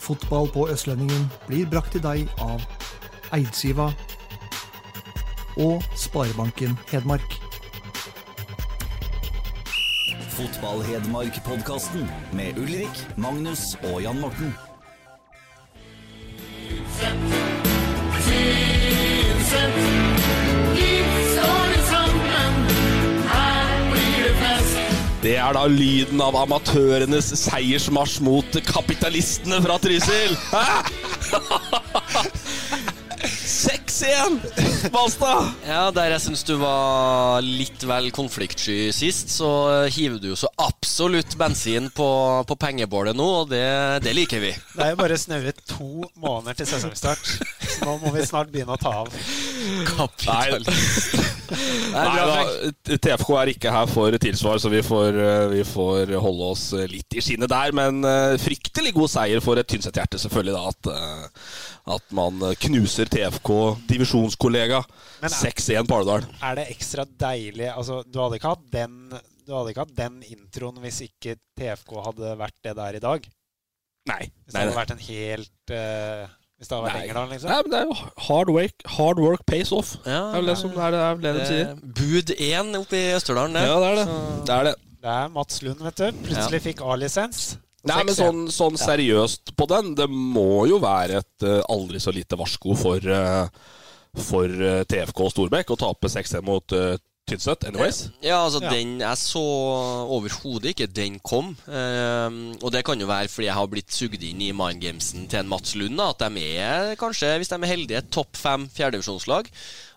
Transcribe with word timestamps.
Fotball 0.00 0.48
på 0.48 0.68
Østlendingen 0.72 1.28
blir 1.46 1.68
brakt 1.70 1.92
til 1.92 2.02
deg 2.02 2.30
av 2.40 2.64
Eidsiva 3.36 3.90
og 5.60 5.84
Sparebanken 5.94 6.78
Hedmark. 6.90 7.36
Fotball-Hedmark-podkasten 10.40 12.08
med 12.32 12.58
Ulrik, 12.58 13.04
Magnus 13.16 13.76
og 13.92 14.02
Jan 14.02 14.20
Morten. 14.20 14.54
Det 25.20 25.34
er 25.36 25.52
da 25.52 25.66
lyden 25.68 26.20
av 26.24 26.36
amatørenes 26.40 27.26
seiersmarsj 27.42 28.22
mot 28.24 28.56
kapitalistene 28.64 29.58
fra 29.60 29.76
Trysil. 29.82 30.32
Hæ? 30.48 30.80
6-1! 33.20 34.38
Balstad! 34.94 35.50
Ja, 35.68 35.90
Der 35.92 36.14
jeg 36.14 36.22
syns 36.24 36.42
du 36.48 36.54
var 36.62 37.44
litt 37.44 37.84
vel 37.84 38.08
konfliktsky 38.16 38.88
sist, 38.96 39.28
så 39.34 39.50
hiver 39.92 40.16
du 40.22 40.30
jo 40.30 40.38
så 40.40 40.48
absolutt 40.64 41.36
bensin 41.40 41.90
på, 41.92 42.08
på 42.48 42.56
pengebålet 42.56 43.18
nå, 43.18 43.28
og 43.42 43.52
det, 43.52 43.60
det 44.06 44.16
liker 44.16 44.40
vi. 44.40 44.54
Det 44.72 44.86
er 44.86 44.94
jo 44.94 45.00
bare 45.02 45.20
snaue 45.20 45.52
to 45.68 45.90
måneder 46.16 46.56
til 46.62 46.70
sesongstart. 46.72 47.34
Så 47.60 47.84
nå 47.84 47.98
må 48.00 48.14
vi 48.16 48.24
snart 48.24 48.48
begynne 48.54 48.78
å 48.78 48.80
ta 48.80 48.94
av. 49.02 49.12
Kapitalist. 49.88 51.16
Nei, 51.90 52.04
Nei 52.06 52.26
da, 52.30 52.70
TFK 52.94 53.30
er 53.40 53.50
ikke 53.52 53.72
her 53.74 53.88
for 53.90 54.14
tilsvar, 54.22 54.60
så 54.62 54.70
vi 54.72 54.82
får, 54.86 55.18
eh, 55.18 55.46
vi 55.56 55.64
får 55.66 56.12
holde 56.22 56.50
oss 56.54 56.64
litt 56.90 57.16
i 57.18 57.24
skinnet 57.24 57.50
der. 57.50 57.74
Men 57.76 58.04
eh, 58.06 58.36
fryktelig 58.40 58.94
god 58.96 59.10
seier 59.12 59.42
for 59.44 59.60
et 59.60 59.68
Tynset-hjerte, 59.70 60.20
selvfølgelig, 60.22 60.54
da. 60.56 60.70
At, 60.70 60.90
eh, 60.94 61.50
at 61.96 62.14
man 62.14 62.38
knuser 62.66 63.10
TFK, 63.10 63.50
divisjonskollega. 63.90 64.84
6-1 65.26 65.88
på 65.90 65.98
Alvdal. 66.00 66.24
Er 66.46 66.56
det 66.56 66.70
ekstra 66.72 67.04
deilig 67.04 67.66
Altså, 67.74 68.00
du 68.08 68.16
hadde 68.22 68.38
ikke 68.38 68.54
hatt 68.54 68.62
den 68.72 68.94
Du 69.44 69.52
hadde 69.52 69.74
ikke 69.74 69.84
hatt 69.84 69.98
den 69.98 70.22
introen 70.32 70.78
hvis 70.80 71.02
ikke 71.04 71.34
TFK 71.58 71.92
hadde 72.06 72.30
vært 72.40 72.56
det 72.64 72.72
det 72.78 72.86
er 72.86 72.96
i 72.96 73.02
dag? 73.04 73.26
Nei. 74.08 74.22
Hvis 74.24 74.54
det 74.54 74.56
nei, 74.56 74.62
hadde 74.64 74.78
vært 74.78 74.94
en 74.94 75.02
helt 75.04 75.74
eh, 75.76 76.22
Hvis 76.60 76.68
det 76.68 76.76
hadde 76.76 76.84
vært 76.90 76.98
Nei. 76.98 77.04
Engerdal, 77.06 77.30
liksom? 77.32 77.48
Nei, 77.48 77.58
men 77.64 77.72
det 77.72 77.78
er 77.78 77.86
jo 77.88 77.94
hard 78.26 78.50
work, 78.52 78.82
hard 78.98 79.20
work 79.24 79.44
pays 79.48 79.70
off. 79.72 79.94
Ja, 80.04 80.10
det 80.12 80.18
er 80.20 80.34
vel 80.34 80.50
det 80.50 80.56
som 80.60 80.74
er 80.76 80.92
det, 80.92 81.00
er 81.00 81.22
det 81.22 81.32
de 81.38 81.46
sier. 81.48 81.70
Eh, 81.70 81.94
Bud 81.96 82.32
1 82.36 82.76
oppe 82.76 82.98
i 82.98 83.06
Østerdalen, 83.16 83.56
det. 83.56 83.62
Ja, 83.64 83.78
det 83.80 83.88
er 83.88 83.96
det. 83.96 84.04
Så- 84.10 84.44
det, 84.44 84.58
er 84.58 84.68
det. 84.68 84.74
Det 85.00 85.14
er 85.14 85.32
Mats 85.32 85.62
Lund, 85.64 85.80
vet 85.86 86.02
du. 86.02 86.18
Plutselig 86.26 86.60
fikk 86.66 86.82
A-lisens. 86.84 87.40
Nei, 87.88 87.96
men 88.04 88.12
sånn, 88.12 88.42
sånn 88.52 88.76
seriøst 88.76 89.54
på 89.56 89.66
den, 89.72 89.94
det 89.96 90.04
må 90.12 90.66
jo 90.68 90.76
være 90.84 91.22
et 91.22 91.46
uh, 91.48 91.62
aldri 91.72 91.96
så 92.04 92.12
lite 92.12 92.36
varsko 92.36 92.76
for, 92.76 93.08
uh, 93.08 93.48
for 94.28 94.52
TFK 94.84 95.24
og 95.24 95.32
Storbekk 95.32 95.72
å 95.72 95.80
tape 95.80 96.12
6-1 96.12 96.44
mot 96.44 96.76
uh, 96.76 96.92
Tynset. 97.30 97.64
Anyways. 97.68 98.00
Ja, 98.24 98.40
altså 98.44 98.60
Ja. 98.64 98.70
den 98.74 98.96
Jeg 99.00 99.16
så 99.20 99.42
overhodet 100.10 100.72
ikke 100.74 100.86
den 100.92 101.18
kom. 101.24 101.52
Um, 101.66 102.40
og 102.62 102.70
det 102.74 102.82
kan 102.86 103.00
jo 103.00 103.06
være 103.10 103.28
fordi 103.30 103.46
jeg 103.48 103.56
har 103.56 103.68
blitt 103.70 103.94
sugd 103.94 104.22
inn 104.26 104.42
i 104.44 104.50
mindgamesen 104.56 105.28
til 105.30 105.40
en 105.44 105.48
Mats 105.50 105.74
Lund. 105.78 105.96
Da, 106.00 106.10
at 106.14 106.24
de 106.34 106.44
er 106.58 106.96
kanskje, 107.00 107.36
hvis 107.40 107.52
de 107.52 107.58
er 107.60 107.70
heldige, 107.70 108.02
et 108.02 108.10
topp 108.14 108.36
fem 108.36 108.66
fjerdedivisjonslag. 108.74 109.50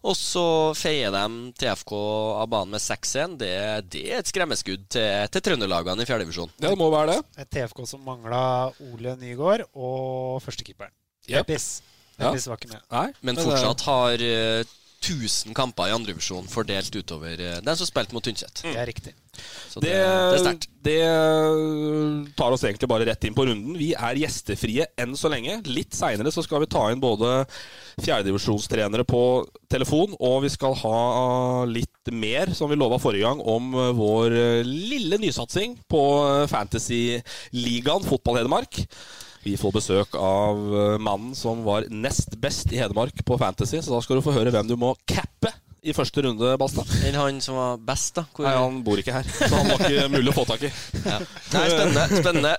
Og 0.04 0.18
så 0.20 0.44
feier 0.76 1.14
de 1.16 1.54
TFK 1.62 1.94
av 1.96 2.50
banen 2.52 2.74
med 2.76 2.84
6-1. 2.84 3.38
Det, 3.40 3.52
det 3.94 4.04
er 4.12 4.20
et 4.20 4.28
skremmeskudd 4.28 4.90
til, 4.92 5.30
til 5.32 5.46
trønderlagene 5.48 6.04
i 6.04 6.10
fjerdedivisjon. 6.10 6.52
Ja, 6.60 6.70
det 6.74 6.78
må 6.82 6.90
være 6.92 7.14
det. 7.16 7.22
Et 7.46 7.52
TFK 7.56 7.86
som 7.88 8.04
mangla 8.04 8.44
Ole 8.92 9.16
Nygaard 9.22 9.64
og 9.74 10.42
førstekeeperen. 10.44 10.92
Yep. 11.30 11.46
Peppis. 11.48 11.68
Ja. 12.20 12.30
Var 12.36 12.60
ikke 12.60 12.70
med. 12.76 12.82
Nei, 12.92 13.08
Men 13.26 13.36
men 13.36 13.46
fortsatt 13.48 13.82
har 13.88 14.22
eh, 14.22 14.64
1000 15.04 15.56
kamper 15.58 15.90
i 15.90 15.96
andrevisjon 15.96 16.48
fordelt 16.48 16.96
utover 16.96 17.40
uh, 17.42 17.58
den 17.64 17.78
som 17.80 17.90
spilte 17.90 18.16
mot 18.16 18.24
Tynset. 18.24 18.64
Det 18.64 18.78
er 18.80 18.88
riktig. 18.88 19.14
Så 19.70 19.82
Det, 19.82 19.90
det, 19.90 19.98
det 20.00 20.38
er 20.38 20.44
sterkt. 20.44 20.68
det 20.86 22.36
tar 22.38 22.54
oss 22.54 22.64
egentlig 22.64 22.90
bare 22.92 23.08
rett 23.10 23.26
inn 23.28 23.36
på 23.36 23.48
runden. 23.50 23.76
Vi 23.80 23.90
er 23.98 24.20
gjestefrie 24.22 24.86
enn 25.02 25.18
så 25.20 25.32
lenge. 25.34 25.58
Litt 25.68 25.98
seinere 25.98 26.32
så 26.32 26.44
skal 26.46 26.64
vi 26.64 26.70
ta 26.72 26.86
inn 26.94 27.02
både 27.04 27.44
fjerdedivisjonstrenere 28.04 29.06
på 29.10 29.24
telefon, 29.74 30.14
og 30.22 30.44
vi 30.46 30.54
skal 30.54 30.78
ha 30.84 31.02
litt 31.70 32.14
mer, 32.14 32.54
som 32.54 32.70
vi 32.70 32.78
lova 32.78 33.02
forrige 33.02 33.26
gang, 33.26 33.42
om 33.42 33.74
vår 33.98 34.38
lille 34.68 35.20
nysatsing 35.22 35.80
på 35.90 36.04
Fantasy-ligaen 36.54 38.06
Fotball 38.06 38.44
Hedmark. 38.44 38.84
Vi 39.44 39.58
får 39.60 39.74
besøk 39.76 40.16
av 40.16 40.60
mannen 41.04 41.34
som 41.36 41.66
var 41.66 41.90
nest 41.92 42.38
best 42.42 42.72
i 42.72 42.80
Hedmark 42.80 43.18
på 43.28 43.38
Fantasy, 43.42 43.82
så 43.84 43.98
da 43.98 44.00
skal 44.06 44.20
du 44.20 44.26
få 44.26 44.36
høre 44.36 44.54
hvem 44.56 44.70
du 44.70 44.78
må 44.80 44.94
cappe 45.10 45.52
i 45.84 45.92
første 45.96 46.24
runde, 46.24 46.54
Balstad. 46.60 46.88
Enn 47.04 47.18
han 47.20 47.42
som 47.44 47.58
var 47.60 47.82
best, 47.84 48.14
da? 48.16 48.24
Hvor, 48.32 48.48
Nei, 48.48 48.56
han 48.56 48.80
bor 48.86 49.00
ikke 49.02 49.18
her, 49.18 49.28
så 49.28 49.50
han 49.52 49.68
var 49.74 49.84
ikke 49.84 50.06
mulig 50.14 50.32
å 50.32 50.38
få 50.38 50.46
tak 50.54 50.64
i. 50.70 50.72
ja. 51.04 51.20
Nei, 51.58 51.66
spennende. 51.74 52.06
spennende. 52.22 52.54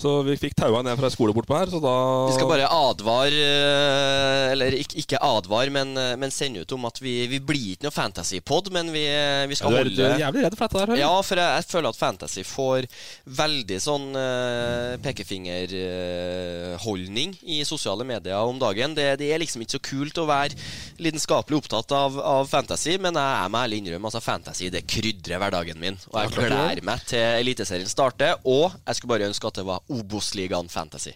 Så 0.00 0.22
vi 0.24 0.32
fikk 0.40 0.54
taua 0.56 0.80
ned 0.84 0.96
fra 0.96 1.10
skole 1.12 1.34
bortpå 1.36 1.52
her, 1.58 1.68
så 1.72 1.78
da 1.82 1.94
Vi 2.30 2.36
skal 2.36 2.48
bare 2.48 2.68
advare 2.72 3.36
eh, 3.36 4.52
Eller 4.54 4.72
ikke, 4.78 4.96
ikke 5.02 5.18
advare, 5.20 5.70
men, 5.74 5.88
eh, 6.00 6.16
men 6.20 6.30
sende 6.32 6.60
ut 6.64 6.72
om 6.76 6.84
at 6.88 6.96
vi, 7.02 7.14
vi 7.30 7.38
blir 7.44 7.72
ikke 7.74 7.86
noe 7.88 7.94
fantasypod, 7.94 8.64
men 8.74 8.86
vi, 8.94 9.04
vi 9.50 9.54
skal 9.58 9.72
ja, 9.76 9.80
du, 9.84 9.88
er, 9.90 9.92
du 9.92 10.02
er 10.02 10.08
holde 10.10 10.24
jævlig 10.24 10.42
redd 10.46 10.56
for 10.56 10.64
dette 10.64 10.78
der, 10.78 10.86
hører. 10.94 11.02
Ja, 11.02 11.14
for 11.26 11.34
jeg, 11.42 11.50
jeg 11.58 11.64
føler 11.70 11.88
at 11.90 12.00
fantasy 12.00 12.42
får 12.46 12.80
veldig 13.40 13.78
sånn 13.80 14.06
uh, 14.16 14.96
pekefingerholdning 15.04 17.30
i 17.52 17.54
sosiale 17.68 18.04
medier 18.08 18.38
om 18.40 18.58
dagen. 18.60 18.94
Det, 18.96 19.06
det 19.20 19.28
er 19.30 19.38
liksom 19.42 19.60
ikke 19.64 19.76
så 19.76 19.86
kult 19.90 20.16
å 20.22 20.30
være 20.30 20.54
lidenskapelig 21.02 21.56
opptatt 21.60 21.88
av, 21.96 22.10
av 22.20 22.44
fantasy, 22.50 22.94
men 23.02 23.14
jeg, 23.18 23.30
er 23.44 23.48
må 23.52 23.58
ærlig 23.64 23.76
innrømme 23.82 24.06
altså 24.10 24.22
fantasy 24.24 24.66
det 24.72 24.82
krydrer 24.88 25.38
hverdagen 25.42 25.78
min. 25.82 25.96
Og 26.12 26.16
jeg 26.22 26.28
gleder 26.38 26.82
meg 26.86 26.98
til 27.10 27.24
Eliteserien 27.40 27.90
starter, 27.90 28.32
og 28.48 28.66
jeg 28.86 28.94
skulle 28.96 29.14
bare 29.14 29.28
ønske 29.30 29.46
at 29.50 29.56
det 29.60 29.68
var 29.68 29.78
Obos-ligaen 29.90 30.68
Fantasy. 30.72 31.12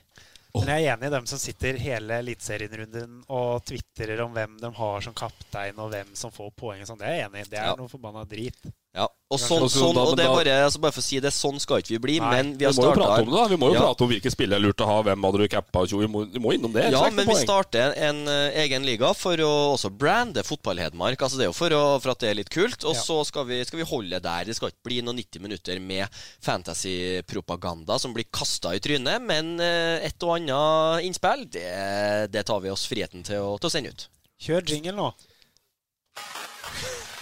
Men 0.54 0.68
jeg 0.70 0.84
er 0.86 0.92
enig 0.94 1.08
i 1.08 1.14
dem 1.16 1.24
som 1.26 1.38
sitter 1.42 1.78
hele 1.82 2.20
eliteserienrunden 2.22 3.24
og 3.34 3.64
tvitrer 3.66 4.20
om 4.22 4.32
hvem 4.36 4.52
de 4.60 4.70
har 4.76 5.00
som 5.02 5.14
kaptein, 5.18 5.78
og 5.82 5.90
hvem 5.90 6.12
som 6.14 6.30
får 6.30 6.52
poeng 6.54 6.84
og 6.84 6.86
sånn. 6.86 7.00
Det 7.00 7.08
er 7.08 7.16
jeg 7.18 7.26
enig 7.28 7.40
i. 7.42 7.48
Det 7.50 7.58
er 7.58 7.66
Ja. 7.72 7.74
noe 7.80 7.90
forbanna 7.90 8.22
drit. 8.24 8.60
Ja, 8.94 9.08
og 9.10 9.40
sånn, 9.42 9.64
altså, 9.66 9.80
sånn 9.88 9.96
og 9.98 10.12
det 10.14 10.22
er 10.22 10.30
bare, 10.30 10.52
altså 10.68 10.78
bare 10.78 10.94
for 10.94 11.02
å 11.02 11.04
si 11.04 11.16
det, 11.18 11.32
sånn 11.34 11.56
skal 11.58 11.80
ikke 11.82 11.96
vi 11.96 11.98
bli, 12.04 12.12
Nei, 12.22 12.28
men 12.30 12.50
vi 12.54 12.60
Vi 12.62 12.66
har 12.68 12.74
må 12.78 12.84
jo 12.84 12.92
prate 12.94 13.24
om 13.24 13.30
det, 13.32 13.34
da. 13.40 13.46
Vi 13.50 13.56
må 13.58 13.66
jo 13.72 13.74
Ja. 13.74 13.80
prate 13.88 14.04
om 14.06 14.10
hvilke 14.12 14.30
spillere 14.30 14.60
er 14.60 14.62
lurt 14.62 14.78
å 14.84 14.86
ha. 14.86 14.98
Hvem 15.02 15.24
hadde 15.26 15.40
du 15.42 15.48
cappa? 15.50 15.80
og 15.82 15.88
tjo, 15.90 15.98
Vi 15.98 16.06
vi 16.06 16.38
må 16.44 16.52
innom 16.54 16.70
det. 16.72 16.84
Ja, 16.94 17.00
men 17.10 17.26
vi 17.26 17.34
starter 17.34 17.90
en 17.98 18.20
eh, 18.30 18.60
egen 18.62 18.86
liga 18.86 19.10
for 19.18 19.34
å 19.42 19.50
også 19.74 19.90
brande 19.90 20.44
Fotball-Hedmark. 20.46 21.18
Altså 21.26 21.36
Det 21.42 21.48
er 21.48 21.50
jo 21.50 21.56
for, 21.58 21.74
å, 21.74 21.82
for 22.00 22.10
at 22.14 22.20
det 22.22 22.30
er 22.30 22.34
litt 22.38 22.50
kult. 22.54 22.84
Og 22.84 22.94
Ja. 22.94 23.00
så 23.02 23.18
skal 23.26 23.44
vi, 23.50 23.58
skal 23.64 23.78
vi 23.82 23.88
holde 23.90 24.20
der. 24.22 24.44
Det 24.44 24.54
skal 24.54 24.70
ikke 24.70 24.86
bli 24.86 25.00
noen 25.02 25.18
90 25.18 25.42
minutter 25.42 25.80
med 25.80 26.06
fantasy-propaganda 26.40 27.98
som 27.98 28.14
blir 28.14 28.30
kasta 28.30 28.76
i 28.76 28.78
trynet. 28.78 29.20
Men 29.20 29.58
eh, 29.58 30.06
et 30.06 30.22
og 30.22 30.36
annet 30.38 31.02
innspill, 31.10 31.48
det, 31.50 32.30
det 32.30 32.46
tar 32.46 32.60
vi 32.62 32.70
oss 32.70 32.86
friheten 32.86 33.26
til 33.26 33.42
å, 33.42 33.58
til 33.58 33.66
å 33.66 33.74
sende 33.74 33.90
ut. 33.90 34.06
Kjør 34.38 34.62
jingle 34.70 34.94
nå. 34.94 35.10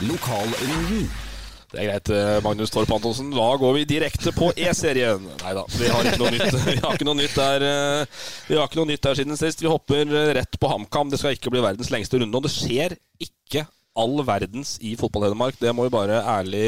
Lokalrunden. 0.05 1.09
Det 1.73 1.81
er 1.81 1.87
greit, 1.89 2.11
eh, 2.13 2.39
Magnus 2.45 2.71
Torp 2.71 2.91
Antonsen. 2.93 3.31
Da 3.33 3.47
går 3.57 3.73
vi 3.79 3.85
direkte 3.89 4.33
på 4.37 4.51
E-serien. 4.61 5.23
Nei 5.41 5.53
da, 5.57 5.63
vi 5.73 5.89
har 5.89 6.05
ikke 6.05 6.21
noe 6.21 6.33
nytt. 6.35 6.59
Vi 7.23 7.29
der 7.33 7.65
eh, 7.65 8.19
Vi 8.49 8.59
har 8.59 8.67
ikke 8.69 8.81
noe 8.83 8.91
nytt 8.91 9.07
der 9.07 9.17
siden 9.17 9.39
sist. 9.41 9.63
Vi 9.65 9.71
hopper 9.73 10.05
eh, 10.05 10.35
rett 10.37 10.59
på 10.61 10.69
HamKam. 10.69 11.09
Det 11.09 11.23
skal 11.23 11.39
ikke 11.39 11.53
bli 11.55 11.63
verdens 11.65 11.89
lengste 11.95 12.21
runde. 12.21 12.37
Og 12.37 12.45
det 12.45 12.53
skjer 12.53 12.97
ikke 13.25 13.65
all 13.97 14.21
verdens 14.27 14.75
i 14.85 14.93
Fotball-Hedmark. 15.01 15.57
Det 15.61 15.73
må 15.73 15.87
vi 15.87 15.95
bare 15.95 16.21
ærlig 16.21 16.67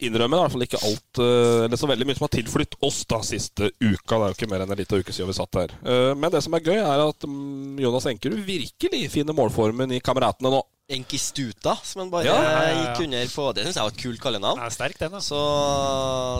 innrømme. 0.00 0.32
Det 0.32 0.38
er 0.38 0.40
i 0.40 0.44
hvert 0.46 0.54
fall 0.54 0.66
ikke 0.66 0.80
alt 0.88 1.20
Eller 1.66 1.80
så 1.80 1.88
veldig 1.88 2.08
mye 2.08 2.16
som 2.16 2.26
har 2.26 2.32
tilflytt 2.34 2.78
oss 2.88 3.02
da 3.08 3.20
siste 3.24 3.68
uka. 3.82 4.16
Det 4.16 4.22
er 4.22 4.32
jo 4.32 4.38
ikke 4.38 4.48
mer 4.52 4.64
enn 4.64 4.72
en 4.72 4.80
liten 4.80 5.04
uke 5.04 5.12
siden 5.12 5.28
vi 5.28 5.36
satt 5.36 5.60
her. 5.60 5.76
Men 6.16 6.32
det 6.32 6.40
som 6.44 6.56
er 6.56 6.64
gøy, 6.64 6.78
er 6.80 7.04
at 7.04 7.28
mm, 7.28 7.76
Jonas 7.84 8.08
Enkerud 8.08 8.40
virkelig 8.48 9.10
finner 9.12 9.36
målformen 9.36 9.92
i 9.92 10.00
Kameratene 10.04 10.56
nå. 10.56 10.64
Enkistuta, 10.86 11.72
som 11.82 12.04
han 12.04 12.10
bare 12.12 12.28
Ja, 12.28 12.34
ja, 12.38 12.50
ja. 12.70 12.74
gikk 12.84 13.00
under 13.08 13.30
på. 13.34 13.46
Det 13.56 13.64
syns 13.66 13.78
jeg 13.80 13.86
var 13.88 13.94
et 13.94 14.02
kult 14.04 14.20
kallenavn. 14.22 14.60
Er 14.62 14.70
sterk, 14.70 14.94
den. 15.00 15.16
da. 15.16 15.18
Så 15.24 15.38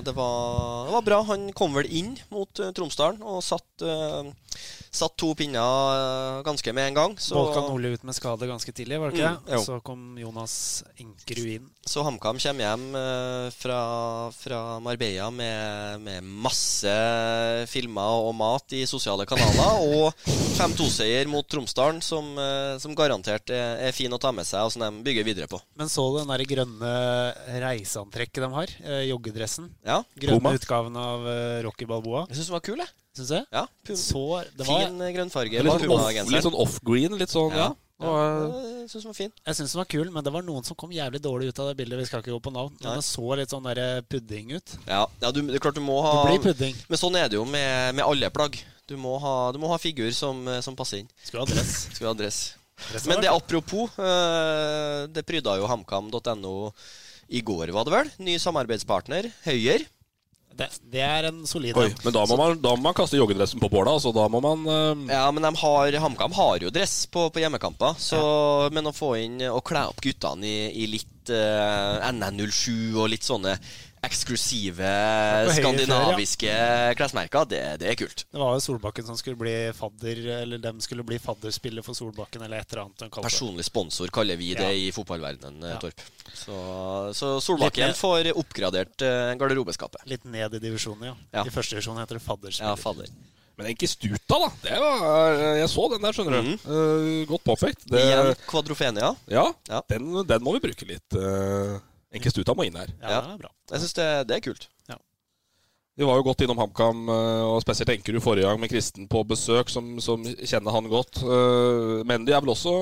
det 0.07 0.15
var, 0.15 0.87
det 0.87 0.95
var 0.95 1.07
bra. 1.09 1.19
Han 1.33 1.49
kom 1.57 1.75
vel 1.75 1.89
inn 1.91 2.13
mot 2.31 2.63
uh, 2.63 2.71
Tromsdalen 2.77 3.25
og 3.27 3.43
satt, 3.43 3.67
eh, 3.83 4.31
satt 4.91 5.17
to 5.19 5.33
pinner 5.35 5.61
eh, 5.97 6.43
ganske 6.47 6.73
med 6.77 6.89
en 6.91 6.95
gang. 6.95 7.17
Så, 7.19 7.35
Volkan 7.37 7.67
Nordli 7.71 7.95
ut 7.97 8.05
med 8.07 8.15
skade 8.17 8.47
ganske 8.49 8.73
tidlig, 8.73 8.99
var 9.01 9.11
det 9.11 9.19
ikke 9.19 9.31
Mm, 9.37 9.45
det? 9.47 9.55
jo. 9.57 9.63
Så 9.65 9.81
kom 9.85 10.03
Jonas 10.19 10.85
Enkerud 11.01 11.49
inn. 11.57 11.67
så 11.87 12.03
HamKam 12.07 12.39
kommer 12.39 12.65
hjem 12.67 12.85
eh, 12.97 13.51
fra, 13.57 13.81
fra 14.35 14.61
Marbella 14.81 15.31
med, 15.31 16.01
med 16.05 16.23
masse 16.25 16.93
filmer 17.71 18.27
og 18.27 18.35
mat 18.39 18.73
i 18.77 18.85
sosiale 18.89 19.27
kanaler. 19.29 19.81
og 19.97 20.13
5-2-seier 20.57 21.29
mot 21.31 21.47
Tromsdalen, 21.51 22.01
som, 22.05 22.33
eh, 22.39 22.77
som 22.83 22.95
garantert 22.99 23.51
er, 23.51 23.79
er 23.89 23.93
fin 23.97 24.13
å 24.13 24.19
ta 24.23 24.33
med 24.33 24.47
seg, 24.49 24.65
og 24.67 24.73
som 24.75 24.83
de 24.87 25.05
bygger 25.07 25.27
videre 25.27 25.51
på. 25.51 25.61
Men 25.77 25.91
så 25.93 26.07
du 26.13 26.21
den 26.23 26.33
der 26.33 26.45
grønne 26.49 26.95
reiseantrekket 27.63 28.43
de 28.47 28.51
har? 28.55 28.73
Eh, 28.85 29.03
joggedressen. 29.11 29.71
Ja, 29.87 30.03
Grønne 30.19 30.41
Puma. 30.41 30.55
utgaven 30.57 30.97
av 31.01 31.27
eh, 31.31 31.63
Rocky 31.67 31.87
Balboa. 31.89 32.27
jeg 32.31 32.39
syns 32.41 32.51
den 32.51 32.57
var 32.59 32.65
kul, 32.67 32.81
jeg. 32.83 32.93
Syns 33.17 33.33
jeg. 33.33 33.47
Ja. 33.53 33.65
Så 33.89 34.23
det 34.57 34.67
var, 34.67 34.85
Fin 34.85 35.01
eh, 35.01 35.13
grønnfarge. 35.17 35.65
Litt 35.65 35.83
sånn, 35.83 35.97
off, 35.97 36.31
litt 36.31 36.47
sånn 36.47 36.61
off-green. 36.67 37.17
Litt 37.21 37.33
sånn, 37.33 37.57
ja. 37.57 37.71
Ja. 37.97 38.07
Og, 38.07 38.17
eh, 38.21 38.67
Jeg 38.83 38.91
syns 38.93 39.07
den 39.07 39.09
var 39.09 39.17
fin. 39.17 39.33
jeg 39.47 39.57
syns 39.57 39.73
den 39.73 39.81
var 39.81 39.89
kul, 39.89 40.11
men 40.13 40.25
det 40.27 40.33
var 40.35 40.45
noen 40.45 40.67
som 40.69 40.77
kom 40.77 40.93
jævlig 40.93 41.21
dårlig 41.25 41.49
ut 41.49 41.61
av 41.65 41.71
det 41.71 41.79
bildet. 41.79 41.99
Vi 42.03 42.09
skal 42.11 42.21
ikke 42.21 42.35
gå 42.35 42.43
på 42.45 42.53
navn. 42.53 42.75
Men 42.83 42.91
Nei. 42.93 42.97
det 43.01 43.07
så 43.09 43.39
litt 43.41 43.55
sånn 43.55 43.65
der 43.71 44.03
pudding 44.05 44.53
ut. 44.53 44.77
Ja, 44.85 45.07
ja 45.23 45.33
du, 45.33 45.41
det 45.49 45.57
er 45.57 45.65
klart 45.65 45.81
du 45.81 45.85
må 45.85 46.03
ha 46.05 46.13
Det 46.21 46.37
blir 46.37 46.45
pudding. 46.53 46.77
Men 46.91 47.01
sånn 47.01 47.17
er 47.17 47.33
det 47.33 47.41
jo 47.41 47.47
med, 47.49 47.97
med 47.97 48.05
alle 48.05 48.31
plagg. 48.31 48.61
Du 48.87 48.95
må 49.01 49.17
ha, 49.19 49.35
du 49.51 49.59
må 49.59 49.73
ha 49.73 49.81
figur 49.81 50.13
som, 50.15 50.45
eh, 50.47 50.61
som 50.61 50.77
passer 50.77 51.03
inn. 51.03 51.11
Skulle 51.25 51.43
ha 51.43 51.49
dress. 51.49 51.89
Skal 51.89 52.05
vi 52.05 52.13
ha 52.13 52.15
dress. 52.21 52.41
Men 53.09 53.25
det 53.25 53.33
apropos, 53.33 53.97
eh, 53.99 55.07
det 55.09 55.25
pryda 55.25 55.57
jo 55.57 55.67
hamkam.no 55.67 56.55
i 57.33 57.41
går, 57.41 57.73
var 57.75 57.89
det 57.89 57.95
vel? 57.95 58.11
Ny 58.23 58.37
samarbeidspartner, 58.39 59.33
Høyer. 59.49 59.83
Det, 60.57 60.69
det 60.93 61.03
er 61.05 61.29
en 61.29 61.43
solid 61.49 61.77
oi, 61.77 61.89
men 62.05 62.15
da 62.15 62.23
må, 62.29 62.37
man, 62.41 62.57
da 62.63 62.73
må 62.77 62.89
man 62.89 62.97
kaste 62.97 63.19
joggedressen 63.19 63.61
på 63.63 63.71
båla. 63.73 63.97
Så 64.03 64.13
da 64.17 64.27
må 64.33 64.41
man 64.45 64.65
uh... 64.69 65.05
Ja, 65.11 65.27
men 65.35 65.45
de 65.45 65.53
har, 65.61 65.99
HamKam 66.03 66.37
har 66.37 66.65
jo 66.65 66.73
dress 66.75 66.99
på, 67.13 67.29
på 67.33 67.43
hjemmekamper. 67.43 67.99
Så, 68.01 68.21
Men 68.75 68.89
å 68.89 68.95
få 68.97 69.15
inn 69.21 69.41
og 69.51 69.63
kle 69.69 69.87
opp 69.91 70.01
guttene 70.05 70.49
i, 70.49 70.57
i 70.85 70.89
litt 70.91 71.33
uh, 71.33 72.01
NN07 72.09 72.97
og 72.97 73.11
litt 73.13 73.27
sånne 73.27 73.57
eksklusive 74.07 74.91
skandinaviske 75.57 76.49
ja. 76.51 76.95
klesmerker, 76.99 77.47
det, 77.51 77.61
det 77.83 77.91
er 77.93 77.99
kult. 77.99 78.25
Det 78.31 78.41
var 78.41 78.57
jo 78.57 78.63
Solbakken 78.65 79.07
som 79.09 79.19
skulle 79.19 79.39
bli 79.41 79.55
fadder 79.77 80.23
Eller 80.41 80.63
dem 80.63 80.81
skulle 80.85 81.05
bli 81.07 81.19
fadderspiller 81.23 81.85
for 81.87 81.99
Solbakken, 81.99 82.43
eller 82.47 82.63
et 82.63 82.73
eller 82.73 82.87
annet. 82.87 83.07
Personlig 83.21 83.67
sponsor 83.69 84.13
kaller 84.15 84.39
vi 84.41 84.55
det 84.55 84.67
Ja. 84.67 84.73
i 84.73 84.91
fotballverdenen, 84.95 85.63
eh, 85.65 85.77
Ja. 85.77 85.79
Torp. 85.83 86.01
Så, 86.33 86.57
så 87.15 87.37
Solbakken 87.41 87.95
får 87.95 88.33
oppgradert 88.37 89.03
eh, 89.03 89.35
garderobeskapet. 89.39 90.07
Litt 90.11 90.25
ned 90.25 90.55
i 90.55 90.63
divisjonen, 90.63 91.13
ja. 91.13 91.17
Ja. 91.41 91.47
I 91.47 91.55
første 91.55 91.77
divisjon 91.77 91.99
heter 92.01 92.19
det 92.21 92.25
fadderspiller. 92.27 92.75
Ja, 92.75 92.77
fadder. 92.81 93.11
Men 93.57 93.71
ikke 93.73 93.89
Stuta, 93.89 94.37
da. 94.37 94.49
Det 94.63 94.79
var, 94.83 95.33
eh, 95.33 95.59
jeg 95.63 95.69
så 95.73 95.87
den 95.95 96.03
der, 96.05 96.13
skjønner 96.17 96.43
du. 96.45 96.51
Eh, 96.53 97.27
godt 97.31 97.45
påpekt. 97.47 97.87
Det, 97.89 98.03
Igjen 98.05 98.35
Kvadrofenia. 98.47 99.15
ja, 99.33 99.47
Ja. 99.71 99.81
Den, 99.89 100.11
den 100.29 100.45
må 100.45 100.53
vi 100.59 100.61
bruke 100.69 100.89
litt. 100.89 101.17
Uh, 101.17 101.79
Enkistuta 102.17 102.55
må 102.57 102.67
inn 102.67 102.77
her. 102.81 102.89
Ja, 103.03 103.09
Ja. 103.11 103.21
det 103.27 103.35
er 103.35 103.43
bra. 103.45 103.51
Jeg 103.73 103.81
syns 103.85 103.95
det, 103.99 104.09
det 104.29 104.37
er 104.37 104.41
kult. 104.49 104.69
Ja. 104.89 104.97
Vi 105.97 106.05
var 106.05 106.17
jo 106.19 106.23
godt 106.27 106.43
innom 106.45 106.59
HamKam, 106.61 107.07
eh, 107.09 107.45
og 107.49 107.63
spesielt 107.65 107.89
Enkerud 107.95 108.21
forrige 108.25 108.45
gang 108.49 108.61
med 108.61 108.69
Kristen 108.73 109.07
på 109.09 109.23
besøk, 109.27 109.71
som, 109.73 109.95
som 110.01 110.25
kjenner 110.25 110.71
han 110.77 110.89
godt. 110.93 111.23
Men 111.25 112.07
Mendy 112.07 112.33
er 112.37 112.41
vel 112.45 112.53
også 112.53 112.75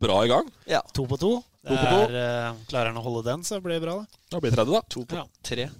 bra 0.00 0.22
i 0.24 0.28
gang. 0.32 0.50
Ja. 0.68 0.80
To 0.96 1.06
på 1.08 1.16
to. 1.20 1.36
To 1.68 1.76
på 1.76 1.84
to. 1.84 1.96
er, 2.08 2.16
eh, 2.50 2.58
klarer 2.68 2.92
han 2.92 2.96
å 3.00 3.04
holde 3.04 3.24
den, 3.30 3.42
så 3.44 3.60
blir 3.60 3.76
det 3.78 3.82
bra, 3.86 3.98
det. 4.00 4.20
Da 4.32 4.40
blir 4.40 4.50
det 4.50 4.56
tredje, 4.58 4.72
da. 4.76 4.80
To 4.96 5.04
på 5.04 5.16
Ja. 5.20 5.24
tre. 5.44 5.70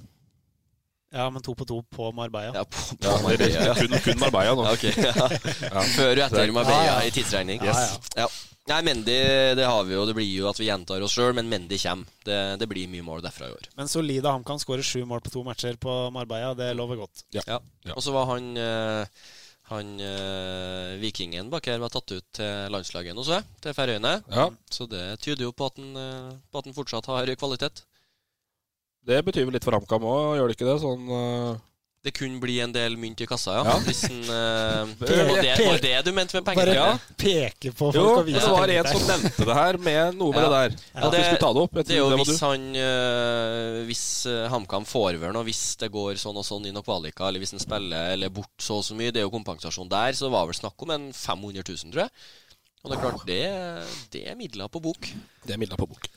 Ja, 1.13 1.25
men 1.29 1.43
to 1.43 1.55
på 1.59 1.65
to 1.67 1.81
på 1.91 2.13
Marbella. 2.15 2.53
Ja, 2.55 2.63
på, 2.65 2.97
på 2.97 3.03
Ja, 3.03 3.17
Marbella, 3.25 3.65
ja. 3.67 3.75
kun, 3.75 3.97
kun 4.05 4.19
Marbella 4.21 4.55
nå. 4.55 4.63
Ja, 4.69 4.73
ok. 4.77 4.85
Ja. 4.95 5.83
Før 5.97 6.13
og 6.13 6.23
etter 6.29 6.53
Marbella 6.55 6.85
Ja, 6.87 7.01
ja. 7.01 7.09
i 7.09 7.11
tidsregning. 7.11 7.65
Ja, 7.67 7.75
Ja. 8.17 8.29
Nei, 8.71 8.83
Mendy, 8.87 9.15
det 9.59 9.67
har 9.67 9.83
vi 9.83 9.97
jo. 9.97 10.05
Det 10.07 10.15
blir 10.15 10.29
jo 10.31 10.47
at 10.47 10.59
vi 10.61 10.69
gjentar 10.69 11.03
oss 11.03 11.17
sjøl, 11.17 11.33
men 11.35 11.49
Mendy 11.51 11.75
kommer. 11.83 12.07
Det, 12.23 12.39
det 12.61 12.69
blir 12.71 12.91
mye 12.93 13.03
mål 13.03 13.25
derfra 13.25 13.49
i 13.49 13.55
år. 13.57 13.67
Men 13.81 13.91
solide 13.91 14.31
HamKam 14.31 14.61
skårer 14.63 14.87
sju 14.87 15.03
mål 15.11 15.23
på 15.25 15.33
to 15.35 15.43
matcher 15.47 15.75
på 15.81 15.95
Marbella. 16.15 16.53
Det 16.55 16.69
lover 16.79 17.01
godt. 17.03 17.25
Ja. 17.35 17.43
Ja. 17.51 17.59
Og 17.97 18.05
så 18.05 18.15
var 18.15 18.29
han 18.31 18.51
eh, 18.61 19.27
Han 19.73 19.91
eh, 20.03 20.99
vikingen 21.03 21.51
bak 21.51 21.67
her 21.71 21.83
var 21.83 21.91
tatt 21.95 22.15
ut 22.15 22.27
til 22.39 22.71
landslaget 22.75 23.15
nå, 23.15 23.25
så 23.27 23.41
jeg. 23.41 23.49
Til 23.67 23.75
Færøyene. 23.75 24.15
Ja, 24.31 24.47
Så 24.71 24.87
det 24.91 25.05
tyder 25.23 25.49
jo 25.49 25.55
på 25.55 25.67
at 25.71 25.79
han, 25.79 25.91
eh, 25.99 26.31
på 26.51 26.63
at 26.63 26.71
han 26.71 26.77
fortsatt 26.77 27.11
har 27.11 27.35
kvalitet. 27.39 27.83
Det 29.07 29.19
betyr 29.27 29.47
vel 29.49 29.59
litt 29.59 29.67
for 29.67 29.75
HamKam 29.75 30.07
òg, 30.07 30.37
gjør 30.39 30.51
det 30.51 30.59
ikke 30.59 30.71
det? 30.71 30.79
Sånn 30.83 31.11
Det 32.01 32.15
kunne 32.17 32.39
bli 32.41 32.55
en 32.65 32.71
del 32.73 32.95
mynt 32.97 33.21
i 33.21 33.27
kassa, 33.29 33.59
ja. 33.59 33.65
Ja. 33.69 33.73
Hvis 33.85 33.99
uh, 34.09 34.89
peke, 35.03 35.17
var, 35.29 35.43
det, 35.45 35.57
var 35.67 35.83
det 35.85 35.91
du 36.07 36.15
mente 36.17 36.39
med 36.39 36.47
penger? 36.47 36.71
Bare 36.71 36.77
Ja. 36.79 36.87
peke 37.21 37.73
på 37.77 37.91
folk 37.91 37.99
Jo, 37.99 38.05
og 38.15 38.25
vise 38.25 38.41
penger. 38.41 38.47
det 38.47 38.55
var 38.57 38.73
en 38.73 38.89
som 38.89 39.05
nevnte 39.11 39.45
det 39.51 39.57
her 39.59 39.79
med 39.85 40.17
noe 40.17 40.33
med 40.33 40.41
Ja. 40.41 40.47
det 40.49 40.55
der. 40.55 40.79
Ja, 40.95 41.03
At 41.11 41.17
vi 41.19 41.21
skulle 41.27 41.43
ta 41.45 41.51
det 41.59 41.65
opp. 41.67 41.77
Det 41.77 41.93
er 41.93 42.01
jo 42.01 42.09
det 42.09 42.19
hvis 42.23 42.33
du. 42.33 42.47
han 42.47 42.65
uh, 42.81 43.77
Hvis 43.91 44.05
øh, 44.33 44.47
HamKam 44.55 44.87
får 44.89 45.19
over 45.21 45.37
noe, 45.37 45.45
hvis 45.51 45.63
det 45.85 45.91
går 45.93 46.17
sånn 46.25 46.41
og 46.41 46.47
sånn 46.49 46.71
i 46.71 46.73
noen 46.73 46.87
kvalika, 46.89 47.29
eller 47.29 47.45
hvis 47.45 47.53
han 47.59 47.61
spiller 47.67 48.15
eller 48.17 48.33
bort 48.33 48.57
så 48.65 48.81
og 48.81 48.85
så 48.89 48.97
mye, 48.97 49.13
det 49.13 49.21
er 49.21 49.29
jo 49.29 49.35
kompensasjon 49.37 49.93
der, 49.93 50.17
så 50.17 50.33
var 50.33 50.49
vel 50.49 50.57
snakk 50.57 50.81
om 50.89 50.97
en 50.97 51.11
500 51.13 51.61
000, 51.69 51.93
tror 51.93 52.07
jeg. 52.07 52.11
Og 52.81 52.89
det 52.89 52.97
er 52.97 53.05
klart, 53.05 53.27
det, 53.29 53.43
det 54.17 54.25
er 54.33 54.41
midler 54.41 54.73
på 54.73 54.81
bok. 54.81 55.05
Det 55.45 55.53
er 55.53 55.61
midler 55.61 55.77
på 55.77 55.85
bok. 55.91 56.09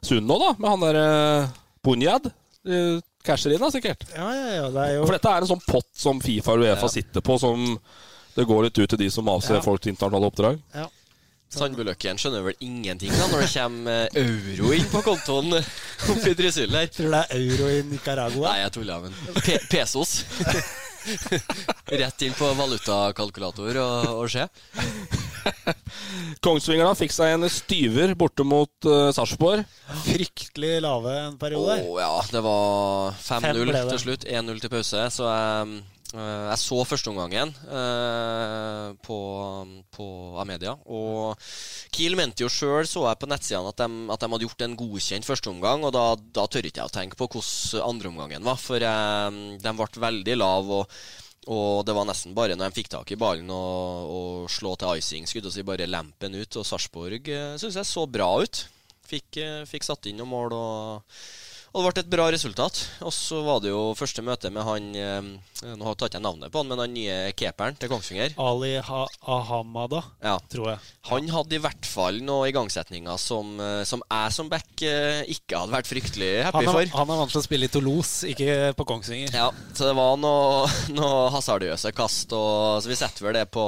Sunn 0.00 0.24
nå, 0.24 0.38
da, 0.40 0.54
med 0.56 0.70
han 0.72 0.84
der 0.88 0.98
uh, 1.04 1.52
Bunjad. 1.84 2.32
Uh, 2.64 2.96
casher 3.24 3.54
inn, 3.56 3.60
da, 3.62 3.70
sikkert. 3.74 4.04
Ja, 4.14 4.28
ja, 4.34 4.48
ja. 4.60 4.66
Det 4.74 4.82
er 4.88 4.94
jo 4.98 5.06
For 5.08 5.16
dette 5.16 5.30
er 5.36 5.44
en 5.46 5.50
sånn 5.54 5.64
pott 5.66 5.88
som 5.96 6.20
Fifa 6.24 6.52
og 6.54 6.64
Uefa 6.66 6.86
Ja. 6.88 6.92
sitter 6.98 7.24
på, 7.24 7.38
som 7.40 7.78
det 8.36 8.44
går 8.50 8.64
litt 8.68 8.78
ut 8.82 8.90
til 8.90 8.98
de 8.98 9.10
som 9.10 9.28
avser 9.32 9.56
Ja. 9.58 9.62
folk 9.64 9.80
til 9.82 9.92
internasjonale 9.94 10.30
oppdrag. 10.30 10.60
Sandbøløkken 11.54 12.18
skjønner 12.18 12.42
vel 12.42 12.56
ingenting 12.66 13.12
da 13.14 13.28
når 13.30 13.44
det 13.44 13.50
kommer 13.52 14.08
øh, 14.10 14.24
euro 14.58 14.72
inn 14.74 14.88
på 14.90 15.02
kontoen 15.06 15.52
oppe 16.10 16.32
i 16.32 16.34
Trysil 16.34 16.72
der. 16.72 16.88
Tror 16.90 17.06
du 17.06 17.12
det 17.14 17.20
er 17.30 17.44
euro 17.44 17.68
i 17.70 17.82
Nicaragua? 17.92 18.48
Nei, 18.48 18.62
jeg 18.64 18.72
tuller, 18.74 19.04
men 19.04 19.14
Pe 19.44 19.58
pesos. 19.70 20.16
Rett 22.00 22.24
inn 22.24 22.34
på 22.36 22.50
valutakalkulator 22.58 23.80
og, 23.82 24.10
og 24.22 24.30
se. 24.32 24.46
Kongsvinger 26.44 26.94
fikk 26.98 27.12
seg 27.14 27.34
en 27.36 27.48
styver 27.52 28.14
borte 28.18 28.46
mot 28.46 28.88
uh, 28.88 29.10
Sarpsborg. 29.14 29.64
Fryktelig 30.04 30.78
lave 30.84 31.16
en 31.26 31.38
Å 31.40 31.64
Oh, 31.84 31.98
ja, 32.00 32.12
det 32.32 32.44
var 32.44 33.18
5-0 33.20 33.74
til 33.92 34.00
slutt. 34.06 34.28
1-0 34.28 34.62
til 34.64 34.72
pause. 34.72 35.04
Så 35.14 35.28
jeg, 35.28 35.66
eh, 35.66 35.92
jeg 36.14 36.58
så 36.62 36.78
førsteomgangen 36.86 37.50
uh, 37.66 38.94
på, 39.02 39.18
på 39.94 40.06
Amedia. 40.38 40.76
Og 40.86 41.34
Kiel 41.94 42.14
mente 42.18 42.44
jo 42.44 42.50
sjøl, 42.52 42.86
så 42.86 43.06
jeg 43.08 43.20
på 43.20 43.28
nettsidene, 43.30 43.72
at 43.72 43.82
at 43.84 44.22
de 44.22 44.30
hadde 44.30 44.46
gjort 44.46 44.64
en 44.66 44.76
godkjent 44.78 45.26
førsteomgang. 45.26 45.84
Og 45.88 45.94
da, 45.94 46.06
da 46.38 46.46
tør 46.46 46.68
ikke 46.68 46.82
jeg 46.82 46.92
å 46.92 46.94
tenke 46.94 47.18
på 47.18 47.28
hvordan 47.32 47.84
andreomgangen 47.88 48.46
var, 48.46 48.58
for 48.60 48.82
eh, 48.82 49.40
de 49.60 49.74
ble 49.80 50.04
veldig 50.06 50.36
lave. 50.38 50.80
Og, 50.80 50.98
og 51.54 51.82
det 51.86 51.96
var 51.96 52.08
nesten 52.08 52.36
bare 52.36 52.56
når 52.56 52.70
de 52.70 52.78
fikk 52.78 52.92
tak 52.94 53.10
i 53.12 53.18
ballen 53.20 53.50
og, 53.52 54.14
og 54.14 54.52
slå 54.52 54.76
til 54.80 55.00
icing, 55.00 55.28
skulle 55.28 55.50
jeg 55.50 55.58
si, 55.58 55.66
bare 55.66 55.90
lempen 55.90 56.38
ut. 56.38 56.60
Og 56.60 56.68
Sarpsborg 56.68 57.30
uh, 57.32 57.56
syns 57.60 57.80
jeg 57.80 57.90
så 57.90 58.06
bra 58.10 58.30
ut. 58.40 58.64
Fikk, 59.04 59.36
eh, 59.42 59.64
fikk 59.68 59.84
satt 59.84 60.06
inn 60.08 60.16
noen 60.22 60.30
mål 60.30 60.54
og, 60.56 61.18
og 61.74 61.82
det 61.82 61.90
ble 61.94 62.02
et 62.04 62.10
bra 62.12 62.26
resultat. 62.30 62.78
Og 63.02 63.10
så 63.12 63.40
var 63.44 63.58
det 63.64 63.72
jo 63.72 63.80
første 63.98 64.22
møte 64.22 64.50
med 64.54 64.62
han 64.66 64.86
eh, 64.94 65.28
Nå 65.74 65.94
tar 65.96 66.06
ikke 66.10 66.18
jeg 66.20 66.24
navnet 66.24 66.52
på 66.52 66.60
han, 66.60 66.68
men 66.70 66.78
han 66.82 66.92
nye 66.94 67.32
keeperen 67.34 67.76
til 67.80 67.88
Kongsvinger. 67.90 68.34
Ali 68.38 68.74
ha 68.84 69.00
Ahamada, 69.26 70.02
Ja. 70.22 70.36
tror 70.52 70.70
jeg. 70.74 70.78
Han 71.08 71.28
hadde 71.32 71.56
i 71.56 71.60
hvert 71.64 71.86
fall 71.88 72.18
noen 72.24 72.50
igangsetninger 72.50 73.18
som, 73.18 73.54
eh, 73.60 73.82
som 73.88 74.02
jeg 74.10 74.34
som 74.36 74.50
back 74.52 74.84
eh, 74.86 75.22
ikke 75.34 75.56
hadde 75.62 75.72
vært 75.74 75.88
fryktelig 75.90 76.30
happy 76.44 76.60
Han 76.64 76.68
er, 76.68 76.72
for. 76.76 76.98
han 77.00 77.10
er 77.14 77.20
vant 77.22 77.32
til 77.34 77.40
å 77.40 77.46
spille 77.46 77.68
i 77.70 77.72
Toulouse, 77.72 78.28
ikke 78.28 78.74
på 78.78 78.86
Kongsvinger. 78.92 79.32
Ja, 79.34 79.48
så 79.72 79.88
det 79.88 79.96
var 79.98 80.18
noe, 80.20 80.68
noe 80.98 81.30
hasardiøse 81.34 81.94
kast, 81.96 82.32
og, 82.36 82.82
så 82.84 82.92
vi 82.92 83.00
setter 83.00 83.24
vel 83.30 83.40
det 83.40 83.46
på 83.54 83.64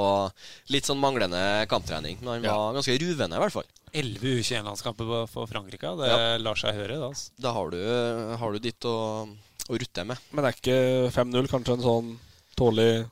litt 0.73 0.85
sånn 0.87 1.01
manglende 1.01 1.41
kamptrening. 1.71 2.21
Men 2.21 2.37
han 2.37 2.47
Ja. 2.47 2.55
var 2.57 2.77
ganske 2.79 2.99
ruvende, 3.01 3.35
i 3.35 3.43
hvert 3.43 3.57
fall. 3.57 3.67
11 3.93 4.19
U21-landskamper 4.41 5.27
for 5.31 5.47
Frankrike. 5.47 5.93
Det 5.99 6.07
Ja. 6.09 6.37
lar 6.37 6.55
seg 6.59 6.75
høre, 6.75 6.97
da. 6.99 7.07
Altså. 7.11 7.31
Da 7.39 7.51
har 7.55 7.69
du, 7.71 7.77
har 8.37 8.51
du 8.51 8.59
ditt 8.59 8.83
å, 8.85 8.95
å 9.69 9.77
rutte 9.79 10.03
med. 10.05 10.17
Men 10.31 10.43
det 10.43 10.49
er 10.51 10.57
ikke 10.61 11.11
5-0 11.15 11.47
kanskje 11.51 11.73
en 11.77 11.85
sånn 11.85 12.11
tålelig 12.57 13.05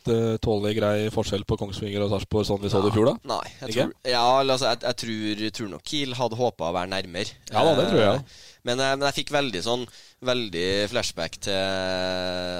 helt 0.00 0.12
uh, 0.12 0.36
tålelig 0.42 0.76
grei 0.78 1.08
forskjell 1.14 1.44
på 1.48 1.56
Kongsvinger 1.60 2.02
og 2.04 2.10
Sarpsborg 2.14 2.46
sånn 2.48 2.60
vi 2.62 2.70
så 2.72 2.80
det 2.82 2.90
i 2.92 2.96
fjor, 2.96 3.10
da? 3.12 3.16
Nei. 3.36 3.52
Jeg 3.62 3.74
tror, 3.76 3.92
ja, 4.08 4.24
altså, 4.42 4.70
jeg, 4.70 4.82
jeg 4.86 4.96
tror, 5.04 5.42
tror 5.60 5.68
nok 5.74 5.84
Kiel 5.90 6.14
hadde 6.18 6.38
håpa 6.40 6.70
å 6.70 6.76
være 6.76 6.90
nærmere. 6.92 7.36
Ja 7.52 7.64
da, 7.68 7.74
det 7.78 7.88
tror 7.92 8.00
jeg. 8.04 8.22
Eh, 8.24 8.46
Men, 8.68 8.76
jeg- 8.78 8.98
men 9.00 9.06
jeg 9.08 9.14
fikk 9.22 9.30
veldig 9.32 9.62
sånn 9.64 9.86
Veldig 10.20 10.64
flashback 10.92 11.38
til 11.40 11.54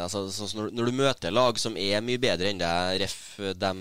altså, 0.07 0.23
sånn 0.33 0.55
når, 0.57 0.71
når 0.73 0.87
du 0.89 0.95
møter 0.97 1.35
lag 1.35 1.59
som 1.61 1.75
er 1.77 2.01
mye 2.01 2.17
bedre 2.23 2.49
enn 2.49 2.61
deg, 2.63 2.95
ref 3.03 3.17
de, 3.37 3.73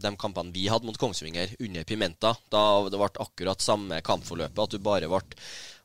de 0.00 0.12
kampene 0.16 0.48
vi 0.54 0.62
hadde 0.72 0.88
mot 0.88 0.96
Kongsvinger 0.96 1.52
under 1.60 1.84
Pimenta. 1.84 2.30
Da 2.48 2.62
det 2.88 2.96
ble 2.96 3.10
akkurat 3.20 3.60
samme 3.60 4.00
kampforløpet, 4.00 4.62
at 4.64 4.72
du 4.72 4.78
bare 4.80 5.10
ble 5.12 5.20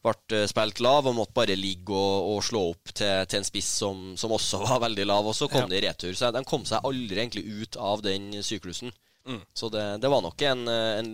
ble 0.03 0.41
spilt 0.51 0.81
lav 0.83 1.07
og 1.07 1.15
måtte 1.15 1.35
bare 1.37 1.55
ligge 1.55 1.95
og, 1.95 2.27
og 2.33 2.41
slå 2.43 2.61
opp 2.73 2.91
til, 2.91 3.23
til 3.31 3.39
en 3.39 3.47
spiss 3.47 3.69
som, 3.83 4.01
som 4.19 4.33
også 4.35 4.59
var 4.67 4.81
veldig 4.83 5.05
lav. 5.07 5.29
Og 5.31 5.35
så 5.37 5.47
kom 5.51 5.65
Ja. 5.65 5.71
det 5.71 5.79
i 5.81 5.85
retur. 5.87 6.13
Så 6.19 6.31
de 6.35 6.43
kom 6.49 6.65
seg 6.67 6.83
aldri 6.83 7.21
egentlig 7.23 7.45
ut 7.47 7.79
av 7.79 8.03
den 8.05 8.31
syklusen. 8.43 8.91
Mm. 9.23 9.39
Så 9.55 9.69
det, 9.71 9.83
det 10.03 10.09
var 10.11 10.19
nok 10.25 10.41
en, 10.43 10.65
en, 10.67 11.11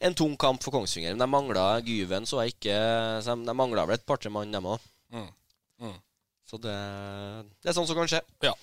en 0.00 0.14
tung 0.16 0.32
kamp 0.40 0.62
for 0.64 0.72
Kongsvinger. 0.72 1.12
Men 1.12 1.20
de 1.26 1.28
mangla 1.28 1.64
Gyven, 1.84 2.24
så 2.24 2.40
jeg 2.40 2.54
ikke 2.56 2.78
så 3.20 3.34
De, 3.36 3.44
de 3.50 3.56
mangla 3.58 3.84
vel 3.90 3.98
et 4.00 4.06
par-tre 4.08 4.32
mann, 4.32 4.52
dem 4.54 4.64
òg. 4.72 4.80
Mm. 5.12 5.26
Mm. 5.84 5.98
Så 6.48 6.56
det, 6.64 6.72
det 7.60 7.68
er 7.68 7.76
sånn 7.76 7.88
som 7.90 7.98
kan 8.00 8.08
skje. 8.08 8.22
Ja. 8.46 8.54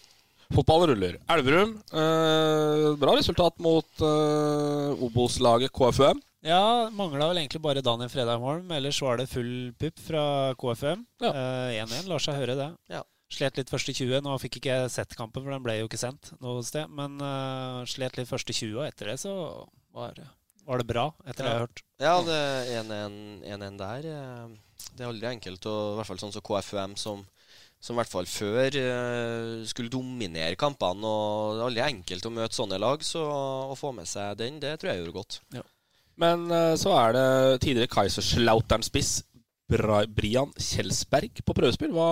Fotballen 0.51 0.89
ruller. 0.91 1.13
Elverum, 1.31 1.77
eh, 1.95 2.87
bra 2.99 3.13
resultat 3.15 3.61
mot 3.63 4.01
eh, 4.03 5.05
Obos-laget 5.05 5.71
KFUM. 5.77 6.19
Ja, 6.41 6.89
mangla 6.89 7.27
vel 7.29 7.38
egentlig 7.43 7.62
bare 7.62 7.83
Daniel 7.86 8.10
Fredheim. 8.10 8.71
Ellers 8.74 8.98
var 9.03 9.19
det 9.21 9.27
full 9.29 9.71
pupp 9.77 10.00
fra 10.01 10.24
KFM. 10.57 11.03
Ja. 11.21 11.29
Eh, 11.31 11.79
1-1 11.83 12.07
lar 12.10 12.24
seg 12.24 12.39
høre, 12.39 12.55
det. 12.57 12.69
Ja. 12.89 13.03
Slet 13.31 13.60
litt 13.62 13.69
første 13.71 13.93
20. 13.95 14.24
Nå 14.25 14.33
fikk 14.41 14.57
ikke 14.60 14.74
jeg 14.74 14.91
sett 14.91 15.13
kampen, 15.15 15.43
for 15.45 15.53
den 15.53 15.63
ble 15.63 15.77
jo 15.79 15.88
ikke 15.88 16.01
sendt 16.01 16.33
noe 16.41 16.63
sted. 16.67 16.89
Men 16.91 17.19
uh, 17.21 17.86
slet 17.88 18.17
litt 18.19 18.27
første 18.27 18.51
20, 18.57 18.74
og 18.81 18.88
etter 18.89 19.12
det 19.13 19.19
så 19.21 19.36
var, 19.95 20.17
var 20.67 20.81
det 20.81 20.88
bra, 20.89 21.05
etter 21.24 21.45
det 21.45 21.51
jeg 21.53 21.60
har 21.60 21.63
hørt. 21.67 21.83
Ja, 22.01 22.15
det 22.25 22.39
er 22.41 22.74
1-1 22.81 23.77
der. 23.79 24.10
eh, 24.12 24.81
Det 24.98 25.05
er 25.05 25.12
aldri 25.13 25.29
enkelt, 25.29 25.65
og 25.69 25.93
i 25.93 26.00
hvert 26.01 26.10
fall 26.10 26.19
sånn 26.25 26.33
som 26.36 26.43
KFUM, 26.50 26.98
som, 27.00 27.21
som 27.79 27.95
i 27.95 28.01
hvert 28.01 28.12
fall 28.12 28.27
før 28.27 28.79
eh, 28.81 29.62
skulle 29.69 29.93
dominere 29.93 30.57
kampene. 30.60 31.05
Og 31.07 31.53
det 31.55 31.62
er 31.62 31.69
aldri 31.69 31.86
enkelt 31.86 32.27
å 32.27 32.33
møte 32.36 32.57
sånne 32.57 32.81
lag, 32.81 33.05
så 33.05 33.21
å 33.71 33.77
få 33.79 33.93
med 33.95 34.10
seg 34.10 34.36
den, 34.41 34.60
det 34.60 34.74
tror 34.81 34.91
jeg 34.91 35.05
gjorde 35.05 35.19
godt. 35.21 35.39
Men 36.21 36.47
eh, 36.53 36.73
så 36.79 36.93
er 36.99 37.17
det 37.17 37.27
tidligere 37.65 37.91
Kaiserslautern-spiss 37.91 39.21
Brian 39.71 40.51
Kjelsberg 40.59 41.43
på 41.47 41.55
prøvespill. 41.55 41.93
Hva 41.95 42.09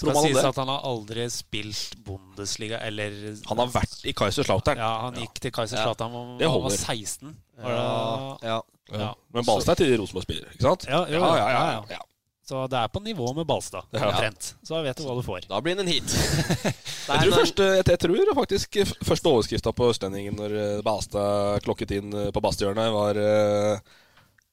tror 0.00 0.14
man 0.14 0.20
om 0.22 0.28
sies 0.28 0.38
det? 0.38 0.44
at 0.48 0.60
han 0.62 0.70
har 0.70 0.84
aldri 0.88 1.26
spilt 1.32 1.96
Bundesliga 2.06 2.78
eller 2.86 3.16
Han 3.50 3.60
har 3.60 3.72
vært 3.74 4.04
i 4.08 4.14
Kaiserslautern. 4.16 4.80
Ja, 4.80 4.92
han 5.06 5.18
gikk 5.20 5.42
til 5.42 5.52
Kaiserslautern 5.54 6.14
da 6.14 6.22
Det 6.40 6.52
han 6.52 6.62
var 6.64 6.76
16. 6.76 7.34
Var 7.60 7.74
Ja, 7.74 8.36
ja. 8.52 8.60
ja. 8.94 9.10
Men 9.34 9.48
Balstad 9.48 9.76
er 9.76 9.82
til 9.82 9.98
Rosenborg-spiller, 10.00 10.54
ikke 10.54 10.68
sant? 10.68 10.86
Ja, 10.88 11.02
jo, 11.10 11.20
ja, 11.20 11.34
ja, 11.36 11.50
ja, 11.50 11.50
ja, 11.50 11.74
ja. 11.74 11.98
ja. 11.98 12.06
Så 12.50 12.64
det 12.66 12.78
er 12.80 12.90
på 12.90 13.02
nivå 13.04 13.30
med 13.36 13.46
Balstad, 13.46 13.86
Ja. 13.94 14.30
Så 14.66 14.82
vet 14.82 14.98
du 14.98 15.04
hva 15.06 15.14
du 15.14 15.22
får. 15.22 15.46
Da 15.50 15.60
blir 15.62 15.78
det 15.78 15.86
en 15.86 15.92
hit. 15.92 16.14
Jeg 17.10 17.24
tror, 17.24 17.34
første, 17.34 17.64
jeg, 17.78 17.84
jeg 17.88 17.98
tror 18.02 18.30
faktisk 18.38 18.76
første 19.06 19.30
overskrifta 19.30 19.72
på 19.74 19.88
Østlendingen 19.90 20.36
når 20.38 20.52
eh, 20.54 20.82
Balstad 20.86 21.62
klokket 21.64 21.94
inn 21.96 22.12
eh, 22.14 22.28
på 22.34 22.42
Bastehjørnet, 22.44 22.92
var 22.94 23.18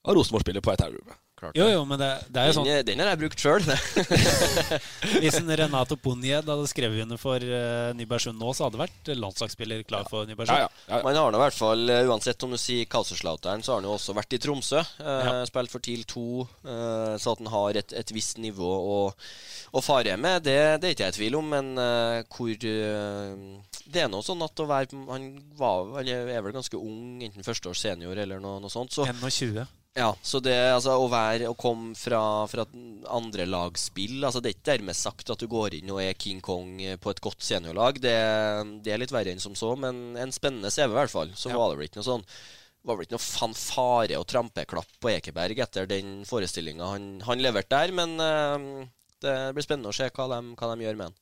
var 0.08 0.14
Rosenborg-spiller 0.16 0.64
på 0.64 0.72
vei 0.72 0.78
til 0.80 0.96
Elverum. 1.38 1.56
Jo, 1.58 1.68
jo, 1.72 1.84
men 1.88 2.00
det, 2.02 2.08
det 2.34 2.42
er 2.42 2.50
jo 2.50 2.56
sånn 2.58 2.68
Den, 2.68 2.82
den 2.88 3.02
har 3.04 3.10
jeg 3.12 3.20
brukt 3.22 3.42
sjøl. 3.42 3.64
Hvis 5.22 5.38
en 5.40 5.52
Renato 5.60 5.98
Ponjed 6.00 6.48
hadde 6.50 6.70
skrevet 6.70 7.04
under 7.04 7.20
for 7.20 7.42
uh, 7.42 7.90
Nybergsund 7.98 8.38
nå, 8.40 8.52
så 8.56 8.66
hadde 8.66 8.78
det 8.78 8.84
vært 8.84 9.12
landslagsspiller 9.18 9.84
klar 9.88 10.08
for 10.10 10.28
Nybergsund. 10.28 10.58
Ja, 10.58 10.68
ja, 10.68 10.84
ja, 10.88 10.98
ja. 10.98 11.02
Man 11.06 11.18
har 11.18 11.34
nå 11.34 11.40
i 11.40 11.44
hvert 11.44 11.58
fall, 11.58 11.84
eh, 11.92 12.04
uansett 12.08 12.46
om 12.46 12.54
du 12.54 12.58
sier 12.60 12.88
Kaiserslautern, 12.90 13.64
så 13.64 13.74
har 13.74 13.82
han 13.82 13.88
jo 13.88 13.94
også 13.96 14.16
vært 14.18 14.36
i 14.36 14.42
Tromsø. 14.42 14.82
Uh, 15.00 15.16
Ja. 15.28 15.34
Spilt 15.48 15.72
for 15.72 15.82
TIL 15.82 16.04
2, 16.08 16.22
uh, 16.64 17.14
så 17.20 17.34
at 17.34 17.42
han 17.42 17.50
har 17.52 17.78
et, 17.80 17.92
et 17.96 18.12
visst 18.14 18.38
nivå 18.40 18.68
å, 18.68 18.98
å 19.76 19.82
fare 19.84 20.14
med, 20.20 20.44
det, 20.46 20.56
det 20.80 20.88
er 20.90 20.94
ikke 20.94 21.08
jeg 21.08 21.16
i 21.16 21.18
tvil 21.18 21.36
om. 21.40 21.48
Men 21.48 21.72
eh, 21.80 22.20
hvor 22.32 22.50
eh, 22.52 23.32
Det 23.88 24.02
er 24.04 24.10
nå 24.12 24.20
sånn 24.24 24.42
at 24.44 24.60
å 24.60 24.66
være 24.68 24.98
Han 25.08 25.28
var, 25.58 25.92
han 25.98 26.08
er 26.08 26.42
vel 26.44 26.54
ganske 26.56 26.78
ung, 26.78 27.20
enten 27.24 27.46
førsteårs 27.46 27.82
senior 27.86 28.18
eller 28.18 28.42
noe, 28.42 28.60
noe 28.62 28.72
sånt. 28.72 28.92
Så 28.94 29.06
21. 29.08 29.64
ja, 29.98 30.08
så 30.22 30.38
det 30.44 30.54
altså, 30.70 30.94
å 31.02 31.08
være 31.10 31.48
Å 31.50 31.56
komme 31.58 31.96
fra, 31.98 32.20
fra 32.50 32.64
andre 33.10 33.46
lagspill 33.48 34.22
altså, 34.22 34.38
Det 34.44 34.52
er 34.52 34.56
ikke 34.56 34.70
dermed 34.70 34.98
sagt 34.98 35.32
at 35.34 35.42
du 35.42 35.48
går 35.50 35.74
inn 35.80 35.90
og 35.94 35.98
er 36.04 36.14
King 36.18 36.38
Kong 36.44 36.76
på 37.02 37.10
et 37.10 37.22
godt 37.24 37.42
seniorlag. 37.42 37.98
Det, 38.04 38.14
det 38.84 38.94
er 38.94 39.02
litt 39.02 39.14
verre 39.14 39.34
enn 39.34 39.42
som 39.42 39.56
så, 39.58 39.72
men 39.80 40.14
en 40.20 40.34
spennende 40.34 40.70
CV 40.70 40.92
i 40.92 40.98
hvert 41.00 41.14
fall. 41.14 41.34
Så 41.34 41.50
Ja. 41.50 41.58
var 41.58 41.72
det 41.72 41.80
vel 41.80 41.90
ikke 41.90 42.00
noe 42.02 42.10
sånn 42.12 42.26
var 42.86 42.96
vel 42.96 43.08
ikke 43.08 43.16
noe 43.18 43.24
fanfare 43.24 44.16
og 44.20 44.28
trampeklapp 44.30 44.92
på 45.02 45.10
Ekeberg 45.12 45.58
etter 45.60 45.88
den 45.90 46.22
forestillinga 46.28 46.86
han, 46.94 47.08
han 47.26 47.42
leverte 47.42 47.74
der, 47.74 47.92
men 47.92 48.14
uh, 48.22 48.86
det 49.20 49.34
blir 49.56 49.66
spennende 49.66 49.90
å 49.90 49.96
se 49.96 50.06
hva 50.14 50.28
de, 50.30 50.38
hva 50.54 50.70
de 50.72 50.86
gjør 50.86 51.00
med 51.00 51.10
han. 51.10 51.18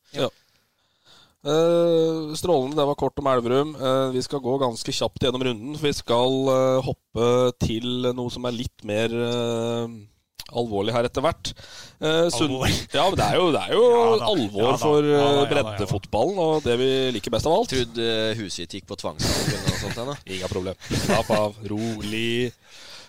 Eh, 1.47 2.35
strålende, 2.35 2.77
det 2.79 2.89
var 2.89 2.99
kort 2.99 3.23
om 3.23 3.31
Elverum. 3.31 3.77
Uh, 3.79 4.11
vi 4.15 4.23
skal 4.27 4.43
gå 4.43 4.57
ganske 4.59 4.97
kjapt 4.99 5.23
gjennom 5.23 5.45
runden, 5.47 5.79
for 5.79 5.87
vi 5.87 5.95
skal 5.95 6.37
uh, 6.51 6.83
hoppe 6.85 7.31
til 7.63 8.11
noe 8.11 8.35
som 8.35 8.49
er 8.49 8.57
litt 8.57 8.87
mer 8.89 9.15
alvorlig 10.55 10.95
her 10.95 11.07
etter 11.09 11.25
hvert. 11.25 11.53
Eh, 12.01 12.27
Alvor. 12.31 12.71
Ja, 12.97 13.07
men 13.09 13.19
det 13.19 13.27
er 13.27 13.39
jo, 13.39 13.47
det 13.55 13.63
er 13.63 13.75
jo 13.75 13.85
Ja 14.21 14.29
alvor 14.31 14.67
ja 14.69 14.75
for 14.81 15.07
ja 15.07 15.21
ja 15.21 15.31
ja 15.41 15.47
breddefotballen, 15.51 16.43
og 16.43 16.67
det 16.67 16.77
vi 16.81 16.91
liker 17.17 17.35
best 17.35 17.49
av 17.49 17.57
alt. 17.59 17.73
Trodde 17.73 18.11
uh, 18.11 18.33
huset 18.39 18.77
gikk 18.79 18.87
på 18.89 18.99
tvangssalg 19.01 19.55
eller 19.55 19.71
noe 19.71 19.81
sånt. 19.83 20.03
ennå. 20.05 20.19
Ingen 20.37 20.53
problem. 20.53 20.79
Slapp 21.07 21.33
av. 21.35 21.59
Rolig. 21.67 22.53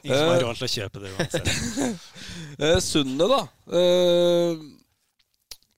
Ingen 0.06 0.18
som 0.18 0.32
har 0.32 0.44
råd 0.46 0.62
til 0.62 0.68
å 0.68 0.74
kjøpe 0.78 1.04
det 1.04 1.14
uansett. 1.14 1.48
Eh, 2.58 2.78
Sundet, 2.82 3.30
da. 3.30 3.42
Kristian 3.68 4.74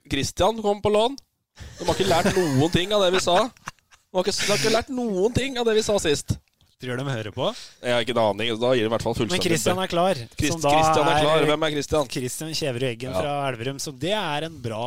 Christian 0.10 0.62
kom 0.64 0.80
på 0.84 0.92
lån. 0.94 1.18
De 1.80 1.88
har 1.88 1.96
ikke 1.96 2.10
lært 2.10 2.36
noen 2.36 2.72
ting 2.74 2.94
av 2.96 3.06
det 3.06 3.14
vi 3.16 3.24
sa. 3.24 3.38
De 3.48 4.18
har 4.18 4.26
ikke, 4.26 4.36
de 4.36 4.52
har 4.52 4.62
ikke 4.62 4.76
lært 4.76 4.94
noen 4.94 5.36
ting 5.36 5.60
av 5.60 5.68
det 5.70 5.76
vi 5.80 5.86
sa 5.86 5.98
sist. 6.02 6.36
Tror 6.80 6.96
de 6.96 7.04
hører 7.12 7.34
på. 7.36 7.44
Jeg 7.84 7.92
har 7.92 8.06
ikke 8.06 8.14
en 8.16 8.20
aning. 8.24 8.50
Da 8.56 8.70
gir 8.72 8.86
det 8.86 8.88
i 8.88 8.92
hvert 8.94 9.04
fall 9.04 9.12
Men 9.12 9.18
fullstendig 9.20 9.48
Christian 9.50 9.80
er 9.84 9.90
klar. 9.92 10.20
Christ, 10.40 10.54
som 10.54 10.62
da 10.64 10.70
Christian 10.72 11.08
er 11.12 11.18
klar. 11.26 11.42
Hvem 11.50 11.64
er 11.68 11.74
Christian? 11.74 12.06
Christian 12.14 12.54
Kjeverud 12.56 12.86
Eggen 12.88 13.12
Ja. 13.12 13.20
fra 13.20 13.34
Elverum. 13.50 13.82
Så 13.84 13.92
det 14.00 14.14
er 14.16 14.46
en 14.48 14.56
bra 14.64 14.86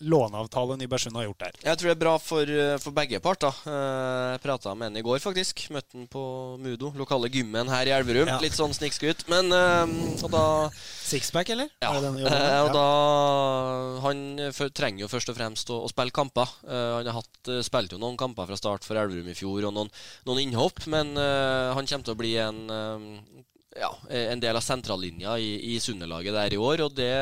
låneavtale 0.00 0.78
Nybergsund 0.80 1.18
har 1.20 1.26
gjort 1.26 1.38
der. 1.44 1.52
Jeg 1.68 1.76
tror 1.76 1.90
det 1.90 1.96
er 1.98 2.00
bra 2.00 2.14
for, 2.16 2.40
eh, 2.48 2.78
for 2.80 2.96
begge 2.96 3.20
parter. 3.20 3.52
Eh, 3.68 4.32
Jeg 4.36 4.40
prata 4.40 4.74
med 4.74 4.86
en 4.86 4.96
i 4.96 5.02
går, 5.02 5.18
faktisk. 5.20 5.68
Møtte 5.68 5.92
han 6.00 6.06
på 6.08 6.56
Mudo, 6.64 6.90
lokale 6.96 7.28
gymmen 7.28 7.68
her 7.68 7.84
i 7.84 7.92
Elverum. 7.92 8.26
Ja. 8.32 8.38
Litt 8.40 8.56
sånn 8.56 8.72
snikskryt. 8.72 9.28
Men 9.28 9.52
eh, 9.52 10.24
Og 10.24 10.30
da 10.30 10.70
Sixpack, 10.72 11.50
eller? 11.50 11.68
Ja. 11.82 11.92
Det 11.92 12.02
den 12.08 12.24
og 12.24 12.72
da 12.72 14.00
Han 14.00 14.38
trenger 14.72 15.00
jo 15.04 15.08
først 15.08 15.28
og 15.28 15.36
fremst 15.36 15.68
å, 15.68 15.84
å 15.84 15.88
spille 15.92 16.10
kamper. 16.10 16.48
Han 16.64 17.04
har 17.04 17.20
hatt, 17.20 17.64
spilte 17.68 17.92
jo 17.92 17.98
noen 18.00 18.16
kamper 18.16 18.46
fra 18.48 18.56
start 18.56 18.82
for 18.82 18.96
Elverum 18.96 19.28
i 19.28 19.34
fjor, 19.36 19.60
og 19.68 19.74
noen, 19.74 19.90
noen 20.24 20.40
innhopp. 20.40 20.85
Men 20.92 21.16
eh, 21.20 21.72
han 21.76 21.88
kommer 21.88 22.06
til 22.06 22.14
å 22.14 22.20
bli 22.20 22.34
en 22.42 22.60
eh, 22.72 23.42
ja, 23.76 23.90
en 24.08 24.40
del 24.40 24.56
av 24.56 24.64
sentrallinja 24.64 25.36
i, 25.38 25.50
i 25.74 25.80
Sunde-laget 25.82 26.36
der 26.36 26.54
i 26.56 26.60
år, 26.60 26.86
og 26.86 26.94
det, 26.96 27.12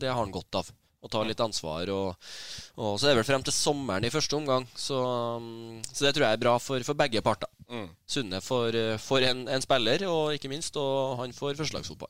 det 0.00 0.10
har 0.10 0.18
han 0.18 0.34
godt 0.34 0.62
av. 0.62 0.72
Å 1.04 1.08
ta 1.12 1.20
litt 1.20 1.40
ansvar. 1.44 1.90
Og, 1.92 2.28
og 2.80 2.94
så 2.96 3.06
er 3.06 3.12
det 3.12 3.18
vel 3.20 3.26
frem 3.28 3.42
til 3.44 3.52
sommeren 3.52 4.06
i 4.08 4.10
første 4.10 4.38
omgang, 4.38 4.64
så, 4.72 4.98
så 5.90 6.06
det 6.06 6.14
tror 6.16 6.24
jeg 6.24 6.38
er 6.38 6.44
bra 6.46 6.54
for, 6.56 6.80
for 6.86 6.96
begge 6.96 7.20
parter. 7.22 7.50
Mm. 7.68 7.90
Sunne 8.08 8.40
får, 8.40 8.78
for 9.04 9.24
en, 9.28 9.44
en 9.52 9.64
spiller, 9.64 10.06
og 10.08 10.32
ikke 10.32 10.48
minst, 10.48 10.80
og 10.80 11.20
han 11.20 11.36
får 11.36 11.60
førstelagsfotball. 11.60 12.08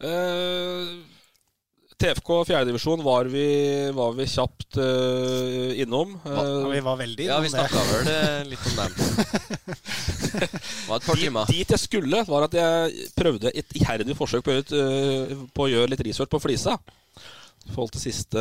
Eh, 0.00 0.92
TFK 2.00 2.30
fjerdedivisjon 2.48 3.02
var, 3.04 3.28
vi- 3.28 3.90
var 3.96 4.12
vi 4.16 4.24
kjapt 4.32 4.78
uh, 4.80 5.74
innom. 5.82 6.14
Ja, 6.24 6.44
Eh, 6.44 6.68
vi 6.72 6.80
var 6.86 6.96
veldig 6.96 7.26
Ja, 7.28 7.38
vi 7.44 7.50
innom 7.50 7.66
snakka 7.68 7.82
vel 7.90 8.08
eh, 8.14 8.44
litt 8.48 8.64
om 8.70 8.76
dem. 8.80 8.92
Det 8.96 10.48
var 10.88 10.96
et 10.96 11.04
par 11.06 11.14
dit, 11.14 11.24
timer. 11.26 11.46
dit 11.50 11.74
jeg 11.76 11.82
skulle, 11.82 12.22
var 12.28 12.46
at 12.48 12.56
jeg 12.56 13.06
prøvde 13.18 13.52
et 13.54 13.76
iherdig 13.76 14.16
forsøk 14.16 14.44
på 14.46 14.56
eh, 14.56 15.36
på 15.54 15.66
å 15.66 15.70
gjøre 15.70 15.92
litt 15.92 16.04
research 16.08 16.30
på 16.32 16.40
Flisa. 16.40 16.78
I 17.68 17.74
forhold 17.74 17.92
til 17.92 18.00
siste 18.00 18.40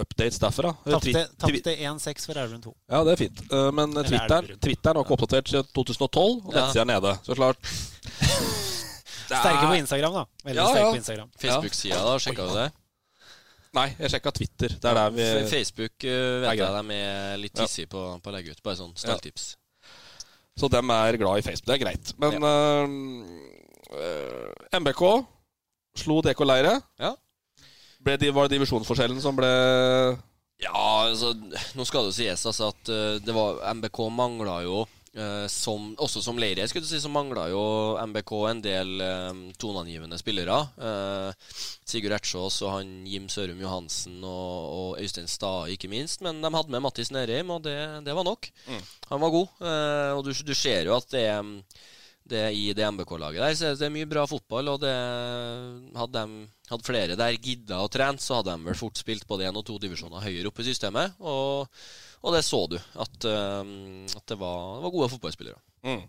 updates 0.00 0.38
derfra. 0.40 0.70
Tapte 0.86 1.10
Twi- 1.10 1.14
twi- 1.42 1.58
tapte 1.58 1.72
1-6 1.74 2.28
for 2.30 2.38
Elverum 2.38 2.62
2. 2.62 2.74
Ja, 2.94 3.00
det 3.04 3.12
er 3.16 3.18
fint. 3.26 3.40
Men 3.74 3.92
Twitteren. 4.06 4.46
Twitteren 4.62 4.96
var 5.00 5.04
ikke 5.04 5.16
oppdatert 5.18 5.50
siden 5.50 5.66
2012, 5.74 6.46
og 6.46 6.54
Ja. 6.54 6.60
nettsida 6.68 6.84
er 6.86 6.90
nede. 6.94 7.16
Så 7.26 7.34
klart 7.34 7.58
er- 7.58 9.40
Sterke 9.42 9.66
på 9.66 9.74
Instagram, 9.78 10.12
da. 10.20 10.24
Veldig 10.46 10.62
Ja, 10.62 10.62
ja. 10.64 10.70
sterke 10.74 10.92
på 10.94 11.00
Instagram. 11.02 11.28
Facebook-sida, 11.42 11.98
da, 12.06 12.14
sjekka 12.22 12.46
du 12.48 12.54
det? 12.60 12.68
Nei, 13.76 13.86
jeg 14.00 14.10
sjekka 14.10 14.32
Twitter. 14.34 14.72
Det 14.82 14.88
er 14.90 14.96
der 14.98 15.12
vi 15.14 15.26
Facebook 15.50 15.94
uh, 16.02 16.40
vet 16.42 16.58
jeg 16.58 16.86
de 16.90 16.96
er 16.98 17.36
litt 17.38 17.60
Ja. 17.60 17.66
på, 17.92 18.00
på 18.18 18.30
å 18.30 18.34
legge 18.34 18.54
ut. 18.56 18.62
Bare 18.66 18.78
sånn 18.80 18.94
stalltips. 18.98 19.52
Så 20.58 20.68
dem 20.72 20.90
er 20.90 21.18
glad 21.20 21.38
i 21.38 21.44
Facebook. 21.46 21.68
Det 21.70 21.76
er 21.76 21.84
greit. 21.84 22.10
Men 22.18 22.34
ja. 22.42 22.54
uh, 23.94 24.80
MBK 24.80 25.04
slo 26.02 26.18
DK 26.24 26.42
Leire. 26.46 26.74
Ja. 26.98 27.14
Ble, 28.00 28.16
de- 28.18 28.32
var 28.34 28.48
det 28.48 28.56
divisjonsforskjellen 28.56 29.20
som 29.22 29.36
ble 29.36 29.48
Ja, 30.60 31.06
altså, 31.06 31.34
nå 31.76 31.84
skal 31.88 32.06
det 32.06 32.12
jo 32.14 32.16
sies 32.18 32.46
altså, 32.48 32.70
at 32.72 32.90
uh, 32.92 33.18
det 33.22 33.34
var, 33.36 33.60
MBK 33.76 34.00
mangla 34.12 34.62
jo 34.66 34.82
uh, 35.18 35.46
som, 35.50 35.90
Også 35.98 36.22
som 36.24 36.38
leirer 36.40 36.68
skulle 36.70 36.86
du 36.86 36.90
si, 36.90 37.00
så 37.02 37.10
mangla 37.12 37.48
jo 37.52 37.62
MBK 38.10 38.32
en 38.50 38.62
del 38.64 39.04
um, 39.04 39.44
toneangivende 39.60 40.18
spillere. 40.20 40.58
Sigurd 41.88 42.16
Ertsås 42.18 42.60
og 42.64 42.74
han 42.76 42.92
Jim 43.08 43.28
Sørum 43.32 43.60
Johansen 43.62 44.18
og, 44.22 44.56
og 44.80 45.02
Øystein 45.02 45.30
Stae, 45.30 45.74
ikke 45.74 45.90
minst. 45.92 46.24
Men 46.26 46.42
de 46.42 46.52
hadde 46.54 46.74
med 46.74 46.84
Mattis 46.84 47.12
Nerheim, 47.14 47.50
og 47.54 47.64
det, 47.66 47.78
det 48.06 48.16
var 48.16 48.26
nok. 48.26 48.50
Mm. 48.66 48.82
Han 49.12 49.24
var 49.24 49.34
god. 49.34 49.64
og 50.18 50.26
du, 50.26 50.34
du, 50.34 50.54
ser 50.54 50.86
jo 50.86 50.98
at 50.98 51.10
det 51.14 51.26
det 52.30 52.44
i 52.54 52.70
det 52.76 52.86
MBK-laget 52.94 53.42
der. 53.42 53.56
Så 53.56 53.72
det 53.78 53.88
er 53.88 53.94
mye 53.94 54.08
bra 54.08 54.26
fotball, 54.28 54.70
og 54.72 54.82
det 54.82 54.92
hadde, 55.98 56.22
de, 56.22 56.44
hadde 56.70 56.86
flere 56.86 57.18
der 57.18 57.38
gidda 57.42 57.80
å 57.82 57.90
trene, 57.92 58.22
så 58.22 58.40
hadde 58.40 58.54
de 58.54 58.70
vel 58.70 58.78
fort 58.78 59.00
spilt 59.00 59.26
både 59.28 59.48
én 59.48 59.58
og 59.58 59.66
to 59.66 59.78
divisjoner 59.82 60.24
høyere 60.24 60.50
oppe 60.50 60.64
i 60.64 60.70
systemet. 60.70 61.16
Og, 61.18 61.66
og 62.20 62.36
det 62.36 62.42
så 62.44 62.60
du, 62.68 62.76
at, 62.76 63.26
um, 63.26 64.04
at 64.04 64.24
det, 64.28 64.36
var, 64.36 64.76
det, 64.76 64.84
var, 64.84 64.94
gode 64.94 65.10
fotballspillere. 65.14 65.60
Mm. 65.86 66.02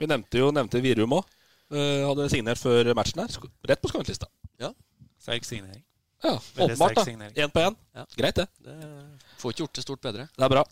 Vi 0.00 0.08
nevnte 0.08 0.40
jo 0.40 0.50
nevnte 0.54 0.82
Virum 0.84 1.18
òg. 1.18 1.38
Uh, 1.72 1.78
eh, 1.78 2.02
hadde 2.08 2.28
signert 2.32 2.60
før 2.60 2.92
matchen 2.96 3.22
her. 3.22 3.48
Rett 3.68 3.82
på 3.82 3.92
skåringslista. 3.92 4.28
Ja. 4.60 4.72
Sterk 5.20 5.46
signering. 5.48 5.82
Ja, 6.22 6.36
åpenbart, 6.36 6.94
da. 6.94 7.04
Én 7.34 7.50
på 7.50 7.60
én. 7.60 7.76
Ja. 7.96 8.06
Greit, 8.16 8.38
det. 8.38 8.46
det. 8.62 8.76
Får 9.42 9.54
ikke 9.54 9.64
gjort 9.64 9.78
det 9.78 9.84
stort 9.84 10.04
bedre. 10.04 10.28
Det 10.36 10.46
er 10.46 10.52
bra. 10.52 10.62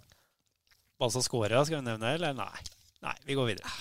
Balsa 1.00 1.22
Skåra 1.24 1.64
skal 1.66 1.80
vi 1.80 1.88
nevne, 1.88 2.14
eller 2.14 2.36
nei? 2.36 2.64
Nei, 3.00 3.16
vi 3.26 3.36
går 3.38 3.48
videre. 3.54 3.72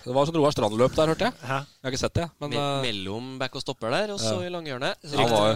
Det 0.00 0.12
var 0.16 0.28
sånn 0.28 0.36
Roar 0.38 0.54
Strand-løp 0.54 0.94
der, 0.96 1.10
hørte 1.12 1.28
jeg. 1.28 1.36
Hæ? 1.44 1.56
Jeg 1.64 1.86
har 1.86 1.92
ikke 1.92 2.00
sett 2.00 2.16
det. 2.16 2.26
Men, 2.40 2.52
Me 2.52 2.60
eh, 2.60 2.84
mellom 2.86 3.32
back 3.40 3.56
og 3.58 3.64
stopper 3.64 3.92
der, 3.92 4.12
og 4.14 4.20
så 4.22 4.36
ja. 4.38 4.48
i 4.48 4.52
langhjørnet. 4.52 5.08
Rykte, 5.12 5.50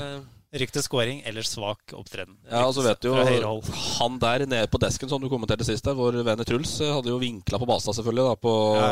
rykte 0.55 0.83
scoring 0.83 1.23
eller 1.27 1.47
svak 1.47 1.95
opptreden. 1.97 2.37
Ja, 2.51 2.65
og 2.67 2.75
så 2.77 2.85
vet 2.85 3.03
du 3.03 3.11
jo 3.11 3.55
Han 3.99 4.19
der 4.23 4.47
nede 4.47 4.71
på 4.71 4.81
desken, 4.83 5.11
som 5.11 5.23
du 5.23 5.29
kommenterte 5.33 5.67
sist, 5.67 5.85
der, 5.85 5.97
vår 5.99 6.21
venn 6.27 6.45
Truls, 6.47 6.77
eh, 6.81 6.93
hadde 6.95 7.11
jo 7.13 7.21
vinkla 7.23 7.61
på 7.61 7.69
basa 7.69 7.95
selvfølgelig, 7.97 8.29
da, 8.31 8.37
på, 8.41 8.55
ja, 8.79 8.91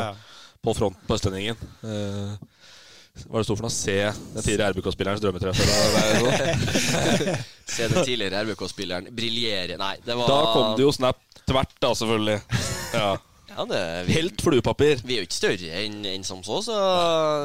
på 0.63 0.75
fronten 0.77 1.07
på 1.07 1.17
Østlendingen. 1.17 1.59
Uh, 1.83 2.35
hva 3.27 3.37
er 3.37 3.43
det 3.43 3.47
stort 3.47 3.59
for 3.61 3.67
noe? 3.67 3.73
Se 3.73 3.97
den 4.33 4.41
tidligere 4.41 4.71
RBK-spillerens 4.73 5.21
drømmetreff? 5.21 5.59
Se 7.75 7.89
den 7.91 7.99
tidligere 7.99 8.41
RBK-spilleren 8.47 9.11
briljere 9.13 9.77
Nei, 9.77 9.95
det 10.01 10.17
var 10.17 10.31
Da 10.31 10.39
kom 10.55 10.73
det 10.79 10.87
jo 10.87 10.95
snap 10.95 11.21
tvert, 11.45 11.77
da, 11.77 11.93
selvfølgelig. 11.99 12.41
Ja 12.97 13.13
ja, 13.53 13.65
det, 13.69 13.81
vi, 14.07 14.17
Helt 14.17 14.43
fluepapir. 14.43 15.01
Vi 15.05 15.17
er 15.17 15.23
jo 15.23 15.27
ikke 15.27 15.37
større 15.37 15.81
enn 15.83 16.03
en 16.09 16.25
som 16.27 16.43
så, 16.45 16.59
så 16.65 16.77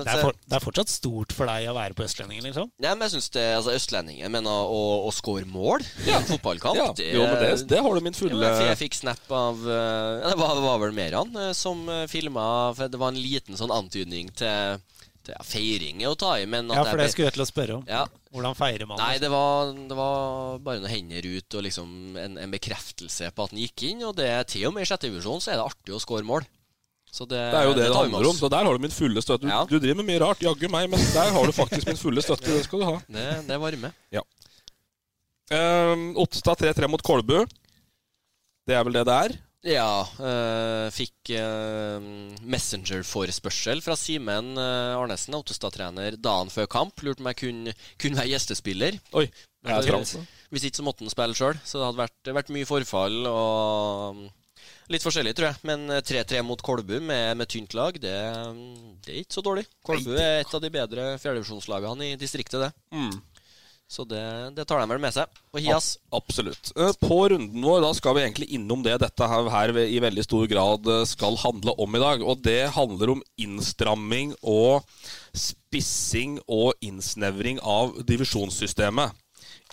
det 0.04 0.12
er, 0.12 0.22
for, 0.24 0.38
det 0.44 0.58
er, 0.58 0.64
fortsatt 0.64 0.92
stort 0.92 1.34
for 1.36 1.50
deg 1.50 1.68
å 1.70 1.76
være 1.76 1.96
på 1.98 2.04
Østlendingen, 2.06 2.48
liksom? 2.48 2.70
Nei, 2.82 2.94
men 2.94 3.06
jeg 3.06 3.16
syns 3.16 3.32
det 3.36 3.46
altså, 3.56 3.74
Østlendingen 3.78 4.34
mener 4.34 4.72
å, 4.72 4.82
å, 5.08 5.12
score 5.14 5.46
mål 5.48 5.84
i 6.04 6.10
ja. 6.10 6.20
en 6.20 6.28
fotballkamp 6.28 6.78
ja. 6.78 6.90
det, 6.98 7.10
jo, 7.16 7.24
men 7.26 7.40
det, 7.42 7.50
det, 7.70 7.80
har 7.84 7.94
du 7.94 8.04
min 8.04 8.16
fulle 8.16 8.42
ja, 8.44 8.68
Jeg 8.70 8.80
fikk 8.82 8.98
snap 9.00 9.32
av 9.34 9.64
ja, 9.66 10.28
Det 10.30 10.38
var, 10.38 10.60
var 10.62 10.82
vel 10.82 10.94
Meran 10.96 11.34
eh, 11.38 11.50
som 11.56 11.80
eh, 11.92 12.04
filma 12.10 12.44
Det 12.78 13.00
var 13.00 13.12
en 13.12 13.20
liten 13.20 13.58
sånn 13.58 13.74
antydning 13.74 14.30
til 14.38 14.78
ja, 15.28 15.38
feiring 15.44 16.02
er 16.02 16.12
å 16.12 16.18
ta 16.18 16.34
i, 16.40 16.46
men 16.50 16.70
Ja, 16.72 16.84
for 16.88 17.00
det 17.00 17.10
skulle 17.12 17.28
jeg 17.28 17.36
til 17.36 17.44
å 17.44 17.48
spørre 17.48 17.78
om. 17.78 17.86
Ja. 17.88 18.04
Hvordan 18.34 18.56
feirer 18.58 18.88
man? 18.88 19.00
Nei, 19.00 19.16
det 19.22 19.30
var, 19.32 19.72
det 19.72 19.96
var, 19.96 20.60
bare 20.64 20.82
noen 20.82 20.92
hender 20.92 21.28
ut 21.28 21.56
og 21.58 21.64
liksom 21.64 22.18
en, 22.20 22.36
en, 22.40 22.52
bekreftelse 22.52 23.30
på 23.32 23.46
at 23.46 23.54
han 23.54 23.62
gikk 23.62 23.84
inn. 23.90 24.04
Og 24.08 24.14
det 24.18 24.30
til 24.52 24.68
og 24.68 24.76
med 24.76 24.84
i 24.84 24.90
sjette 24.90 25.08
divisjon 25.08 25.42
så 25.44 25.54
er 25.54 25.60
det 25.60 25.66
artig 25.68 25.96
å 25.96 26.00
score 26.02 26.26
mål. 26.28 26.46
Så 27.08 27.24
det, 27.24 27.40
det 27.40 27.60
er 27.62 27.68
jo 27.70 27.72
det 27.72 27.86
det, 27.86 27.90
det 27.92 28.00
handler 28.02 28.28
om. 28.30 28.36
Så 28.36 28.50
der 28.52 28.68
har 28.68 28.76
du 28.76 28.84
min 28.84 28.92
fulle 28.92 29.22
støtte. 29.24 29.46
Du, 29.46 29.52
ja. 29.52 29.62
du, 29.68 29.78
driver 29.80 30.00
med 30.02 30.10
mye 30.10 30.20
rart, 30.22 30.44
jaggu 30.44 30.68
meg, 30.72 30.90
men 30.92 31.04
der 31.14 31.32
har 31.34 31.48
du 31.48 31.54
faktisk 31.56 31.88
min 31.88 32.00
fulle 32.00 32.24
støtte. 32.24 32.50
Det 32.52 32.66
skal 32.66 32.84
du 32.84 32.88
ha. 32.90 32.96
Det, 33.08 33.26
det 33.48 33.60
varmer. 33.62 33.96
Ja. 34.14 34.24
Um, 35.48 36.10
Ottestad 36.20 36.60
3-3 36.60 36.90
mot 36.92 37.04
Kolbu. 37.04 37.38
Det 38.68 38.76
er 38.76 38.84
vel 38.84 38.98
det 38.98 39.06
det 39.08 39.20
er? 39.28 39.36
Ja. 39.66 40.06
Øh, 40.22 40.86
fikk 40.94 41.32
øh, 41.34 42.02
Messenger-forespørsel 42.46 43.82
fra 43.82 43.96
Simen 43.98 44.54
øh, 44.54 44.94
Arnesen, 44.94 45.34
Ottestad-trener, 45.34 46.16
dagen 46.16 46.50
før 46.50 46.66
kamp. 46.70 47.02
Lurte 47.02 47.24
om 47.24 47.30
jeg 47.32 47.40
kunne, 47.42 47.74
kunne 47.98 48.20
være 48.20 48.32
gjestespiller. 48.34 48.98
Oi, 49.12 49.26
jeg 49.66 49.88
er 49.88 50.26
Hvis 50.50 50.64
ikke 50.64 50.76
så 50.76 50.86
måtte 50.86 51.02
han 51.02 51.10
spille 51.10 51.34
sjøl. 51.34 51.58
Så 51.64 51.78
det 51.78 51.88
hadde 51.88 52.04
vært, 52.04 52.34
vært, 52.38 52.52
mye 52.54 52.68
forfall 52.68 53.26
og 53.26 54.22
litt 54.88 55.02
forskjellig, 55.02 55.34
tror 55.34 55.50
jeg. 55.50 55.60
Men 55.66 55.90
3-3 56.06 56.44
mot 56.46 56.62
Kolbu 56.62 57.00
med, 57.00 57.34
med, 57.36 57.48
tynt 57.50 57.74
lag, 57.74 57.98
det, 57.98 58.14
det, 59.04 59.10
er 59.10 59.20
ikke 59.24 59.40
så 59.40 59.44
dårlig. 59.44 59.66
Kolbu 59.84 60.14
er 60.14 60.44
et 60.44 60.54
av 60.54 60.62
de 60.62 60.70
bedre 60.70 61.10
fjerdedivisjonslagene 61.18 62.12
i 62.12 62.20
distriktet, 62.20 62.68
det. 62.68 62.70
Mm. 62.94 63.10
Så 63.88 64.04
det, 64.04 64.20
det, 64.52 64.66
tar 64.68 64.82
de 64.82 64.90
vel 64.90 65.00
med 65.00 65.14
seg 65.16 65.30
på 65.48 65.62
Hias. 65.64 65.94
Absolutt. 66.12 66.74
Eh, 66.76 66.90
på 67.00 67.22
runden 67.32 67.62
vår 67.64 67.80
da 67.80 67.94
skal 67.96 68.18
vi 68.18 68.26
egentlig 68.26 68.50
innom 68.58 68.82
det 68.84 68.98
dette 69.00 69.28
her, 69.32 69.78
i 69.80 70.02
veldig 70.04 70.24
stor 70.26 70.44
grad 70.50 70.90
eh, 70.92 71.06
skal 71.08 71.40
handle 71.40 71.72
om 71.80 71.96
i 71.96 72.02
dag. 72.02 72.20
Og 72.20 72.42
det 72.44 72.74
handler 72.76 73.14
om 73.14 73.24
innstramming 73.40 74.34
og 74.42 74.84
spissing 75.32 76.36
og 76.44 76.76
innsnevring 76.84 77.62
av 77.64 77.96
divisjonssystemet. 78.04 79.16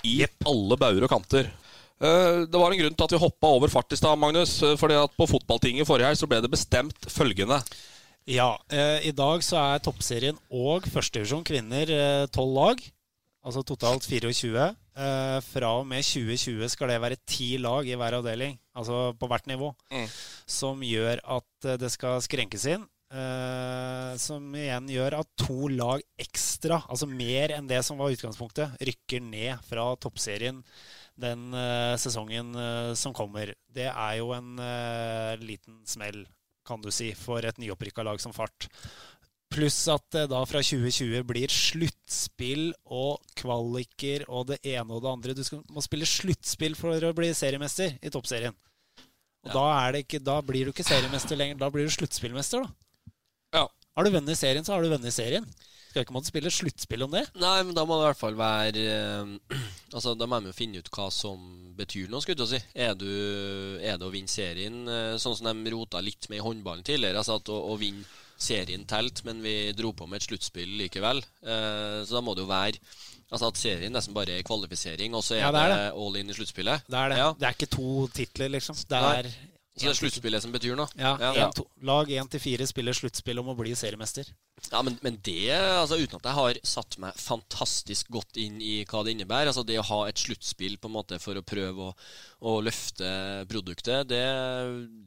I 0.08 0.21
alle 0.47 0.80
bauger 0.80 1.10
og 1.10 1.12
kanter. 1.12 1.51
Eh, 1.99 2.47
det 2.47 2.56
var 2.56 2.71
en 2.71 2.84
grunn 2.86 2.95
til 2.95 3.10
at 3.10 3.17
vi 3.17 3.23
hoppa 3.28 3.51
over 3.60 3.75
fart 3.75 3.91
i 3.91 3.99
stad, 3.99 4.15
Magnus. 4.21 4.62
fordi 4.80 4.95
at 5.04 5.19
på 5.19 5.28
fotballtinget 5.28 5.91
forrige 5.91 6.13
her 6.13 6.23
så 6.23 6.32
ble 6.32 6.39
det 6.39 6.56
bestemt 6.56 7.12
følgende. 7.12 7.60
Ja, 8.32 8.56
i 9.06 9.12
dag 9.13 9.43
så 9.45 9.60
er 9.60 9.84
toppserien 9.86 10.39
og 10.49 10.88
førstedivisjon 10.89 11.43
kvinner 11.45 11.91
tolv 12.34 12.56
lag 12.56 12.80
altså 13.45 13.62
totalt 13.67 14.08
24. 14.10 14.65
Eh, 14.95 15.38
fra 15.45 15.69
og 15.77 15.86
med 15.89 16.03
2020 16.05 16.71
skal 16.73 16.91
det 16.91 16.99
være 17.03 17.21
ti 17.27 17.55
lag 17.62 17.88
i 17.88 17.95
hver 17.99 18.17
avdeling, 18.19 18.58
altså 18.75 19.13
på 19.19 19.29
hvert 19.31 19.47
nivå, 19.51 19.71
mm. 19.93 20.10
som 20.58 20.84
gjør 20.86 21.21
at 21.38 21.69
eh, 21.69 21.79
det 21.81 21.93
skal 21.93 22.21
skrenkes 22.25 22.67
inn. 22.73 22.86
Eh, 23.15 24.12
som 24.19 24.43
igjen 24.58 24.89
gjør 24.91 25.19
at 25.21 25.29
to 25.39 25.69
lag 25.71 26.01
ekstra, 26.19 26.81
altså 26.89 27.08
mer 27.08 27.53
enn 27.55 27.69
det 27.69 27.84
som 27.86 28.01
var 28.01 28.12
utgangspunktet, 28.15 28.79
rykker 28.81 29.23
ned 29.23 29.62
fra 29.69 29.91
toppserien 30.01 30.63
den 31.15 31.53
eh, 31.55 31.95
sesongen 31.99 32.55
eh, 32.60 32.93
som 32.99 33.15
kommer. 33.15 33.53
Det 33.71 33.88
er 33.88 34.17
jo 34.19 34.31
en 34.36 34.60
eh, 34.60 35.36
liten 35.41 35.79
smell, 35.88 36.25
kan 36.65 36.81
du 36.81 36.91
si, 36.93 37.12
for 37.17 37.45
et 37.45 37.60
nyopprykka 37.62 38.03
lag 38.05 38.19
som 38.21 38.34
Fart. 38.36 38.67
Pluss 39.53 39.77
at 39.91 40.03
det 40.12 40.25
da 40.31 40.41
fra 40.49 40.60
2020 40.65 41.21
blir 41.29 41.51
sluttspill 41.53 42.71
og 42.91 43.21
kvaliker 43.39 44.25
og 44.27 44.49
det 44.51 44.60
ene 44.65 44.89
og 44.89 45.03
det 45.03 45.12
andre. 45.12 45.36
Du 45.38 45.43
skal, 45.45 45.62
må 45.71 45.84
spille 45.86 46.08
sluttspill 46.10 46.75
for 46.79 47.05
å 47.05 47.13
bli 47.15 47.29
seriemester 47.38 47.95
i 48.01 48.12
toppserien. 48.13 48.55
Og 49.45 49.53
ja. 49.53 49.53
da, 49.53 50.01
ikke, 50.01 50.19
da, 50.25 50.39
blir 50.43 50.65
du 50.65 50.73
ikke 50.73 50.88
seriemester 50.88 51.38
lenger. 51.39 51.62
Da 51.62 51.69
blir 51.71 51.86
du 51.86 51.93
sluttspillmester, 51.93 52.65
da. 52.65 53.13
Ja. 53.55 53.65
Har 53.95 54.03
du 54.03 54.12
vunnet 54.12 54.39
serien, 54.39 54.65
så 54.65 54.73
har 54.73 54.84
du 54.84 54.91
vunnet 54.91 55.13
serien. 55.15 55.45
Skal 55.95 56.03
ikke 56.03 56.15
måtte 56.17 56.27
spille 56.27 56.51
sluttspill 56.51 57.05
om 57.05 57.13
det? 57.13 57.21
Nei, 57.39 57.62
men 57.63 57.75
da 57.77 57.86
må 57.88 57.95
det 57.95 58.03
i 58.03 58.08
hvert 58.10 58.19
fall 58.19 58.36
være 58.36 58.81
øh, 58.84 59.29
Altså, 59.95 60.12
Da 60.19 60.27
må 60.27 60.41
jo 60.43 60.51
finne 60.51 60.81
ut 60.84 60.89
hva 60.91 61.05
som 61.13 61.39
betyr 61.77 62.10
noe, 62.12 62.19
skulle 62.19 62.41
du 62.41 62.49
si. 62.49 62.60
Er, 62.73 62.97
du, 62.99 63.08
er 63.79 63.95
det 63.95 64.03
å 64.03 64.12
vinne 64.12 64.27
serien, 64.27 64.81
eh, 64.91 65.15
sånn 65.21 65.38
som 65.39 65.47
de 65.47 65.71
rota 65.71 66.01
litt 66.03 66.27
med 66.27 66.41
i 66.41 66.43
håndballen 66.43 66.84
tidligere? 66.84 67.21
Altså 67.21 67.38
at 67.39 67.53
å, 67.53 67.62
å 67.71 67.77
vinne 67.79 68.03
serien 68.38 68.86
telt, 68.89 69.24
men 69.28 69.41
vi 69.43 69.74
dro 69.78 69.93
på 69.95 70.08
med 70.10 70.21
et 70.21 70.28
sluttspill 70.30 70.78
likevel. 70.82 71.24
Eh, 71.43 72.00
så 72.06 72.17
da 72.17 72.24
må 72.26 72.36
det 72.36 72.45
jo 72.45 72.52
være 72.52 72.82
Altså 73.34 73.48
at 73.50 73.58
serien 73.58 73.89
nesten 73.89 74.13
bare 74.13 74.36
er 74.38 74.43
kvalifisering, 74.45 75.15
og 75.17 75.24
så 75.26 75.34
er, 75.34 75.39
ja, 75.41 75.48
det, 75.52 75.62
er 75.63 75.71
det, 75.71 75.78
det, 75.82 76.04
all 76.04 76.17
in 76.19 76.30
i 76.30 76.36
sluttspillet. 76.38 76.84
Det 76.86 77.00
er 77.00 77.10
det. 77.10 77.15
Ja. 77.17 77.32
Det 77.34 77.48
er 77.48 77.56
ikke 77.58 77.71
to 77.74 77.93
titler, 78.13 78.52
liksom. 78.54 78.78
Det 78.86 79.00
er 79.02 79.32
så 79.76 79.89
det 79.89 79.91
er 79.91 79.98
sluttspillet 79.98 80.39
som 80.39 80.54
betyr 80.54 80.78
noe? 80.80 80.88
Ja. 80.95 81.17
ja. 81.19 81.50
En, 81.50 81.65
lag 81.84 82.08
1-4 82.08 82.63
spiller 82.69 82.95
sluttspill 82.95 83.41
om 83.41 83.50
å 83.52 83.56
bli 83.60 83.74
seriemester. 83.76 84.30
Ja, 84.69 84.80
men, 84.88 84.95
men, 85.04 85.17
det, 85.26 85.52
altså 85.52 85.98
uten 86.00 86.15
at 86.15 86.30
jeg 86.30 86.38
har 86.38 86.60
satt 86.63 86.95
meg 87.04 87.17
fantastisk 87.19 88.08
godt 88.15 88.39
inn 88.39 88.62
i 88.63 88.86
hva 88.88 89.04
det 89.04 89.17
innebærer, 89.17 89.52
altså 89.52 89.65
det 89.67 89.76
å 89.82 89.88
ha 89.89 89.98
et 90.08 90.21
sluttspill 90.21 90.78
på 90.80 90.88
en 90.88 90.95
måte 90.95 91.19
for 91.19 91.36
å 91.36 91.43
prøve 91.43 91.89
å, 91.89 91.95
å 92.43 92.58
løfte 92.63 93.08
produktet, 93.50 94.08
det, 94.10 94.24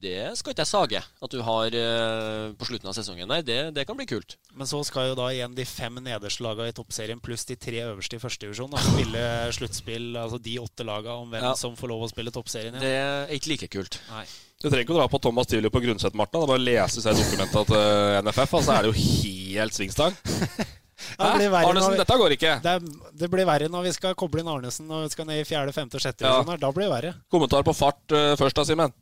det, 0.03 0.17
skal 0.39 0.55
ikke 0.55 0.65
jeg 0.65 0.71
sage 0.71 1.03
at 1.03 1.35
du 1.35 1.43
har 1.45 1.75
uh, 1.77 2.55
på 2.59 2.69
slutten 2.71 2.91
av 2.91 2.97
sesongen. 2.97 3.29
Nei, 3.31 3.43
det, 3.47 3.59
det, 3.77 3.85
kan 3.89 3.99
bli 3.99 4.09
kult. 4.09 4.39
Men 4.57 4.71
så 4.71 4.81
skal 4.87 5.11
jo 5.11 5.19
da 5.19 5.29
igjen 5.35 5.55
de 5.57 5.67
fem 5.69 6.01
nederste 6.03 6.45
lagene 6.47 6.73
i 6.73 6.77
toppserien 6.77 7.21
pluss 7.23 7.47
de 7.49 7.59
tre 7.61 7.85
øverste 7.85 8.19
i 8.19 8.23
førstedivisjon 8.23 8.75
spille 8.89 9.23
sluttspill, 9.55 10.11
altså 10.19 10.41
de 10.43 10.59
åtte 10.63 10.87
lagene 10.87 11.23
om 11.23 11.33
hvem 11.33 11.49
ja. 11.51 11.55
som 11.59 11.77
får 11.79 11.93
lov 11.93 12.07
å 12.07 12.11
spille 12.11 12.35
toppserien. 12.35 12.75
igjen. 12.75 12.85
Det 12.85 12.97
er 12.97 13.37
ikke 13.37 13.53
like 13.55 13.73
kult. 13.77 14.01
Nei. 14.11 14.27
Du 14.59 14.67
trenger 14.67 14.83
ikke 14.83 14.97
å 14.97 14.99
dra 14.99 15.07
på 15.11 15.21
Thomas 15.23 15.47
Tivoli 15.47 15.71
på 15.71 15.85
Grundset, 15.85 16.17
Martin. 16.19 16.41
Det 16.41 16.49
er 16.49 16.51
bare 16.51 16.63
å 16.63 16.67
lese 16.67 17.05
seg 17.05 17.15
dokumentet 17.21 17.71
til 17.71 17.79
eh, 17.79 18.19
NFF, 18.27 18.57
og 18.59 18.67
så 18.67 18.75
er 18.75 18.87
det 18.87 18.91
jo 18.91 18.99
helt 19.05 19.77
svingstang. 19.77 20.19
det 20.99 21.51
Arnesen, 21.55 21.95
vi, 21.95 22.01
dette 22.01 22.17
går 22.21 22.35
ikke. 22.35 22.55
Det, 22.65 22.77
det, 23.21 23.29
blir 23.33 23.47
verre 23.49 23.69
når 23.73 23.89
vi 23.89 23.93
skal 23.97 24.17
koble 24.19 24.43
inn 24.43 24.51
Arnesen 24.51 24.89
når 24.91 25.07
vi 25.07 25.13
skal 25.15 25.29
ned 25.29 25.43
i 25.43 25.47
fjerde, 25.49 25.75
femte 25.77 25.99
og 25.99 26.05
sjette. 26.05 26.27
Ja. 26.27 26.41
Sånn 26.43 26.63
da 26.63 26.73
blir 26.75 26.89
det 26.89 26.95
verre. 26.95 27.13
Kommentar 27.31 27.67
på 27.67 27.77
fart 27.77 28.17
uh, 28.17 28.33
først 28.41 28.59
da, 28.59 28.67
Simen? 28.67 28.97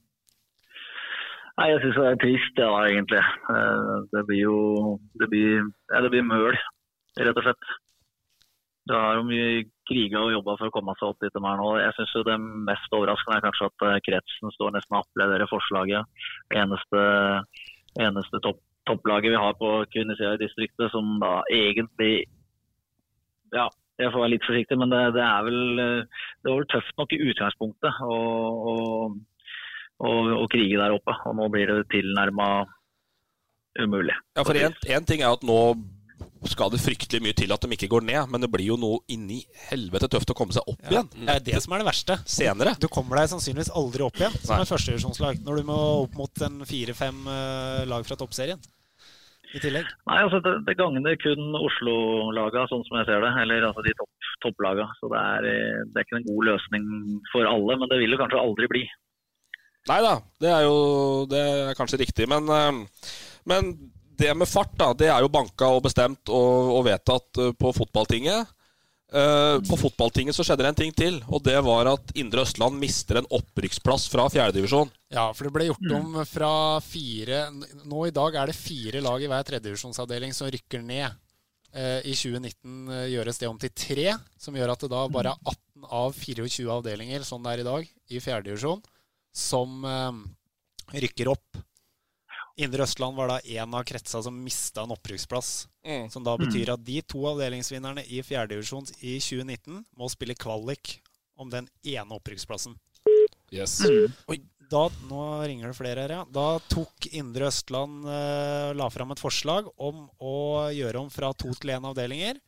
Nei, 1.56 1.70
Jeg 1.72 1.80
syns 1.86 1.96
det 1.96 2.06
er 2.10 2.20
trist, 2.20 2.52
det 2.58 2.68
egentlig. 2.68 3.24
Uh, 3.48 4.04
det 4.12 4.26
blir 4.28 4.42
jo 4.42 4.58
det 5.16 5.30
blir, 5.32 5.64
ja, 5.92 6.04
det 6.04 6.12
blir 6.12 6.26
møl, 6.28 6.58
rett 7.16 7.40
og 7.40 7.48
slett. 7.48 7.74
Det 8.86 8.94
har 8.94 9.16
jo 9.18 9.24
mye 9.26 9.64
kriga 9.88 10.20
og 10.22 10.30
jobba 10.30 10.54
for 10.60 10.70
å 10.70 10.74
komme 10.74 10.94
seg 10.98 11.08
opp 11.08 11.24
dit 11.24 11.34
de 11.34 11.40
er 11.42 11.58
nå. 11.58 11.70
Jeg 11.80 11.94
synes 11.96 12.26
Det 12.28 12.36
mest 12.68 12.92
overraskende 12.94 13.38
er 13.40 13.46
kanskje 13.46 13.70
at 13.70 13.84
eh, 13.88 14.02
kretsen 14.06 14.52
står 14.54 14.76
nesten 14.76 14.94
og 14.94 15.02
applauderer 15.02 15.50
forslaget. 15.50 16.22
Eneste, 16.54 17.02
eneste 17.98 18.42
topp, 18.44 18.60
topplaget 18.88 19.34
vi 19.34 19.40
har 19.42 19.56
på 19.58 19.72
kvinnesida 19.92 20.36
i 20.36 20.42
distriktet 20.44 20.92
som 20.94 21.16
da 21.22 21.40
egentlig 21.52 22.26
Ja, 23.54 23.68
jeg 23.96 24.12
får 24.12 24.22
være 24.22 24.32
litt 24.34 24.46
forsiktig, 24.46 24.76
men 24.78 24.92
det, 24.92 25.02
det 25.16 25.24
er 25.24 25.44
vel 25.46 25.60
det 25.80 26.50
var 26.50 26.58
vel 26.60 26.70
tøft 26.72 26.96
nok 27.00 27.14
i 27.16 27.20
utgangspunktet 27.30 28.00
å, 28.04 28.16
å, 28.72 28.74
å, 30.04 30.10
å 30.42 30.48
krige 30.52 30.80
der 30.80 30.94
oppe. 30.96 31.14
Og 31.30 31.36
nå 31.38 31.46
blir 31.54 31.70
det 31.70 31.86
tilnærma 31.94 32.48
umulig. 33.80 34.16
Ja, 34.36 34.44
for 34.44 34.56
én 34.56 35.08
ting 35.08 35.22
er 35.22 35.32
at 35.32 35.46
nå 35.46 35.60
skal 36.46 36.70
det 36.70 36.78
fryktelig 36.82 37.22
mye 37.24 37.36
til 37.36 37.52
at 37.54 37.64
de 37.64 37.72
ikke 37.74 37.88
går 37.90 38.04
ned, 38.06 38.28
men 38.30 38.44
det 38.44 38.50
blir 38.52 38.68
jo 38.68 38.76
noe 38.80 39.00
inni 39.12 39.40
helvete 39.70 40.08
tøft 40.12 40.30
å 40.30 40.36
komme 40.36 40.54
seg 40.54 40.68
opp 40.68 40.84
igjen. 40.90 41.08
Det 41.16 41.32
er 41.32 41.42
det 41.48 41.62
som 41.64 41.74
er 41.74 41.82
det 41.82 41.88
verste. 41.88 42.18
Senere. 42.28 42.76
Du 42.80 42.86
kommer 42.92 43.20
deg 43.20 43.32
sannsynligvis 43.32 43.72
aldri 43.74 44.04
opp 44.06 44.20
igjen 44.20 44.36
som 44.42 44.60
et 44.60 44.70
førstedivisjonslag 44.70 45.42
når 45.46 45.60
du 45.60 45.68
må 45.72 45.78
opp 46.04 46.16
mot 46.20 46.46
en 46.46 46.62
fire-fem 46.68 47.28
eh, 47.32 47.84
lag 47.90 48.06
fra 48.06 48.18
toppserien 48.20 48.60
i 49.56 49.62
tillegg. 49.62 49.88
Nei, 50.10 50.18
altså 50.22 50.40
det, 50.44 50.52
det 50.68 50.76
gagner 50.78 51.18
kun 51.22 51.58
Oslo-laga, 51.58 52.66
sånn 52.70 52.84
som 52.86 53.00
jeg 53.00 53.08
ser 53.08 53.24
det. 53.24 53.32
Eller 53.42 53.66
altså 53.68 53.84
de 53.86 53.94
topp, 53.98 54.30
topplaga. 54.44 54.88
Så 55.00 55.10
det 55.12 55.22
er, 55.22 55.48
eh, 55.50 55.82
det 55.90 56.00
er 56.00 56.08
ikke 56.08 56.20
en 56.20 56.28
god 56.28 56.48
løsning 56.50 56.86
for 57.32 57.48
alle, 57.50 57.78
men 57.80 57.92
det 57.92 58.00
vil 58.02 58.14
det 58.14 58.20
kanskje 58.22 58.42
aldri 58.42 58.70
bli. 58.72 58.86
Nei 59.86 60.00
da, 60.02 60.16
det 60.42 60.50
er 60.50 60.64
jo 60.66 60.78
det 61.30 61.42
er 61.42 61.76
kanskje 61.78 62.00
riktig. 62.02 62.28
Men, 62.30 62.50
eh, 62.50 63.22
men 63.50 63.72
det 64.18 64.32
med 64.36 64.48
fart, 64.48 64.74
da, 64.80 64.92
det 64.96 65.10
er 65.12 65.24
jo 65.24 65.32
banka 65.32 65.70
og 65.76 65.84
bestemt 65.86 66.32
og, 66.32 66.72
og 66.78 66.86
vedtatt 66.88 67.42
eh, 67.42 67.54
på 67.56 67.72
fotballtinget. 67.76 68.52
Eh, 69.12 69.60
på 69.70 69.76
fotballtinget 69.78 70.34
så 70.34 70.42
skjedde 70.42 70.64
det 70.64 70.70
en 70.72 70.78
ting 70.80 70.94
til, 70.96 71.20
og 71.30 71.44
det 71.46 71.54
var 71.62 71.86
at 71.92 72.10
Indre 72.18 72.42
Østland 72.42 72.74
mister 72.80 73.20
en 73.20 73.28
opprykksplass 73.38 74.08
fra 74.10 74.24
fjerdedivisjon. 74.32 74.90
Ja, 75.14 75.28
for 75.30 75.46
det 75.46 75.52
ble 75.54 75.68
gjort 75.68 75.92
om 75.94 76.16
fra 76.26 76.80
fire 76.82 77.44
Nå 77.86 78.08
i 78.08 78.14
dag 78.14 78.34
er 78.34 78.50
det 78.50 78.56
fire 78.58 79.02
lag 79.04 79.22
i 79.22 79.28
hver 79.30 79.46
tredjedivisjonsavdeling 79.46 80.34
som 80.34 80.50
rykker 80.50 80.82
ned. 80.82 81.14
Eh, 81.70 82.00
I 82.02 82.16
2019 82.18 82.90
eh, 82.96 83.04
gjøres 83.14 83.38
det 83.38 83.50
om 83.52 83.60
til 83.62 83.70
tre, 83.78 84.08
som 84.42 84.58
gjør 84.58 84.74
at 84.74 84.82
det 84.82 84.90
da 84.96 85.04
bare 85.12 85.36
er 85.36 85.54
18 85.54 85.86
av 86.00 86.18
24 86.18 86.66
avdelinger, 86.80 87.22
sånn 87.28 87.46
det 87.46 87.54
er 87.54 87.62
i 87.62 87.68
dag, 87.70 87.88
i 88.10 88.22
fjerdedivisjon, 88.24 88.82
som 89.36 89.86
rykker 90.96 91.28
opp. 91.30 91.62
Indre 92.56 92.86
Østland 92.86 93.16
var 93.18 93.28
da 93.28 93.36
en 93.60 93.74
av 93.76 93.84
kretsa 93.84 94.22
som 94.24 94.36
mista 94.40 94.86
en 94.86 94.94
opprykksplass. 94.94 95.66
Mm. 95.84 96.08
Som 96.10 96.24
da 96.24 96.36
betyr 96.40 96.72
at 96.72 96.84
de 96.86 97.02
to 97.04 97.20
avdelingsvinnerne 97.28 98.06
i 98.08 98.22
fjerdedivisjon 98.24 98.88
i 99.02 99.18
2019 99.20 99.82
må 99.92 100.08
spille 100.08 100.38
kvalik 100.38 100.96
om 101.36 101.52
den 101.52 101.68
ene 101.84 102.16
opprykksplassen. 102.16 102.78
Yes. 103.52 103.82
Oi, 104.32 104.40
da, 104.72 104.86
nå 105.10 105.20
ringer 105.44 105.70
det 105.70 105.78
flere 105.78 106.06
her, 106.06 106.16
ja. 106.16 106.24
Da 106.32 106.56
tok 106.72 107.10
Indre 107.12 107.50
Østland 107.50 108.08
eh, 108.08 108.72
la 108.74 108.88
fram 108.90 109.12
et 109.12 109.22
forslag 109.22 109.68
om 109.76 110.06
å 110.16 110.36
gjøre 110.74 111.04
om 111.04 111.12
fra 111.12 111.34
to 111.36 111.52
til 111.54 111.76
én 111.76 111.86
avdelinger. 111.86 112.40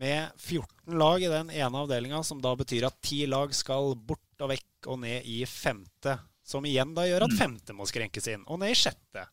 Med 0.00 0.30
14 0.38 0.96
lag 1.02 1.20
i 1.20 1.28
den 1.28 1.50
ene 1.50 1.82
avdelinga, 1.82 2.22
som 2.24 2.38
da 2.40 2.54
betyr 2.56 2.86
at 2.88 3.02
ti 3.04 3.24
lag 3.28 3.52
skal 3.58 3.96
bort 3.98 4.40
og 4.40 4.54
vekk 4.54 4.88
og 4.88 5.02
ned 5.02 5.26
i 5.28 5.42
femte. 5.50 6.16
Som 6.50 6.66
igjen 6.66 6.96
da 6.96 7.06
gjør 7.06 7.28
at 7.28 7.38
femte 7.38 7.74
må 7.76 7.86
skrenkes 7.86 8.26
inn, 8.32 8.42
og 8.50 8.58
ned 8.58 8.74
i 8.74 8.78
sjette. 8.78 9.28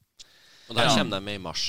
Og 0.68 0.78
der 0.78 0.92
kommer 0.92 1.18
de 1.18 1.26
med 1.26 1.40
i 1.40 1.42
mars. 1.42 1.64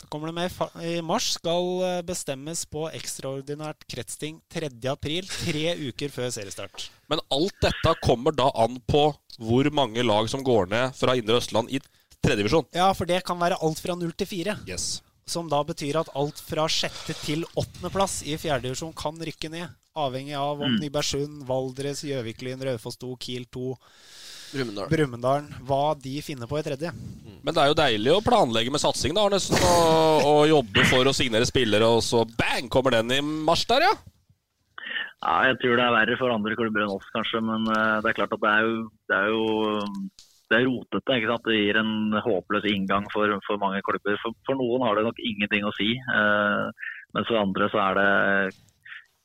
Så 0.00 0.08
kommer 0.12 0.30
de 0.30 0.34
med 0.36 0.84
i 0.84 1.00
mars 1.04 1.30
skal 1.36 1.68
eh, 1.84 1.98
bestemmes 2.06 2.64
på 2.70 2.86
ekstraordinært 2.92 3.84
kretsting 3.90 4.38
3. 4.52 4.70
april, 4.92 5.28
tre 5.28 5.74
uker 5.90 6.12
før 6.12 6.32
seriestart. 6.32 6.88
Men 7.12 7.22
alt 7.34 7.56
dette 7.64 7.94
kommer 8.04 8.36
da 8.36 8.48
an 8.64 8.80
på 8.88 9.06
hvor 9.40 9.68
mange 9.74 10.04
lag 10.06 10.28
som 10.30 10.44
går 10.46 10.70
ned 10.72 10.96
fra 10.96 11.16
Indre 11.18 11.40
Østland 11.40 11.72
i 11.72 11.80
tredjevisjon. 12.24 12.68
Ja, 12.76 12.88
for 12.96 13.08
det 13.08 13.22
kan 13.28 13.40
være 13.40 13.60
alt 13.60 13.80
fra 13.82 13.96
0 13.98 14.12
til 14.16 14.30
4. 14.30 14.58
Yes. 14.68 15.02
Som 15.28 15.48
da 15.52 15.62
betyr 15.64 16.00
at 16.00 16.12
alt 16.16 16.40
fra 16.40 16.66
sjette 16.68 17.16
til 17.24 17.44
åttendeplass 17.56 18.22
i 18.28 18.36
fjerdedivisjon 18.40 18.92
kan 18.96 19.20
rykke 19.20 19.52
ned. 19.52 19.72
Avhengig 19.96 20.34
av 20.36 20.60
om 20.64 20.76
Nybergsund, 20.80 21.44
Valdres, 21.48 22.02
Gjøviklyn, 22.04 22.60
Raufoss 22.66 22.98
2, 23.00 23.12
Kiel 23.22 23.44
2, 23.52 23.76
Brumunddal. 24.54 24.88
Brumunddal 24.90 25.46
Hva 25.66 25.84
de 25.98 26.16
finner 26.24 26.50
på 26.50 26.58
i 26.60 26.64
tredje. 26.66 26.94
Men 27.44 27.52
det 27.52 27.60
er 27.60 27.70
jo 27.70 27.76
deilig 27.76 28.12
å 28.14 28.24
planlegge 28.24 28.72
med 28.72 28.80
satsing, 28.80 29.12
da, 29.16 29.26
Arnesen. 29.26 29.58
Og, 29.60 30.26
og 30.30 30.42
jobbe 30.48 30.84
for 30.88 31.10
å 31.10 31.12
signere 31.16 31.48
spillere, 31.48 31.88
og 31.90 32.00
så 32.06 32.22
bang, 32.38 32.70
kommer 32.72 32.96
den 32.96 33.12
i 33.12 33.20
mars 33.20 33.66
der, 33.68 33.84
ja. 33.84 33.94
Ja, 35.24 35.34
jeg 35.48 35.58
tror 35.60 35.76
det 35.76 35.84
er 35.84 35.94
verre 35.94 36.16
for 36.20 36.32
andre 36.32 36.56
klubber 36.56 36.84
enn 36.84 36.94
oss, 36.94 37.06
kanskje. 37.12 37.40
Men 37.44 37.68
eh, 37.72 37.98
det 38.04 38.10
er 38.10 38.16
klart 38.20 38.32
at 38.36 38.42
det 38.44 38.52
er 38.52 38.64
jo, 38.64 38.78
det 39.10 39.18
er 39.18 39.32
jo 39.32 39.44
det 40.50 40.58
er 40.58 40.66
rotete. 40.68 41.16
ikke 41.18 41.30
sant? 41.30 41.48
Det 41.48 41.60
gir 41.60 41.80
en 41.80 41.94
håpløs 42.26 42.68
inngang 42.68 43.08
for, 43.12 43.32
for 43.46 43.60
mange 43.60 43.80
klubber. 43.86 44.18
For, 44.22 44.36
for 44.46 44.60
noen 44.60 44.84
har 44.84 44.98
det 44.98 45.06
nok 45.06 45.22
ingenting 45.24 45.68
å 45.68 45.72
si. 45.76 45.94
Eh, 45.96 46.90
mens 47.16 47.30
for 47.30 47.40
andre 47.40 47.70
så 47.72 47.80
er 47.86 48.00
det 48.00 48.10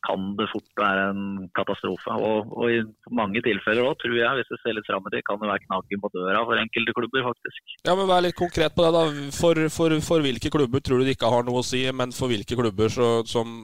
kan 0.08 0.30
det 0.40 0.48
fort 0.52 0.70
være 0.80 1.06
en 1.12 1.24
katastrofe. 1.58 2.16
Og, 2.30 2.54
og 2.56 2.72
i 2.72 2.80
mange 3.16 3.44
tilfeller 3.46 3.84
òg, 3.84 3.98
tror 4.02 4.16
jeg, 4.16 4.38
hvis 4.40 4.52
vi 4.54 4.60
ser 4.62 4.78
litt 4.78 4.88
fram 4.90 5.08
i 5.10 5.14
tid, 5.16 5.26
kan 5.28 5.42
det 5.42 5.52
være 5.52 5.66
knaggen 5.66 6.04
på 6.04 6.12
døra 6.16 6.46
for 6.48 6.62
enkelte 6.62 6.96
klubber, 6.98 7.26
faktisk. 7.32 7.76
Ja, 7.84 7.96
men 8.00 8.10
Vær 8.10 8.24
litt 8.26 8.40
konkret 8.40 8.76
på 8.76 8.86
det. 8.86 8.94
da. 8.96 9.04
For, 9.36 9.66
for, 9.76 9.98
for 10.06 10.26
hvilke 10.26 10.54
klubber 10.54 10.84
tror 10.84 11.02
du 11.02 11.10
det 11.10 11.18
ikke 11.18 11.34
har 11.34 11.46
noe 11.48 11.64
å 11.64 11.68
si, 11.68 11.84
men 11.92 12.16
for 12.16 12.32
hvilke 12.32 12.58
klubber 12.60 12.94
så, 12.94 13.12
som 13.28 13.60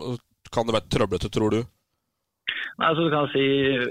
kan 0.53 0.67
det 0.67 0.77
være 0.77 0.91
trøblete, 0.91 1.31
tror 1.33 1.55
du? 1.55 1.63
Nei, 2.75 2.89
altså 2.89 3.05
du 3.05 3.11
kan 3.13 3.29
si 3.31 3.43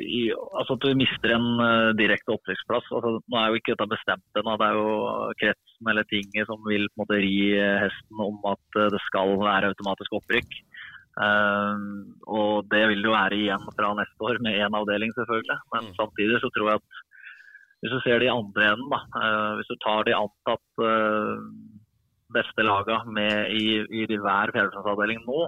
i, 0.04 0.22
altså 0.60 0.76
at 0.76 0.82
du 0.84 0.98
mister 1.00 1.32
en 1.32 1.46
uh, 1.56 1.94
direkte 1.96 2.34
opprykksplass. 2.34 2.90
Altså, 2.92 3.14
nå 3.32 3.38
er 3.40 3.48
jo 3.48 3.60
ikke 3.60 3.72
dette 3.72 3.88
bestemt 3.94 4.40
ennå. 4.40 4.56
Det 4.60 4.66
er 4.66 4.76
jo 4.76 4.90
kretsen 5.40 5.90
eller 5.90 6.08
tinget 6.10 6.50
som 6.50 6.60
vil 6.68 6.84
på 6.90 6.98
en 6.98 7.02
måte 7.02 7.20
ri 7.24 7.38
eh, 7.56 7.78
hesten 7.80 8.20
om 8.26 8.36
at 8.52 8.78
uh, 8.78 8.90
det 8.92 9.00
skal 9.06 9.32
være 9.40 9.72
automatisk 9.72 10.18
opprykk. 10.20 10.58
Eh, 11.14 11.82
og 12.26 12.70
det 12.72 12.84
vil 12.90 13.02
det 13.02 13.10
jo 13.10 13.16
være 13.16 13.38
igjen 13.38 13.66
fra 13.76 13.94
neste 13.98 14.28
år, 14.28 14.40
med 14.42 14.58
én 14.58 14.78
avdeling 14.80 15.14
selvfølgelig. 15.14 15.58
Men 15.74 15.92
samtidig 15.98 16.40
så 16.42 16.50
tror 16.54 16.72
jeg 16.72 16.82
at 16.82 17.02
hvis 17.84 17.92
du 17.92 18.00
ser 18.00 18.22
de 18.22 18.30
andre 18.32 18.70
enden, 18.72 18.88
da, 18.88 19.00
eh, 19.20 19.50
hvis 19.58 19.68
du 19.68 19.76
tar 19.84 20.06
de 20.08 20.14
antatt 20.16 20.84
eh, 20.88 21.32
beste 22.32 22.64
laga 22.64 23.02
med 23.04 23.52
i, 23.52 23.82
i 23.84 24.06
de 24.08 24.16
hver 24.24 24.54
fjerdeplassavdeling 24.54 25.20
nå, 25.26 25.42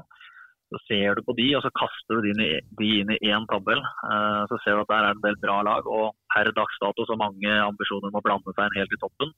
så 0.68 0.80
ser 0.84 1.16
du 1.16 1.22
på 1.24 1.32
de, 1.38 1.46
og 1.56 1.62
så 1.64 1.70
kaster 1.80 2.18
du 2.18 2.26
de 2.26 2.34
inn 2.34 2.42
i, 2.44 2.50
de 2.76 2.90
inn 3.00 3.14
i 3.14 3.32
én 3.32 3.46
tabell. 3.48 3.80
Eh, 3.80 4.42
så 4.52 4.60
ser 4.60 4.76
du 4.76 4.82
at 4.84 4.92
der 4.92 5.08
er 5.08 5.16
en 5.16 5.24
del 5.24 5.40
bra 5.40 5.62
lag, 5.64 5.88
og 5.88 6.12
per 6.34 6.52
dags 6.58 6.76
dato 6.84 7.08
så 7.08 7.16
mange 7.16 7.56
ambisjoner 7.70 8.12
må 8.12 8.20
blande 8.26 8.52
seg 8.52 8.68
inn 8.68 8.82
helt 8.82 8.92
i 8.92 9.00
toppen. 9.00 9.32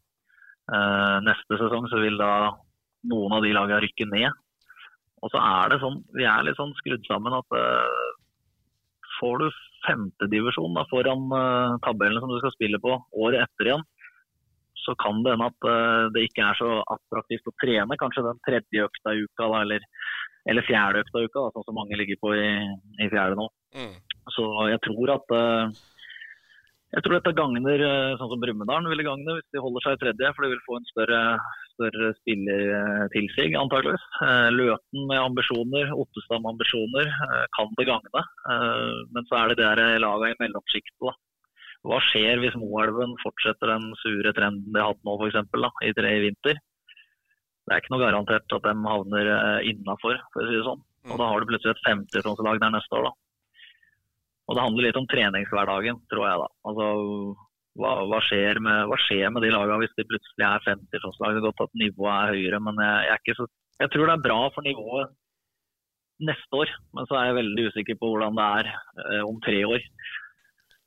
Neste 1.24 1.56
sesong 1.56 1.86
så 1.88 1.96
vil 2.02 2.18
da 2.20 2.50
noen 3.08 3.38
av 3.38 3.46
de 3.46 3.54
lagene 3.56 3.78
rykke 3.80 4.04
ned. 4.10 4.34
Og 5.22 5.32
så 5.32 5.42
er 5.42 5.72
det 5.72 5.80
sånn, 5.82 6.00
vi 6.16 6.26
er 6.28 6.46
litt 6.46 6.58
sånn 6.58 6.74
skrudd 6.78 7.04
sammen 7.08 7.34
at 7.36 7.56
uh, 7.56 8.08
får 9.18 9.42
du 9.42 9.46
femtedivisjon 9.86 10.78
foran 10.90 11.28
uh, 11.34 11.78
tabellen 11.84 12.22
som 12.22 12.32
du 12.32 12.38
skal 12.42 12.54
spille 12.54 12.80
på 12.82 12.94
året 13.18 13.46
etter 13.46 13.72
igjen, 13.72 13.84
så 14.84 14.94
kan 15.02 15.20
det 15.24 15.34
hende 15.34 15.50
at 15.50 15.68
uh, 15.68 16.06
det 16.14 16.28
ikke 16.28 16.46
er 16.46 16.60
så 16.60 16.70
attraktivt 16.94 17.50
å 17.50 17.56
trene 17.62 17.98
kanskje 18.00 18.26
den 18.28 18.42
tredje 18.46 18.86
økta 18.86 19.14
i 19.14 19.24
uka, 19.26 19.44
da, 19.44 19.62
eller, 19.64 19.86
eller 20.48 20.68
fjerde 20.68 21.04
økta 21.04 21.22
i 21.22 21.28
uka, 21.28 21.44
da, 21.44 21.54
sånn 21.56 21.68
som 21.68 21.78
mange 21.80 21.98
ligger 21.98 22.20
på 22.22 22.34
i, 22.38 22.48
i 23.02 23.10
fjerde 23.10 23.38
nå. 23.38 23.48
Så 24.34 24.44
jeg 24.68 24.80
tror 24.84 25.14
at 25.14 25.32
eh, 25.34 25.78
jeg 26.88 27.04
tror 27.04 27.18
dette 27.18 27.34
gagner 27.36 27.82
eh, 27.84 28.14
sånn 28.16 28.30
som 28.32 28.40
Brumunddal 28.40 28.86
ville 28.88 29.04
gagne 29.04 29.34
hvis 29.36 29.48
de 29.52 29.60
holder 29.60 29.84
seg 29.84 29.96
i 29.96 30.00
tredje, 30.00 30.30
for 30.32 30.44
de 30.44 30.52
vil 30.54 30.62
få 30.64 30.78
en 30.78 30.86
større, 30.88 31.20
større 31.74 32.08
spillertilsig 32.22 33.48
antageligvis. 33.60 34.06
Eh, 34.24 34.48
Løten 34.54 35.04
med 35.10 35.20
ambisjoner, 35.20 35.92
Ottestad 35.92 36.40
med 36.40 36.54
ambisjoner 36.54 37.12
eh, 37.12 37.44
kan 37.58 37.76
det 37.76 37.88
gagne. 37.90 38.24
Men 39.12 39.28
så 39.28 39.36
er 39.36 39.52
det 39.52 39.58
der 39.60 40.00
laget 40.00 40.32
i 40.32 40.40
mellomsjiktet. 40.46 41.20
Hva 41.84 42.00
skjer 42.08 42.40
hvis 42.40 42.56
Moelven 42.58 43.12
fortsetter 43.20 43.74
den 43.74 43.92
sure 44.00 44.32
trenden 44.34 44.72
de 44.72 44.80
har 44.80 44.94
hatt 44.94 45.04
nå 45.04 45.18
da, 45.20 45.72
i 45.84 45.92
tre 45.94 46.16
i 46.16 46.24
vinter? 46.24 46.56
Det 46.56 47.74
er 47.74 47.82
ikke 47.82 47.92
noe 47.92 48.06
garantert 48.06 48.56
at 48.56 48.64
de 48.64 48.74
havner 48.88 49.32
innafor, 49.68 50.16
for 50.32 50.40
å 50.40 50.48
si 50.48 50.56
det 50.56 50.64
sånn. 50.64 50.84
Og 51.12 51.20
da 51.20 51.28
har 51.28 51.40
du 51.40 51.52
plutselig 51.52 51.76
et 51.76 51.84
femtitronslag 51.84 52.64
der 52.64 52.72
neste 52.74 52.96
år. 52.96 53.10
da. 53.10 53.27
Og 54.48 54.56
det 54.56 54.64
handler 54.64 54.86
litt 54.86 54.98
om 54.98 55.06
treningshverdagen, 55.10 56.00
tror 56.08 56.24
jeg. 56.24 56.42
da. 56.42 56.48
Altså, 56.70 56.88
hva, 57.78 57.92
hva, 58.10 58.20
skjer 58.26 58.60
med, 58.64 58.86
hva 58.90 58.98
skjer 59.04 59.32
med 59.34 59.44
de 59.44 59.52
lagene 59.54 59.80
hvis 59.82 59.96
de 59.98 60.06
plutselig 60.08 60.46
er 60.48 60.64
50-årslag? 60.66 61.34
Det 61.36 61.42
er 61.42 61.48
godt 61.48 61.64
at 61.66 61.80
nivået 61.82 62.14
er 62.14 62.32
høyere, 62.34 62.60
men 62.64 62.80
jeg, 62.82 63.08
jeg, 63.10 63.34
er 63.34 63.38
så, 63.38 63.48
jeg 63.84 63.92
tror 63.94 64.08
det 64.08 64.14
er 64.16 64.24
bra 64.24 64.38
for 64.54 64.66
nivået 64.66 65.12
neste 66.30 66.62
år. 66.62 66.72
Men 66.96 67.10
så 67.10 67.18
er 67.18 67.28
jeg 67.28 67.38
veldig 67.42 67.66
usikker 67.68 68.00
på 68.00 68.10
hvordan 68.12 68.40
det 68.40 68.48
er 68.62 68.72
eh, 68.72 69.22
om 69.26 69.38
tre 69.44 69.60
år. 69.68 69.84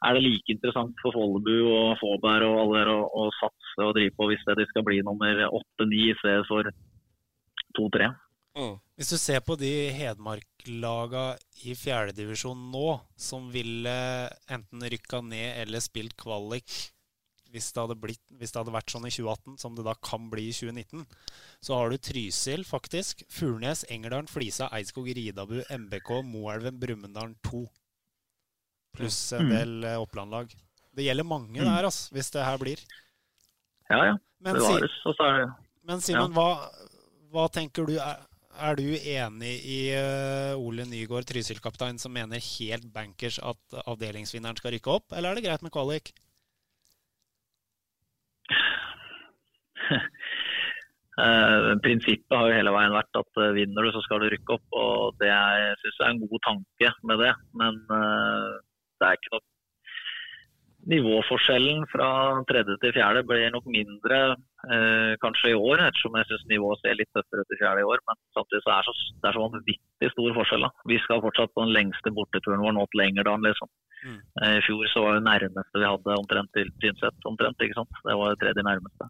Er 0.01 0.17
det 0.17 0.25
like 0.25 0.55
interessant 0.55 0.97
for 1.03 1.13
Follebu 1.13 1.69
og 1.69 1.99
Fåberg 2.01 2.47
og 2.49 2.59
alle 2.63 2.79
der 2.79 2.89
å, 2.95 2.99
å 3.05 3.29
satse 3.37 3.85
og 3.85 3.93
drive 3.97 4.15
på 4.17 4.31
hvis 4.31 4.45
det 4.47 4.57
de 4.57 4.65
skal 4.71 4.85
bli 4.87 4.97
nummer 5.05 5.45
åtte-ni 5.53 6.07
i 6.09 6.17
stedet 6.17 6.47
for 6.49 6.65
to-tre? 7.77 8.09
Hvis 8.97 9.13
du 9.13 9.17
ser 9.21 9.39
på 9.45 9.55
de 9.55 9.69
Hedmark 9.95 10.43
kvaliklaga 10.65 11.37
i 11.65 11.73
fjerdedivisjon 11.75 12.71
nå 12.71 12.99
som 13.17 13.49
ville 13.51 14.29
enten 14.49 14.81
rykka 14.89 15.21
ned 15.23 15.61
eller 15.61 15.79
spilt 15.81 16.15
kvalik 16.17 16.91
hvis 17.51 17.73
det, 17.73 17.81
hadde 17.81 17.97
blitt, 17.99 18.21
hvis 18.39 18.51
det 18.53 18.61
hadde 18.61 18.71
vært 18.71 18.89
sånn 18.93 19.05
i 19.05 19.11
2018 19.11 19.57
som 19.59 19.75
det 19.75 19.83
da 19.83 19.93
kan 19.99 20.29
bli 20.31 20.45
i 20.47 20.53
2019, 20.55 21.01
så 21.59 21.75
har 21.75 21.89
du 21.91 21.97
Trysil, 21.99 22.63
faktisk. 22.63 23.25
Furnes, 23.27 23.81
Engerdalen, 23.91 24.29
Flisa, 24.31 24.69
Eidskog, 24.71 25.09
Ridabu, 25.11 25.57
MBK, 25.67 26.21
Moelven, 26.23 26.79
Brumunddal 26.79 27.33
2. 27.43 27.65
Pluss 28.95 29.33
en 29.33 29.49
Mm. 29.49 29.49
del 29.51 29.67
mm. 29.83 29.99
Oppland-lag. 29.99 30.55
Det 30.95 31.03
gjelder 31.03 31.23
mange 31.27 31.59
Mm. 31.59 31.65
der, 31.65 31.83
altså, 31.83 32.09
hvis 32.13 32.31
det 32.31 32.45
her 32.45 32.57
blir. 32.57 32.79
Ja, 33.89 34.05
ja. 34.05 34.17
Men 34.39 34.53
Det 34.55 34.61
si- 34.61 34.71
vares. 34.71 34.91
Så 35.03 35.15
er 35.19 35.45
det 35.45 35.53
Men 35.83 35.99
Simen, 35.99 36.31
hva, 36.31 36.71
hva 37.33 37.49
tenker 37.51 37.85
du? 37.85 37.97
Er, 37.99 38.25
er 38.59 38.77
du 38.79 38.87
enig 38.95 39.53
i 39.67 39.79
eh, 39.95 40.53
Ole 40.59 40.85
Nygaard, 40.89 41.27
Trysil-kaptein, 41.29 41.99
som 42.01 42.13
mener 42.13 42.41
helt 42.43 42.87
bankers 42.93 43.39
at 43.39 43.77
avdelingsvinneren 43.85 44.59
skal 44.59 44.75
rykke 44.75 44.95
opp, 44.97 45.11
eller 45.15 45.31
er 45.31 45.39
det 45.39 45.45
greit 45.47 45.65
med 45.65 45.73
kvalik? 45.75 46.13
Eh, 51.21 51.71
prinsippet 51.83 52.33
har 52.33 52.47
jo 52.47 52.55
hele 52.55 52.71
veien 52.73 52.93
vært 52.95 53.17
at 53.19 53.39
eh, 53.43 53.51
vinner 53.53 53.85
du, 53.85 53.89
så 53.93 53.99
skal 54.01 54.23
du 54.23 54.29
rykke 54.31 54.55
opp. 54.55 54.63
og 54.73 55.19
Det 55.19 55.29
synes 55.81 55.97
jeg 55.99 56.05
er 56.07 56.13
en 56.15 56.21
god 56.23 56.41
tanke 56.47 56.89
med 57.05 57.19
det. 57.21 57.33
Men 57.59 57.77
det 57.91 59.05
er 59.05 59.19
ikke 59.19 59.33
noe 59.35 59.43
Nivåforskjellen 60.89 61.83
fra 61.91 62.09
tredje 62.49 62.77
til 62.81 62.93
fjerde 62.95 63.21
blir 63.27 63.51
nok 63.53 63.67
mindre 63.69 64.19
eh, 64.33 65.13
kanskje 65.21 65.51
i 65.51 65.57
år, 65.57 65.83
ettersom 65.85 66.17
jeg 66.17 66.29
syns 66.29 66.47
nivået 66.49 66.81
ser 66.81 66.97
litt 66.97 67.11
tøffere 67.13 67.45
i 67.45 67.59
fjerde 67.59 67.83
i 67.83 67.89
år. 67.91 68.01
Men 68.09 68.17
samtidig 68.37 68.63
så 68.65 68.73
er 68.73 68.81
det 68.81 68.89
så, 68.89 68.95
det 69.21 69.29
er 69.29 69.37
så 69.37 69.43
vanvittig 69.45 70.11
stor 70.15 70.37
forskjell. 70.39 70.65
da. 70.65 70.71
Vi 70.89 70.97
skal 71.05 71.23
fortsatt 71.25 71.53
på 71.53 71.65
den 71.67 71.75
lengste 71.77 72.13
borteturen 72.17 72.65
vår 72.65 72.77
nå 72.77 72.87
til 72.89 73.05
Engerdalen, 73.05 73.45
liksom. 73.49 73.69
Mm. 74.01 74.19
Eh, 74.41 74.57
I 74.57 74.61
fjor 74.65 74.87
så 74.89 75.03
var 75.03 75.17
det 75.17 75.25
nærmeste 75.27 75.81
vi 75.81 75.87
hadde 75.87 76.17
omtrent 76.17 76.51
til 76.57 76.69
Tynset. 76.81 77.27
omtrent, 77.29 77.61
ikke 77.61 77.77
sant? 77.77 77.99
Det 78.05 78.15
var 78.17 78.33
det 78.33 78.39
tredje 78.41 78.63
nærmeste. 78.65 79.09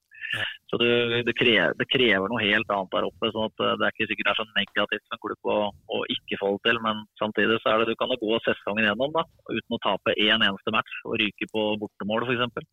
Så 0.71 0.79
det, 0.79 0.91
det, 1.27 1.35
krever, 1.35 1.75
det 1.79 1.87
krever 1.91 2.31
noe 2.31 2.41
helt 2.43 2.69
annet 2.71 2.93
der 2.95 3.07
oppe. 3.07 3.31
sånn 3.31 3.47
at 3.47 3.63
eh, 3.63 3.75
Det 3.79 3.87
er 3.87 3.95
ikke 3.95 4.09
sikkert 4.11 4.27
det 4.27 4.33
er 4.33 4.41
så 4.41 4.47
negativt 4.55 5.05
for 5.05 5.17
en 5.17 5.23
klubb 5.25 5.53
å, 5.53 5.59
å 5.71 6.01
ikke 6.15 6.41
få 6.41 6.51
det 6.55 6.63
til, 6.67 6.81
men 6.87 7.05
samtidig 7.21 7.59
så 7.61 7.73
er 7.73 7.81
det 7.81 7.91
du 7.91 7.99
kan 7.99 8.11
da 8.11 8.19
gå 8.19 8.41
sesongen 8.47 8.87
gjennom 8.87 9.15
da, 9.15 9.25
uten 9.51 9.77
å 9.77 9.83
tape 9.87 10.17
én 10.17 10.43
eneste 10.43 10.75
match 10.75 10.99
og 11.07 11.17
ryke 11.23 11.47
på 11.51 11.65
bortemål 11.81 12.27
f.eks. 12.27 12.69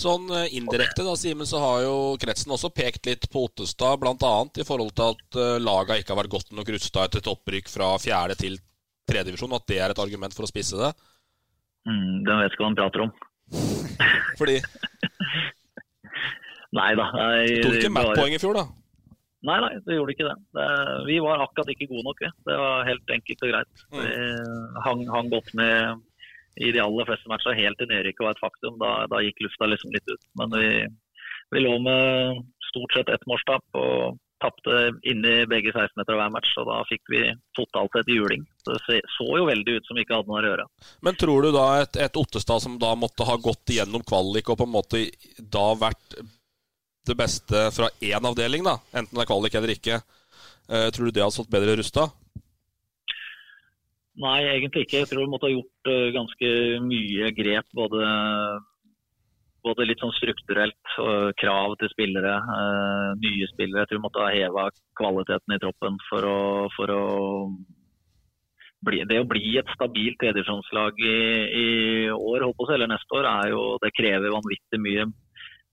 Sånn 0.00 0.30
eh, 0.30 0.54
indirekte 0.54 1.02
da, 1.02 1.18
Simen, 1.18 1.50
så 1.50 1.62
har 1.62 1.84
jo 1.88 1.94
kretsen 2.22 2.54
også 2.54 2.70
pekt 2.74 3.10
litt 3.10 3.26
på 3.30 3.48
Ottestad, 3.48 3.98
bl.a. 4.02 4.34
i 4.54 4.66
forhold 4.66 4.94
til 4.94 5.14
at 5.14 5.62
laga 5.62 5.98
ikke 5.98 6.14
har 6.14 6.22
vært 6.22 6.38
godt 6.38 6.54
nok 6.54 6.74
rusta 6.74 7.06
etter 7.06 7.22
et 7.22 7.30
opprykk 7.34 7.70
fra 7.70 7.96
fjerde 7.98 8.38
til 8.38 8.58
tredjedivisjon. 9.10 9.56
At 9.58 9.66
det 9.70 9.78
er 9.82 9.94
et 9.94 10.02
argument 10.02 10.36
for 10.36 10.46
å 10.46 10.50
spisse 10.50 10.78
det. 10.80 10.90
Mm, 11.88 12.22
den 12.26 12.42
vet 12.42 12.52
ikke 12.54 12.64
hva 12.64 12.70
han 12.70 12.80
prater 12.80 13.06
om. 13.06 13.12
Fordi 14.40 14.58
Nei 16.76 16.90
da. 16.94 17.06
jeg- 17.42 17.64
tok 17.64 17.78
ikke 17.80 17.94
Matt-poeng 17.96 18.36
i 18.36 18.38
fjor, 18.42 18.54
da. 18.60 18.66
Nei, 19.48 19.56
nei, 19.64 19.70
det 19.86 19.96
gjorde 19.96 20.12
ikke 20.12 20.26
det. 20.28 20.36
det. 20.54 20.66
Vi 21.08 21.16
var 21.24 21.40
akkurat 21.40 21.70
ikke 21.72 21.88
gode 21.88 22.04
nok, 22.04 22.18
vi. 22.20 22.28
Det 22.46 22.56
var 22.60 22.84
helt 22.86 23.12
enkelt 23.14 23.44
og 23.46 23.52
greit. 23.54 23.84
Mm. 23.90 24.00
Vi 24.04 24.80
hang, 24.84 25.04
hang 25.14 25.30
godt 25.32 25.48
med 25.56 26.02
i 26.60 26.72
de 26.74 26.82
aller 26.82 27.08
fleste 27.08 27.30
matcher 27.30 27.56
helt 27.56 27.78
til 27.80 27.88
nedrykket 27.88 28.26
var 28.26 28.36
et 28.36 28.42
faktum. 28.42 28.76
Da, 28.82 28.90
da 29.08 29.22
gikk 29.24 29.40
lufta 29.46 29.70
liksom 29.70 29.94
litt 29.96 30.12
ut. 30.12 30.26
Men 30.36 30.52
vi, 30.60 30.72
vi 31.56 31.62
lå 31.64 31.78
med 31.80 32.42
stort 32.68 32.92
sett 32.98 33.08
ett 33.08 33.24
målstap 33.30 33.64
og 33.80 34.18
tapte 34.42 34.76
inni 35.08 35.34
begge 35.50 35.72
16-meter 35.74 36.16
hver 36.18 36.32
match. 36.34 36.52
Og 36.60 36.68
da 36.68 36.80
fikk 36.88 37.12
vi 37.12 37.22
totalt 37.56 38.00
et 38.00 38.10
juling. 38.12 38.44
Det 38.66 39.00
så 39.14 39.28
jo 39.38 39.48
veldig 39.48 39.78
ut 39.78 39.88
som 39.88 39.98
vi 39.98 40.04
ikke 40.04 40.18
hadde 40.18 40.32
noe 40.32 40.42
å 40.42 40.50
gjøre. 40.50 40.66
Men 41.06 41.18
tror 41.20 41.46
du 41.46 41.52
da 41.56 41.66
et, 41.82 42.00
et 42.08 42.20
Ottestad 42.20 42.64
som 42.64 42.78
da 42.80 42.94
måtte 42.98 43.26
ha 43.28 43.36
gått 43.40 43.74
igjennom 43.74 44.04
kvalik 44.06 44.52
og 44.52 44.60
på 44.60 44.68
en 44.68 44.74
måte 44.76 45.04
da 45.38 45.66
vært 45.80 46.20
det 47.08 47.16
beste 47.16 47.68
fra 47.74 47.88
én 48.04 48.26
avdeling, 48.28 48.64
da, 48.66 48.76
enten 48.92 49.16
det 49.16 49.24
er 49.24 49.28
kvalik 49.30 49.54
eller 49.56 49.72
ikke, 49.72 50.00
eh, 50.68 50.88
tror 50.94 51.08
du 51.08 51.14
det 51.16 51.24
hadde 51.24 51.34
stått 51.34 51.52
bedre 51.52 51.78
rusta? 51.80 52.10
Nei, 54.20 54.40
egentlig 54.50 54.84
ikke. 54.84 55.00
Jeg 55.00 55.08
tror 55.08 55.24
vi 55.24 55.32
måtte 55.32 55.48
ha 55.48 55.54
gjort 55.54 55.90
eh, 55.90 56.08
ganske 56.12 56.50
mye 56.84 57.30
grep. 57.36 57.68
Både, 57.76 58.02
både 59.64 59.86
litt 59.86 60.00
sånn 60.02 60.14
strukturelt, 60.16 60.94
krav 61.40 61.76
til 61.80 61.88
spillere, 61.92 62.34
eh, 62.56 63.10
nye 63.22 63.46
spillere. 63.52 63.82
Jeg 63.84 63.88
tror 63.90 63.98
vi 64.00 64.04
måtte 64.06 64.24
ha 64.24 64.30
heva 64.34 64.68
kvaliteten 65.00 65.54
i 65.56 65.60
troppen 65.62 65.98
for 66.08 66.22
å, 66.28 66.38
for 66.76 66.92
å 66.94 67.02
bli, 68.86 69.02
Det 69.04 69.18
å 69.20 69.28
bli 69.28 69.58
et 69.60 69.68
stabilt 69.74 70.16
tredjevisjonslag 70.22 71.00
i, 71.04 71.16
i 71.62 71.66
år, 72.14 72.46
håper 72.48 72.70
jeg, 72.72 72.78
eller 72.78 72.92
neste 72.94 73.18
år, 73.18 73.28
er 73.28 73.50
jo, 73.52 73.64
det 73.82 73.92
krever 73.98 74.32
vanvittig 74.32 74.80
mye. 74.80 75.04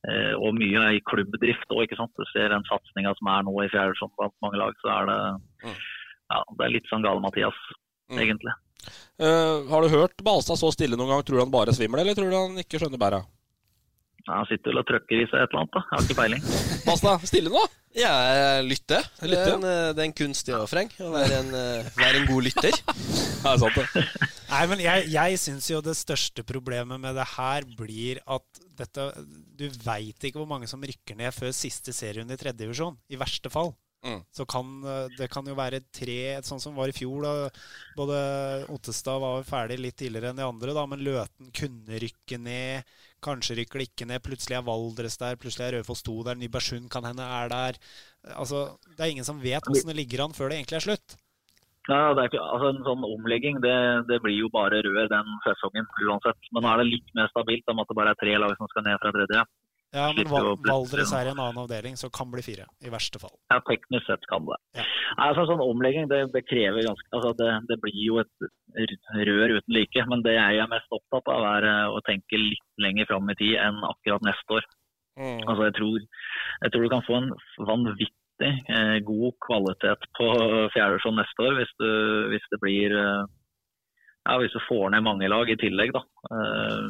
eh, 0.07 0.33
Og 0.35 0.53
mye 0.55 0.83
i 0.97 1.01
klubbdrift 1.07 1.71
òg, 1.71 1.85
ikke 1.87 1.97
sant. 1.99 2.11
Du 2.19 2.25
ser 2.33 2.49
den 2.53 2.63
satsinga 2.67 3.15
som 3.17 3.31
er 3.33 3.43
nå 3.47 3.55
i 3.63 3.69
fjerde 3.71 3.93
divisjon 3.93 4.11
blant 4.19 4.35
mange 4.43 4.59
lag, 4.59 4.75
så 4.83 4.91
er 4.99 5.09
det, 5.09 5.19
ja, 6.31 6.43
det 6.59 6.65
er 6.67 6.75
litt 6.75 6.89
sånn 6.91 7.03
gale-Mathias, 7.05 7.57
Mm. 8.07 8.19
egentlig. 8.23 8.53
Eh, 9.19 9.67
har 9.67 9.81
du 9.83 9.89
hørt 9.91 10.15
Balstad 10.23 10.55
så 10.55 10.69
stille 10.71 10.95
noen 10.95 11.09
gang? 11.11 11.23
Tror 11.23 11.35
du 11.39 11.43
han 11.43 11.51
bare 11.51 11.73
svimler, 11.75 11.99
eller 12.05 12.15
tror 12.15 12.29
du 12.31 12.37
han 12.37 12.55
ikke 12.61 12.79
skjønner 12.79 13.01
bæra? 13.01 13.19
Ja, 14.27 14.41
han 14.41 14.47
sitter 14.49 14.73
vel 14.73 14.81
og 14.81 14.87
trøkker 14.89 15.21
i 15.21 15.25
seg 15.29 15.39
et 15.39 15.53
eller 15.53 15.61
annet, 15.63 15.75
da. 15.77 15.81
Jeg 15.87 15.95
har 15.95 16.05
ikke 16.05 16.17
peiling. 16.17 16.47
Balstad, 16.87 17.27
stille 17.29 17.51
nå! 17.53 17.61
Ja, 17.97 18.11
jeg 18.27 18.65
lytter. 18.67 19.07
Det 19.23 19.37
er 19.39 19.53
en, 19.55 19.63
eh, 19.65 19.85
det 19.95 20.03
er 20.03 20.09
en 20.09 20.17
kunst 20.19 20.49
i 20.51 20.53
å, 20.53 20.65
Freng. 20.69 20.91
Å 21.01 21.07
være 21.13 21.39
en, 21.39 21.53
eh, 21.55 21.87
være 21.97 22.21
en 22.21 22.27
god 22.29 22.49
lytter. 22.49 22.81
Ja, 23.37 23.53
det 23.53 23.67
er 23.69 23.75
sant, 23.77 23.93
det. 23.93 24.27
Nei, 24.51 24.61
men 24.67 24.79
jeg, 24.81 25.03
jeg 25.13 25.39
syns 25.39 25.67
jo 25.69 25.79
det 25.85 25.93
største 25.95 26.43
problemet 26.43 26.99
med 26.99 27.15
det 27.15 27.23
her 27.35 27.67
blir 27.77 28.17
at 28.25 28.61
dette 28.79 29.05
Du 29.55 29.67
veit 29.85 30.25
ikke 30.25 30.41
hvor 30.41 30.49
mange 30.49 30.67
som 30.67 30.81
rykker 30.83 31.15
ned 31.15 31.31
før 31.35 31.53
siste 31.55 31.93
serierunde 31.95 32.35
i 32.35 32.41
tredje 32.41 32.65
divisjon. 32.65 32.97
I 33.13 33.19
verste 33.21 33.53
fall. 33.53 33.71
Mm. 34.05 34.19
Så 34.33 34.45
kan 34.49 34.73
eh, 34.83 35.05
det 35.17 35.29
kan 35.31 35.47
jo 35.47 35.55
være 35.57 35.83
tre, 35.93 36.37
sånn 36.45 36.61
som 36.61 36.75
var 36.77 36.91
i 36.91 36.97
fjor. 36.97 37.23
da 37.23 37.49
Både 37.97 38.19
Ottestad 38.73 39.21
var 39.23 39.47
ferdig 39.47 39.79
litt 39.81 39.97
tidligere 40.01 40.33
enn 40.33 40.41
de 40.41 40.49
andre, 40.49 40.75
da, 40.75 40.85
men 40.89 41.05
Løten 41.05 41.53
kunne 41.55 42.01
rykke 42.03 42.41
ned. 42.41 42.97
Kanskje 43.23 43.57
rykker 43.57 43.81
det 43.81 43.87
ikke 43.89 44.07
ned. 44.09 44.21
Plutselig 44.25 44.57
er 44.57 44.65
Valdres 44.67 45.17
der, 45.17 45.37
plutselig 45.41 45.67
er 45.67 45.77
Rødfoss 45.79 46.03
2 46.05 46.17
der. 46.27 46.37
Nybergsund 46.41 46.89
kan 46.93 47.07
hende 47.07 47.25
er 47.25 47.49
der. 47.49 47.79
Altså, 48.35 48.77
Det 48.93 48.99
er 49.01 49.13
ingen 49.13 49.25
som 49.27 49.41
vet 49.41 49.65
åssen 49.65 49.89
det 49.89 49.97
ligger 49.97 50.25
an 50.25 50.35
før 50.37 50.49
det 50.49 50.59
egentlig 50.59 50.77
er 50.77 50.85
slutt. 50.85 51.17
Ja, 51.87 52.11
det 52.13 52.19
er 52.19 52.27
ikke, 52.29 52.43
altså 52.43 52.69
En 52.73 52.83
sånn 52.83 53.05
omlegging 53.07 53.61
det, 53.63 53.75
det 54.09 54.19
blir 54.19 54.35
jo 54.35 54.49
bare 54.51 54.81
rød 54.83 55.07
den 55.13 55.29
sesongen 55.45 55.87
uansett. 56.03 56.49
Men 56.51 56.65
nå 56.65 56.73
er 56.73 56.83
det 56.83 56.91
litt 56.91 57.15
mer 57.15 57.31
stabilt 57.31 57.71
om 57.71 57.79
at 57.79 57.87
det 57.87 57.97
bare 57.99 58.11
er 58.11 58.19
tre 58.19 58.35
lag 58.35 58.53
som 58.59 58.67
skal 58.71 58.85
ned 58.85 58.99
fra 59.01 59.13
tredje. 59.15 59.45
Ja, 59.95 60.09
men 60.11 60.27
Val 60.27 60.57
Valdres 60.67 61.13
er 61.15 61.29
i 61.29 61.31
en 61.31 61.39
annen 61.39 61.61
avdeling, 61.61 61.95
så 61.99 62.09
kan 62.11 62.27
bli 62.31 62.43
fire. 62.43 62.65
I 62.83 62.91
verste 62.91 63.21
fall. 63.21 63.31
Ja, 63.53 63.61
teknisk 63.69 64.09
sett 64.09 64.25
kan 64.27 64.43
det. 64.47 64.57
Ja. 64.75 64.83
Altså, 65.23 65.45
sånn 65.47 65.63
omlegging 65.63 66.09
det, 66.11 66.25
det 66.33 66.43
krever 66.49 66.83
ganske 66.83 67.07
altså, 67.15 67.31
det, 67.39 67.47
det 67.69 67.77
blir 67.85 68.01
jo 68.03 68.19
et 68.19 68.47
rør 69.29 69.55
uten 69.55 69.77
like. 69.77 70.03
Men 70.11 70.25
det 70.25 70.35
jeg 70.35 70.59
er 70.59 70.73
mest 70.73 70.91
opptatt 70.99 71.31
av, 71.31 71.47
er 71.55 71.69
eh, 71.71 71.95
å 71.95 72.03
tenke 72.09 72.41
litt 72.41 72.83
lenger 72.83 73.07
fram 73.09 73.31
i 73.31 73.37
tid 73.39 73.55
enn 73.63 73.79
akkurat 73.87 74.27
neste 74.27 74.59
år. 74.59 74.67
Mm. 75.17 75.41
Altså, 75.47 75.61
jeg, 75.69 75.77
tror, 75.79 75.97
jeg 76.65 76.73
tror 76.73 76.83
du 76.83 76.91
kan 76.93 77.07
få 77.07 77.17
en 77.21 77.31
vanvittig 77.71 78.53
eh, 78.75 78.97
god 79.07 79.39
kvalitet 79.47 80.11
på 80.19 80.29
fjerdedivisjon 80.75 81.17
neste 81.17 81.47
år 81.47 81.57
hvis, 81.61 81.73
du, 81.81 81.89
hvis 82.33 82.51
det 82.51 82.59
blir 82.61 82.93
eh, 82.93 83.23
ja, 84.27 84.35
Hvis 84.41 84.51
du 84.51 84.59
får 84.67 84.91
ned 84.91 85.05
mange 85.05 85.29
lag 85.31 85.47
i 85.47 85.55
tillegg, 85.55 85.95
da. 85.95 86.03
Eh, 86.35 86.87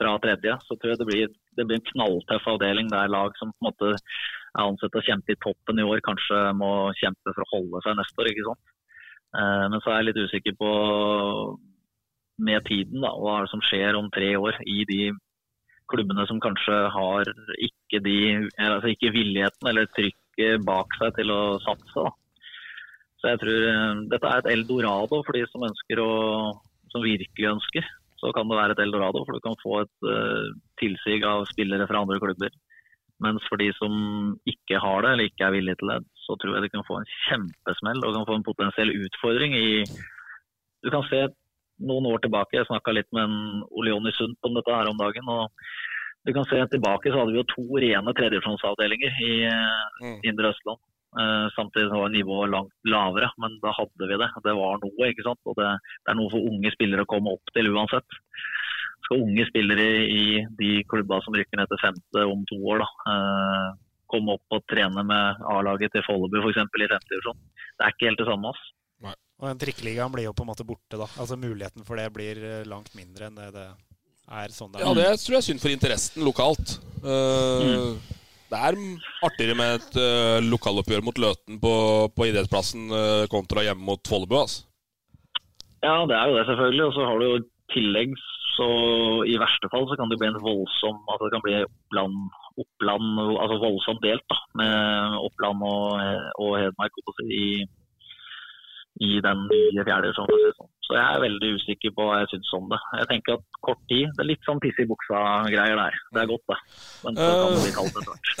fra 0.00 0.16
tredje, 0.22 0.56
så 0.64 0.76
tror 0.76 0.94
jeg 0.94 1.00
det 1.00 1.08
blir, 1.10 1.32
det 1.58 1.66
blir 1.68 1.80
en 1.80 1.88
knalltøff 1.92 2.46
avdeling 2.54 2.90
der 2.92 3.12
lag 3.12 3.36
som 3.38 3.52
på 3.52 3.60
en 3.60 3.68
måte 3.68 3.94
er 3.94 4.64
ansett 4.64 4.96
å 4.96 5.04
kjempe 5.06 5.34
i 5.34 5.40
toppen 5.44 5.80
i 5.80 5.86
år, 5.86 6.02
kanskje 6.06 6.38
må 6.58 6.90
kjempe 6.98 7.34
for 7.34 7.44
å 7.44 7.50
holde 7.54 7.82
seg 7.84 7.98
neste 7.98 8.22
år. 8.22 8.30
ikke 8.32 8.46
sant? 8.48 8.76
Eh, 9.38 9.66
men 9.70 9.82
så 9.82 9.92
er 9.92 10.00
jeg 10.00 10.08
litt 10.10 10.22
usikker 10.26 10.56
på 10.58 10.70
med 12.40 12.64
tiden, 12.66 13.02
da, 13.04 13.12
hva 13.20 13.36
er 13.36 13.46
det 13.46 13.52
som 13.52 13.62
skjer 13.68 13.98
om 13.98 14.08
tre 14.14 14.32
år 14.40 14.56
i 14.64 14.80
de 14.88 15.02
klubbene 15.90 16.24
som 16.30 16.40
kanskje 16.42 16.76
har 16.94 17.28
ikke, 17.58 18.00
de, 18.06 18.16
altså 18.56 18.92
ikke 18.94 19.12
villigheten 19.14 19.68
eller 19.68 19.90
trykket 19.96 20.64
bak 20.66 20.94
seg 21.00 21.14
til 21.18 21.32
å 21.34 21.42
satse. 21.66 22.06
Da. 22.06 22.12
Så 23.20 23.32
jeg 23.34 23.42
tror 23.42 23.68
eh, 23.68 24.02
dette 24.14 24.32
er 24.32 24.42
et 24.42 24.52
eldorado 24.54 25.22
for 25.26 25.36
de 25.36 25.44
som 25.52 25.66
ønsker 25.68 26.02
å, 26.02 26.12
som 26.92 27.04
virkelig 27.04 27.52
ønsker. 27.54 27.90
Så 28.20 28.32
kan 28.36 28.48
det 28.50 28.58
være 28.58 28.76
et 28.76 28.82
eldorado, 28.84 29.24
for 29.24 29.36
du 29.36 29.42
kan 29.44 29.56
få 29.62 29.82
et 29.84 29.94
uh, 30.04 30.50
tilsig 30.80 31.22
av 31.24 31.46
spillere 31.48 31.88
fra 31.88 32.02
andre 32.04 32.20
klubber. 32.22 32.52
Mens 33.20 33.44
for 33.48 33.60
de 33.60 33.68
som 33.76 33.92
ikke 34.48 34.80
har 34.80 35.04
det, 35.04 35.12
eller 35.12 35.28
ikke 35.28 35.46
er 35.46 35.54
villige 35.56 35.80
til 35.80 35.92
det, 35.92 35.98
så 36.24 36.36
tror 36.40 36.56
jeg 36.56 36.64
de 36.64 36.72
kan 36.72 36.86
få 36.88 37.00
en 37.00 37.10
kjempesmell 37.26 38.00
og 38.04 38.16
kan 38.16 38.26
få 38.28 38.38
en 38.38 38.46
potensiell 38.46 38.92
utfordring 38.96 39.56
i 39.56 39.84
Du 40.80 40.88
kan 40.88 41.04
se 41.10 41.26
noen 41.84 42.06
år 42.08 42.20
tilbake, 42.24 42.56
jeg 42.56 42.68
snakka 42.68 42.92
litt 42.96 43.08
med 43.12 43.24
en 43.24 43.64
Oleoni 43.76 44.12
Sundt 44.16 44.48
om 44.48 44.56
dette 44.56 44.72
her 44.72 44.88
om 44.88 45.00
dagen. 45.00 45.28
og 45.28 45.48
du 46.26 46.32
kan 46.36 46.44
se 46.44 46.60
Tilbake 46.68 47.08
så 47.08 47.20
hadde 47.20 47.32
vi 47.32 47.40
jo 47.40 47.48
to 47.48 47.64
rene 47.84 48.12
tredjedivisjonsavdelinger 48.16 49.20
i 49.24 49.34
eh, 49.48 49.84
Mm. 50.00 50.20
Indre 50.24 50.52
Østland. 50.52 50.80
Eh, 51.10 51.46
samtidig 51.56 51.90
var 51.90 52.12
nivået 52.12 52.52
langt 52.52 52.74
lavere, 52.86 53.32
men 53.42 53.56
da 53.64 53.72
hadde 53.74 54.08
vi 54.10 54.18
det. 54.22 54.30
Det 54.46 54.54
var 54.54 54.78
noe, 54.78 55.10
ikke 55.10 55.26
sant. 55.26 55.40
Og 55.50 55.56
det, 55.58 55.70
det 56.04 56.12
er 56.12 56.18
noe 56.20 56.30
for 56.30 56.50
unge 56.52 56.70
spillere 56.76 57.06
å 57.06 57.10
komme 57.10 57.34
opp 57.34 57.54
til 57.56 57.70
uansett. 57.72 58.18
Skal 59.08 59.24
unge 59.24 59.46
spillere 59.48 59.88
i 60.06 60.24
de 60.60 60.72
klubba 60.90 61.18
som 61.24 61.34
rykker 61.34 61.58
ned 61.58 61.70
til 61.72 61.82
femte 61.82 62.26
om 62.30 62.44
to 62.50 62.60
år, 62.62 62.84
da, 62.84 63.14
eh, 63.14 63.70
komme 64.10 64.36
opp 64.38 64.54
og 64.54 64.66
trene 64.70 65.02
med 65.06 65.42
A-laget 65.50 65.94
til 65.94 66.06
Follebu 66.06 66.42
f.eks. 66.44 66.62
i 66.62 66.90
femte 66.90 67.14
divisjon. 67.14 67.42
Det 67.78 67.86
er 67.86 67.94
ikke 67.94 68.10
helt 68.10 68.22
det 68.22 68.30
samme. 68.30 68.54
ass. 68.54 68.66
Og 69.40 69.48
den 69.48 69.60
trikkeligaen 69.62 70.12
blir 70.12 70.26
jo 70.26 70.34
på 70.36 70.44
en 70.44 70.50
måte 70.50 70.66
borte, 70.68 70.98
da. 71.00 71.06
Altså 71.16 71.38
Muligheten 71.40 71.86
for 71.88 71.96
det 71.96 72.10
blir 72.12 72.42
eh, 72.44 72.66
langt 72.68 72.92
mindre 72.94 73.30
enn 73.30 73.38
det 73.40 73.50
det 73.56 73.68
er 74.30 74.52
sånn 74.54 74.70
det 74.70 74.78
er. 74.78 74.86
Ja, 74.86 74.94
det 74.94 75.06
tror 75.24 75.34
jeg 75.34 75.40
er 75.40 75.46
synd 75.48 75.62
for 75.62 75.72
interessen 75.74 76.26
lokalt. 76.26 76.76
Uh, 77.02 77.96
Det 78.50 78.58
er 78.58 78.78
artigere 79.26 79.54
med 79.58 79.76
et 79.78 79.96
uh, 80.00 80.38
lokaloppgjør 80.42 81.04
mot 81.06 81.20
Løten 81.22 81.60
på, 81.62 81.74
på 82.16 82.26
idrettsplassen 82.26 82.90
uh, 82.90 83.24
kontra 83.30 83.62
hjemme 83.66 83.86
mot 83.86 84.02
Follebu. 84.10 84.34
Altså. 84.40 84.66
Ja, 85.84 86.02
det 86.10 86.16
er 86.16 86.26
jo 86.28 86.36
det, 86.38 86.46
selvfølgelig. 86.48 86.84
Og 86.88 86.94
så 86.96 87.06
har 87.06 87.20
du 87.20 87.26
jo 87.28 87.38
tillegg, 87.74 88.16
så 88.56 88.68
i 89.30 89.38
verste 89.40 89.70
fall 89.72 89.86
så 89.88 89.96
kan 89.98 90.10
det 90.10 90.18
bli 90.20 90.28
en 90.28 90.40
voldsom 90.42 90.98
altså 91.06 91.28
det 91.28 91.34
kan 91.36 91.44
bli 91.44 91.54
Oppland, 91.62 92.16
Oppland 92.64 93.20
altså 93.38 93.60
voldsomt 93.62 94.02
delt 94.04 94.26
da, 94.32 94.38
med 94.60 95.14
Oppland 95.28 95.62
og, 95.70 95.86
og 96.42 96.56
Hedmark 96.58 96.98
i, 97.30 97.46
i 99.06 99.10
den 99.24 99.46
nye 99.46 99.86
fjerde 99.86 100.10
divisjonen. 100.10 100.28
for 100.28 100.34
å 100.34 100.42
si 100.42 100.50
det 100.50 100.58
sånn. 100.58 100.74
Så 100.90 100.96
jeg 100.98 101.06
er 101.06 101.22
veldig 101.22 101.48
usikker 101.54 101.92
på 101.94 102.06
hva 102.06 102.16
jeg 102.18 102.30
syns 102.32 102.48
om 102.58 102.64
det. 102.72 102.78
Jeg 102.98 103.08
tenker 103.12 103.36
at 103.36 103.58
kort 103.62 103.82
tid 103.86 104.08
Det 104.16 104.24
er 104.24 104.28
litt 104.32 104.46
sånn 104.48 104.58
piss 104.62 104.80
i 104.82 104.86
buksa-greier 104.90 105.78
der. 105.78 105.98
Det 106.10 106.22
er 106.22 106.30
godt, 106.32 106.42
det. 106.50 106.56
Men 107.04 107.20
så 107.20 107.28
kan 107.30 107.54
det 107.54 107.60
bli 107.62 107.74
kaldt 107.76 108.00
etter 108.00 108.10
hvert. 108.10 108.32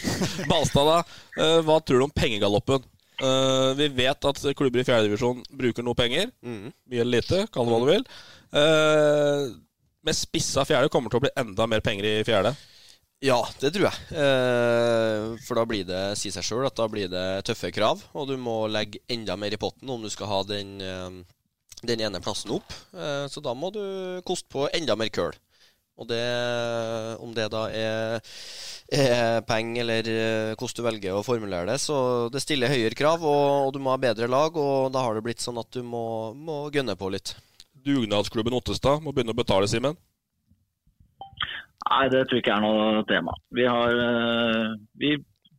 Balstad, 0.50 0.90
da. 0.90 0.98
Uh, 1.38 1.60
hva 1.64 1.78
tror 1.80 2.02
du 2.02 2.06
om 2.10 2.12
pengegaloppen? 2.12 2.84
Uh, 3.22 3.72
vi 3.78 3.88
vet 3.96 4.28
at 4.28 4.42
klubber 4.58 4.82
i 4.82 4.84
fjerdedivisjon 4.84 5.40
bruker 5.56 5.86
noe 5.86 5.96
penger. 5.96 6.28
Mye 6.44 7.00
eller 7.00 7.22
lite, 7.22 7.46
kall 7.54 7.70
det 7.70 7.72
hva 7.72 7.80
du 7.80 7.88
vil. 7.88 8.06
Uh, 8.52 9.56
med 10.04 10.20
spissa 10.20 10.66
fjerde 10.68 10.92
kommer 10.92 11.08
det 11.08 11.16
til 11.16 11.22
å 11.22 11.24
bli 11.24 11.34
enda 11.40 11.70
mer 11.72 11.84
penger 11.84 12.10
i 12.10 12.14
fjerde. 12.28 12.52
Ja, 13.24 13.38
det 13.60 13.70
tror 13.72 13.86
jeg. 13.88 14.00
Eh, 14.20 15.30
for 15.46 15.56
da 15.56 15.64
blir 15.68 15.86
det, 15.88 16.02
si 16.20 16.32
seg 16.34 16.44
sjøl, 16.44 16.66
at 16.68 16.76
da 16.76 16.84
blir 16.92 17.08
det 17.08 17.44
tøffe 17.48 17.70
krav. 17.72 18.02
Og 18.12 18.28
du 18.28 18.34
må 18.40 18.64
legge 18.68 19.00
enda 19.08 19.36
mer 19.40 19.54
i 19.56 19.60
potten 19.60 19.88
om 19.88 20.02
du 20.04 20.10
skal 20.12 20.28
ha 20.28 20.40
den, 20.48 20.74
eh, 20.84 21.22
den 21.88 22.02
ene 22.04 22.22
plassen 22.24 22.54
opp. 22.56 22.74
Eh, 22.94 23.26
så 23.30 23.42
da 23.44 23.54
må 23.56 23.72
du 23.74 23.82
koste 24.26 24.50
på 24.52 24.68
enda 24.72 24.96
mer 24.98 25.12
køl. 25.14 25.34
Og 25.94 26.08
det, 26.10 26.22
om 27.22 27.30
det 27.36 27.44
da 27.52 27.68
er, 27.70 28.32
er 28.90 29.44
penger 29.46 29.84
eller 29.84 30.08
eh, 30.10 30.54
hvordan 30.58 30.78
du 30.78 30.82
velger 30.88 31.14
å 31.14 31.22
formulere 31.26 31.68
det, 31.70 31.76
så 31.78 31.98
det 32.34 32.42
stiller 32.42 32.72
høyere 32.72 32.98
krav, 32.98 33.22
og, 33.22 33.68
og 33.68 33.70
du 33.76 33.78
må 33.82 33.92
ha 33.94 34.00
bedre 34.02 34.26
lag, 34.30 34.58
og 34.58 34.90
da 34.94 35.04
har 35.04 35.14
det 35.14 35.22
blitt 35.26 35.44
sånn 35.44 35.60
at 35.62 35.70
du 35.70 35.84
må, 35.86 36.34
må 36.34 36.64
gønne 36.74 36.98
på 36.98 37.12
litt. 37.14 37.36
Dugnadsklubben 37.86 38.56
Ottestad 38.58 39.04
må 39.04 39.14
begynne 39.14 39.36
å 39.36 39.38
betale, 39.38 39.70
Simen. 39.70 39.94
Nei, 41.84 42.04
det 42.10 42.24
tror 42.26 42.38
jeg 42.38 42.42
ikke 42.42 42.56
er 42.56 42.64
noe 42.64 43.04
tema. 43.06 43.34
Vi, 43.54 43.66
har, 43.68 43.94
eh, 44.08 44.74
vi 44.98 45.14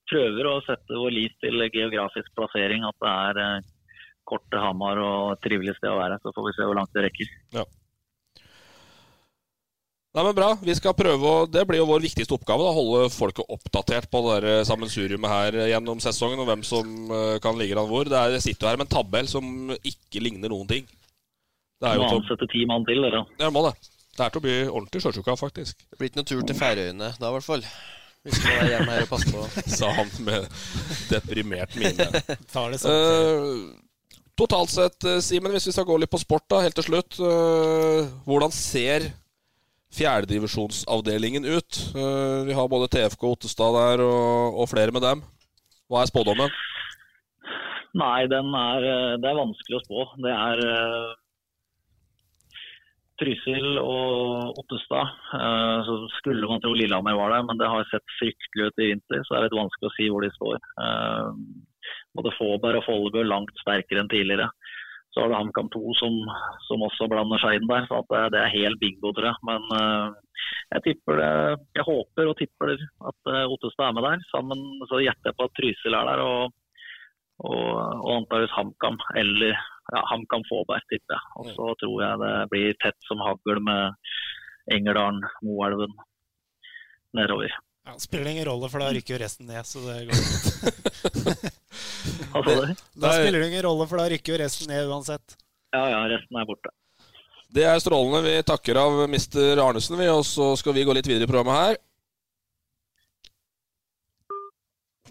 prøver 0.09 0.49
å 0.49 0.57
sette 0.65 0.99
vår 0.99 1.13
lit 1.13 1.35
til 1.43 1.63
geografisk 1.69 2.31
plassering. 2.37 2.83
At 2.87 2.97
det 2.99 3.13
er 3.13 3.41
kort 4.27 4.45
til 4.51 4.61
Hamar 4.61 4.99
og 5.01 5.33
et 5.35 5.43
trivelig 5.45 5.75
sted 5.77 5.89
å 5.91 5.97
være. 5.99 6.19
Så 6.23 6.33
får 6.35 6.47
vi 6.49 6.53
se 6.57 6.67
hvor 6.67 6.77
langt 6.79 6.93
det 6.97 7.03
rekker. 7.07 7.33
Ja. 7.59 7.65
Nei, 10.15 10.23
men 10.23 10.35
bra. 10.37 10.49
Vi 10.63 10.71
skal 10.77 10.93
prøve 10.95 11.27
å, 11.27 11.39
Det 11.51 11.65
blir 11.67 11.81
jo 11.81 11.87
vår 11.89 12.05
viktigste 12.05 12.37
oppgave. 12.37 12.63
da, 12.63 12.71
Holde 12.77 13.09
folket 13.11 13.49
oppdatert 13.51 14.07
på 14.11 14.21
det 14.29 14.35
der 14.45 14.61
sammensuriumet 14.67 15.27
her 15.33 15.57
gjennom 15.73 15.99
sesongen, 16.03 16.39
og 16.39 16.47
hvem 16.47 16.63
som 16.63 16.93
eh, 17.11 17.33
kan 17.43 17.57
ligge 17.59 17.75
an 17.75 17.89
hvor. 17.89 18.07
Det 18.07 18.15
er, 18.15 18.37
jeg 18.37 18.45
sitter 18.45 18.63
jo 18.63 18.71
her 18.71 18.79
med 18.79 18.87
en 18.87 18.93
tabell 18.95 19.27
som 19.27 19.73
ikke 19.75 20.23
ligner 20.23 20.53
noen 20.53 20.69
ting. 20.71 20.87
Det 21.83 21.89
er 21.89 21.99
Må 21.99 22.07
jo 22.07 22.13
til, 22.13 22.21
ansette 22.23 22.47
ti 22.53 22.63
mann 22.69 22.87
til, 22.87 23.03
dere. 23.03 23.25
ja, 23.43 23.51
må 23.51 23.65
det. 23.67 23.73
Det 24.15 24.23
er 24.23 24.31
til 24.31 24.39
å 24.39 24.45
bli 24.47 24.55
ordentlig 24.71 25.01
sjøsjuka, 25.03 25.35
faktisk. 25.35 25.83
Det 25.91 25.99
blir 25.99 26.07
ikke 26.07 26.21
noen 26.21 26.29
tur 26.31 26.45
til 26.47 26.55
Færøyene 26.61 27.09
da, 27.19 27.27
i 27.27 27.35
hvert 27.35 27.49
fall. 27.49 27.65
Vi 28.25 28.31
skal 28.33 28.55
være 28.55 28.69
hjemme 28.71 28.93
her 28.95 29.03
og 29.03 29.09
passe 29.11 29.33
på. 29.35 29.41
Sa 29.83 29.89
han 29.99 30.13
med 30.25 30.47
deprimert 31.11 31.75
mine. 31.75 32.07
Tar 32.55 32.71
det 32.71 32.79
sånn. 32.79 32.95
Eh, 32.95 33.84
totalt 34.39 34.71
sett, 34.71 35.03
eh, 35.07 35.21
Simen, 35.23 35.53
hvis 35.55 35.67
vi 35.69 35.75
skal 35.75 35.87
gå 35.87 35.97
litt 35.99 36.11
på 36.11 36.21
sport 36.21 36.47
da, 36.51 36.61
helt 36.65 36.75
til 36.75 36.89
slutt. 36.89 37.19
eh, 37.19 38.07
hvordan 38.27 38.51
ser 38.51 39.11
fjerdedivisjonsavdelingen 39.95 41.45
ut? 41.45 41.81
Eh, 41.95 42.45
vi 42.47 42.53
har 42.53 42.71
både 42.71 42.91
TFK 42.91 43.23
Ottestad 43.31 43.75
der, 43.79 44.03
og, 44.03 44.59
og 44.61 44.69
flere 44.69 44.91
med 44.91 45.01
dem. 45.01 45.23
Hva 45.87 46.01
er 46.01 46.11
spådommen? 46.11 46.49
Nei, 47.95 48.25
er, 48.27 48.27
det 49.21 49.29
er 49.29 49.37
vanskelig 49.39 49.77
å 49.77 49.85
spå. 49.85 50.01
Det 50.19 50.33
er 50.33 50.57
Trysil 53.21 53.77
og 53.79 54.57
Ottestad. 54.59 55.13
Så 55.87 55.95
skulle 56.17 56.49
man 56.49 56.59
tro 56.59 56.73
Lillehammer 56.75 57.15
var 57.15 57.31
der, 57.31 57.45
men 57.47 57.61
det 57.61 57.69
har 57.71 57.87
sett 57.87 58.03
fryktelig 58.17 58.67
ut 58.67 58.83
i 58.83 58.89
vinter. 58.89 59.23
Så 59.23 59.31
det 59.31 59.37
er 59.37 59.47
litt 59.47 59.55
vanskelig 59.61 59.87
å 59.87 59.95
si 59.95 60.09
hvor 60.11 60.25
de 60.25 60.33
står. 60.35 60.59
Både 62.15 62.33
Faaberg 62.37 62.81
og 62.81 62.87
Follebu 62.87 63.21
er 63.21 63.29
langt 63.29 63.63
sterkere 63.63 64.03
enn 64.03 64.11
tidligere. 64.11 64.49
Så 65.13 65.23
har 65.23 65.31
du 65.31 65.37
HamKam 65.37 65.69
2 65.71 65.93
som, 65.95 66.15
som 66.67 66.83
også 66.83 67.07
blander 67.11 67.39
seg 67.39 67.59
inn 67.59 67.69
der. 67.69 67.87
Så 67.87 68.01
det 68.33 68.41
er 68.41 68.51
helt 68.51 68.81
bingo, 68.81 69.13
tror 69.15 69.29
jeg. 69.29 69.43
Men 69.47 69.69
uh, 69.71 70.41
jeg 70.75 70.83
tipper 70.89 71.21
det, 71.21 71.31
jeg 71.77 71.87
håper 71.87 72.31
og 72.31 72.37
tipper 72.39 72.73
at 72.75 73.31
uh, 73.31 73.45
Ottestad 73.47 73.87
er 73.87 73.95
med 73.95 74.07
der. 74.09 74.25
Sammen 74.33 74.65
så 74.91 74.99
gjetter 75.05 75.31
jeg 75.31 75.39
på 75.39 75.47
at 75.47 75.55
Trysil 75.59 75.95
er 75.95 76.11
der. 76.11 76.23
og 76.25 76.53
og, 77.43 77.71
og 78.05 78.11
antakeligvis 78.13 78.55
HamKam 78.55 78.97
eller 79.19 79.51
ja, 79.51 80.01
HamKam 80.11 80.45
Faaberg, 80.49 80.85
tipper 80.91 81.17
jeg. 81.17 81.31
Og 81.39 81.49
så 81.51 81.69
tror 81.81 81.97
jeg 82.05 82.21
det 82.23 82.33
blir 82.53 82.77
tett 82.83 83.07
som 83.09 83.23
hagl 83.23 83.59
med 83.65 84.13
Engerdalen, 84.71 85.23
Moelven 85.45 85.93
nedover. 87.15 87.51
Ja, 87.85 87.95
spiller 88.01 88.31
ingen 88.31 88.45
rolle, 88.47 88.69
for 88.69 88.81
da 88.81 88.89
rykker 88.93 89.15
jo 89.15 89.19
resten 89.21 89.49
ned. 89.49 89.65
Så 89.67 89.83
det 89.85 90.05
går 90.09 90.15
fint. 90.21 91.53
Da 92.93 93.11
spiller 93.13 93.39
det 93.39 93.47
ingen 93.47 93.63
rolle, 93.67 93.87
for 93.87 94.01
da 94.01 94.09
rykker 94.09 94.35
jo 94.35 94.41
resten 94.41 94.71
ned 94.71 94.89
uansett. 94.89 95.37
Ja 95.75 95.85
ja, 95.91 96.01
resten 96.09 96.39
er 96.39 96.47
borte. 96.47 96.71
Det 97.55 97.63
er 97.63 97.79
strålende. 97.79 98.23
Vi 98.25 98.43
takker 98.47 98.79
av 98.79 99.03
Mr. 99.05 99.59
Arnesen, 99.63 99.99
vi, 99.99 100.07
og 100.11 100.25
så 100.27 100.55
skal 100.59 100.75
vi 100.75 100.83
gå 100.87 100.95
litt 100.95 101.07
videre 101.07 101.27
i 101.27 101.29
programmet 101.29 101.59
her. 101.59 101.77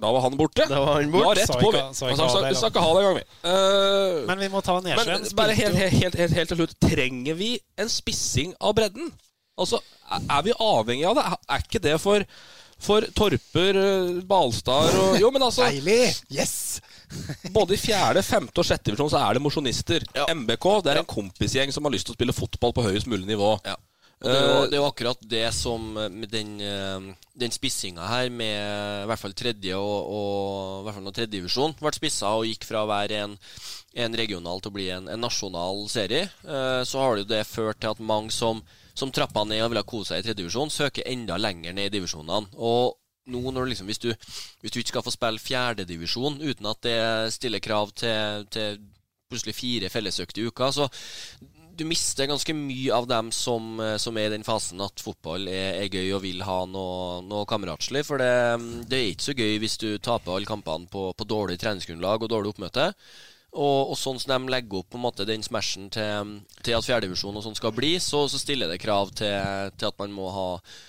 Da 0.03 0.11
var 0.13 0.25
han 0.27 0.37
borte. 0.37 0.67
Da 0.69 0.81
var 0.83 0.99
han 0.99 1.13
borte. 1.13 1.29
Ja, 1.29 1.35
rett 1.39 1.61
på, 1.61 1.71
vi. 1.71 1.83
Vi 2.49 2.57
skal 2.59 2.73
ikke 2.73 2.83
ha 2.83 2.91
det 2.97 3.05
engang, 3.05 3.21
vi. 3.21 3.25
Uh, 3.47 4.27
Men 4.29 4.43
vi 4.43 4.49
må 4.53 4.61
ta 4.67 4.81
Men 4.83 5.29
bare 5.39 5.55
helt, 5.57 5.79
helt, 5.79 6.19
helt, 6.19 6.35
helt, 6.35 6.49
til 6.51 6.59
slutt. 6.59 6.75
Trenger 6.83 7.39
vi 7.39 7.55
en 7.81 7.89
spissing 7.93 8.53
av 8.61 8.75
bredden? 8.77 9.13
Altså, 9.57 9.79
er- 10.11 10.43
vi 10.43 10.53
avhengig 10.59 11.07
av 11.07 11.15
det? 11.21 11.25
Er 11.49 11.65
ikke 11.65 11.83
det 11.87 12.01
for, 12.03 12.27
for 12.85 13.07
Torper, 13.17 13.79
eh, 13.81 14.21
Balstad 14.29 14.99
og 15.01 15.17
Jo, 15.21 15.31
men 15.35 15.47
altså 15.47 15.69
Deilig! 15.69 16.13
Yes! 16.33 16.83
Både 17.57 17.77
i 17.77 17.81
fjerde, 17.81 18.25
femte 18.27 18.61
og 18.61 18.67
sjette 18.67 18.91
divisjon 18.91 19.13
så 19.13 19.23
er 19.23 19.37
det 19.37 19.43
mosjonister. 19.45 20.05
Ja. 20.17 20.27
MBK 20.35 20.69
det 20.85 20.95
er 20.95 21.03
en 21.03 21.09
kompisgjeng 21.09 21.73
som 21.75 21.87
har 21.87 21.95
lyst 21.95 22.09
til 22.09 22.15
å 22.15 22.19
spille 22.19 22.37
fotball 22.37 22.75
på 22.77 22.87
høyest 22.89 23.11
mulig 23.11 23.29
nivå. 23.29 23.55
Ja. 23.67 23.77
Og 24.25 24.31
det, 24.31 24.35
er 24.39 24.45
jo, 24.45 24.53
Eh, 24.55 24.69
det 24.71 24.77
er 24.77 24.81
jo 24.81 24.89
akkurat 24.89 25.25
det 25.29 25.47
som 25.53 25.99
eh, 26.01 26.13
med 26.13 26.31
den, 26.33 26.55
den 27.37 27.55
spissinga 27.55 28.07
her, 28.09 28.31
med 28.33 28.55
i 29.05 29.09
hvert 29.11 29.21
fall 29.21 29.35
tredje 29.37 29.77
og, 29.77 30.13
og 30.19 30.79
i 30.81 30.87
hvert 30.87 30.99
fall 30.99 31.07
når 31.09 31.17
tredjedivisjon 31.19 31.77
ble 31.81 31.93
spissa 31.97 32.33
og 32.39 32.49
gikk 32.49 32.65
fra 32.69 32.85
å 32.85 32.91
være 32.91 33.21
en, 33.27 33.37
en 34.07 34.17
regional 34.19 34.63
til 34.63 34.73
å 34.73 34.77
bli 34.79 34.89
en, 34.95 35.11
en 35.13 35.23
nasjonal 35.27 35.85
serie, 35.93 36.31
eh, 36.47 36.81
så 36.89 37.03
har 37.03 37.15
det 37.15 37.27
jo 37.27 37.33
det 37.35 37.45
ført 37.49 37.83
til 37.83 37.93
at 37.95 38.03
mange 38.03 38.33
som, 38.35 38.63
som 38.95 39.13
trappa 39.15 39.45
ned 39.49 39.65
og 39.65 39.73
ville 39.73 39.87
kose 39.89 40.13
seg 40.13 40.23
i 40.23 40.27
tredjedivisjon, 40.29 40.73
søker 40.73 41.09
enda 41.11 41.39
lenger 41.41 41.75
ned 41.77 41.91
i 41.91 41.97
divisjonene. 41.97 42.55
Og 42.55 42.95
nå 43.33 43.41
når 43.51 43.71
liksom, 43.73 43.89
hvis, 43.89 44.03
du, 44.03 44.11
hvis 44.61 44.75
du 44.75 44.81
ikke 44.81 44.95
skal 44.97 45.07
få 45.07 45.15
spille 45.15 45.43
fjerdedivisjon 45.43 46.43
uten 46.45 46.69
at 46.69 46.83
det 46.85 47.01
stiller 47.35 47.63
krav 47.65 47.95
til, 47.97 48.45
til 48.53 48.79
plutselig 49.33 49.57
fire 49.57 49.91
fellesøkte 49.91 50.43
i 50.43 50.49
uka, 50.51 50.71
så 50.75 50.89
du 51.75 51.83
mister 51.89 52.29
ganske 52.31 52.55
mye 52.55 52.95
av 52.95 53.09
dem 53.11 53.31
som, 53.35 53.81
eh, 53.83 53.97
som 53.99 54.17
er 54.19 54.29
i 54.29 54.35
den 54.37 54.47
fasen 54.47 54.83
at 54.85 55.03
fotball 55.03 55.49
er, 55.51 55.81
er 55.83 55.91
gøy 55.91 56.13
og 56.15 56.23
vil 56.23 56.45
ha 56.47 56.61
noe, 56.71 57.21
noe 57.27 57.49
kameratslig. 57.51 58.05
For 58.07 58.23
det, 58.23 58.31
det 58.91 59.01
er 59.01 59.11
ikke 59.11 59.27
så 59.27 59.35
gøy 59.35 59.59
hvis 59.63 59.79
du 59.83 59.89
taper 59.99 60.37
alle 60.37 60.47
kampene 60.49 60.87
på, 60.91 61.09
på 61.19 61.27
dårlig 61.27 61.59
treningsgrunnlag 61.59 62.23
og 62.23 62.31
dårlig 62.31 62.55
oppmøte. 62.55 62.93
Og, 63.55 63.91
og 63.93 63.99
sånn 64.01 64.19
som 64.19 64.33
de 64.35 64.51
legger 64.51 64.81
opp 64.81 64.89
på 64.91 64.99
en 64.99 65.05
måte 65.05 65.27
den 65.29 65.45
smashen 65.47 65.87
til, 65.95 66.33
til 66.67 66.75
at 66.75 66.87
fjerdedivisjon 66.89 67.37
og 67.39 67.45
sånn 67.47 67.55
skal 67.55 67.71
bli, 67.77 67.93
så, 68.03 68.25
så 68.27 68.41
stiller 68.43 68.67
det 68.73 68.81
krav 68.83 69.13
til, 69.15 69.71
til 69.79 69.87
at 69.93 70.01
man 70.03 70.11
må 70.17 70.27
ha, 70.35 70.49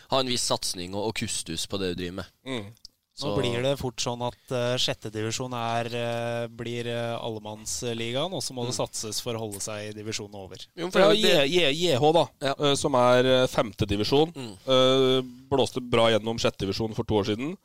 ha 0.09 0.19
en 0.23 0.31
viss 0.33 0.47
satsing 0.49 0.95
og, 0.97 1.11
og 1.11 1.13
kustus 1.21 1.67
på 1.69 1.77
det 1.77 1.93
du 1.93 2.01
driver 2.01 2.23
med. 2.23 2.73
Nå 3.15 3.29
blir 3.37 3.61
det 3.63 3.77
fort 3.79 4.01
sånn 4.03 4.19
at 4.27 4.49
uh, 4.51 4.73
sjettedivisjon 4.81 5.53
uh, 5.55 6.49
blir 6.51 6.89
uh, 6.91 7.13
allemannsligaen, 7.23 8.33
og 8.35 8.41
så 8.43 8.51
må 8.57 8.65
det 8.67 8.73
satses 8.75 9.21
for 9.23 9.37
å 9.37 9.43
holde 9.45 9.61
seg 9.63 9.85
i 9.85 9.93
divisjonen 9.95 10.35
over. 10.35 10.65
Jo, 10.75 10.89
For 10.91 10.99
ja, 10.99 11.13
det- 11.15 11.31
er 11.45 11.47
J- 11.47 11.71
JH, 11.95 12.09
da, 12.17 12.25
Ja. 12.43 12.55
uh, 12.59 12.73
som 12.75 12.97
er 12.99 13.23
eh, 13.25 13.47
femtedivisjon. 13.47 14.33
Mm. 14.35 14.51
Uh, 14.67 15.21
blåste 15.47 15.79
bra 15.79 16.09
gjennom 16.11 16.35
sjettedivisjon 16.43 16.91
for 16.97 17.07
to 17.07 17.21
år 17.21 17.29
siden. 17.31 17.55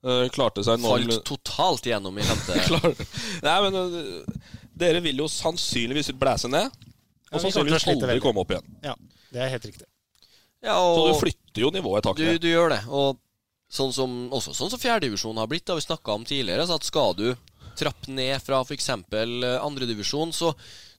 Eh, 0.00 0.26
klarte 0.32 0.64
seg 0.64 0.80
noen... 0.80 1.10
Falt 1.10 1.26
totalt 1.28 1.88
gjennom 1.90 2.16
i 2.16 2.24
femte. 2.24 2.56
Nei, 3.46 3.56
men 3.66 3.78
eh, 3.80 4.52
dere 4.80 5.02
vil 5.04 5.20
jo 5.20 5.28
sannsynligvis 5.28 6.12
blæse 6.16 6.48
ned. 6.48 6.70
Ja, 6.70 7.34
Og 7.34 7.40
å 7.40 7.42
sannsynligvis 7.44 7.88
aldri 7.92 8.20
komme 8.24 8.44
opp 8.44 8.54
igjen. 8.54 8.70
Ja, 8.84 8.94
det 9.30 9.44
er 9.44 9.52
helt 9.52 9.66
riktig. 9.68 9.86
Ja, 10.64 10.76
Så 10.76 11.04
du 11.08 11.18
flytter 11.20 11.64
jo 11.66 11.70
nivået 11.72 12.02
et 12.02 12.08
hakk 12.10 12.18
du, 12.20 12.26
du 12.40 12.48
gjør 12.48 12.72
det. 12.72 12.80
Og 12.88 13.20
sånn 13.70 13.92
som, 13.94 14.16
også 14.34 14.56
sånn 14.56 14.72
som 14.72 14.80
fjerdedivisjonen 14.80 15.40
har 15.40 15.48
blitt, 15.50 15.66
det 15.68 15.74
har 15.74 15.80
vi 15.80 15.86
snakka 15.86 16.16
om 16.16 16.26
tidligere. 16.28 16.66
Så 16.68 16.80
at 16.80 16.88
skal 16.88 17.14
du 17.16 17.28
trappe 17.80 18.12
ned 18.12 18.40
fra 18.44 18.60
f.eks. 18.64 18.88
andredivisjon, 18.90 20.32
så, 20.36 20.50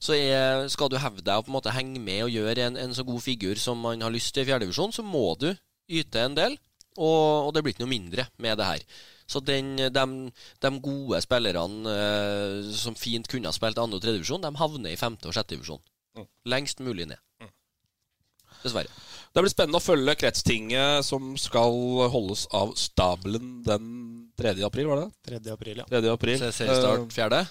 så 0.02 0.16
er, 0.18 0.66
skal 0.72 0.90
du 0.94 0.98
hevde 1.02 1.26
deg 1.26 1.42
og 1.42 1.46
på 1.46 1.52
en 1.52 1.58
måte 1.58 1.74
henge 1.76 2.02
med 2.02 2.26
og 2.26 2.34
gjøre 2.34 2.70
en, 2.70 2.80
en 2.86 2.96
så 2.98 3.06
god 3.06 3.22
figur 3.26 3.60
som 3.62 3.82
man 3.82 4.02
har 4.02 4.14
lyst 4.14 4.34
til 4.34 4.46
i 4.46 4.50
fjerdedivisjon, 4.50 4.94
så 4.96 5.06
må 5.06 5.34
du 5.42 5.52
yte 5.92 6.26
en 6.26 6.38
del 6.38 6.58
og, 7.02 7.48
og 7.48 7.56
det 7.56 7.64
blir 7.66 7.76
ikke 7.76 7.86
noe 7.86 7.96
mindre 7.96 8.28
med 8.42 8.60
det 8.62 8.68
her. 8.68 8.86
Så 9.32 9.40
den, 9.48 9.78
de, 9.80 10.06
de, 10.62 10.72
gode 10.84 11.22
spillerne 11.24 11.96
eh, 11.96 12.72
som 12.76 12.98
fint 13.00 13.30
kunne 13.32 13.48
ha 13.48 13.56
spilt 13.56 13.80
2. 13.80 13.88
og 13.88 14.04
3. 14.04 14.18
divisjon, 14.18 14.44
de 14.44 14.52
havner 14.60 14.92
i 14.92 15.00
5. 15.00 15.18
og 15.24 15.38
6. 15.38 15.48
divisjon. 15.54 15.84
Mm. 16.20 16.28
Lengst 16.52 16.84
mulig 16.84 17.08
ned. 17.14 17.22
Mm. 17.40 17.54
Dessverre. 18.62 18.92
Det 19.32 19.46
blir 19.46 19.54
spennende 19.54 19.80
å 19.80 19.84
følge 19.84 20.18
kretstinget 20.20 21.08
som 21.08 21.38
skal 21.40 21.78
holdes 22.12 22.44
av 22.52 22.74
stabelen 22.80 23.62
den 23.64 23.88
3. 24.42 24.58
april, 24.68 24.92
var 24.92 25.06
det? 25.06 25.40
3. 25.40 25.42
april, 25.56 25.80
ja. 25.86 25.88
3. 25.88 26.04
april. 26.12 26.44
CC 26.44 26.68
Start 26.68 27.16
4 27.16 27.46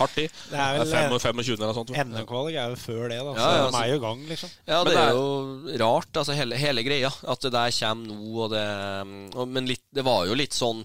hardt 0.00 0.18
i. 0.22 0.26
Det 0.26 0.56
er 0.56 0.78
Det 0.78 0.86
vel 0.88 1.14
er 1.14 1.22
25 1.22 1.60
eller 1.60 1.76
sånt. 1.76 1.92
NM-kvalik 1.94 2.56
er 2.56 2.72
jo 2.74 2.80
før 2.80 3.04
det, 3.12 3.20
da. 3.20 3.34
Så 3.34 3.38
Ja, 3.38 3.50
ja, 3.50 3.60
de 3.60 3.68
altså- 3.68 3.82
er 3.82 3.92
jo 3.92 4.00
i 4.00 4.04
gang, 4.06 4.26
liksom. 4.30 4.50
Ja, 4.66 4.80
det 4.84 4.94
det 4.94 5.04
er 5.04 5.12
jo 5.14 5.78
rart, 5.84 6.12
altså 6.22 6.36
hele, 6.36 6.56
hele 6.56 6.82
greia. 6.86 7.12
At 7.28 7.40
det 7.40 7.52
der 7.52 7.70
kommer 7.70 8.06
nå, 8.10 8.18
og 8.44 8.50
det 8.50 8.66
og, 9.36 9.48
Men 9.48 9.66
litt, 9.66 9.84
det 9.92 10.04
var 10.04 10.26
jo 10.26 10.34
litt 10.34 10.52
sånn 10.56 10.84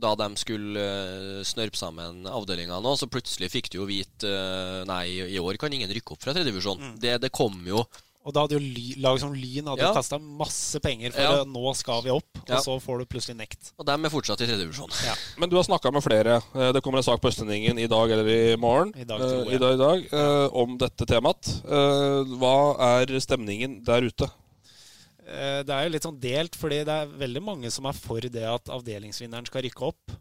da 0.00 0.14
de 0.14 0.28
skulle 0.38 0.78
uh, 0.78 1.42
snørpe 1.42 1.74
sammen 1.74 2.22
avdelingene 2.30 2.78
nå, 2.84 2.92
så 2.94 3.08
plutselig 3.10 3.50
fikk 3.50 3.72
du 3.72 3.80
jo 3.80 3.88
vite 3.88 4.22
uh, 4.22 4.84
Nei, 4.86 5.18
i 5.34 5.40
år 5.42 5.58
kan 5.58 5.72
ingen 5.72 5.90
rykke 5.90 6.14
opp 6.14 6.22
fra 6.22 6.32
tredjedivisjon. 6.32 6.78
Mm. 6.78 7.00
Det, 7.02 7.16
det 7.24 7.32
kom 7.34 7.58
jo 7.66 7.82
Og 8.20 8.34
da 8.36 8.42
hadde 8.44 8.58
jo 8.58 8.60
ly, 8.60 8.82
lag 9.00 9.16
som 9.18 9.32
Lyn 9.32 9.64
hadde 9.70 9.80
Ja. 9.80 9.94
kasta 9.96 10.18
masse 10.20 10.76
penger 10.84 11.10
for 11.14 11.22
Ja. 11.22 11.44
nå 11.44 11.74
skal 11.74 12.02
vi 12.04 12.10
opp, 12.10 12.28
og 12.42 12.48
Ja. 12.50 12.58
så 12.60 12.76
får 12.78 12.98
du 12.98 13.04
plutselig 13.06 13.36
nekt. 13.38 13.72
Og 13.78 13.86
de 13.86 13.92
er 13.92 14.10
fortsatt 14.12 14.40
i 14.42 14.46
tredjedivisjon. 14.46 14.90
Ja. 15.06 15.14
Men 15.38 15.48
du 15.48 15.56
har 15.56 15.64
snakka 15.64 15.90
med 15.92 16.02
flere. 16.04 16.42
Eh, 16.54 16.72
Det 16.72 16.82
kommer 16.82 16.98
en 16.98 17.02
sak 17.04 17.20
på 17.22 17.28
Østlendingen 17.32 17.78
i 17.78 17.86
dag 17.86 18.10
eller 18.10 18.28
i 18.28 18.56
morgen 18.56 18.92
I 18.94 19.04
dag, 19.04 19.20
eh, 19.20 19.26
tror 19.26 19.44
jeg. 19.46 19.54
i 19.54 19.58
dag, 19.58 19.72
i 19.72 19.76
dag 19.78 20.12
eh, 20.12 20.48
om 20.52 20.76
dette 20.76 21.06
temaet. 21.06 21.48
Eh, 21.64 22.24
Hva 22.36 22.76
er 23.00 23.06
stemningen 23.20 23.82
der 23.84 24.02
ute? 24.02 24.30
Eh, 25.26 25.62
Det 25.62 25.70
er 25.70 25.84
jo 25.84 25.90
litt 25.94 26.02
sånn 26.02 26.20
delt, 26.20 26.54
fordi 26.56 26.84
det 26.84 26.88
er 26.88 27.06
veldig 27.06 27.42
mange 27.42 27.70
som 27.70 27.86
er 27.86 27.92
for 27.94 28.20
det 28.20 28.42
at 28.44 28.64
avdelingsvinneren 28.68 29.46
skal 29.46 29.62
rykke 29.62 29.82
opp. 29.86 30.12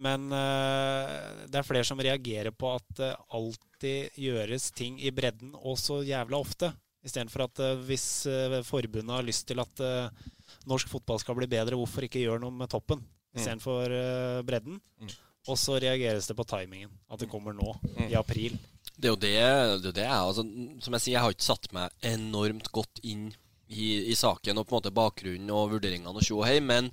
Men 0.00 0.32
eh, 0.32 1.46
det 1.50 1.60
er 1.60 1.62
flere 1.62 1.84
som 1.84 1.98
reagerer 1.98 2.50
på 2.50 2.74
at 2.74 2.82
det 2.96 3.16
alltid 3.32 4.10
gjøres 4.18 4.72
ting 4.74 4.98
i 5.00 5.10
bredden 5.10 5.52
og 5.54 5.76
så 5.76 6.00
jævla 6.04 6.40
ofte. 6.40 6.72
Istedenfor 7.04 7.44
at 7.46 7.60
eh, 7.60 7.82
hvis 7.88 8.06
eh, 8.30 8.60
forbundet 8.64 9.12
har 9.12 9.26
lyst 9.26 9.46
til 9.48 9.60
at 9.60 9.82
eh, 9.84 10.24
norsk 10.70 10.88
fotball 10.88 11.20
skal 11.20 11.36
bli 11.36 11.48
bedre, 11.50 11.76
hvorfor 11.76 12.06
ikke 12.06 12.22
gjøre 12.22 12.40
noe 12.42 12.54
med 12.54 12.70
toppen 12.72 13.02
istedenfor 13.34 13.90
uh, 13.90 14.40
bredden? 14.46 14.76
Og 15.50 15.56
så 15.58 15.74
reageres 15.82 16.28
det 16.30 16.36
på 16.38 16.44
timingen. 16.46 16.92
At 17.10 17.18
det 17.18 17.26
kommer 17.28 17.52
nå, 17.52 17.72
i 18.06 18.14
april. 18.14 18.54
Det 18.94 19.08
er 19.08 19.10
jo 19.10 19.18
det, 19.18 19.32
det, 19.82 19.90
er 19.90 19.96
det 19.96 20.04
jeg, 20.04 20.20
altså, 20.28 20.44
Som 20.84 20.94
jeg 20.94 21.02
sier, 21.02 21.16
jeg 21.16 21.24
har 21.24 21.34
ikke 21.34 21.46
satt 21.48 21.66
meg 21.74 22.06
enormt 22.06 22.70
godt 22.72 23.02
inn 23.02 23.26
i, 23.66 23.88
i 24.06 24.14
saken 24.14 24.60
og 24.60 24.68
på 24.68 24.76
en 24.76 24.78
måte 24.78 24.94
bakgrunnen 24.94 25.50
og 25.50 25.74
vurderingene 25.74 26.14
og 26.14 26.22
tjo 26.22 26.38
og 26.38 26.46
hei, 26.46 26.60
men 26.62 26.92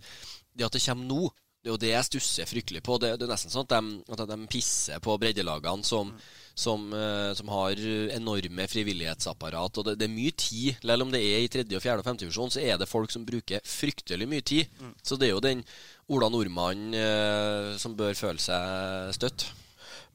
det 0.57 0.66
at 0.66 0.76
det 0.76 0.82
kommer 0.84 1.07
nå, 1.07 1.30
det 1.62 1.70
er 1.70 1.76
jo 1.76 1.82
det 1.82 1.89
jeg 1.91 2.05
stusser 2.07 2.47
fryktelig 2.49 2.82
på. 2.82 2.95
Det, 2.97 3.12
det 3.22 3.28
er 3.28 3.30
nesten 3.36 3.53
sånn 3.53 3.68
at 3.68 3.76
de, 3.76 3.97
at 4.16 4.24
de 4.32 4.38
pisser 4.49 5.01
på 5.03 5.14
breddelagene 5.22 5.86
som, 5.86 6.09
som, 6.57 6.88
uh, 6.89 7.30
som 7.38 7.51
har 7.53 7.78
enorme 8.18 8.66
frivillighetsapparat. 8.72 9.78
Og 9.78 9.86
det, 9.86 9.93
det 10.01 10.07
er 10.07 10.16
mye 10.16 10.34
tid. 10.34 10.80
Selv 10.82 11.05
om 11.05 11.12
det 11.14 11.22
er 11.22 11.43
i 11.45 11.51
tredje, 11.53 11.78
og 11.78 11.84
fjerde 11.84 12.01
og 12.01 12.07
femte 12.09 12.26
divisjon, 12.26 12.53
så 12.53 12.64
er 12.66 12.82
det 12.82 12.89
folk 12.89 13.14
som 13.14 13.28
bruker 13.28 13.62
fryktelig 13.62 14.30
mye 14.32 14.45
tid. 14.53 14.72
Så 15.05 15.20
det 15.22 15.30
er 15.30 15.36
jo 15.36 15.43
den 15.45 15.62
Ola 16.09 16.32
Nordmann 16.34 16.95
uh, 16.97 17.78
som 17.82 17.93
bør 17.99 18.18
føle 18.18 18.41
seg 18.41 19.14
støtt. 19.20 19.51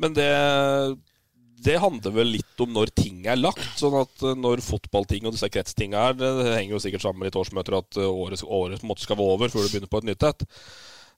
Men 0.03 0.19
det, 0.19 0.27
det 1.63 1.79
handler 1.79 2.19
vel 2.19 2.35
litt 2.41 2.67
om 2.67 2.75
når 2.75 2.91
ting 2.99 3.23
er 3.31 3.39
lagt. 3.39 3.71
Sånn 3.79 3.95
at 4.03 4.27
eh, 4.27 4.35
når 4.35 4.67
fotballting 4.67 5.31
og 5.31 5.39
disse 5.39 5.53
kretstinga 5.55 6.09
er, 6.11 6.19
det, 6.19 6.35
henger 6.51 6.75
jo 6.75 6.83
sikkert 6.83 7.07
sammen 7.07 7.23
med 7.23 7.31
litt 7.31 7.39
årsmøter 7.39 7.79
at 7.79 8.03
året, 8.03 8.43
året 8.43 8.83
på 8.83 8.91
en 8.91 8.93
måte 8.97 9.07
skal 9.07 9.23
være 9.23 9.39
over 9.39 9.55
før 9.55 9.63
du 9.63 9.71
begynner 9.71 9.95
på 9.95 10.03
et 10.03 10.11
nytt 10.11 10.27
et. 10.35 10.47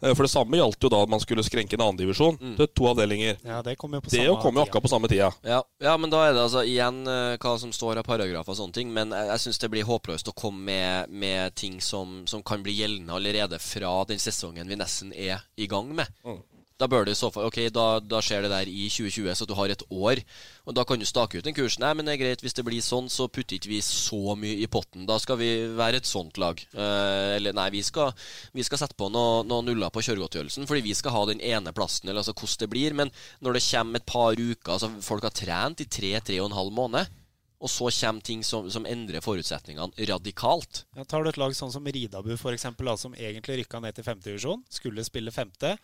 Eh, 0.03 0.15
For 0.15 0.23
det 0.23 0.31
samme 0.31 0.59
gjaldt 0.61 0.85
jo 0.85 0.91
da 0.93 1.01
at 1.03 1.11
man 1.11 1.21
skulle 1.23 1.43
skrenke 1.47 1.75
en 1.75 1.83
annen 1.83 1.99
divisjon 1.99 2.37
til 2.59 2.69
to 2.71 2.87
avdelinger. 2.91 3.39
Ja, 3.45 3.63
det 3.67 3.77
kommer 3.81 3.99
jo 3.99 4.07
på 4.07 4.11
Det 4.13 4.21
samme 4.21 4.43
kom 4.43 4.61
jo 4.61 4.63
akkurat 4.67 4.85
på 4.87 4.93
samme 4.93 5.09
tida. 5.11 5.33
Ja, 5.43 5.63
ja, 5.83 5.97
men 5.99 6.11
da 6.13 6.25
er 6.29 6.37
det 6.37 6.45
altså 6.45 6.63
igjen 6.67 7.01
eh, 7.07 7.37
hva 7.43 7.55
som 7.59 7.73
står 7.75 7.99
av 8.03 8.07
paragrafer 8.07 8.55
og 8.55 8.61
sånne 8.61 8.77
ting. 8.79 8.93
Men 8.95 9.11
jeg, 9.17 9.31
jeg 9.33 9.45
syns 9.47 9.59
det 9.65 9.73
blir 9.75 9.89
håpløst 9.89 10.31
å 10.31 10.37
komme 10.39 10.63
med, 10.69 11.11
med 11.11 11.55
ting 11.59 11.81
som, 11.83 12.23
som 12.31 12.43
kan 12.47 12.63
bli 12.63 12.77
gjeldende 12.79 13.17
allerede 13.19 13.59
fra 13.59 13.97
den 14.09 14.23
sesongen 14.23 14.69
vi 14.71 14.79
nesten 14.79 15.11
er 15.15 15.43
i 15.57 15.67
gang 15.71 15.91
med. 15.99 16.07
Da 16.79 16.87
bør 16.87 17.09
det 17.09 17.17
i 17.17 17.19
så 17.19 17.31
fall 17.35 17.49
Ok, 17.49 17.59
da, 17.75 17.87
da 17.99 18.21
skjer 18.23 18.45
det 18.45 18.53
der 18.53 18.71
i 18.71 18.87
2020, 18.87 19.33
så 19.35 19.47
du 19.49 19.55
har 19.59 19.73
et 19.73 19.83
år. 19.91 20.21
Og 20.69 20.77
da 20.79 20.85
kan 20.87 21.01
du 21.01 21.07
stake 21.09 21.41
ut 21.41 21.49
en 21.51 21.57
kurs. 21.57 21.79
Nei, 21.83 21.91
men 21.99 22.07
det 22.07 22.15
er 22.15 22.21
greit, 22.23 22.45
hvis 22.45 22.55
det 22.55 22.65
blir 22.67 22.85
sånn, 22.85 23.11
så 23.11 23.27
putter 23.27 23.59
ikke 23.59 23.73
vi 23.73 23.81
så 23.85 24.37
mye 24.39 24.61
i 24.63 24.69
potten. 24.71 25.07
Da 25.09 25.19
skal 25.23 25.41
vi 25.41 25.51
være 25.79 25.99
et 25.99 26.09
sånt 26.09 26.39
lag. 26.39 26.61
Eh, 26.71 27.35
eller 27.39 27.57
nei, 27.57 27.69
vi 27.75 27.83
skal, 27.87 28.13
vi 28.55 28.67
skal 28.67 28.83
sette 28.83 28.99
på 28.99 29.11
noen 29.11 29.49
noe 29.51 29.67
nuller 29.67 29.91
på 29.91 30.05
kjøregodtgjørelsen, 30.07 30.69
fordi 30.71 30.85
vi 30.87 30.95
skal 30.95 31.17
ha 31.17 31.25
den 31.31 31.43
ene 31.43 31.75
plassen, 31.75 32.09
eller 32.09 32.23
altså 32.23 32.37
hvordan 32.37 32.63
det 32.63 32.71
blir. 32.77 32.99
Men 33.03 33.15
når 33.43 33.59
det 33.59 33.67
kommer 33.73 33.99
et 33.99 34.11
par 34.15 34.39
uker, 34.39 34.75
altså 34.77 34.93
folk 35.03 35.27
har 35.27 35.35
trent 35.35 35.83
i 35.83 35.91
tre-tre 35.91 36.39
og 36.39 36.53
en 36.53 36.61
halv 36.61 36.75
måned. 36.79 37.15
Og 37.59 37.71
så 37.73 37.91
kommer 37.91 38.23
ting 38.23 38.45
som, 38.47 38.69
som 38.71 38.87
endrer 38.87 39.25
forutsetningene 39.25 40.07
radikalt. 40.07 40.85
Ja, 40.95 41.03
tar 41.03 41.25
du 41.25 41.33
et 41.33 41.41
lag 41.41 41.57
sånn 41.59 41.75
som 41.75 41.87
Ridabu, 41.91 42.37
eksempel, 42.53 42.93
som 42.95 43.17
egentlig 43.19 43.65
rykka 43.65 43.81
ned 43.83 43.97
til 43.97 44.07
femte 44.07 44.31
divisjon, 44.31 44.63
skulle 44.71 45.03
spille 45.07 45.35
femte. 45.35 45.75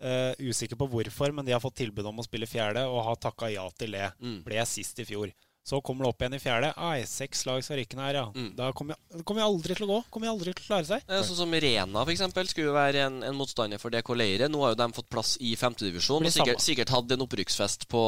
Eh, 0.00 0.32
usikker 0.38 0.78
på 0.78 0.88
hvorfor, 0.92 1.32
men 1.32 1.46
de 1.46 1.54
har 1.54 1.62
fått 1.62 1.78
tilbud 1.82 2.06
om 2.08 2.20
å 2.20 2.26
spille 2.26 2.48
fjerde, 2.48 2.86
og 2.90 3.04
har 3.06 3.20
takka 3.20 3.50
ja 3.52 3.66
til 3.78 3.96
det. 3.96 4.10
Mm. 4.20 4.40
Ble 4.46 4.64
sist 4.68 5.00
i 5.02 5.08
fjor. 5.08 5.32
Så 5.66 5.80
kommer 5.82 6.04
det 6.06 6.10
opp 6.12 6.20
igjen 6.22 6.34
i 6.36 6.38
fjerde. 6.38 6.68
Ai, 6.78 7.00
seks 7.10 7.40
lag 7.48 7.58
skal 7.66 7.80
rykke 7.80 7.96
ned 7.98 8.04
her, 8.06 8.16
ja. 8.20 8.26
Mm. 8.36 8.50
Da 8.54 8.68
kommer 8.70 8.94
jeg, 8.94 9.24
kommer 9.26 9.42
jeg 9.42 9.50
aldri 9.50 9.74
til 9.74 9.82
å 9.82 9.88
gå. 9.90 9.96
Kommer 10.14 10.28
jeg 10.28 10.34
aldri 10.36 10.52
til 10.54 10.62
å 10.62 10.66
klare 10.68 10.86
seg. 10.86 11.02
Eh, 11.10 11.24
Sånn 11.26 11.40
som 11.40 11.56
Rena 11.64 12.04
for 12.06 12.12
eksempel, 12.14 12.46
skulle 12.46 12.68
jo 12.70 12.76
være 12.76 13.00
en, 13.08 13.16
en 13.26 13.34
motstander 13.34 13.80
for 13.82 13.90
DK 13.90 14.12
Leire. 14.14 14.46
Nå 14.52 14.60
har 14.62 14.76
jo 14.76 14.78
de 14.78 14.86
fått 14.94 15.08
plass 15.10 15.32
i 15.42 15.56
femtedivisjon 15.58 16.22
og 16.22 16.30
sikkert, 16.36 16.62
sikkert 16.62 16.92
hatt 16.94 17.10
en 17.16 17.24
opprykksfest 17.26 17.88
på 17.90 18.02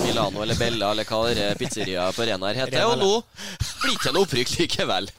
Milano 0.00 0.40
eller 0.46 0.56
Bella 0.56 0.94
eller 0.96 1.04
hva 1.12 1.20
det 1.28 1.44
er 1.50 1.60
pizzeria 1.60 2.08
på 2.16 2.24
Rena 2.24 2.48
her 2.54 2.62
heter. 2.62 2.80
Rena, 2.80 2.96
Og 2.96 3.04
nå 3.04 3.12
blir 3.84 3.92
det 3.92 3.98
ikke 3.98 4.14
noe 4.16 4.24
opprykk 4.24 4.54
likevel. 4.62 5.10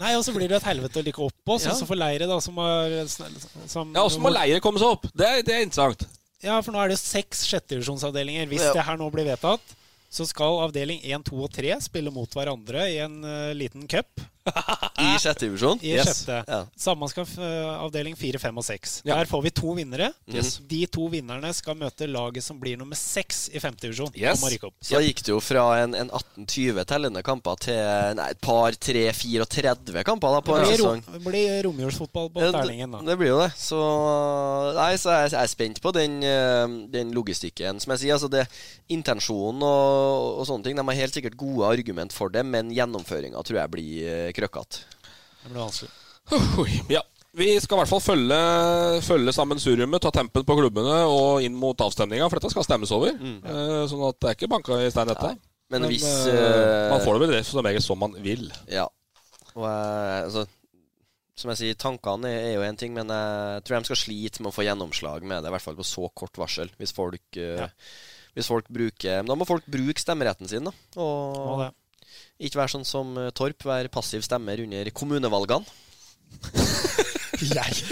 Nei, 0.00 0.14
og 0.16 0.24
så 0.26 0.32
blir 0.34 0.48
det 0.48 0.62
et 0.62 0.68
helvete 0.72 1.00
å 1.00 1.04
like 1.06 1.22
opp 1.28 1.54
oss, 1.58 1.68
Ja. 1.68 1.72
og 1.76 1.80
så 1.84 1.86
får 1.92 2.00
Leire, 2.00 2.26
da, 2.32 2.40
som 2.40 2.56
har 2.64 2.96
som, 3.06 3.92
Ja, 3.94 4.00
også 4.02 4.16
må 4.24 4.32
Leire 4.32 4.60
komme 4.64 4.80
seg 4.80 4.96
opp? 4.96 5.06
Det, 5.12 5.28
det 5.44 5.54
er 5.60 5.68
interessant. 5.68 6.08
Ja, 6.44 6.56
for 6.64 6.72
nå 6.72 6.80
er 6.82 6.88
det 6.92 6.98
seks 7.00 7.44
sjettedivisjonsavdelinger. 7.52 8.48
Hvis 8.48 8.64
Ja. 8.64 8.72
det 8.80 8.88
her 8.88 8.96
nå 9.00 9.12
blir 9.12 9.28
vedtatt, 9.28 9.60
så 10.14 10.26
skal 10.30 10.60
avdeling 10.62 11.00
1, 11.02 11.26
2 11.26 11.40
og 11.42 11.50
3 11.56 11.74
spille 11.82 12.12
mot 12.14 12.30
hverandre 12.36 12.86
i 12.92 13.00
en 13.02 13.18
eh, 13.26 13.50
liten 13.58 13.88
cup. 13.90 14.22
I 15.04 15.14
sjette 15.18 15.46
divisjon. 15.46 15.78
I 15.82 15.94
Yes. 15.94 16.08
sjette. 16.24 16.36
Ja. 16.48 16.60
Samme 16.76 17.08
skal 17.10 17.26
eh, 17.40 17.70
avdeling 17.80 18.16
4, 18.18 18.38
5 18.42 18.60
og 18.60 18.66
6. 18.66 18.94
Ja. 19.04 19.16
Der 19.18 19.28
får 19.30 19.42
vi 19.46 19.52
to 19.56 19.74
vinnere. 19.76 20.10
Yes. 20.30 20.58
De 20.68 20.82
to 20.90 21.08
vinnerne 21.12 21.50
skal 21.56 21.78
møte 21.78 22.08
laget 22.10 22.44
som 22.44 22.58
blir 22.60 22.78
nummer 22.80 22.98
6 22.98 23.48
i 23.54 23.62
femte 23.62 23.86
divisjon. 23.86 24.12
Yes. 24.18 24.42
Så 24.44 24.96
da 24.96 25.02
gikk 25.04 25.24
det 25.24 25.32
jo 25.32 25.40
fra 25.42 25.64
en, 25.82 25.96
en 25.98 26.12
18-20 26.12 26.84
tellende 26.90 27.24
kamper 27.26 27.58
til 27.64 27.80
nei, 28.18 28.28
et 28.34 28.40
par, 28.44 28.76
tre, 28.76 29.06
34 29.16 30.04
kamper 30.06 30.36
da 30.36 30.42
på 30.44 30.58
en 30.58 30.68
sesong. 30.68 31.04
Det 31.14 31.22
blir 31.24 31.62
romjulsfotball 31.66 32.30
på 32.34 32.44
Terlingen, 32.54 32.98
da. 32.98 33.02
det 33.08 33.18
blir 33.20 33.32
jo 33.32 33.40
det. 33.40 33.50
Så, 33.58 33.80
nei, 34.76 34.92
så 35.00 35.14
jeg, 35.16 35.32
jeg 35.34 35.40
er 35.40 35.52
spent 35.52 35.80
på 35.84 35.94
den, 35.96 36.20
eh, 36.26 36.76
den 36.92 37.14
logistikken. 37.16 37.80
Som 37.82 37.94
jeg 37.94 38.04
sier, 38.04 38.18
altså 38.18 38.30
det, 38.32 38.44
intensjonen 38.92 39.64
og, 39.64 40.40
og 40.40 40.46
sånne 40.48 40.66
ting 40.66 40.76
De 40.78 40.84
har 40.84 40.98
helt 40.98 41.16
sikkert 41.16 41.38
gode 41.40 41.68
argument 41.72 42.12
for 42.14 42.32
det, 42.32 42.44
men 42.46 42.72
gjennomføringa 42.74 43.40
tror 43.44 43.60
jeg 43.62 43.72
blir 43.72 43.92
uh, 44.04 44.33
krøkkete. 44.36 44.84
Det 45.44 45.50
blir 45.52 45.62
vanskelig. 45.64 45.92
Ja. 46.92 47.02
Vi 47.34 47.48
skal 47.58 47.74
i 47.74 47.80
hvert 47.80 47.90
fall 47.90 48.02
følge, 48.04 48.36
følge 49.02 49.32
sammensuriumet, 49.34 50.02
ta 50.04 50.12
tempen 50.14 50.44
på 50.46 50.54
klubbene 50.54 51.00
og 51.10 51.42
inn 51.42 51.56
mot 51.58 51.80
avstemninga, 51.82 52.28
for 52.30 52.38
dette 52.38 52.52
skal 52.52 52.66
stemmes 52.66 52.92
over. 52.94 53.16
Eh, 53.18 53.80
sånn 53.90 54.04
at 54.06 54.20
det 54.22 54.28
er 54.30 54.36
ikke 54.38 54.50
banka 54.52 54.78
i 54.78 54.92
stein, 54.94 55.10
dette. 55.10 55.32
Men 55.74 55.88
hvis 55.90 56.04
eh, 56.30 56.36
eh, 56.36 56.92
Man 56.92 57.02
får 57.02 57.16
det 57.16 57.22
vel 57.24 57.32
det 57.34 57.42
som 57.48 57.66
regel 57.66 57.82
som 57.82 57.98
man 57.98 58.14
vil. 58.22 58.46
Ja. 58.70 58.84
Og 59.56 59.64
uh, 59.64 60.26
altså 60.26 60.44
Som 61.38 61.50
jeg 61.50 61.58
sier, 61.58 61.78
tankene 61.80 62.30
er, 62.30 62.52
jo 62.54 62.62
én 62.66 62.78
ting, 62.78 62.94
men 62.94 63.10
jeg 63.10 63.64
tror 63.66 63.80
de 63.80 63.90
skal 63.90 63.98
slite 64.04 64.44
med 64.44 64.52
å 64.52 64.54
få 64.54 64.66
gjennomslag 64.68 65.26
med 65.26 65.42
det, 65.42 65.50
i 65.50 65.54
hvert 65.56 65.64
fall 65.66 65.78
på 65.80 65.86
så 65.88 66.06
kort 66.14 66.38
varsel. 66.38 66.70
Hvis 66.78 66.94
folk, 66.94 67.24
Ja. 67.34 67.66
hvis 68.38 68.46
folk 68.50 68.70
bruker 68.70 69.24
Men 69.24 69.32
da 69.32 69.38
må 69.40 69.48
folk 69.48 69.66
bruke 69.66 69.98
stemmeretten 69.98 70.46
sin, 70.50 70.70
da. 70.70 70.74
Og, 70.94 71.40
Og 71.42 71.64
det. 71.64 71.72
Ikke 72.40 72.58
være 72.58 72.72
sånn 72.74 72.86
som 72.88 73.14
eh, 73.20 73.32
Torp, 73.36 73.64
være 73.66 73.92
passiv 73.92 74.24
stemmer 74.26 74.60
under 74.64 74.90
kommunevalgene. 74.96 75.64
Jeg. 77.44 77.74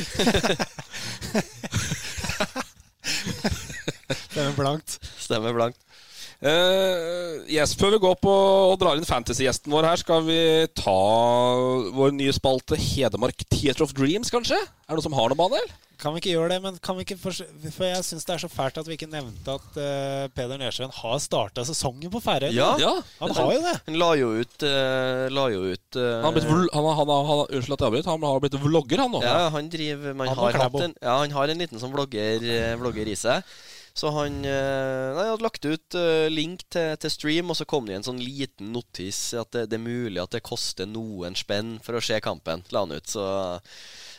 Stemmer 4.33 4.57
blankt. 4.57 4.99
Stemmer 5.21 5.53
blankt. 5.55 5.79
Uh, 6.43 7.39
yes, 7.47 7.77
Før 7.79 7.93
vi 7.95 8.01
går 8.03 8.17
på 8.19 8.33
og 8.73 8.75
drar 8.81 8.99
inn 8.99 9.07
fantasy-gjesten 9.07 9.71
vår 9.71 9.87
her, 9.87 10.01
skal 10.01 10.25
vi 10.27 10.39
ta 10.75 10.99
vår 11.95 12.11
nye 12.17 12.35
spalte 12.35 12.75
Hedmark 12.81 13.45
Theater 13.47 13.87
of 13.87 13.95
Dreams, 13.95 14.33
kanskje? 14.35 14.59
Er 14.59 14.91
det 14.91 14.99
noen 14.99 15.07
som 15.07 15.15
har 15.21 15.31
noe 15.31 15.47
eller? 15.53 15.71
Kan 16.03 16.17
vi 16.17 16.19
ikke 16.23 16.33
gjøre 16.35 16.49
det? 16.51 16.57
Men 16.65 16.79
kan 16.83 16.97
vi 16.99 17.05
ikke 17.07 17.17
for, 17.23 17.31
for 17.71 17.87
jeg 17.87 18.03
syns 18.09 18.27
det 18.27 18.35
er 18.35 18.41
så 18.43 18.49
fælt 18.51 18.81
at 18.83 18.89
vi 18.91 18.97
ikke 18.99 19.07
nevnte 19.13 19.55
at 19.55 19.77
uh, 19.79 20.25
Peder 20.35 20.59
Nesjøen 20.59 20.91
har 20.97 21.21
starta 21.23 21.63
sesongen 21.69 22.11
på 22.11 22.19
Færøyene. 22.25 22.57
Ja, 22.59 22.73
Ja. 22.83 22.93
Han 23.21 23.35
har 23.39 23.53
jo 23.55 23.61
det. 23.69 23.75
Han 23.87 23.99
la 24.03 24.09
jo 24.19 24.31
ut, 24.41 24.57
uh, 24.67 25.27
la 25.31 25.45
jo 25.55 25.61
ut 25.71 25.99
uh, 26.01 26.09
Han 26.25 26.27
har 26.27 26.35
blitt, 26.39 26.49
han, 26.51 26.59
har- 26.59 26.97
han, 26.99 27.13
har- 27.15 27.29
han, 27.29 27.31
har- 27.31 27.53
unnskyld 27.55 27.77
at 27.79 27.85
jeg 27.87 27.93
avbryter, 27.93 28.11
han 28.17 28.27
har 28.33 28.43
blitt 28.43 28.59
vlogger, 28.67 29.05
han 29.07 29.15
nå. 29.15 29.23
Ja, 29.23 29.37
han 29.55 29.71
driver 29.71 30.19
Man 30.19 30.33
Han 30.33 30.43
har, 30.43 30.59
hatt 30.67 30.81
en, 30.89 30.97
ja, 31.01 31.15
han 31.23 31.37
har 31.39 31.55
en 31.55 31.63
liten 31.63 31.79
sånn 31.83 31.95
vlogger, 31.95 32.49
vlogger 32.83 33.13
i 33.15 33.15
seg. 33.23 33.47
Så 33.93 34.09
han 34.17 34.39
nei, 34.41 35.25
hadde 35.29 35.45
lagt 35.45 35.67
ut 35.69 35.97
link 36.33 36.63
til, 36.73 36.95
til 36.97 37.13
stream, 37.13 37.51
og 37.53 37.59
så 37.59 37.67
kom 37.69 37.85
det 37.85 37.99
en 37.99 38.07
sånn 38.07 38.23
liten 38.25 38.71
notis 38.73 39.19
at 39.37 39.51
det, 39.53 39.67
det 39.69 39.77
er 39.77 39.85
mulig 39.85 40.17
at 40.23 40.33
det 40.33 40.41
koster 40.49 40.89
noen 40.89 41.37
spenn 41.37 41.75
for 41.85 41.99
å 41.99 42.01
se 42.01 42.17
kampen. 42.25 42.65
La 42.73 42.87
han 42.87 42.95
ut, 42.97 43.05
så 43.13 43.27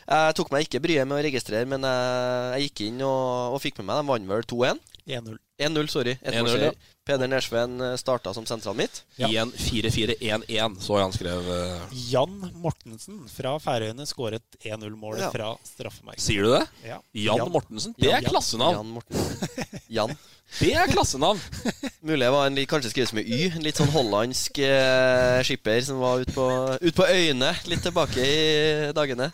jeg 0.08 0.36
tok 0.38 0.50
meg 0.54 0.66
ikke 0.66 0.82
bryet 0.84 1.08
med 1.08 1.18
å 1.18 1.22
registrere, 1.24 1.68
men 1.68 1.84
jeg, 1.86 2.50
jeg 2.58 2.68
gikk 2.68 2.84
inn 2.88 3.04
og, 3.06 3.54
og 3.56 3.62
fikk 3.64 3.78
med 3.80 3.88
meg 3.90 4.02
De 4.02 4.10
vant 4.12 4.28
vel 4.34 4.50
2-1. 4.54 4.82
1-0. 5.04 5.38
1-0, 5.60 5.88
sorry. 5.92 6.16
1-0, 6.24 6.72
Peder 7.04 7.28
Nersveen 7.28 7.76
starta 8.00 8.32
som 8.32 8.46
sentral 8.48 8.72
midt. 8.78 9.02
Ja. 9.20 9.28
1-4-4-1-1, 9.28 10.78
så 10.80 10.96
jeg 10.96 11.04
han 11.04 11.12
skrev. 11.12 11.48
Uh... 11.50 11.98
Jan 12.08 12.38
Mortensen 12.62 13.18
fra 13.28 13.58
Færøyene 13.60 14.06
skåret 14.08 14.56
1-0-mål 14.64 15.20
Ja. 15.20 15.28
fra 15.34 15.50
straffemerket. 15.68 16.24
Sier 16.24 16.48
du 16.48 16.54
det? 16.54 16.62
Ja. 16.88 16.96
Jan, 17.12 17.44
Mortensen? 17.52 17.92
Det 18.00 18.08
er 18.08 18.22
Jan- 18.22 18.30
klassenavn! 18.32 18.78
Jan 18.80 18.94
Mortensen. 18.96 19.82
Jan. 19.92 20.16
Det 20.54 20.70
er 20.76 20.88
klassenavn! 20.88 21.40
Mulig 22.08 22.26
var 22.30 22.48
en 22.48 22.56
litt, 22.56 22.68
kanskje 22.70 22.94
skrives 22.94 23.12
med 23.16 23.28
Y. 23.28 23.50
En 23.56 23.64
litt 23.64 23.78
sånn 23.80 23.92
hollandsk 23.92 24.60
eh, 24.64 25.40
skipper 25.44 25.80
som 25.84 26.00
var 26.00 26.24
ute 26.24 26.34
på, 26.36 26.44
ut 26.80 26.96
på 26.96 27.06
øyene 27.10 27.52
litt 27.68 27.82
tilbake 27.84 28.22
i 28.24 28.92
dagene. 28.96 29.28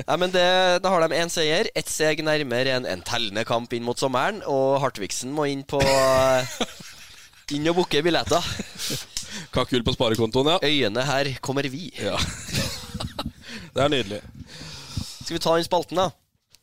Nei, 0.00 0.16
men 0.18 0.32
det, 0.34 0.44
Da 0.82 0.90
har 0.90 1.04
de 1.04 1.14
én 1.20 1.30
seier, 1.30 1.68
ett 1.76 1.88
seg 1.92 2.22
nærmere 2.26 2.72
en, 2.78 2.86
en 2.86 3.02
tellende 3.06 3.44
kamp 3.46 3.72
inn 3.76 3.84
mot 3.86 3.98
sommeren. 4.00 4.40
Og 4.50 4.80
Hartvigsen 4.82 5.30
må 5.34 5.46
inn 5.50 5.62
på 5.68 5.80
eh, 5.82 6.54
Inn 7.54 7.68
og 7.70 7.76
booke 7.82 8.00
billetter. 8.02 8.40
Kakul 9.54 9.82
på 9.84 9.92
sparekontoen, 9.94 10.54
ja. 10.54 10.58
Øyene 10.64 11.04
her 11.06 11.28
kommer 11.44 11.66
vi. 11.70 11.90
ja. 12.00 12.16
Det 13.74 13.82
er 13.82 13.90
nydelig. 13.90 14.20
Skal 15.24 15.36
vi 15.36 15.40
ta 15.42 15.56
inn 15.58 15.66
spalten, 15.66 15.98
da? 15.98 16.08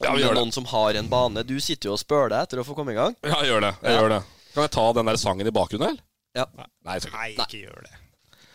Ja, 0.01 0.13
vi 0.15 0.23
gjør 0.23 0.33
det. 0.33 0.41
noen 0.41 0.53
som 0.55 0.65
har 0.71 0.97
en 0.97 1.09
bane. 1.11 1.43
Du 1.45 1.55
sitter 1.61 1.91
jo 1.91 1.95
og 1.97 2.01
spør 2.01 2.31
deg 2.31 2.47
etter 2.47 2.61
å 2.61 2.65
få 2.65 2.73
komme 2.77 2.95
i 2.95 2.97
gang. 2.97 3.13
Ja, 3.27 3.41
jeg 3.43 3.51
gjør 3.51 3.65
det. 3.67 3.73
jeg 3.83 3.91
Ja. 3.93 3.99
gjør 4.01 4.13
det 4.15 4.21
Kan 4.55 4.63
jeg 4.65 4.71
ta 4.75 4.85
den 4.97 5.05
der 5.11 5.19
sangen 5.21 5.47
i 5.47 5.53
bakgrunnen, 5.55 5.89
eller? 5.93 6.01
Ja. 6.35 6.45
Nei. 6.57 6.97
Nei, 7.13 7.27
ikke 7.35 7.59
gjør 7.61 7.83
det. 7.85 7.93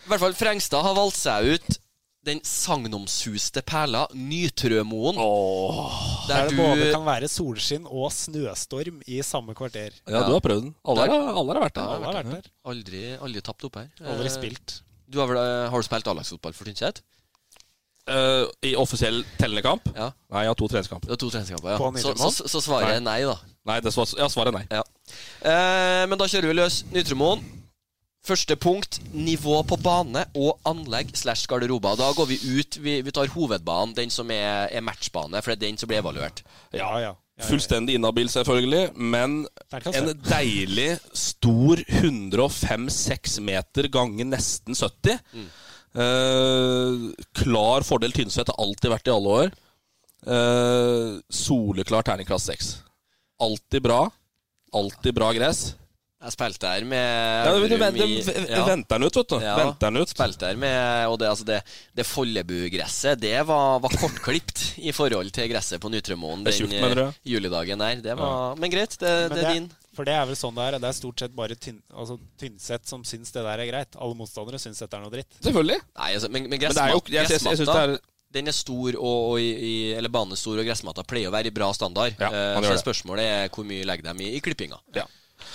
I 0.06 0.08
hvert 0.10 0.22
fall 0.22 0.34
Frengstad 0.38 0.82
har 0.86 0.96
valgt 0.96 1.16
seg 1.20 1.52
ut 1.56 1.78
den 2.26 2.40
sagnomsuste 2.44 3.62
perla 3.66 4.04
Nytrømoen. 4.14 5.16
Der 6.26 6.28
Der 6.28 6.48
det 6.50 6.56
både 6.58 6.86
du 6.88 6.92
kan 6.96 7.04
være 7.06 7.28
solskinn 7.30 7.86
og 7.86 8.10
snøstorm 8.12 9.00
i 9.06 9.20
samme 9.22 9.54
kvarter. 9.54 9.94
Ja, 10.10 10.24
du 10.26 10.32
har 10.34 10.40
prøvd 10.42 10.62
den. 10.66 10.74
Alle, 10.84 11.06
Der- 11.06 11.12
har- 11.14 11.38
alle 11.38 11.54
har 11.54 11.62
vært 11.68 11.74
der. 11.74 11.82
Alle 11.96 12.04
har 12.10 12.18
vært 12.22 12.32
der. 12.34 12.50
aldri, 12.66 13.02
aldri 13.22 13.40
tapt 13.42 13.64
opp 13.64 13.76
her. 13.76 13.88
Aldri 14.02 14.26
Eh, 14.26 14.34
spilt. 14.34 14.80
Du 15.08 15.20
har, 15.20 15.26
vel, 15.30 15.36
eh, 15.38 15.70
har 15.70 15.78
du 15.78 15.86
spilt 15.86 16.06
A-lagsfotball 16.08 16.52
for 16.52 16.64
Tynset? 16.64 17.00
Uh, 18.08 18.46
I 18.62 18.74
offisiell 18.78 19.24
tellende 19.36 19.62
kamp? 19.62 19.82
Ja. 19.96 20.12
Nei, 20.30 20.42
jeg 20.44 20.48
har 20.48 20.54
to 20.54 20.68
treningskamper. 20.68 21.08
Har 21.10 21.16
to 21.16 21.28
treningskamper, 21.30 21.70
ja. 21.70 21.78
Så, 21.98 22.14
så, 22.14 22.46
så 22.48 22.60
svaret 22.62 22.96
er 22.96 23.00
nei, 23.00 23.20
da. 23.26 23.34
Nei, 23.66 23.80
det 23.80 23.92
svar, 23.92 24.06
ja, 24.16 24.28
svaret 24.30 24.52
er 24.54 24.58
nei. 24.60 24.66
Ja. 24.70 24.82
Uh, 25.42 26.06
men 26.06 26.16
da 26.18 26.24
kjører 26.30 26.46
vi 26.46 26.54
løs 26.54 26.84
Nytrømoen. 26.94 27.42
Første 28.26 28.56
punkt 28.58 28.98
nivå 29.14 29.60
på 29.70 29.76
bane 29.78 30.24
og 30.34 30.56
anlegg 30.66 31.12
slash 31.14 31.46
garderober. 31.46 31.94
Da 31.98 32.08
går 32.16 32.26
vi 32.32 32.40
ut. 32.58 32.78
Vi, 32.82 32.96
vi 33.06 33.14
tar 33.14 33.30
hovedbanen, 33.30 33.94
den 33.94 34.10
som 34.10 34.30
er, 34.34 34.66
er 34.66 34.82
matchbane, 34.82 35.38
for 35.42 35.52
det 35.52 35.60
er 35.60 35.68
den 35.68 35.78
som 35.78 35.90
blir 35.90 36.02
evaluert. 36.02 36.42
Ja, 36.74 36.80
ja. 36.80 36.88
ja, 37.04 37.12
ja. 37.36 37.44
Fullstendig 37.46 37.98
inhabil, 37.98 38.30
selvfølgelig, 38.32 38.96
men 38.96 39.42
en 39.92 40.10
deilig, 40.24 40.88
stor 41.12 41.82
105-6 42.00 43.38
meter 43.44 43.90
ganger 43.92 44.30
nesten 44.30 44.74
70. 44.74 45.20
Eh, 45.96 47.06
klar 47.36 47.84
fordel 47.88 48.12
Tynset 48.16 48.48
har 48.50 48.58
alltid 48.60 48.92
vært 48.92 49.10
i 49.10 49.14
alle 49.14 49.38
år. 49.42 49.54
Eh, 50.26 51.16
soleklar 51.28 52.08
terningkast 52.08 52.50
6. 52.50 52.70
Alltid 53.44 53.84
bra. 53.84 54.06
Alltid 54.76 55.14
bra 55.16 55.30
gress. 55.36 55.74
Jeg 56.26 56.34
spilte 56.34 56.70
her 56.72 56.86
med 56.88 56.98
Ja, 57.46 57.52
men 57.54 57.68
du, 57.70 57.74
Elverum 57.76 57.94
du, 57.94 58.50
ja. 58.50 58.64
Venter 58.66 58.98
den 58.98 59.06
ut, 59.06 59.18
vet 59.20 59.30
du. 59.30 59.36
Ja. 59.44 59.54
Venter 59.60 59.92
den 59.92 60.02
ut. 60.02 60.10
Spilte 60.10 60.50
her 60.50 60.58
med 60.58 61.06
Og 61.12 61.18
det, 61.22 61.28
altså 61.30 61.46
det, 61.46 61.60
det 61.94 62.06
Follebu-gresset, 62.08 63.20
det 63.22 63.34
var, 63.46 63.78
var 63.84 63.94
kortklipt 64.00 64.64
i 64.82 64.94
forhold 64.96 65.30
til 65.34 65.50
gresset 65.52 65.82
på 65.82 65.90
Nytremoen 65.92 66.42
den 66.46 66.70
mener 66.72 67.02
eh, 67.06 67.18
julidagen 67.36 67.82
der. 67.82 68.02
Det 68.02 68.16
var, 68.18 68.56
Men 68.58 68.72
greit, 68.72 68.98
det, 68.98 69.12
Men 69.30 69.36
det 69.38 69.44
er 69.44 69.60
din. 69.60 69.68
For 69.96 70.04
det 70.04 70.12
er 70.12 70.26
vel 70.28 70.36
sånn 70.36 70.56
det 70.58 70.66
er. 70.66 70.76
Det 70.82 70.90
er 70.90 70.96
stort 70.98 71.22
sett 71.22 71.36
bare 71.36 71.56
tyn, 71.56 71.78
altså, 71.94 72.18
Tynset 72.40 72.90
som 72.90 73.04
syns 73.06 73.32
det 73.32 73.44
der 73.46 73.62
er 73.62 73.70
greit. 73.70 73.96
Alle 73.96 74.18
motstandere 74.18 74.60
syns 74.60 74.82
dette 74.82 74.98
er 74.98 75.06
noe 75.06 75.14
dritt. 75.14 75.38
Selvfølgelig. 75.40 75.78
Nei, 75.96 76.10
altså, 76.18 76.30
men, 76.32 76.50
men 76.50 76.60
Men 76.60 76.76
det 76.76 76.84
er 76.84 76.92
jo 76.92 77.00
Jeg, 77.14 77.30
det 77.30 78.00
Den 78.36 78.50
er 78.50 78.56
stor, 78.56 78.98
og, 78.98 79.20
og 79.30 79.40
i, 79.40 79.94
eller 79.96 80.12
banen 80.12 80.34
er 80.34 80.40
stor, 80.40 80.58
og 80.60 80.66
gressmatta 80.66 81.06
pleier 81.08 81.30
å 81.30 81.32
være 81.36 81.48
i 81.48 81.54
bra 81.54 81.70
standard. 81.72 82.18
Ja, 82.20 82.28
Eh, 82.28 82.66
så 82.66 82.76
spørsmålet 82.82 83.24
er 83.24 83.54
hvor 83.54 83.64
mye 83.64 83.86
legger 83.88 84.10
dem 84.10 84.20
i, 84.26 84.34
i 84.36 84.42
klippinga. 84.44 84.76
Ja. 84.98 85.06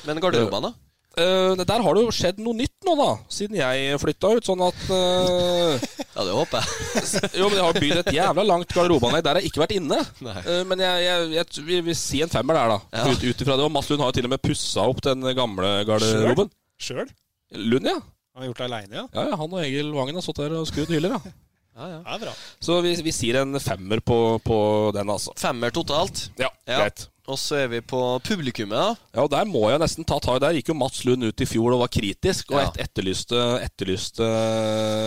Men 0.07 0.21
garderobene, 0.23 0.71
da? 0.71 0.87
Uh, 1.11 1.59
der 1.59 1.81
har 1.83 1.97
det 1.97 2.05
jo 2.05 2.11
skjedd 2.15 2.37
noe 2.39 2.55
nytt 2.55 2.85
nå, 2.87 2.93
da. 2.95 3.09
Siden 3.31 3.57
jeg 3.59 3.97
flytta 3.99 4.29
ut. 4.37 4.47
Sånn 4.47 4.61
at 4.63 4.79
uh, 4.87 5.75
Ja, 6.15 6.23
det 6.23 6.35
håper 6.37 6.61
jeg. 6.61 7.03
Jo, 7.41 7.49
men 7.49 7.57
jeg 7.57 7.65
har 7.65 7.79
bygd 7.83 7.99
et 7.99 8.13
jævla 8.15 8.45
langt 8.47 8.71
garderobeanlegg. 8.71 9.25
Der 9.25 9.35
har 9.35 9.43
jeg 9.43 9.51
ikke 9.51 9.63
vært 9.65 9.75
inne. 9.75 9.99
Eh, 10.23 10.61
men 10.69 10.83
jeg, 10.85 11.03
jeg, 11.03 11.27
jeg 11.35 11.65
vi 11.67 11.81
vil 11.89 11.99
si 11.99 12.23
en 12.23 12.31
femmer 12.31 12.55
der, 12.55 12.77
da. 12.77 13.01
Ja. 13.01 13.11
Ut, 13.11 13.27
ut 13.27 13.43
ifra 13.43 13.59
det. 13.59 13.67
Og 13.67 13.75
Mads 13.75 13.91
Lund 13.91 14.05
har 14.05 14.13
jo 14.13 14.17
til 14.21 14.29
og 14.29 14.33
med 14.37 14.43
pussa 14.45 14.87
opp 14.87 15.03
den 15.03 15.27
gamle 15.35 15.73
garderoben. 15.89 16.51
Sjøl? 16.81 17.11
Lund, 17.59 17.91
ja. 17.91 17.99
Han 18.31 18.45
har 18.45 18.51
gjort 18.53 18.63
det 18.63 18.67
aleine, 18.69 18.95
ja. 19.01 19.05
ja. 19.11 19.27
ja. 19.33 19.39
Han 19.43 19.51
og 19.51 19.63
Egil 19.65 19.91
Vangen 19.91 20.15
har 20.15 20.23
stått 20.23 20.39
der 20.45 20.55
og 20.61 20.69
skrudd 20.69 20.95
hyller, 20.95 21.17
ja. 21.19 21.35
Ja, 21.77 21.87
ja. 21.87 21.99
Det 22.03 22.13
er 22.17 22.25
bra. 22.25 22.33
Så 22.59 22.81
vi, 22.83 22.95
vi 23.05 23.11
sier 23.15 23.41
en 23.41 23.55
femmer 23.63 24.01
på, 24.03 24.17
på 24.43 24.57
den, 24.93 25.07
altså. 25.09 25.31
Femmer 25.39 25.71
totalt. 25.71 26.29
Ja, 26.39 26.49
Ja. 26.67 26.83
greit. 26.83 27.07
Og 27.31 27.37
så 27.39 27.55
er 27.61 27.67
vi 27.71 27.79
på 27.85 27.99
publikummet, 28.25 28.75
da. 28.75 28.95
Ja, 29.15 29.21
og 29.23 29.29
Der 29.31 29.45
må 29.47 29.61
jeg 29.69 29.79
nesten 29.79 30.03
ta 30.03 30.17
tak. 30.19 30.41
Der 30.41 30.51
gikk 30.57 30.67
jo 30.73 30.75
Mats 30.75 31.03
Lund 31.05 31.23
ut 31.23 31.39
i 31.39 31.45
fjor 31.47 31.71
og 31.77 31.79
var 31.85 31.87
kritisk, 31.93 32.51
og 32.51 32.59
Ja. 32.59 32.67
et, 32.73 32.81
etterlyste, 32.89 33.37
etterlyste 33.63 34.25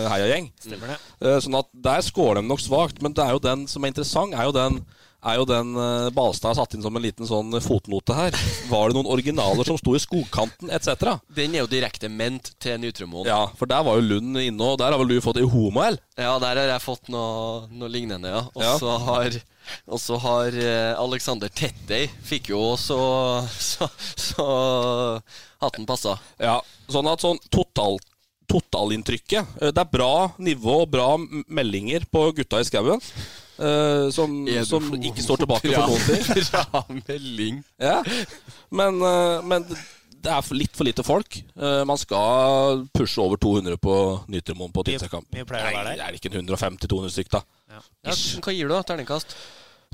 heiagjeng. 0.09 0.47
Stemmer 0.63 0.93
det. 0.95 0.97
Eh, 1.21 1.37
Sånn 1.43 1.57
at 1.59 1.67
Der 1.85 2.01
scorer 2.01 2.41
de 2.41 2.47
nok 2.47 2.63
svakt, 2.63 3.01
men 3.03 3.13
det 3.13 3.23
er 3.25 3.35
jo 3.35 3.39
den 3.43 3.67
som 3.67 3.83
er 3.85 3.91
interessant, 3.93 4.33
er 4.33 4.47
jo 4.49 4.55
den 4.55 4.79
er 5.25 5.39
jo 5.39 5.45
den 5.49 5.71
eh, 5.81 6.09
Balstad 6.13 6.51
har 6.53 6.57
satt 6.59 6.75
inn 6.77 6.83
som 6.85 6.95
en 6.95 7.01
liten 7.03 7.25
sånn 7.25 7.55
fotnote 7.65 8.13
her. 8.17 8.35
Var 8.69 8.91
det 8.91 8.97
noen 8.97 9.09
originaler 9.09 9.65
som 9.65 9.77
sto 9.81 9.95
i 9.97 10.01
skogkanten 10.03 10.69
etc.? 10.75 11.15
Den 11.33 11.55
er 11.57 11.63
jo 11.63 11.69
direkte 11.71 12.09
ment 12.13 12.51
til 12.61 12.77
Nytremoen. 12.83 13.25
Ja, 13.29 13.41
for 13.57 13.69
der 13.71 13.81
var 13.87 13.97
jo 13.97 14.05
Lund 14.05 14.37
inne, 14.37 14.69
og 14.73 14.77
der 14.81 14.93
har 14.93 15.01
vel 15.01 15.09
du 15.15 15.21
fått 15.25 15.39
i 15.41 15.47
homo-L? 15.49 15.97
Ja, 16.21 16.35
der 16.43 16.61
har 16.61 16.71
jeg 16.75 16.83
fått 16.85 17.09
noe, 17.13 17.65
noe 17.73 17.89
lignende, 17.91 18.29
ja. 18.35 18.43
Og 18.53 18.61
Ja. 18.63 18.75
så 18.81 18.97
har, 19.07 19.39
og 19.89 19.99
så 20.01 20.19
har 20.21 20.55
eh, 20.61 20.93
Alexander 21.01 21.49
Tettey 21.49 22.05
Fikk 22.23 22.51
jo 22.53 22.59
også 22.75 22.97
så, 23.59 23.87
så 24.15 24.45
hatten 25.63 25.87
passa. 25.89 26.19
Ja, 26.37 26.59
sånn 26.91 27.09
at 27.09 27.23
sånn 27.25 27.41
total, 27.49 27.97
totalinntrykket 28.51 29.57
eh, 29.61 29.71
Det 29.73 29.81
er 29.81 29.89
bra 29.91 30.11
nivå 30.37 30.81
og 30.83 30.91
bra 30.93 31.09
meldinger 31.19 32.05
på 32.11 32.27
gutta 32.37 32.61
i 32.61 32.67
skauen. 32.69 33.01
Eh, 33.59 34.07
som, 34.15 34.33
som 34.67 34.87
ikke 34.99 35.23
står 35.23 35.43
tilbake 35.43 35.71
for 35.71 35.91
noen 35.91 36.07
ting. 36.07 36.47
Bra 36.51 36.81
melding. 37.07 37.61
Ja. 37.81 37.99
Men, 38.75 38.99
uh, 39.03 39.43
men 39.45 39.67
det 40.25 40.33
er 40.33 40.57
litt 40.57 40.75
for 40.77 40.87
lite 40.87 41.05
folk. 41.05 41.37
Uh, 41.53 41.83
Man 41.87 41.99
skal 42.01 42.85
pushe 42.95 43.21
over 43.21 43.37
200 43.41 43.77
på 43.81 43.95
Nytremoen 44.33 44.73
på 44.73 44.85
mye 44.85 45.45
pleier 45.45 45.69
det 45.69 45.73
å 45.73 45.77
være 45.77 45.83
Nei, 45.83 45.83
der? 45.85 46.01
det 46.01 46.07
er 46.07 46.19
ikke 46.19 46.31
150-200 46.33 47.13
stykk, 47.13 47.31
da. 47.37 47.43
Ja, 47.75 47.81
hva 48.41 48.55
gir 48.55 48.69
du, 48.69 48.73
da? 48.73 48.83
Terningkast? 48.91 49.35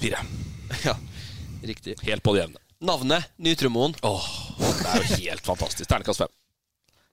Fire. 0.01 0.26
Ja, 0.88 0.93
riktig. 1.68 1.97
Helt 2.07 2.24
på 2.24 2.32
det 2.34 2.45
jevne. 2.45 2.62
Navnet 2.82 3.28
Nytremoen. 3.43 3.93
Åh, 4.07 4.30
det 4.57 4.88
er 4.88 5.03
jo 5.03 5.18
helt 5.28 5.43
fantastisk. 5.45 5.89
Terningkast 5.91 6.24
fem. 6.24 6.32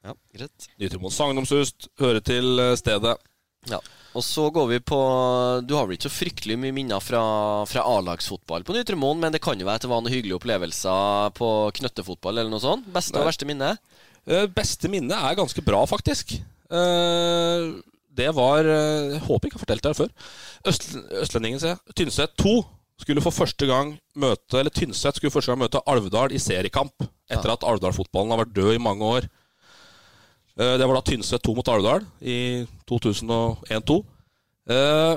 Ja, 0.06 0.14
greit. 0.38 0.68
Nytremoen 0.80 1.12
sagnomsust, 1.12 1.90
hører 2.00 2.22
til 2.24 2.62
stedet. 2.78 3.16
Ja. 3.66 3.80
Og 4.16 4.24
så 4.24 4.46
går 4.54 4.68
vi 4.70 4.78
på 4.80 4.98
Du 5.66 5.74
har 5.76 5.86
vel 5.86 5.98
ikke 5.98 6.08
så 6.08 6.14
fryktelig 6.14 6.56
mye 6.60 6.74
minner 6.74 7.02
fra, 7.04 7.20
fra 7.68 7.84
A-lagsfotball 7.84 8.64
på 8.66 8.74
Nytremoen, 8.76 9.20
men 9.20 9.34
det 9.34 9.42
kan 9.44 9.58
jo 9.58 9.66
være 9.68 9.82
at 9.82 9.84
det 9.84 9.90
var 9.92 10.02
noen 10.02 10.14
hyggelige 10.14 10.38
opplevelser 10.38 11.34
på 11.36 11.50
knøttefotball 11.78 12.40
eller 12.40 12.52
noe 12.52 12.64
sånt? 12.64 12.88
Beste 12.94 13.16
Nei. 13.16 13.22
og 13.22 13.30
verste 13.30 13.48
minne? 13.48 13.74
Uh, 14.28 14.46
Beste 14.52 14.90
minne 14.92 15.18
er 15.28 15.38
ganske 15.38 15.62
bra, 15.64 15.82
faktisk. 15.88 16.38
Uh, 16.72 17.78
det 18.18 18.32
var 18.34 18.66
eh, 18.66 19.14
Jeg 19.14 19.22
håper 19.24 19.46
jeg 19.46 19.52
ikke 19.52 19.58
har 19.58 19.62
fortalt 19.62 19.84
det 19.84 19.90
her 19.92 19.98
før. 20.00 20.10
Øst, 20.66 20.88
Østlendingen, 21.22 21.60
se. 21.62 21.76
Tynset 21.94 22.34
2 22.42 22.56
skulle 22.98 23.22
for 23.22 23.30
første 23.30 23.66
gang 23.68 23.92
møte 24.18 24.58
Eller 24.58 24.74
Tynset 24.74 25.14
skulle 25.14 25.30
første 25.30 25.52
gang 25.52 25.60
møte 25.60 25.82
Alvdal 25.86 26.34
i 26.34 26.40
seriekamp. 26.42 27.06
Etter 27.30 27.52
at 27.52 27.66
Alvdal-fotballen 27.68 28.34
har 28.34 28.42
vært 28.42 28.56
død 28.56 28.74
i 28.74 28.82
mange 28.82 29.06
år. 29.06 29.28
Eh, 30.58 30.74
Det 30.78 30.86
var 30.86 30.94
da 30.98 31.02
Tynset 31.06 31.42
2 31.42 31.54
mot 31.54 31.68
Alvdal 31.70 32.04
i 32.20 32.66
2001-2. 32.90 33.98
Eh, 34.68 35.14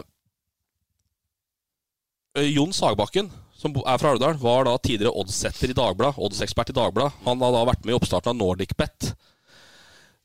eh, 2.37 2.49
Jon 2.53 2.73
Sagbakken, 2.73 3.29
som 3.57 3.73
er 3.81 3.97
fra 4.01 4.13
Alvdal, 4.13 4.37
var 4.41 4.65
da 4.65 4.77
tidligere 4.77 5.13
oddsetter 5.17 5.69
i 5.73 5.77
Dagbladet. 5.77 6.17
Oddsekspert 6.21 6.69
i 6.69 6.77
Dagbladet. 6.77 7.13
Han 7.25 7.41
hadde 7.41 7.57
da 7.57 7.65
vært 7.71 7.85
med 7.85 7.93
i 7.95 7.97
oppstarten 7.97 8.33
av 8.33 8.37
NordicBet. 8.39 9.13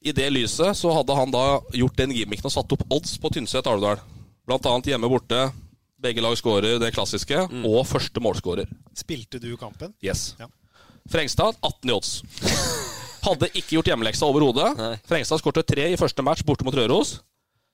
I 0.07 0.13
det 0.13 0.29
lyset 0.31 0.77
så 0.79 0.93
hadde 0.95 1.17
han 1.17 1.33
da 1.35 1.61
gjort 1.75 1.97
den 1.99 2.13
gimmicken 2.15 2.47
og 2.47 2.53
satt 2.55 2.73
opp 2.77 2.85
odds 2.93 3.17
på 3.19 3.33
Tynset 3.33 3.67
Alvdal. 3.67 3.99
Blant 4.47 4.69
annet 4.69 4.93
hjemme 4.93 5.09
borte. 5.11 5.49
Begge 5.99 6.21
lag 6.23 6.37
skårer 6.39 6.77
det 6.79 6.93
klassiske, 6.95 7.39
og 7.65 7.87
første 7.89 8.21
målskårer. 8.21 8.69
Spilte 8.95 9.41
du 9.41 9.57
kampen? 9.57 9.95
Yes. 10.05 10.35
Ja. 10.39 10.47
Frengstad 11.09 11.57
18 11.65 11.91
i 11.91 11.97
odds. 11.97 12.13
Hadde 13.27 13.49
ikke 13.53 13.77
gjort 13.77 13.89
hjemmeleksa 13.91 14.27
overhodet. 14.29 14.69
Frengstad 15.09 15.41
skåret 15.43 15.67
tre 15.67 15.89
i 15.93 15.99
første 15.99 16.23
match 16.23 16.45
borte 16.47 16.67
mot 16.67 16.75
Røros. 16.77 17.17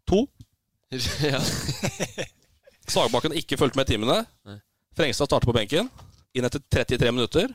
To. 0.08 0.24
ja. 1.28 1.40
Sagbakken 2.92 3.34
ikke 3.38 3.58
fulgte 3.60 3.78
med 3.78 3.88
i 3.88 3.94
timene. 3.94 4.22
Frengstad 4.96 5.28
starter 5.28 5.48
på 5.48 5.54
benken. 5.56 5.90
Inn 6.36 6.48
etter 6.48 6.62
33 6.72 7.12
minutter. 7.12 7.52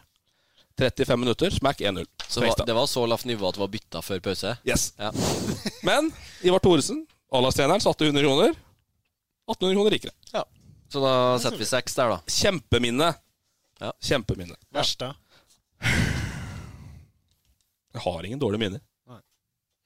35 0.77 1.17
minutter, 1.17 1.49
smack 1.49 1.79
1-0. 1.81 2.05
Så 2.29 2.41
var, 2.43 2.53
det 2.65 2.73
var 2.77 2.85
så 2.85 3.01
lavt 3.09 3.25
nivå 3.25 3.47
at 3.49 3.55
det 3.57 3.61
var 3.63 3.69
bytta 3.73 4.01
før 4.05 4.19
pause? 4.27 4.51
Yes. 4.67 4.91
Ja. 5.01 5.09
Men 5.87 6.11
Ivar 6.45 6.61
Thoresen, 6.61 6.99
A-lagstreneren, 7.33 7.81
satte 7.81 8.05
100 8.05 8.21
kroner. 8.21 8.53
1800 9.49 9.73
kroner 9.79 9.95
rikere. 9.97 10.13
ja. 10.35 10.43
Så 10.87 11.01
da 11.03 11.13
setter 11.41 11.59
vi 11.59 11.65
seks 11.67 11.97
der, 11.97 12.13
da. 12.13 12.19
Kjempeminne. 12.31 13.09
Ja. 13.81 13.89
Kjempeminne. 14.05 14.55
Verste? 14.71 15.09
Jeg 17.97 18.05
har 18.05 18.27
ingen 18.29 18.41
dårlige 18.41 18.61
minner. 18.61 18.83
Nei 19.09 19.21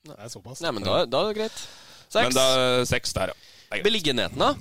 Det 0.07 0.17
er 0.17 0.33
såpass. 0.33 0.61
Nei, 0.65 0.73
men 0.75 0.85
da, 0.85 1.01
da 1.07 1.23
er 1.23 1.31
det 1.31 1.39
greit. 1.39 1.63
Seks. 2.11 2.27
Men 2.27 2.35
da, 2.35 2.45
seks 2.89 3.13
der, 3.15 3.31
ja. 3.31 3.81
Beliggenheten, 3.85 4.41
da? 4.41 4.51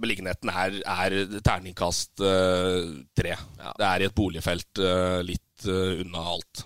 Beliggenheten 0.00 0.50
er, 0.52 0.76
er 0.84 1.16
terningkast 1.44 2.20
uh, 2.20 2.90
tre. 3.16 3.36
Det 3.80 3.86
er 3.86 4.04
i 4.04 4.08
et 4.08 4.16
boligfelt 4.16 4.82
uh, 4.84 5.20
litt 5.24 5.68
uh, 5.68 6.02
unna 6.02 6.24
alt. 6.34 6.64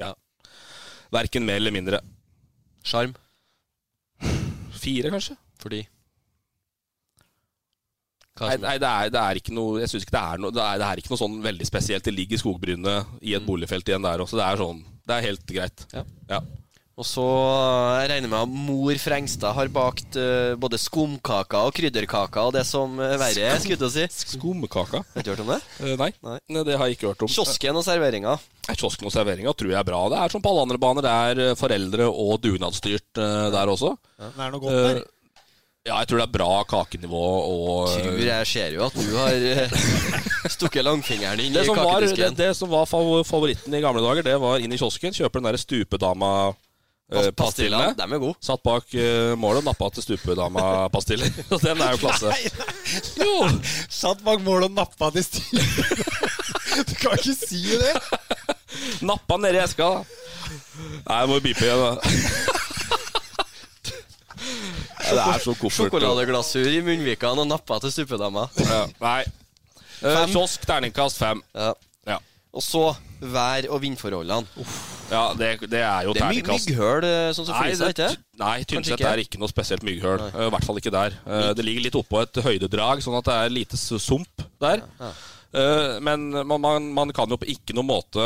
Ja. 0.00 0.14
Verken 1.12 1.44
mer 1.44 1.60
eller 1.60 1.74
mindre. 1.76 2.00
Sjarm? 2.84 3.12
Fire, 4.80 5.12
kanskje? 5.12 5.36
Fordi 5.60 5.84
Nei, 8.34 8.56
nei 8.58 8.74
det, 8.82 8.88
er, 8.88 9.10
det 9.14 9.20
er 9.20 9.38
ikke 9.38 9.52
noe 9.54 9.78
Jeg 9.78 9.90
synes 9.92 10.04
ikke 10.04 10.16
det 10.16 10.22
er 10.26 10.40
noe 10.42 10.50
det 10.50 10.62
er, 10.64 10.78
det 10.82 10.86
er 10.88 11.00
ikke 11.00 11.12
noe 11.12 11.20
sånn 11.20 11.36
veldig 11.44 11.66
spesielt. 11.68 12.02
Det 12.02 12.14
ligger 12.14 12.40
skogbrynet 12.40 13.20
i 13.22 13.36
et 13.38 13.46
boligfelt 13.46 13.86
igjen 13.86 14.02
der 14.02 14.24
også. 14.24 14.40
Det 14.40 14.46
er 14.48 14.58
sånn 14.58 14.80
Det 15.04 15.16
er 15.16 15.26
helt 15.30 15.48
greit. 15.48 15.88
Ja. 15.92 16.04
Ja. 16.30 16.44
Og 16.94 17.02
så 17.02 17.24
eh, 17.26 18.04
jeg 18.04 18.10
regner 18.12 18.30
med 18.30 18.44
at 18.44 18.52
mor 18.68 18.98
Frengstad 19.02 19.56
har 19.56 19.70
bakt 19.74 20.14
uh, 20.14 20.54
både 20.62 20.78
skumkaker 20.78 21.66
og 21.66 21.74
krydderkaker 21.74 22.50
og 22.50 22.54
det 22.54 22.62
som 22.68 22.92
uh, 23.00 23.16
verre 23.18 23.48
er, 23.48 23.58
skulle 23.58 23.88
jeg 23.90 24.10
si. 24.12 24.36
Skumkaka? 24.36 25.00
Har 25.02 25.16
du 25.16 25.24
ikke 25.24 25.34
hørt 25.34 25.42
om 25.42 25.50
det? 25.56 25.58
Uh, 25.80 25.94
nei. 25.98 26.12
Nei. 26.22 26.36
Nei, 26.54 26.62
det 26.68 26.78
har 26.78 26.86
jeg 26.86 27.00
ikke 27.00 27.10
hørt 27.10 27.24
om. 27.26 27.32
Kiosken 27.34 27.80
og 27.80 27.82
serveringa. 27.86 28.36
Nei, 28.68 28.76
Kiosken 28.78 29.10
og 29.10 29.14
serveringa 29.16 29.56
tror 29.58 29.74
jeg 29.74 29.80
er 29.80 29.88
bra. 29.90 30.04
Det 30.12 30.20
er 30.22 30.36
som 30.36 30.44
på 30.44 30.54
alle 30.54 30.68
andre 30.68 30.80
baner. 30.86 31.08
Det 31.08 31.16
er 31.50 31.58
foreldre 31.58 32.06
og 32.12 32.38
dugnadsstyrt 32.46 33.10
der 33.18 33.74
også. 33.74 33.96
Det 34.22 34.30
er 34.30 34.54
noe 34.54 34.62
godt 34.62 34.78
der. 34.78 35.02
Ja, 35.84 35.98
jeg 36.00 36.08
tror 36.08 36.20
det 36.22 36.24
er 36.24 36.32
bra 36.32 36.52
kakenivå 36.64 37.22
og 37.44 37.90
Tror 37.92 38.20
jeg 38.24 38.46
ser 38.48 38.72
jo 38.72 38.86
at 38.86 38.94
du 38.96 39.10
har 39.18 39.34
eh, 39.36 39.74
stukket 40.54 40.86
langfingeren 40.86 41.42
inn 41.44 41.52
i 41.52 41.60
kakedisken. 41.60 41.82
var, 41.84 42.06
det, 42.08 42.28
det 42.38 42.46
som 42.56 42.70
var 42.72 42.88
favoritten 42.88 43.76
i 43.76 43.82
gamle 43.84 44.00
dager, 44.00 44.24
det 44.24 44.38
var 44.40 44.64
inn 44.64 44.72
i 44.72 44.78
kiosken, 44.80 45.12
kjøpe 45.12 45.42
den 45.42 45.50
der 45.50 45.60
stupedama 45.60 46.30
eh, 47.12 47.28
dem 47.28 48.16
er 48.16 48.22
gode. 48.22 48.38
Satt 48.40 48.64
bak 48.64 48.96
eh, 48.96 49.34
målet 49.36 49.60
og 49.60 49.68
nappa 49.68 49.90
til 49.92 50.08
stupedama-pastiller. 50.08 51.36
Og 51.52 51.60
den 51.60 51.84
er 51.84 51.92
jo 51.92 52.00
klasse. 52.06 52.32
Jo! 53.20 53.36
Satt 53.92 54.24
bak 54.24 54.40
mål 54.40 54.70
og 54.70 54.76
nappa 54.80 55.12
til 55.12 55.28
stupedama 55.28 56.80
Du 56.88 56.96
kan 56.96 57.20
ikke 57.20 57.36
si 57.36 57.60
det! 57.76 57.92
Nappa 59.04 59.36
nedi 59.36 59.60
eska, 59.60 59.92
da. 59.98 60.20
Nei, 61.04 61.20
jeg 61.20 61.28
må 61.28 61.42
bipe 61.44 61.68
igjen, 61.68 61.84
da. 61.84 62.62
Det 64.44 65.18
er 65.20 65.40
så 65.42 65.54
koffert. 65.58 65.90
Sjokoladeglasur 65.90 66.68
i 66.70 66.80
munnvikene 66.84 67.44
og 67.44 67.48
nappa 67.50 67.78
til 67.84 67.92
stupedama. 67.94 68.46
Ja, 68.60 68.84
nei. 69.00 69.22
Fem. 70.00 70.28
Kiosk, 70.32 70.64
terningkast 70.68 71.18
fem. 71.20 71.42
Ja. 71.54 71.72
Ja. 72.06 72.18
Og 72.54 72.62
så 72.62 72.84
vær- 73.20 73.68
og 73.72 73.80
vindforholdene. 73.82 74.46
Ja, 75.10 75.32
det, 75.36 75.48
det 75.70 75.80
er 75.80 76.04
jo 76.06 76.12
Det 76.14 76.22
er 76.22 76.28
mye 76.28 76.42
terningkast. 76.42 76.68
mygghøl, 76.70 77.04
eh, 77.04 77.30
sånn 77.36 77.46
som 77.48 77.54
Nei, 77.56 77.70
Flisa, 77.70 77.88
det, 77.88 77.94
ikke? 77.96 78.16
nei 78.40 78.56
Tynset 78.64 78.94
ikke? 78.98 79.08
er 79.12 79.22
ikke 79.24 79.38
noe 79.40 79.48
spesielt 79.52 79.82
mygghøl. 79.86 80.20
Eh, 80.28 80.46
I 80.46 80.50
hvert 80.54 80.64
fall 80.68 80.80
ikke 80.80 80.92
der. 80.94 81.16
Eh, 81.26 81.52
Det 81.54 81.64
ligger 81.64 81.82
litt 81.86 81.98
oppå 82.00 82.22
et 82.22 82.40
høydedrag, 82.44 83.02
sånn 83.04 83.16
at 83.18 83.24
det 83.24 83.34
er 83.34 83.48
lite 83.54 83.76
s- 83.80 84.02
sump 84.02 84.44
der. 84.60 84.82
Eh, 85.54 85.98
Men 86.00 86.30
man, 86.46 86.60
man, 86.60 86.92
man 86.92 87.12
kan 87.12 87.28
jo 87.28 87.36
på 87.36 87.46
ikke 87.48 87.74
noen 87.76 87.86
måte 87.88 88.24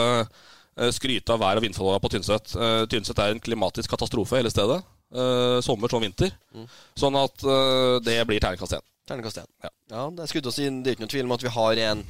eh, 0.79 0.91
skryte 0.95 1.31
av 1.35 1.41
vær- 1.41 1.57
og 1.59 1.63
vindforholdene 1.63 2.03
på 2.03 2.11
Tynset. 2.15 2.55
Eh, 2.57 2.87
Tynset 2.87 3.19
er 3.19 3.31
en 3.35 3.41
klimatisk 3.41 3.91
katastrofe 3.91 4.37
hele 4.39 4.51
stedet. 4.51 4.83
Eh, 5.15 5.59
Sommer 5.65 5.89
som 5.89 6.03
vinter. 6.05 6.33
Sånn 6.99 7.17
at 7.17 7.45
uh, 7.47 7.97
det 8.05 8.19
blir 8.29 8.41
terningkast 8.43 8.77
én. 8.77 8.85
Terningkast 9.09 9.41
én. 9.41 9.47
Ja. 9.65 9.71
Ja, 9.89 10.03
det, 10.13 10.21
er 10.27 10.29
skudd 10.29 10.49
å 10.51 10.53
si, 10.53 10.67
det 10.69 10.91
er 10.91 10.97
ikke 10.99 11.07
noe 11.07 11.13
tvil 11.15 11.25
om 11.25 11.33
at 11.33 11.45
vi 11.47 11.53
har 11.55 11.79
en, 11.87 12.03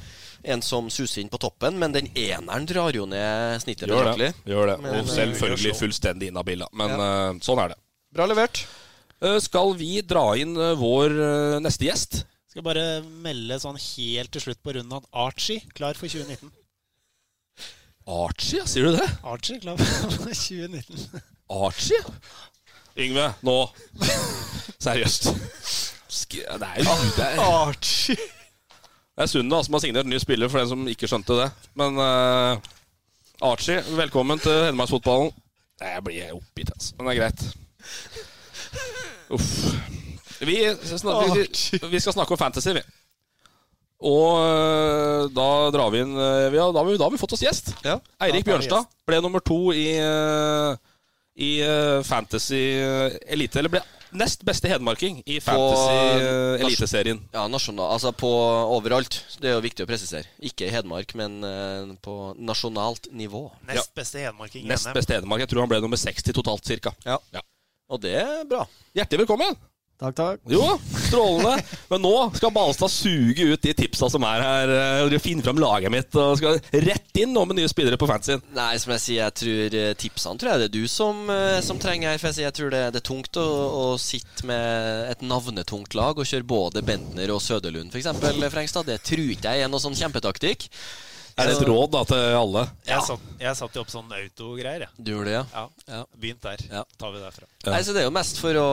en 0.55 0.63
som 0.65 0.89
suser 0.91 1.21
inn 1.21 1.29
på 1.31 1.39
toppen, 1.39 1.77
men 1.79 1.93
den 1.95 2.09
eneren 2.11 2.67
drar 2.67 2.95
jo 2.95 3.05
ned 3.07 3.61
snittet 3.63 3.87
Gjør 3.87 4.11
det. 4.19 4.33
Gjør 4.49 4.73
det. 4.73 4.75
Men, 4.83 4.97
Og 4.97 5.05
eh, 5.05 5.13
selvfølgelig 5.15 5.77
fullstendig 5.79 6.31
inhabila. 6.33 6.67
Men 6.75 6.95
eh, 6.97 7.39
sånn 7.45 7.61
er 7.63 7.71
det. 7.71 7.79
Bra 8.19 8.27
levert. 8.27 8.65
Eh, 9.23 9.37
Skal 9.45 9.71
vi 9.79 9.93
dra 10.03 10.25
inn 10.41 10.59
vår 10.81 11.15
neste 11.63 11.87
gjest? 11.87 12.23
Skal 12.51 12.65
bare 12.65 12.85
melde 13.23 13.61
sånn 13.61 13.79
helt 13.79 14.33
til 14.35 14.43
slutt 14.49 14.59
på 14.65 14.75
runden 14.75 14.99
at 14.99 15.07
Archie 15.23 15.63
klar 15.77 15.95
for 15.95 16.11
2019. 16.11 16.51
Archie, 18.09 18.63
sier 18.67 18.89
du 18.89 18.95
det? 18.97 19.07
Archie 19.23 19.59
klar 19.61 19.79
for 19.79 20.17
2019. 20.33 21.21
Archie? 21.49 21.99
Yngve, 22.99 23.29
nå. 23.47 23.55
Seriøst. 24.85 25.29
Sk 26.09 26.35
det 26.35 26.67
er 26.67 26.81
jo 26.81 26.95
er, 27.23 27.39
Archie. 27.39 28.15
det 29.15 29.23
er 29.23 29.29
Sundet 29.31 29.65
som 29.65 29.77
har 29.77 29.83
signert 29.83 30.09
ny 30.09 30.19
spiller, 30.19 30.51
for 30.51 30.59
den 30.59 30.69
som 30.71 30.87
ikke 30.91 31.07
skjønte 31.07 31.37
det. 31.39 31.47
Men 31.79 31.95
uh, 31.95 32.59
Archie, 33.51 33.79
velkommen 33.95 34.41
til 34.43 34.65
Hedmarksfotballen. 34.67 35.31
Jeg 35.79 36.03
blir 36.03 36.33
oppgitt, 36.35 36.73
altså. 36.75 36.97
Men 36.97 37.07
det 37.07 37.15
er 37.15 37.21
greit. 37.21 37.45
Uff. 39.29 39.49
Vi, 40.39 40.55
vi, 40.55 41.45
vi 41.91 41.99
skal 41.99 42.13
snakke 42.13 42.35
om 42.35 42.41
fantasy, 42.41 42.75
vi. 42.75 42.83
Og 43.99 44.39
øh, 44.39 45.25
da 45.35 45.47
drar 45.75 45.89
vi 45.91 45.99
inn 46.05 46.13
vi 46.15 46.55
har, 46.55 46.71
da, 46.71 46.79
har 46.79 46.87
vi, 46.87 46.95
da 46.95 47.03
har 47.03 47.11
vi 47.11 47.19
fått 47.19 47.35
oss 47.35 47.43
gjest. 47.43 47.73
Ja. 47.83 47.97
Eirik 48.23 48.47
Bjørnstad 48.47 48.87
ble 49.07 49.19
nummer 49.23 49.43
to 49.43 49.73
i, 49.75 49.89
øh, 49.99 50.77
i 51.39 51.61
øh, 51.63 52.03
Fantasy 52.03 52.59
øh, 52.83 53.15
Elite. 53.31 53.59
Eller 53.61 53.71
ble 53.71 53.81
nest 54.11 54.43
beste 54.45 54.69
hedmarking 54.71 55.21
i 55.25 55.39
Fantasy 55.39 56.23
øh, 56.23 56.59
Eliteserien. 56.65 57.21
Ja, 57.33 57.45
nasjonal, 57.47 57.93
altså 57.95 58.11
på 58.11 58.29
overalt. 58.75 59.21
Det 59.41 59.51
er 59.51 59.57
jo 59.57 59.63
viktig 59.63 59.85
å 59.85 59.89
presisere. 59.89 60.27
Ikke 60.43 60.67
i 60.67 60.73
Hedmark, 60.73 61.13
men 61.19 61.39
uh, 61.45 61.95
på 62.03 62.33
nasjonalt 62.37 63.11
nivå. 63.15 63.47
Nest 63.69 63.93
beste 63.95 64.23
hedmarking 64.23 64.65
i 64.65 64.73
Nest 64.73 64.91
beste 64.95 65.15
hedmark. 65.19 65.45
Jeg 65.45 65.53
tror 65.53 65.65
han 65.65 65.71
ble 65.71 65.81
nummer 65.85 65.99
60 66.01 66.35
totalt, 66.41 66.67
cirka. 66.67 66.95
Ja. 67.07 67.19
Ja. 67.35 67.45
Og 67.89 68.01
det 68.03 68.17
er 68.21 68.45
bra. 68.49 68.65
Hjertelig 68.97 69.25
velkommen! 69.25 69.57
Takk, 69.99 70.15
takk. 70.15 70.39
Jo, 70.47 70.63
strålende. 70.95 71.57
Men 71.89 71.99
nå 72.05 72.13
skal 72.37 72.53
Balstad 72.55 72.87
suge 72.93 73.49
ut 73.51 73.65
de 73.65 73.73
tipsa 73.75 74.07
som 74.07 74.23
er 74.23 74.43
her. 74.45 74.71
øh, 75.11 75.15
finne 75.19 75.43
fram 75.43 75.59
laget 75.59 75.91
mitt 75.91 76.15
og 76.15 76.37
skal 76.39 76.61
rett 76.85 77.19
inn 77.19 77.33
nå 77.35 77.43
med 77.49 77.59
nye 77.59 77.67
spillere 77.67 77.99
på 77.99 78.07
fansen. 78.07 78.39
Nei, 78.55 78.77
som 78.79 78.93
jeg 78.95 79.03
sier, 79.03 79.25
jeg 79.25 79.35
tror 79.41 79.75
eh, 79.81 79.91
tipsene 79.99 80.39
tror 80.39 80.53
jeg 80.53 80.61
det 80.61 80.69
er 80.69 80.75
du 80.77 80.87
som, 80.87 81.19
eh, 81.33 81.59
som 81.65 81.81
trenger 81.83 82.13
her. 82.13 82.21
For 82.21 82.29
jeg, 82.31 82.37
sier, 82.37 82.47
jeg 82.47 82.57
tror 82.61 82.71
det, 82.77 82.83
det 82.95 83.01
er 83.01 83.07
tungt 83.11 83.41
å, 83.43 83.45
å 83.81 83.85
sitte 83.99 84.47
med 84.47 85.11
et 85.11 85.27
navnetungt 85.27 85.99
lag 85.99 86.15
og 86.15 86.31
kjøre 86.31 86.47
både 86.47 86.85
Bentner 86.87 87.35
og 87.35 87.43
Søderlund, 87.43 87.91
f.eks. 87.91 88.07
Frengstad. 88.55 88.87
Det 88.87 89.01
tror 89.03 89.35
ikke 89.35 89.51
jeg 89.51 89.67
er 89.67 89.73
noe 89.73 89.83
sånn 89.83 89.99
kjempetaktikk. 89.99 90.69
Er 91.39 91.49
det 91.49 91.55
et 91.55 91.69
råd 91.69 91.91
da 91.93 92.01
til 92.09 92.35
alle? 92.35 92.63
Jeg, 92.87 93.03
satt, 93.07 93.27
jeg 93.39 93.57
satte 93.59 93.79
jo 93.79 93.83
opp 93.85 93.91
sånn 93.93 94.11
autogreier, 94.17 94.85
jeg. 94.85 94.91
Du 94.97 95.11
gjorde 95.13 95.29
det, 95.29 95.35
ja? 95.37 95.43
Ja. 95.53 95.63
Ja. 95.93 96.01
Begynt 96.19 96.43
der. 96.43 96.63
Ja. 96.69 96.83
Tar 96.99 97.13
vi 97.15 97.21
derfra. 97.23 97.47
Ja. 97.63 97.73
Nei, 97.73 97.81
så 97.87 97.95
Det 97.95 98.01
er 98.01 98.07
jo 98.07 98.13
mest 98.15 98.41
for 98.41 98.59
å 98.59 98.67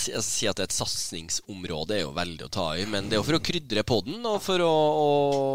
si, 0.00 0.14
altså, 0.14 0.30
si 0.30 0.48
at 0.50 0.62
et 0.64 0.74
satsingsområde 0.74 1.98
er 1.98 2.02
jo 2.04 2.12
veldig 2.16 2.46
å 2.46 2.52
ta 2.54 2.68
i. 2.78 2.86
Men 2.90 3.08
det 3.10 3.18
er 3.18 3.22
jo 3.22 3.26
for 3.28 3.38
å 3.38 3.42
krydre 3.50 3.84
podden 3.88 4.24
og 4.30 4.38
for 4.44 4.62
å, 4.64 4.72
å 4.74 5.10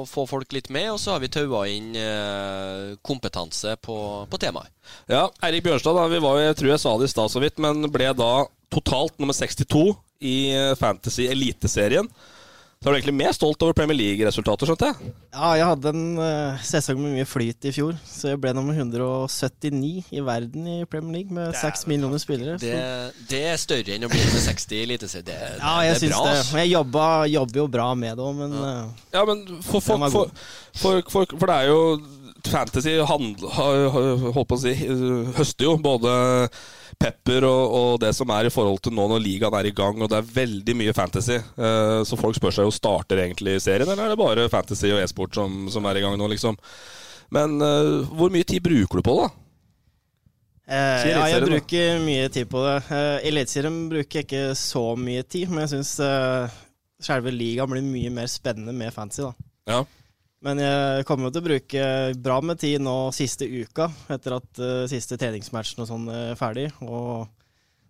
få 0.10 0.26
folk 0.30 0.56
litt 0.56 0.70
med. 0.74 0.92
Og 0.94 1.00
så 1.02 1.16
har 1.16 1.24
vi 1.24 1.32
taua 1.34 1.64
inn 1.72 1.94
eh, 2.00 2.98
kompetanse 3.06 3.78
på, 3.84 3.98
på 4.30 4.42
temaet. 4.42 4.72
Ja, 5.12 5.28
Eirik 5.46 5.64
Bjørnstad, 5.68 5.96
da, 5.96 6.08
vi 6.10 6.22
var, 6.24 6.40
jeg 6.42 6.58
tror 6.60 6.74
jeg 6.74 6.82
sa 6.82 6.96
det 6.98 7.10
i 7.10 7.14
stad 7.14 7.32
så 7.32 7.42
vidt, 7.44 7.60
men 7.62 7.88
ble 7.94 8.10
da 8.18 8.32
totalt 8.74 9.16
nummer 9.22 9.38
62 9.38 9.86
i 10.26 10.36
eh, 10.56 10.76
Fantasy 10.80 11.30
Eliteserien. 11.30 12.10
Så 12.80 12.88
er 12.88 12.94
du 12.94 12.96
egentlig 13.02 13.12
mer 13.20 13.34
stolt 13.36 13.60
over 13.66 13.74
Premier 13.76 13.98
League-resultater, 14.00 14.70
skjønte 14.70 14.88
jeg? 14.88 15.10
Ja, 15.36 15.50
jeg 15.60 15.66
hadde 15.68 15.92
en 15.92 16.04
uh, 16.16 16.62
sesong 16.64 17.02
med 17.04 17.18
mye 17.18 17.26
flyt 17.28 17.66
i 17.68 17.74
fjor, 17.76 17.98
så 18.08 18.30
jeg 18.32 18.40
ble 18.40 18.54
nummer 18.56 18.72
179 18.80 20.06
i 20.16 20.22
verden 20.24 20.70
i 20.72 20.78
Premier 20.88 21.18
League 21.18 21.36
med 21.36 21.58
seks 21.60 21.84
millioner 21.92 22.24
spillere. 22.24 22.56
Det, 22.62 22.72
det 23.28 23.42
er 23.50 23.60
større 23.60 23.98
enn 23.98 24.08
å 24.08 24.12
bli 24.14 24.22
nummer 24.24 24.46
60 24.46 24.78
i 24.78 24.80
Eliteserien. 24.86 25.28
Det, 25.28 25.36
det, 25.44 25.60
ja, 25.60 25.74
jeg 25.90 26.00
det 26.00 26.08
er 26.08 26.14
bra. 26.16 26.24
det. 26.32 26.48
Jeg 26.62 26.72
jobba, 26.72 27.10
jobber 27.34 27.60
jo 27.66 27.68
bra 27.76 27.90
med 28.00 28.16
det 28.16 28.28
òg, 28.30 28.40
men 28.40 28.56
uh, 28.56 29.04
Ja, 29.18 29.26
men 29.28 29.44
for, 29.60 29.84
for, 29.84 30.08
for, 30.16 30.34
for, 30.80 31.04
for, 31.18 31.36
for 31.36 31.52
det 31.52 31.60
er 31.60 31.74
jo 31.74 31.84
Fantasy 32.48 32.96
handl, 33.12 33.50
ha- 33.60 33.72
ha- 33.92 34.10
holdt 34.40 34.54
på 34.54 34.56
å 34.56 34.64
si, 34.64 34.72
eh, 34.88 35.34
høster 35.36 35.68
jo 35.68 35.76
både 35.84 36.16
pepper 37.00 37.46
og, 37.48 37.74
og 37.80 37.92
det 38.04 38.12
som 38.18 38.32
er 38.36 38.50
i 38.50 38.54
forhold 38.54 38.82
til 38.84 38.96
nå 38.96 39.06
når 39.12 39.24
ligaen 39.24 39.56
er 39.56 39.70
i 39.70 39.76
gang, 39.76 40.02
og 40.02 40.12
det 40.12 40.20
er 40.20 40.32
veldig 40.36 40.76
mye 40.82 40.96
fantasy. 40.96 41.40
Uh, 41.56 42.02
så 42.08 42.20
folk 42.20 42.38
spør 42.38 42.56
seg 42.56 42.68
jo 42.68 42.76
starter 42.76 43.24
egentlig 43.24 43.58
serien, 43.64 43.88
eller 43.88 44.10
er 44.10 44.14
det 44.14 44.20
bare 44.20 44.50
fantasy 44.52 44.92
og 44.92 45.02
e-sport 45.04 45.40
som, 45.40 45.62
som 45.72 45.88
er 45.88 46.00
i 46.00 46.04
gang 46.04 46.18
nå, 46.20 46.28
liksom. 46.34 46.60
Men 47.36 47.60
uh, 47.62 48.10
hvor 48.10 48.34
mye 48.34 48.48
tid 48.48 48.64
bruker 48.66 49.00
du 49.00 49.06
på 49.06 49.16
det? 49.22 49.30
Eh, 50.70 51.06
ja, 51.10 51.22
jeg 51.32 51.46
bruker 51.48 51.96
da. 51.96 52.02
mye 52.06 52.26
tid 52.30 52.50
på 52.50 52.62
det. 52.62 52.76
Uh, 52.92 53.16
Eliteserien 53.26 53.78
bruker 53.90 54.20
jeg 54.20 54.28
ikke 54.28 54.58
så 54.60 54.84
mye 55.00 55.24
tid, 55.26 55.50
men 55.50 55.64
jeg 55.64 55.72
syns 55.78 55.96
uh, 56.04 56.60
selve 57.02 57.34
ligaen 57.34 57.72
blir 57.72 57.86
mye 57.86 58.12
mer 58.14 58.30
spennende 58.30 58.76
med 58.76 58.94
fantasy, 58.94 59.26
da. 59.26 59.50
Ja. 59.70 59.82
Men 60.46 60.62
jeg 60.64 61.04
kommer 61.08 61.28
jo 61.28 61.34
til 61.36 61.42
å 61.44 61.48
bruke 61.50 61.88
bra 62.24 62.38
med 62.46 62.60
tid 62.62 62.80
nå 62.80 62.94
siste 63.12 63.44
uka, 63.44 63.90
etter 64.08 64.38
at 64.38 64.62
uh, 64.64 64.86
siste 64.88 65.18
treningsmatchen 65.20 65.84
og 65.84 65.90
sånn 65.90 66.06
er 66.14 66.38
ferdig. 66.40 66.70
Og 66.86 67.28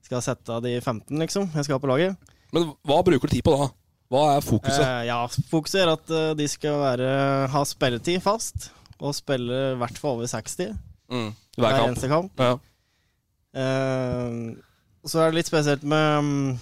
skal 0.08 0.24
sette 0.26 0.56
av 0.56 0.64
de 0.66 0.72
15, 0.82 1.14
liksom, 1.22 1.46
jeg 1.54 1.68
skal 1.68 1.78
ha 1.78 1.84
på 1.84 1.92
laget. 1.92 2.32
Men 2.56 2.72
hva 2.90 3.04
bruker 3.06 3.30
du 3.30 3.36
tid 3.36 3.46
på 3.46 3.54
da? 3.54 3.68
Hva 4.10 4.24
er 4.34 4.42
fokuset? 4.42 4.82
Uh, 4.82 5.04
ja, 5.06 5.20
fokuset 5.52 5.84
er 5.84 5.92
at 5.94 6.10
uh, 6.10 6.32
de 6.40 6.48
skal 6.50 6.80
være, 6.82 7.12
ha 7.54 7.62
spilletid 7.70 8.24
fast, 8.26 8.72
og 8.98 9.14
spille 9.14 9.60
i 9.76 9.78
hvert 9.80 10.02
fall 10.02 10.18
over 10.18 10.30
60 10.32 10.74
Mm, 11.10 11.30
hver 11.58 11.72
kamp. 11.74 11.88
eneste 11.88 12.10
kamp. 12.12 12.42
Ja. 12.42 12.58
Eh, 13.58 14.34
så 15.10 15.22
er 15.24 15.32
det 15.32 15.40
litt 15.40 15.50
spesielt 15.50 15.86
med 15.90 16.20
um, 16.22 16.60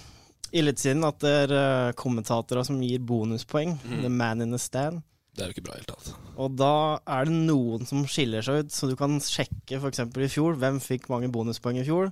Eliteserien 0.56 1.04
at 1.04 1.18
det 1.20 1.32
er 1.42 1.52
eh, 1.52 1.90
kommentatorer 1.98 2.64
som 2.64 2.78
gir 2.80 3.02
bonuspoeng. 3.04 3.74
Mm. 3.84 3.98
The 4.06 4.12
man 4.12 4.40
in 4.46 4.54
the 4.54 4.60
stand. 4.62 5.02
Det 5.38 5.44
er 5.44 5.52
jo 5.52 5.54
ikke 5.54 5.68
bra 5.68 5.76
i 5.76 5.78
det 5.78 5.84
hele 5.86 5.94
tatt. 5.94 6.30
Og 6.42 6.54
da 6.58 6.72
er 7.14 7.28
det 7.28 7.34
noen 7.46 7.86
som 7.86 8.02
skiller 8.10 8.42
seg 8.42 8.64
ut, 8.64 8.72
så 8.74 8.88
du 8.90 8.96
kan 8.98 9.20
sjekke 9.22 9.78
f.eks. 9.78 10.02
i 10.02 10.30
fjor. 10.32 10.56
Hvem 10.58 10.80
fikk 10.82 11.06
mange 11.12 11.30
bonuspoeng 11.30 11.78
i 11.78 11.84
fjor? 11.86 12.10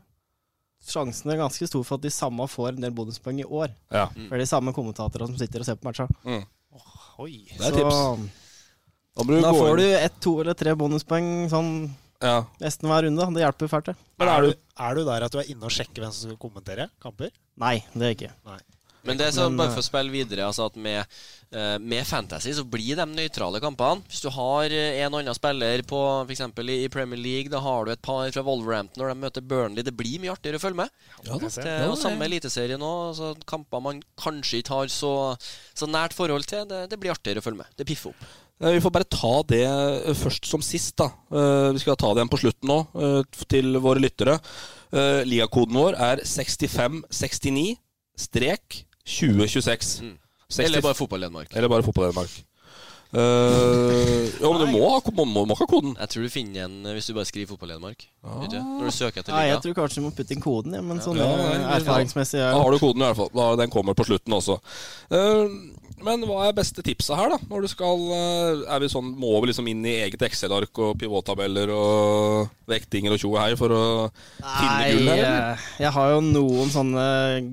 Sjansen 0.87 1.33
er 1.33 1.41
ganske 1.41 1.67
stor 1.67 1.83
for 1.83 1.99
at 1.99 2.05
de 2.07 2.13
samme 2.15 2.47
får 2.47 2.77
en 2.77 2.87
del 2.87 2.95
bonuspoeng 2.95 3.41
i 3.43 3.49
år. 3.49 3.73
Ja. 3.91 4.07
For 4.15 4.31
det 4.31 4.39
er 4.39 4.45
de 4.45 4.51
samme 4.53 4.75
kommentatorene 4.77 5.33
som 5.33 5.41
sitter 5.41 5.65
og 5.65 5.67
ser 5.67 5.81
på 5.81 5.89
matcha. 5.89 6.07
Mm. 6.23 6.45
Oi. 7.25 7.33
Det 7.51 7.67
er 7.67 7.79
tips. 7.81 8.01
Da, 9.17 9.27
da 9.49 9.53
får 9.57 9.81
du 9.81 9.85
ett, 9.89 10.19
to 10.23 10.37
eller 10.45 10.55
tre 10.61 10.77
bonuspoeng 10.79 11.49
sånn 11.51 11.71
ja. 12.23 12.45
nesten 12.63 12.91
hver 12.93 13.09
runde. 13.09 13.29
Det 13.35 13.43
hjelper 13.43 13.73
fælt, 13.73 13.91
det. 13.91 13.97
Men 14.23 14.31
er, 14.31 14.47
du, 14.47 14.65
er 14.87 14.99
du 14.99 15.05
der 15.11 15.27
at 15.27 15.35
du 15.35 15.43
er 15.43 15.51
inne 15.51 15.67
og 15.67 15.75
sjekker 15.75 16.05
hvem 16.05 16.15
som 16.15 16.31
skal 16.31 16.41
kommentere 16.47 16.91
kamper? 17.03 17.35
Nei, 17.59 17.81
det 17.97 18.03
er 18.05 18.13
jeg 18.13 18.21
ikke. 18.21 18.35
Nei. 18.47 18.61
Men 19.07 19.19
det 19.21 19.29
er 19.29 19.35
sånn, 19.37 19.57
bare 19.59 19.71
eh, 19.71 19.77
for 19.77 19.85
å 19.85 19.87
spille 19.87 20.13
videre 20.13 20.47
altså 20.47 20.67
at 20.71 20.77
med, 20.83 21.17
eh, 21.55 21.77
med 21.79 22.07
Fantasy 22.09 22.53
så 22.57 22.65
blir 22.67 22.99
de 22.99 23.07
nøytrale 23.11 23.61
kampene. 23.63 24.03
Hvis 24.11 24.23
du 24.25 24.31
har 24.35 24.73
en 24.77 25.15
og 25.15 25.21
annen 25.21 25.37
spiller 25.39 25.83
på 25.87 26.01
f.eks. 26.27 26.43
I, 26.67 26.89
Premier 26.93 27.21
League, 27.21 27.53
da 27.53 27.61
har 27.65 27.87
du 27.87 27.93
et 27.95 28.03
par 28.03 28.31
fra 28.35 28.45
Wolverhampton 28.47 29.03
når 29.03 29.13
de 29.13 29.21
møter 29.27 29.47
Burnley. 29.47 29.87
Det 29.87 29.95
blir 29.97 30.19
mye 30.23 30.35
artigere 30.35 30.61
å 30.61 30.65
følge 30.67 30.83
med. 30.85 30.97
Ja. 31.27 31.39
Det 31.39 31.67
er 31.67 31.87
jo 31.87 31.99
samme 32.01 32.27
eliteserie 32.27 32.79
nå. 32.81 32.87
òg. 32.87 33.13
Altså, 33.13 33.33
kamper 33.49 33.85
man 33.85 34.03
kanskje 34.21 34.63
ikke 34.63 34.81
har 34.81 34.91
så, 34.93 35.13
så 35.77 35.89
nært 35.91 36.17
forhold 36.17 36.49
til. 36.51 36.67
Det, 36.69 36.87
det 36.91 36.99
blir 37.01 37.15
artigere 37.15 37.43
å 37.43 37.47
følge 37.47 37.63
med. 37.63 37.73
Det 37.79 37.87
piffer 37.89 38.13
opp. 38.15 38.27
Eh, 38.61 38.73
Vi 38.77 38.81
får 38.81 38.93
bare 38.95 39.09
ta 39.13 39.35
det 39.49 39.63
eh, 39.69 40.15
først 40.17 40.49
som 40.49 40.63
sist. 40.65 40.97
da. 40.99 41.11
Eh, 41.31 41.73
Vi 41.77 41.83
skal 41.85 41.99
ta 42.01 42.13
det 42.13 42.23
igjen 42.23 42.33
på 42.33 42.41
slutten 42.41 42.71
nå, 42.73 42.79
eh, 42.97 43.45
til 43.47 43.77
våre 43.85 44.01
lyttere. 44.03 44.39
Eh, 44.97 45.23
Ligakoden 45.29 45.77
vår 45.77 45.99
er 46.01 46.23
6569 46.25 47.77
strek 48.17 48.86
2026. 49.07 50.01
Mm. 50.03 50.19
Eller 50.59 50.83
bare 50.83 50.95
Fotball-Danmark. 50.95 51.49
Eller 51.55 51.69
bare 51.69 51.83
fotball-Danmark. 51.83 52.43
Uh, 53.15 54.27
ja, 54.43 54.49
men 54.51 54.61
du 54.61 54.73
må 54.75 54.81
ha, 54.91 54.99
må, 55.15 55.25
må, 55.25 55.45
må 55.47 55.55
ikke 55.55 55.63
ha 55.63 55.71
koden. 55.71 55.93
Jeg 55.95 56.11
tror 56.11 56.25
du 56.27 56.31
finner 56.33 56.65
en 56.67 56.75
eh, 56.83 56.97
hvis 56.97 57.07
du 57.07 57.15
bare 57.15 57.29
skriver 57.29 57.53
Fotball-Danmark. 57.53 58.03
Ah. 58.27 58.43
Når 58.51 58.83
du 58.83 58.93
søker 58.93 59.23
etter 59.23 59.33
Nei, 59.33 59.45
jeg 59.53 59.63
tror 59.63 59.77
kanskje 59.79 60.03
du 60.03 60.07
må 60.09 60.11
putte 60.17 60.35
inn 60.35 60.43
koden, 60.43 60.75
ja, 60.75 60.83
men 60.85 60.99
sånn 61.05 61.21
Ja, 61.23 61.29
eh, 61.47 61.69
erfaringsmessig 61.79 62.43
Da 62.43 62.51
har 62.59 62.75
du 62.75 62.81
koden 62.83 63.05
i 63.05 63.07
hvert 63.07 63.21
fall. 63.21 63.31
Da, 63.39 63.47
den 63.63 63.73
kommer 63.73 63.97
på 63.97 64.09
slutten 64.09 64.35
også. 64.37 64.59
Eh, 65.15 65.55
men 66.05 66.21
hva 66.29 66.47
er 66.49 66.53
beste 66.57 66.83
tipset 66.85 67.17
her, 67.17 67.31
da? 67.33 67.39
Når 67.49 67.63
du 67.65 67.69
skal 67.73 68.03
eh, 68.13 68.75
Er 68.75 68.81
vi 68.83 68.89
sånn 68.93 69.09
Må 69.17 69.31
vi 69.41 69.49
liksom 69.51 69.67
inn 69.71 69.81
i 69.89 69.95
eget 70.05 70.21
Excel-ark 70.29 70.77
og 70.85 70.99
pivottabeller 71.01 71.73
og 71.73 72.51
vektinger 72.69 73.15
og 73.15 73.19
tjo 73.23 73.31
og 73.33 73.41
hei 73.41 73.57
for 73.57 73.73
å 73.73 73.83
finne 74.43 74.77
Nei, 74.77 74.93
gull 74.93 75.09
her, 75.09 75.17
eller? 75.17 75.51
eh, 75.57 75.67
jeg 75.87 75.93
har 75.97 76.13
jo 76.13 76.21
noen 76.27 76.73
sånne 76.75 77.07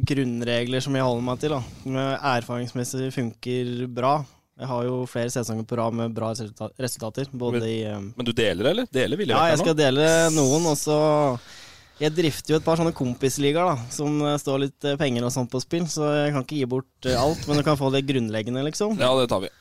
grunnregler 0.10 0.84
som 0.84 0.96
jeg 1.00 1.08
holder 1.08 1.28
meg 1.30 1.40
til. 1.44 1.56
da 1.56 2.08
Erfaringsmessig 2.36 3.12
funker 3.16 3.74
bra. 3.94 4.18
Jeg 4.60 4.70
har 4.70 4.84
jo 4.86 5.00
flere 5.10 5.32
sesonger 5.34 5.66
på 5.66 5.78
rad 5.80 5.96
med 5.98 6.14
bra 6.14 6.30
resultater. 6.36 7.26
Både 7.34 7.60
Men- 7.60 7.68
i 7.70 7.80
eh, 7.90 8.00
Men 8.16 8.26
du 8.26 8.32
deler, 8.34 8.70
eller? 8.70 8.86
Deler 8.94 9.18
vil 9.18 9.28
jeg 9.34 9.38
Ja, 9.38 9.48
jeg 9.50 9.60
skal 9.64 9.74
dele 9.76 10.06
noen, 10.36 10.66
og 10.70 10.78
så 10.78 11.00
Jeg 12.04 12.12
drifter 12.18 12.54
jo 12.56 12.60
et 12.60 12.66
par 12.66 12.80
sånne 12.80 12.92
kompisligaer, 12.98 13.70
da, 13.74 13.90
som 13.94 14.18
eh, 14.26 14.36
står 14.42 14.62
litt 14.66 14.88
eh, 14.90 14.98
penger 15.00 15.24
og 15.28 15.32
sånt 15.32 15.52
på 15.54 15.62
spill, 15.64 15.86
så 15.88 16.10
jeg 16.12 16.34
kan 16.36 16.44
ikke 16.44 16.58
gi 16.60 16.68
bort 16.74 17.08
eh, 17.08 17.16
alt, 17.20 17.46
men 17.48 17.62
du 17.62 17.64
kan 17.64 17.80
få 17.80 17.92
det 17.94 18.02
grunnleggende, 18.10 18.64
liksom. 18.68 18.98
Ja, 19.00 19.14
det 19.20 19.30
tar 19.32 19.44
vi. 19.46 19.52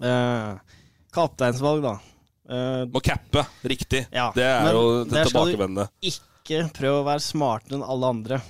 Eh, 0.00 0.76
kapteinsvalg, 1.16 1.84
da. 1.84 1.94
Eh, 2.48 2.82
Må 2.94 3.02
cappe 3.04 3.44
riktig. 3.66 4.06
Ja, 4.14 4.30
det 4.36 4.46
er 4.46 4.70
jo 4.72 5.04
det 5.04 5.26
tilbakevendende. 5.28 5.88
ikke 6.00 6.62
prøv 6.76 7.00
å 7.00 7.06
være 7.08 7.24
smartere 7.24 7.80
enn 7.80 7.84
alle 7.86 8.12
andre. 8.14 8.40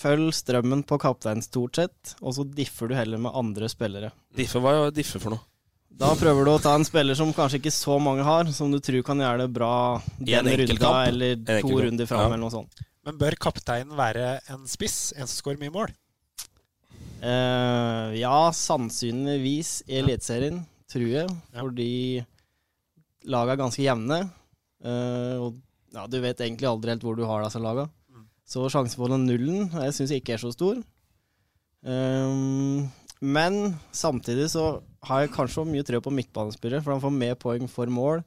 Følg 0.00 0.32
strømmen 0.32 0.82
på 0.88 0.96
kaptein 1.02 1.42
stort 1.44 1.76
sett, 1.76 2.14
og 2.24 2.32
så 2.38 2.46
differ 2.48 2.88
du 2.88 2.96
heller 2.96 3.20
med 3.20 3.36
andre 3.36 3.68
spillere. 3.68 4.14
Diffe, 4.34 4.62
hva 4.64 4.72
er 4.88 4.94
diffe 4.96 5.20
for 5.20 5.36
noe? 5.36 5.44
Da 5.90 6.12
prøver 6.16 6.46
du 6.46 6.52
å 6.52 6.60
ta 6.62 6.76
en 6.78 6.86
spiller 6.86 7.16
som 7.18 7.32
kanskje 7.34 7.58
ikke 7.60 7.72
så 7.74 7.96
mange 8.00 8.24
har, 8.24 8.48
som 8.54 8.70
du 8.72 8.78
tror 8.80 9.02
kan 9.06 9.20
gjøre 9.20 9.42
det 9.42 9.50
bra 9.52 9.72
den 10.18 10.48
runda 10.62 10.92
eller 11.08 11.34
En 11.34 11.66
to 11.66 11.80
runder 11.82 12.08
fram, 12.08 12.22
ja. 12.22 12.28
eller 12.30 12.40
noe 12.40 12.54
sånt. 12.54 12.84
Men 13.04 13.18
bør 13.20 13.36
kapteinen 13.40 13.96
være 13.98 14.38
en 14.52 14.66
spiss? 14.70 15.10
En 15.16 15.26
som 15.26 15.34
skårer 15.34 15.60
mye 15.60 15.74
mål? 15.74 15.92
Uh, 17.20 18.16
ja, 18.16 18.48
sannsynligvis 18.56 19.80
i 19.90 19.98
Eliteserien, 20.00 20.62
tror 20.88 21.08
jeg, 21.08 21.28
Ja. 21.28 21.60
fordi 21.60 22.24
laga 23.28 23.52
er 23.52 23.60
ganske 23.60 23.84
jevne. 23.84 24.22
Uh, 24.80 25.36
og 25.44 25.58
ja, 25.92 26.06
du 26.06 26.20
vet 26.22 26.40
egentlig 26.40 26.68
aldri 26.70 26.94
helt 26.94 27.04
hvor 27.04 27.18
du 27.18 27.26
har 27.28 27.44
disse 27.44 27.60
laga. 27.60 27.88
Mm. 28.08 28.24
Så 28.48 28.64
sjansen 28.72 28.96
for 28.96 29.12
den 29.12 29.26
nullen 29.28 29.68
jeg 29.68 29.96
syns 29.98 30.14
ikke 30.16 30.38
er 30.38 30.40
så 30.40 30.52
stor. 30.54 30.80
Um, 31.84 32.88
men 33.20 33.76
samtidig 33.92 34.48
så 34.52 34.82
har 35.08 35.24
jeg 35.24 35.34
kanskje 35.34 35.66
mye 35.68 35.86
trø 35.86 36.00
på 36.04 36.12
midtbanespillere, 36.12 36.82
for 36.84 36.94
han 36.96 37.04
får 37.04 37.16
mer 37.16 37.36
poeng 37.40 37.68
for 37.70 37.92
mål. 37.92 38.24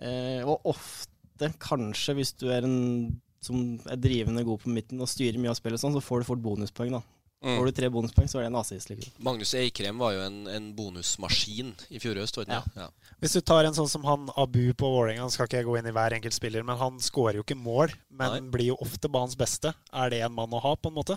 Eh, 0.00 0.40
og 0.44 0.64
ofte, 0.72 1.52
kanskje, 1.60 2.16
hvis 2.18 2.34
du 2.40 2.48
er 2.52 2.64
en 2.68 3.20
som 3.40 3.78
er 3.88 3.96
drivende 3.96 4.44
god 4.44 4.60
på 4.60 4.72
midten 4.72 5.00
og 5.00 5.08
styrer 5.08 5.40
mye 5.40 5.52
av 5.52 5.56
spillet, 5.56 5.80
sånn, 5.80 5.96
så 5.96 6.04
får 6.04 6.20
du 6.20 6.28
fort 6.28 6.44
bonuspoeng. 6.44 6.92
da 6.98 7.02
Mm. 7.40 7.54
Får 7.56 7.70
du 7.70 7.72
tre 7.72 7.88
bonuspoeng, 7.88 8.28
så 8.28 8.36
er 8.36 8.44
det 8.44 8.48
en 8.50 8.58
assist. 8.60 8.90
Liksom. 8.90 9.12
Magnus 9.24 9.54
Eikrem 9.56 10.00
var 10.00 10.12
jo 10.12 10.24
en, 10.26 10.42
en 10.52 10.66
bonusmaskin 10.76 11.70
i 11.88 12.00
fjor 12.02 12.18
høst. 12.20 12.36
Ja. 12.44 12.60
Ja. 12.76 12.88
Hvis 13.22 13.32
du 13.38 13.40
tar 13.40 13.64
en 13.64 13.76
sånn 13.76 13.88
som 13.88 14.04
han 14.04 14.26
Abu 14.36 14.74
på 14.76 14.90
Vålerenga, 14.92 15.24
skal 15.32 15.48
ikke 15.48 15.62
jeg 15.62 15.68
gå 15.70 15.78
inn 15.80 15.88
i 15.88 15.94
hver 15.96 16.18
enkelt 16.18 16.36
spiller, 16.36 16.66
men 16.68 16.76
han 16.76 17.00
skårer 17.00 17.40
jo 17.40 17.46
ikke 17.46 17.56
mål, 17.56 17.94
men 18.12 18.34
Nei. 18.36 18.42
blir 18.52 18.68
jo 18.74 18.76
ofte 18.84 19.08
banens 19.08 19.38
beste. 19.40 19.72
Er 19.88 20.12
det 20.12 20.20
en 20.26 20.36
mann 20.36 20.52
å 20.52 20.60
ha, 20.60 20.74
på 20.76 20.92
en 20.92 20.98
måte? 21.00 21.16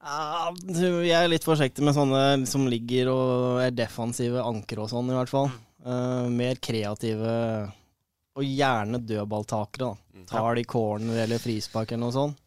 Ja, 0.00 0.48
jeg 0.80 1.12
er 1.12 1.28
litt 1.28 1.44
forsiktig 1.44 1.84
med 1.84 1.92
sånne 1.96 2.46
som 2.48 2.64
ligger 2.72 3.10
og 3.12 3.58
er 3.60 3.74
defensive 3.76 4.40
ankere 4.40 4.86
og 4.86 4.92
sånn, 4.92 5.10
i 5.12 5.16
hvert 5.18 5.28
fall. 5.32 5.50
Uh, 5.84 6.28
mer 6.32 6.56
kreative 6.60 7.34
og 8.36 8.44
gjerne 8.46 9.00
dødballtakere. 9.04 9.90
da. 9.90 10.22
Tar 10.30 10.54
de 10.56 10.64
corner 10.68 11.22
eller 11.24 11.40
frispark 11.42 11.92
eller 11.92 12.04
noe 12.06 12.14
sånt, 12.14 12.38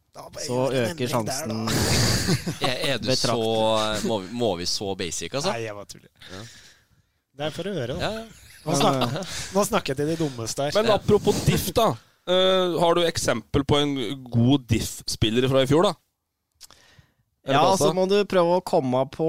så 0.46 0.58
øker 0.70 1.10
sjansen 1.10 1.64
Er, 2.70 2.76
er 2.94 3.00
du 3.02 3.10
så 3.18 3.34
må, 4.08 4.20
vi- 4.22 4.34
må 4.38 4.52
vi 4.60 4.68
så 4.70 4.94
basic, 4.98 5.34
altså? 5.34 5.52
Nei, 5.52 5.64
jeg 5.66 5.74
bare 5.78 5.90
tuller. 5.90 6.10
Det 7.34 7.48
er 7.48 7.54
for 7.56 7.70
å 7.70 7.74
høre, 7.74 7.96
da. 7.98 8.00
Ja, 8.00 8.12
ja. 8.22 8.50
Nå, 8.64 8.76
snak, 8.80 9.16
nå 9.58 9.64
snakker 9.68 9.92
jeg 9.92 9.98
til 10.00 10.12
de 10.14 10.18
dummeste 10.22 10.68
her. 10.70 10.76
Men 10.78 10.94
apropos 10.94 11.42
diff, 11.46 11.66
da. 11.76 11.90
Uh, 12.30 12.78
har 12.80 12.96
du 12.96 13.02
eksempel 13.04 13.66
på 13.68 13.82
en 13.82 13.96
god 14.32 14.64
diff-spiller 14.72 15.50
fra 15.52 15.66
i 15.66 15.68
fjor, 15.68 15.90
da? 15.90 15.94
Ja, 17.46 17.60
og 17.68 17.78
så 17.78 17.90
må 17.94 18.06
du 18.08 18.24
prøve 18.24 18.56
å 18.60 18.64
komme 18.64 19.02
på 19.12 19.26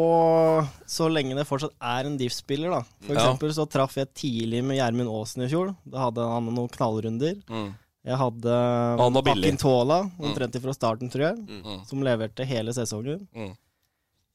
så 0.86 1.08
lenge 1.10 1.34
det 1.34 1.46
fortsatt 1.48 1.72
er 1.82 2.06
en 2.06 2.16
diff-spiller, 2.16 2.70
da. 2.70 2.82
For 3.02 3.14
Ja. 3.16 3.20
eksempel 3.20 3.50
så 3.56 3.66
traff 3.68 3.96
jeg 3.98 4.14
tidlig 4.14 4.62
med 4.62 4.78
Gjermund 4.78 5.10
Aasen 5.10 5.42
i 5.42 5.48
fjor. 5.50 5.74
Da 5.84 5.98
hadde 6.06 6.22
han 6.22 6.46
noen 6.54 6.68
knallrunder. 6.70 7.42
Mm. 7.48 7.74
Jeg 8.04 8.16
hadde. 8.20 8.54
Akintola, 9.34 10.02
Mm. 10.04 10.20
omtrent 10.28 10.60
fra 10.62 10.72
starten, 10.72 11.10
tror 11.10 11.34
jeg, 11.34 11.46
Mm. 11.64 11.86
som 11.86 12.00
leverte 12.02 12.44
hele 12.46 12.70
sesongen. 12.72 13.26
Mm. 13.34 13.56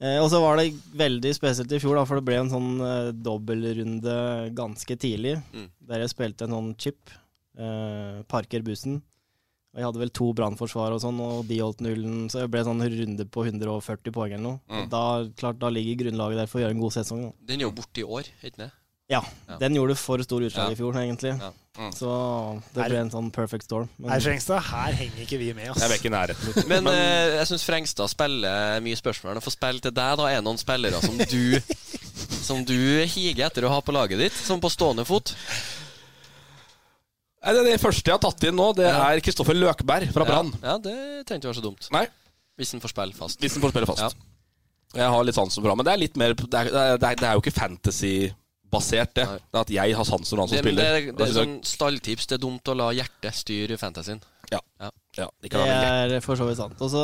Eh, 0.01 0.17
og 0.23 0.29
så 0.31 0.39
var 0.41 0.57
det 0.57 0.73
veldig 0.95 1.33
spesielt 1.35 1.71
i 1.71 1.79
fjor, 1.79 1.95
da, 1.95 2.05
for 2.05 2.15
det 2.15 2.25
ble 2.25 2.35
en 2.39 2.49
sånn 2.49 2.81
eh, 2.81 3.11
dobbeltrunde 3.11 4.53
ganske 4.55 4.95
tidlig. 4.97 5.41
Mm. 5.53 5.69
Der 5.87 5.99
jeg 5.99 6.09
spilte 6.09 6.41
en 6.43 6.51
sånn 6.51 6.77
chip, 6.77 7.09
eh, 7.57 8.23
Parker 8.27 8.61
bussen. 8.61 9.01
Jeg 9.79 9.87
hadde 9.87 10.01
vel 10.01 10.11
to 10.11 10.27
brannforsvar 10.35 10.91
og 10.91 10.99
sånn, 11.01 11.19
og 11.23 11.47
de 11.47 11.61
holdt 11.63 11.79
nullen, 11.85 12.25
så 12.29 12.43
det 12.43 12.49
ble 12.51 12.65
sånn 12.67 12.83
runde 12.83 13.25
på 13.31 13.45
140 13.47 14.11
poeng 14.15 14.33
eller 14.35 14.43
noe. 14.43 14.59
Mm. 14.67 14.89
Da, 14.91 15.03
klart, 15.39 15.57
da 15.61 15.71
ligger 15.71 16.01
grunnlaget 16.03 16.41
der 16.43 16.51
for 16.51 16.59
å 16.59 16.65
gjøre 16.65 16.75
en 16.75 16.83
god 16.83 16.97
sesong. 16.99 17.23
Da. 17.29 17.31
Den 17.53 17.63
er 17.63 17.69
jo 17.69 17.71
borte 17.79 18.03
i 18.03 18.07
år, 18.19 18.27
ikke 18.43 18.65
det? 18.65 18.69
Ja, 19.09 19.23
Ja. 19.47 19.55
den 19.57 19.73
gjorde 19.73 19.95
for 19.97 20.21
stor 20.21 20.43
utslag 20.45 20.67
Ja. 20.69 20.75
i 20.75 20.77
fjor, 20.77 20.93
egentlig. 20.99 21.31
Ja. 21.41 21.49
Mm. 21.79 21.91
Så 21.95 22.61
det 22.75 22.85
ble 22.91 22.97
en 22.99 23.09
sånn 23.09 23.31
perfect 23.33 23.63
storm. 23.65 23.87
Men- 23.97 24.11
Nei, 24.11 24.19
Frengstad, 24.19 24.61
her 24.67 24.91
henger 24.99 25.23
ikke 25.25 25.39
vi 25.39 25.53
med, 25.53 25.69
oss 25.71 25.79
Jeg 25.81 25.89
er 25.89 25.95
ikke 25.97 26.11
i 26.11 26.17
nærheten. 26.17 26.67
Men 26.73 26.87
eh, 26.91 27.37
jeg 27.39 27.47
syns 27.47 27.63
Frengstad 27.65 28.09
spiller 28.11 28.79
mye 28.85 28.99
spørsmål. 28.99 29.39
Få 29.41 29.49
spille 29.55 29.79
til 29.81 29.91
deg, 29.95 30.17
da 30.19 30.27
er 30.29 30.41
noen 30.45 30.59
spillere 30.61 31.01
som 31.01 31.17
du 31.17 31.59
Som 32.49 32.63
du 32.65 32.75
higer 33.05 33.45
etter 33.47 33.63
å 33.65 33.69
ha 33.69 33.79
på 33.81 33.93
laget 33.93 34.17
ditt, 34.19 34.33
som 34.33 34.59
på 34.61 34.69
stående 34.69 35.05
fot. 35.05 35.33
Nei, 37.39 37.53
det, 37.55 37.61
det 37.69 37.75
første 37.79 38.09
jeg 38.11 38.17
har 38.17 38.23
tatt 38.23 38.43
inn 38.49 38.57
nå, 38.59 38.65
det 38.75 38.87
er 38.91 39.21
Kristoffer 39.23 39.55
Løkberg 39.55 40.09
fra 40.11 40.25
Brann. 40.27 40.49
Ja, 40.59 40.73
ja, 40.73 40.77
det 40.83 40.95
trengte 41.29 41.45
ikke 41.47 41.53
være 41.53 41.59
så 41.61 41.63
dumt. 41.63 41.87
Nei. 41.95 42.05
Hvis 42.59 42.73
en 42.75 42.81
får 42.83 42.91
spille 42.91 43.15
fast. 43.15 43.39
Hvis 43.39 43.55
en 43.55 43.63
får 43.63 43.71
spille 43.71 43.87
fast. 43.87 44.03
Ja. 44.03 44.25
Jeg 44.99 45.13
har 45.13 45.23
litt 45.23 45.37
sansen 45.37 45.61
for 45.63 45.71
ham. 45.71 45.79
Men 45.79 45.87
det 45.87 45.93
er 45.93 46.01
litt 46.01 46.17
mer 46.19 46.33
Det 46.33 46.47
er, 46.49 46.71
det 46.73 46.97
er, 46.97 47.15
det 47.21 47.27
er 47.29 47.37
jo 47.37 47.43
ikke 47.43 47.53
fantasy-basert, 47.55 49.13
det. 49.15 49.25
Det 49.37 49.55
er 49.55 49.61
at 49.61 49.71
jeg 49.71 49.95
har 49.99 50.07
sansen 50.09 50.33
for 50.35 50.41
han 50.43 50.49
som 50.51 50.57
Det, 50.57 50.63
spiller. 50.65 50.83
det, 50.83 51.13
det, 51.13 51.21
er 51.21 51.29
synes 51.29 51.37
jeg- 51.37 51.47
sånn 51.47 51.69
stalltips. 51.71 52.27
Det 52.27 52.37
er 52.39 52.43
dumt 52.43 52.71
å 52.73 52.75
la 52.75 52.89
hjertet 52.97 53.37
styre 53.37 53.77
fantasyen. 53.79 54.19
Ja. 54.51 54.59
ja. 54.81 54.89
ja 55.21 55.27
Det 55.45 55.53
er 55.53 56.19
for 56.25 56.35
så 56.35 56.47
vidt 56.49 56.57
sant. 56.59 56.75
Og 56.81 56.89
så 56.91 57.03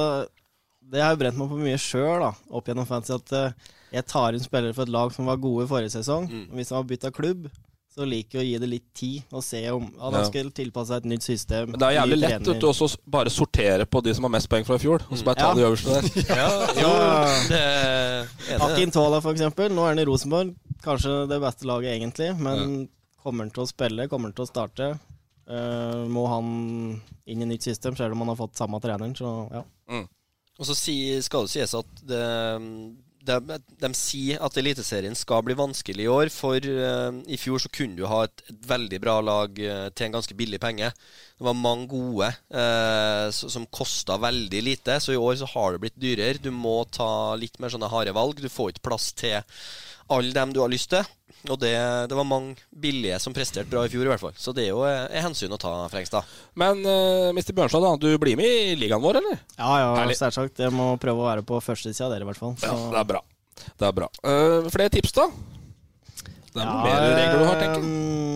Det 0.91 1.01
har 1.01 1.13
jo 1.15 1.21
brent 1.21 1.37
meg 1.37 1.49
på 1.49 1.57
mye 1.61 1.77
sjøl, 1.81 2.19
da, 2.21 2.33
opp 2.51 2.67
gjennom 2.69 2.85
fantasy, 2.89 3.15
at 3.15 3.31
eh, 3.33 3.71
jeg 3.95 4.05
tar 4.11 4.35
inn 4.35 4.43
spillere 4.43 4.73
for 4.75 4.83
et 4.85 4.91
lag 4.93 5.13
som 5.15 5.25
var 5.25 5.39
gode 5.41 5.63
i 5.65 5.69
forrige 5.71 5.93
sesong. 5.95 6.27
Mm. 6.29 6.43
Hvis 6.57 6.69
de 6.69 6.75
har 6.75 6.83
bytta 6.89 7.09
klubb, 7.15 7.47
så 7.95 8.03
liker 8.03 8.41
jeg 8.41 8.43
å 8.43 8.47
gi 8.49 8.57
det 8.59 8.67
litt 8.69 8.87
tid 8.97 9.23
og 9.31 9.43
se 9.45 9.61
om 9.71 9.85
han 10.01 10.11
de 10.11 10.19
Ja. 10.19 10.25
skal 10.27 10.49
tilpasse 10.51 10.91
seg 10.91 10.97
et 11.05 11.05
nytt 11.13 11.23
system. 11.23 11.69
Men 11.71 11.79
det 11.79 11.87
er 11.87 11.95
jævlig 12.01 12.17
lett 12.19 12.49
også 12.67 12.89
å 12.89 12.97
bare 13.07 13.31
sortere 13.31 13.85
på 13.87 14.01
de 14.03 14.13
som 14.17 14.27
har 14.27 14.33
mest 14.35 14.49
poeng 14.51 14.65
fra 14.67 14.75
i 14.75 14.83
fjor, 14.83 15.05
og 15.09 15.15
så 15.17 15.23
bare 15.23 15.39
ta 15.39 15.47
Ja. 15.47 15.53
de 15.55 15.63
øverste 15.63 15.93
der. 15.95 16.01
Det 17.49 17.61
er 17.61 18.75
det. 18.75 18.91
Tola, 18.93 19.21
for 19.23 19.31
eksempel. 19.31 19.71
Nå 19.71 19.85
er 19.85 19.93
han 19.95 19.99
i 20.03 20.05
Rosenborg. 20.05 20.53
Kanskje 20.83 21.27
det 21.31 21.39
beste 21.41 21.65
laget, 21.65 21.95
egentlig. 21.95 22.29
Men 22.37 22.89
kommer 23.23 23.45
han 23.45 23.51
til 23.55 23.63
å 23.63 23.69
spille? 23.69 24.07
Kommer 24.11 24.29
han 24.29 24.33
til 24.37 24.45
å 24.45 24.49
starte? 24.51 24.91
Uh, 25.47 26.05
må 26.09 26.25
han 26.27 27.01
inn 27.29 27.41
i 27.41 27.45
nytt 27.45 27.63
system, 27.63 27.95
selv 27.95 28.11
om 28.15 28.23
han 28.25 28.33
har 28.33 28.39
fått 28.39 28.57
samme 28.57 28.79
treneren, 28.81 29.15
så 29.15 29.31
ja. 29.53 29.63
Og 30.57 30.65
så 30.65 30.75
si, 30.77 31.21
skal 31.21 31.43
det 31.45 31.51
sies 31.51 31.73
at 31.75 31.85
det, 32.07 32.21
de, 33.25 33.57
de 33.81 33.89
sier 33.97 34.41
at 34.43 34.57
Eliteserien 34.59 35.15
skal 35.17 35.43
bli 35.45 35.55
vanskelig 35.57 36.05
i 36.05 36.11
år, 36.11 36.31
for 36.33 36.59
uh, 36.59 37.11
i 37.25 37.39
fjor 37.41 37.63
så 37.63 37.71
kunne 37.73 37.97
du 37.97 38.05
ha 38.09 38.23
et, 38.27 38.45
et 38.51 38.67
veldig 38.69 38.99
bra 39.03 39.17
lag 39.25 39.61
uh, 39.61 39.87
til 39.91 40.07
en 40.07 40.17
ganske 40.17 40.37
billig 40.37 40.61
penge. 40.63 40.91
Det 41.35 41.47
var 41.47 41.57
mange 41.57 41.89
gode 41.91 42.29
uh, 42.55 43.27
som 43.33 43.67
kosta 43.73 44.19
veldig 44.21 44.63
lite, 44.69 44.99
så 45.03 45.15
i 45.15 45.19
år 45.19 45.39
så 45.41 45.49
har 45.55 45.75
det 45.75 45.83
blitt 45.83 45.99
dyrere. 45.99 46.41
Du 46.41 46.51
må 46.53 46.83
ta 46.87 47.35
litt 47.39 47.59
mer 47.59 47.73
sånne 47.73 47.91
harde 47.91 48.15
valg. 48.15 48.39
Du 48.39 48.51
får 48.51 48.73
ikke 48.75 48.87
plass 48.91 49.11
til 49.17 49.41
alle 50.13 50.35
dem 50.35 50.53
du 50.53 50.61
har 50.63 50.71
lyst 50.71 50.93
til. 50.93 51.05
Og 51.53 51.59
det, 51.61 51.73
det 52.09 52.17
var 52.17 52.27
mange 52.27 52.55
billige 52.69 53.19
som 53.23 53.35
presterte 53.35 53.69
bra 53.71 53.85
i 53.85 53.91
fjor, 53.91 54.05
i 54.07 54.11
hvert 54.13 54.23
fall. 54.23 54.35
Så 54.39 54.53
det 54.55 54.65
er 54.65 54.73
jo 54.73 54.83
eh, 54.87 55.05
et 55.09 55.23
hensyn 55.25 55.53
å 55.53 55.59
ta, 55.61 55.73
Frengstad. 55.91 56.27
Men 56.59 56.81
uh, 56.85 57.31
Mr. 57.35 57.53
Bjørnstad, 57.55 57.85
da, 57.85 57.95
du 58.01 58.09
blir 58.21 58.39
med 58.39 58.49
i 58.49 58.77
ligaen 58.79 59.03
vår, 59.03 59.21
eller? 59.21 59.41
Ja, 59.57 59.71
ja, 59.81 60.07
selvsagt. 60.17 60.61
Jeg 60.65 60.73
må 60.75 60.93
prøve 61.01 61.23
å 61.23 61.29
være 61.29 61.45
på 61.47 61.61
førstesida 61.63 62.09
av 62.09 62.15
dere, 62.15 62.27
i 62.27 62.31
hvert 62.31 62.41
fall. 62.41 62.55
Ja, 62.63 62.77
det 62.93 63.01
er 63.03 63.11
bra. 63.15 63.25
Det 63.65 63.89
er 63.89 63.99
bra. 64.01 64.09
Uh, 64.25 64.71
flere 64.73 64.93
tips, 64.93 65.15
da? 65.17 65.29
Det 66.55 66.63
er 66.63 66.69
noen 66.69 66.85
mer 66.87 67.01
regler 67.11 67.41
du 67.41 67.45
har, 67.49 67.57
tenker 67.59 67.81
jeg. 67.83 67.95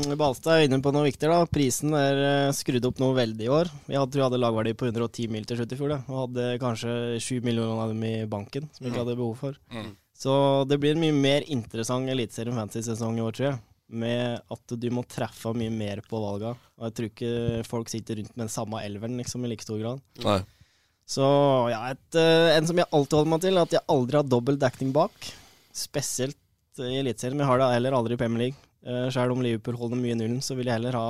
jeg. 0.10 0.18
Balstad 0.20 0.58
er 0.58 0.66
inne 0.68 0.82
på 0.84 0.92
noe 0.92 1.06
viktig. 1.06 1.30
da 1.32 1.40
Prisen 1.48 1.96
er 1.96 2.18
eh, 2.20 2.56
skrudd 2.58 2.88
opp 2.90 3.00
noe 3.00 3.16
veldig 3.16 3.46
i 3.46 3.52
år. 3.54 3.70
Vi 3.88 3.96
hadde, 3.96 4.12
tror 4.12 4.24
jeg 4.24 4.28
hadde 4.28 4.42
lagverdi 4.44 4.74
på 4.76 4.90
110 4.90 5.32
mil 5.32 5.48
til 5.48 5.60
slutt 5.60 5.76
i 5.76 5.80
fjor. 5.80 5.94
da, 5.94 6.00
Og 6.10 6.26
hadde 6.26 6.50
kanskje 6.60 6.92
7 7.24 7.40
millioner 7.46 7.80
av 7.80 7.94
dem 7.94 8.04
i 8.04 8.14
banken, 8.30 8.68
som 8.76 8.84
vi 8.84 8.92
ikke 8.92 9.06
hadde 9.06 9.16
behov 9.22 9.40
for. 9.40 9.60
Mm. 9.72 9.94
Så 10.20 10.34
det 10.68 10.80
blir 10.82 10.98
en 10.98 11.04
mye 11.04 11.16
mer 11.16 11.46
interessant 11.48 12.10
Eliteserien 12.12 12.58
Fantasy-sesong 12.60 13.20
i 13.20 13.24
år, 13.24 13.36
tror 13.36 13.48
jeg. 13.48 13.60
Med 13.90 14.42
at 14.52 14.74
du 14.78 14.90
må 14.94 15.06
treffe 15.10 15.54
mye 15.58 15.72
mer 15.74 16.02
på 16.06 16.20
valga. 16.22 16.52
Og 16.78 16.90
jeg 16.90 16.96
tror 16.98 17.08
ikke 17.10 17.68
folk 17.70 17.92
sitter 17.92 18.20
rundt 18.20 18.36
med 18.36 18.46
den 18.46 18.52
samme 18.54 18.82
elveren 18.84 19.16
liksom, 19.18 19.46
i 19.48 19.52
like 19.54 19.64
stor 19.64 19.80
grad. 19.80 20.04
Nei. 20.26 20.42
Så 21.10 21.26
ja, 21.72 21.80
et, 21.90 22.20
eh, 22.20 22.52
en 22.54 22.68
som 22.70 22.78
jeg 22.78 22.92
alltid 22.94 23.18
holder 23.18 23.32
meg 23.32 23.46
til, 23.46 23.56
er 23.56 23.66
at 23.66 23.78
jeg 23.80 23.88
aldri 23.96 24.20
har 24.20 24.28
dobbel 24.30 24.60
dekning 24.62 24.92
bak. 24.94 25.32
Spesielt 25.74 26.38
i 26.84 27.00
Eliteserien, 27.00 27.40
men 27.40 27.48
jeg 27.48 27.52
har 27.54 27.64
det 27.64 27.70
heller 27.78 27.98
aldri 27.98 28.18
i 28.18 28.20
Premier 28.20 28.44
League. 28.44 28.60
Uh, 28.86 29.08
Selv 29.12 29.34
om 29.34 29.42
Liverpool 29.44 29.80
holder 29.80 30.00
mye 30.00 30.20
nullen, 30.20 30.44
så 30.46 30.56
vil 30.56 30.70
jeg 30.70 30.78
heller 30.78 30.96
ha 31.00 31.10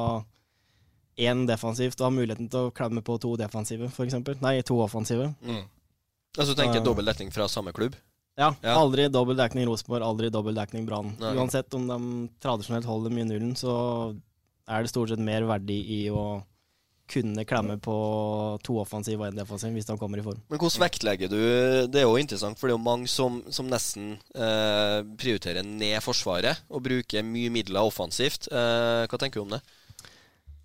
én 1.20 1.44
defensivt 1.50 2.00
og 2.00 2.08
ha 2.08 2.14
muligheten 2.16 2.48
til 2.50 2.70
å 2.70 2.72
klemme 2.74 3.04
på 3.06 3.18
to 3.22 3.34
defensive, 3.42 3.90
f.eks. 3.92 4.16
Nei, 4.40 4.56
to 4.66 4.80
offensive. 4.82 5.28
Altså, 6.38 6.54
du 6.54 6.62
tenker 6.62 6.80
uh, 6.80 6.86
dobbel 6.86 7.10
dekning 7.10 7.34
fra 7.36 7.50
samme 7.52 7.74
klubb? 7.76 7.98
Ja, 8.40 8.54
Ja. 8.64 8.76
aldri 8.80 9.10
dobbel 9.12 9.36
dekning 9.36 9.68
Rosenborg, 9.68 10.06
aldri 10.06 10.30
dobbel 10.32 10.56
dekning 10.56 10.86
Brann. 10.88 11.12
Uansett 11.20 11.74
om 11.76 11.88
de 11.90 11.98
tradisjonelt 12.40 12.88
holder 12.88 13.12
mye 13.12 13.28
nullen, 13.28 13.52
så 13.60 13.74
er 14.70 14.86
det 14.86 14.92
stort 14.94 15.10
sett 15.12 15.20
mer 15.20 15.44
verdi 15.50 15.82
i 16.00 16.10
å 16.14 16.42
kunne 17.10 17.42
klemme 17.50 17.80
på 17.82 17.94
to 18.62 18.76
offensiv 18.78 19.18
og 19.20 19.32
én 19.32 19.38
defensiv 19.40 19.74
hvis 19.74 19.88
de 19.90 19.96
kommer 19.98 20.22
i 20.22 20.26
form. 20.26 20.38
Men 20.48 20.60
hvordan 20.62 20.84
vektlegger 20.86 21.32
du 21.32 21.40
Det 21.90 22.04
er 22.04 22.06
jo 22.06 22.20
interessant, 22.22 22.60
for 22.60 22.70
det 22.70 22.76
er 22.76 22.78
jo 22.78 22.86
mange 22.86 23.10
som, 23.10 23.40
som 23.50 23.66
nesten 23.68 24.12
eh, 24.36 25.02
prioriterer 25.18 25.66
ned 25.66 25.98
Forsvaret 26.06 26.62
og 26.70 26.84
bruker 26.86 27.26
mye 27.26 27.50
midler 27.50 27.82
offensivt. 27.82 28.48
Eh, 28.54 29.08
hva 29.10 29.18
tenker 29.18 29.42
du 29.42 29.48
om 29.48 29.56
det? 29.58 29.62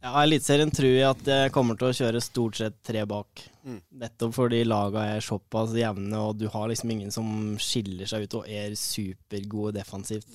Ja, 0.05 0.12
Eliteserien 0.20 0.68
tror 0.74 0.90
jeg 0.92 1.07
at 1.09 1.28
jeg 1.32 1.52
kommer 1.55 1.78
til 1.80 1.88
å 1.88 1.96
kjøre 1.96 2.20
stort 2.20 2.59
sett 2.59 2.74
tre 2.84 3.07
bak. 3.09 3.40
Mm. 3.64 3.78
Nettopp 4.02 4.34
fordi 4.36 4.59
laga 4.66 5.07
er 5.14 5.24
såpass 5.24 5.72
jevne, 5.78 6.18
og 6.20 6.36
du 6.36 6.44
har 6.52 6.68
liksom 6.68 6.92
ingen 6.92 7.14
som 7.14 7.55
skiller 7.57 8.11
seg 8.11 8.26
ut 8.26 8.36
og 8.42 8.50
er 8.52 8.76
supergode 8.76 9.78
defensivt, 9.78 10.28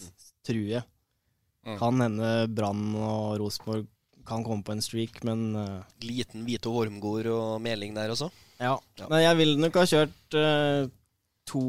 tror 0.47 0.65
jeg. 0.71 0.81
Mm. 1.67 1.77
Kan 1.77 2.01
hende 2.01 2.31
Brann 2.49 2.81
og 2.97 3.37
Rosenborg 3.43 3.85
kan 4.25 4.45
komme 4.45 4.65
på 4.65 4.73
en 4.73 4.81
streak, 4.81 5.21
men 5.25 5.53
uh, 5.53 5.85
Liten 6.01 6.49
Vito 6.49 6.73
Wormgård 6.73 7.29
og 7.33 7.61
Meling 7.61 7.93
der 7.97 8.13
også? 8.13 8.31
ja. 8.57 8.73
Ja. 8.97 9.05
Men 9.05 9.23
jeg 9.23 9.37
ville 9.39 9.61
nok 9.61 9.77
ha 9.79 9.85
kjørt 9.89 10.37
uh, 10.37 10.89
to, 11.49 11.63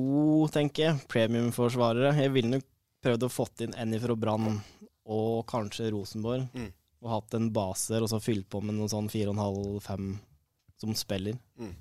tenker 0.57 0.87
jeg, 0.87 1.05
premiumforsvarere. 1.13 2.17
Jeg 2.17 2.33
ville 2.33 2.57
nok 2.57 2.69
prøvd 3.05 3.29
å 3.29 3.33
fått 3.33 3.65
inn 3.65 3.77
en 3.77 3.97
fra 4.01 4.17
Brann 4.17 4.55
og 5.11 5.45
kanskje 5.49 5.93
Rosenborg. 5.93 6.49
Mm. 6.57 6.73
Og 7.01 7.13
hatt 7.15 7.37
en 7.39 7.51
baser 7.55 8.05
og 8.05 8.11
så 8.13 8.21
fylt 8.21 8.49
på 8.53 8.61
med 8.65 8.77
noen 8.77 8.91
sånn 8.93 9.09
4,5-5 9.13 10.11
som 10.81 10.97
spiller. 10.97 11.39
Mm. 11.61 11.73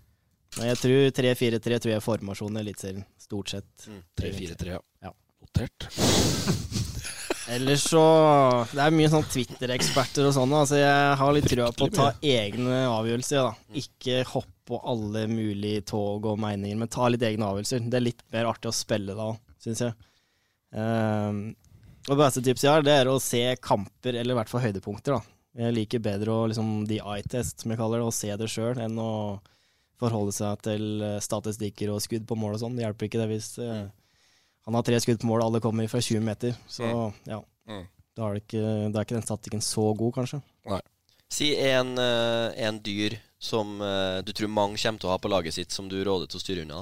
Men 0.57 0.72
jeg 0.72 0.80
tror 0.82 1.09
3-4-3 1.20 1.80
tror 1.80 1.91
jeg 1.93 1.99
er 1.99 2.05
formasjonen 2.05 2.59
i 2.59 2.63
Eliteserien, 2.63 3.05
stort 3.22 3.51
sett. 3.53 3.88
Mm. 3.88 3.99
3-4-3, 4.22 4.72
ja. 4.74 4.80
Ja. 5.05 5.13
Notert. 5.39 5.89
Ellers 7.49 7.82
så 7.89 8.01
Det 8.70 8.82
er 8.84 8.93
mye 8.93 9.09
sånn 9.09 9.26
Twitter-eksperter 9.26 10.28
og 10.30 10.36
sånn. 10.36 10.51
Altså 10.53 10.78
jeg 10.78 11.15
har 11.22 11.34
litt 11.34 11.47
trua 11.49 11.72
på 11.74 11.88
å 11.88 11.93
ta 11.93 12.09
egne 12.22 12.84
avgjørelser. 12.91 13.47
Da. 13.47 13.78
Ikke 13.82 14.22
hoppe 14.30 14.59
på 14.70 14.78
alle 14.86 15.24
mulige 15.32 15.82
tog 15.89 16.28
og 16.30 16.38
meninger, 16.41 16.78
men 16.78 16.91
ta 16.93 17.07
litt 17.09 17.26
egne 17.26 17.47
avgjørelser. 17.47 17.88
Det 17.89 17.97
er 17.97 18.05
litt 18.05 18.22
mer 18.36 18.51
artig 18.51 18.70
å 18.70 18.76
spille 18.76 19.15
da, 19.17 19.32
syns 19.63 19.82
jeg. 19.82 19.95
Ehm, 20.78 21.39
og 22.10 22.16
det 22.18 22.24
beste 22.26 22.41
tipset 22.43 22.66
jeg 22.66 22.74
har, 22.74 22.82
det 22.86 22.95
er 23.03 23.10
å 23.12 23.20
se 23.22 23.43
kamper, 23.62 24.18
eller 24.18 24.34
i 24.34 24.38
hvert 24.39 24.49
fall 24.49 24.64
høydepunkter. 24.66 25.20
da. 25.20 25.22
Jeg 25.60 25.76
liker 25.76 26.01
bedre 26.01 26.34
å 26.34 26.47
liksom 26.49 26.88
the 26.89 26.99
eye-test, 27.03 27.62
som 27.62 27.72
jeg 27.74 27.80
kaller 27.80 27.99
det, 28.01 28.07
og 28.10 28.14
se 28.16 28.30
det 28.38 28.49
sjøl, 28.49 28.78
enn 28.82 28.97
å 29.01 29.12
forholde 29.99 30.32
seg 30.34 30.62
til 30.64 31.01
eh, 31.03 31.18
statistikker 31.22 31.91
og 31.91 32.01
skudd 32.01 32.26
på 32.30 32.38
mål 32.39 32.55
og 32.55 32.62
sånn. 32.64 32.76
Det 32.78 32.86
hjelper 32.86 33.10
ikke 33.10 33.20
det 33.22 33.30
hvis 33.34 33.49
eh, 33.60 33.88
han 34.66 34.78
har 34.78 34.86
tre 34.88 34.99
skudd 35.03 35.20
på 35.22 35.28
mål, 35.30 35.43
alle 35.47 35.62
kommer 35.64 35.89
fra 35.91 35.99
20 36.01 36.22
meter. 36.26 36.55
Så 36.72 36.88
ja, 37.28 37.41
Mm. 37.70 37.84
da 38.18 38.26
er, 38.30 38.34
det 38.34 38.43
ikke, 38.47 38.62
da 38.89 38.99
er 38.99 39.05
ikke 39.05 39.18
den 39.20 39.26
statistikken 39.28 39.62
så 39.62 39.84
god, 39.97 40.14
kanskje. 40.16 40.39
Si 41.30 41.51
en, 41.62 41.91
eh, 42.01 42.55
en 42.66 42.80
dyr 42.82 43.20
som 43.38 43.76
eh, 43.86 44.22
du 44.26 44.32
tror 44.34 44.49
mange 44.49 44.80
kommer 44.82 44.99
til 45.03 45.10
å 45.10 45.12
ha 45.14 45.20
på 45.22 45.30
laget 45.30 45.53
sitt, 45.53 45.72
som 45.76 45.86
du 45.91 45.99
råder 46.03 46.26
til 46.32 46.39
å 46.39 46.41
styre 46.41 46.64
unna. 46.66 46.80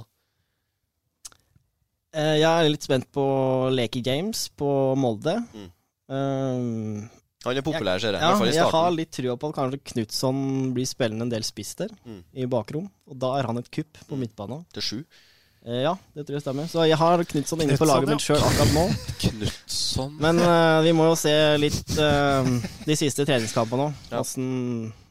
Jeg 2.15 2.47
er 2.47 2.69
litt 2.71 2.85
spent 2.87 3.07
på 3.13 3.23
Leke 3.73 4.01
Games 4.05 4.47
på 4.57 4.69
Molde. 4.99 5.37
Mm. 5.53 5.69
Um, 6.07 7.09
Han 7.45 7.57
er 7.59 7.63
populær, 7.63 7.99
ser 8.01 8.15
jeg. 8.15 8.23
Ja, 8.23 8.33
i 8.43 8.51
jeg 8.55 8.71
har 8.73 8.91
litt 8.95 9.11
trua 9.15 9.35
på 9.39 9.49
at 9.51 9.55
kanskje 9.59 9.79
Knutson 9.91 10.73
blir 10.75 10.87
spillende 10.87 11.27
en 11.27 11.31
del 11.31 11.43
spiss 11.47 11.75
der, 11.79 11.91
Mm. 12.05 12.23
i 12.33 12.45
bakrom. 12.45 12.89
Og 13.07 13.17
da 13.19 13.37
er 13.39 13.47
han 13.47 13.57
et 13.57 13.69
kupp 13.71 13.97
på 14.07 14.17
midtbanen. 14.19 14.65
Til 14.73 14.81
sju. 14.81 14.99
Eh, 15.67 15.81
ja, 15.83 15.95
det 16.15 16.25
tror 16.25 16.37
jeg 16.37 16.41
stemmer. 16.45 16.67
Så 16.71 16.85
jeg 16.87 16.97
har 16.97 17.23
Knutson 17.23 17.61
inne 17.61 17.77
på 17.77 17.87
laget 17.87 18.07
mitt 18.09 18.23
sjøl 18.23 18.39
akkurat 18.39 18.73
nå. 18.73 18.85
Knutson 19.23 20.15
Men 20.21 20.39
uh, 20.39 20.79
vi 20.85 20.93
må 20.95 21.09
jo 21.09 21.15
se 21.19 21.33
litt 21.59 21.97
uh, 21.99 22.47
de 22.87 22.95
siste 22.95 23.25
treningskampene 23.27 23.89
òg, 23.89 23.93
Ja. 24.11 24.23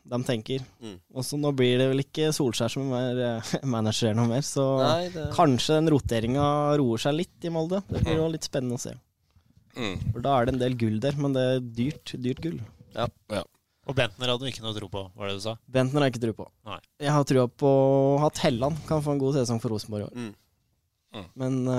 De 0.07 0.19
tenker. 0.27 0.63
Mm. 0.83 0.97
Og 1.15 1.27
så 1.27 1.39
nå 1.41 1.51
blir 1.57 1.81
det 1.81 1.89
vel 1.91 2.03
ikke 2.05 2.31
Solskjær 2.35 2.73
som 2.73 2.93
er 2.99 3.21
eh, 3.27 3.51
manager 3.75 4.15
noe 4.17 4.31
mer, 4.31 4.45
så 4.47 4.67
Nei, 4.83 5.09
det- 5.15 5.29
kanskje 5.37 5.81
den 5.81 5.91
roteringa 5.95 6.47
roer 6.81 7.03
seg 7.03 7.19
litt 7.19 7.49
i 7.49 7.53
Molde. 7.53 7.83
Det 7.91 8.05
blir 8.05 8.21
jo 8.21 8.31
litt 8.33 8.47
spennende 8.47 8.79
å 8.79 8.85
se. 8.87 8.95
Mm. 9.77 9.99
For 10.15 10.25
da 10.25 10.39
er 10.39 10.47
det 10.47 10.57
en 10.57 10.63
del 10.63 10.79
gull 10.81 10.97
der, 11.03 11.19
men 11.21 11.37
det 11.37 11.45
er 11.51 11.61
dyrt, 11.83 12.15
dyrt 12.25 12.41
gull. 12.45 12.59
Ja. 12.97 13.09
Og 13.87 13.95
Bentner 13.95 14.33
hadde 14.33 14.43
du 14.43 14.51
ikke 14.51 14.65
noe 14.65 14.75
tro 14.75 14.89
på, 14.91 15.03
var 15.15 15.29
det 15.31 15.37
du 15.37 15.45
sa? 15.45 15.55
Bentner 15.71 16.03
har 16.03 16.09
jeg 16.09 16.17
ikke 16.17 16.25
tro 16.25 16.35
på. 16.41 16.49
Nei. 16.67 16.81
Jeg 17.05 17.13
har 17.15 17.29
trua 17.29 17.47
på 17.47 17.71
at 18.27 18.41
Helland 18.43 18.81
kan 18.89 19.05
få 19.05 19.15
en 19.15 19.21
god 19.23 19.37
sesong 19.39 19.61
for 19.63 19.75
Rosenborg 19.75 20.07
i 20.07 20.09
år. 20.09 20.17
Mm. 20.25 20.35
Men 21.39 21.55
uh, 21.69 21.77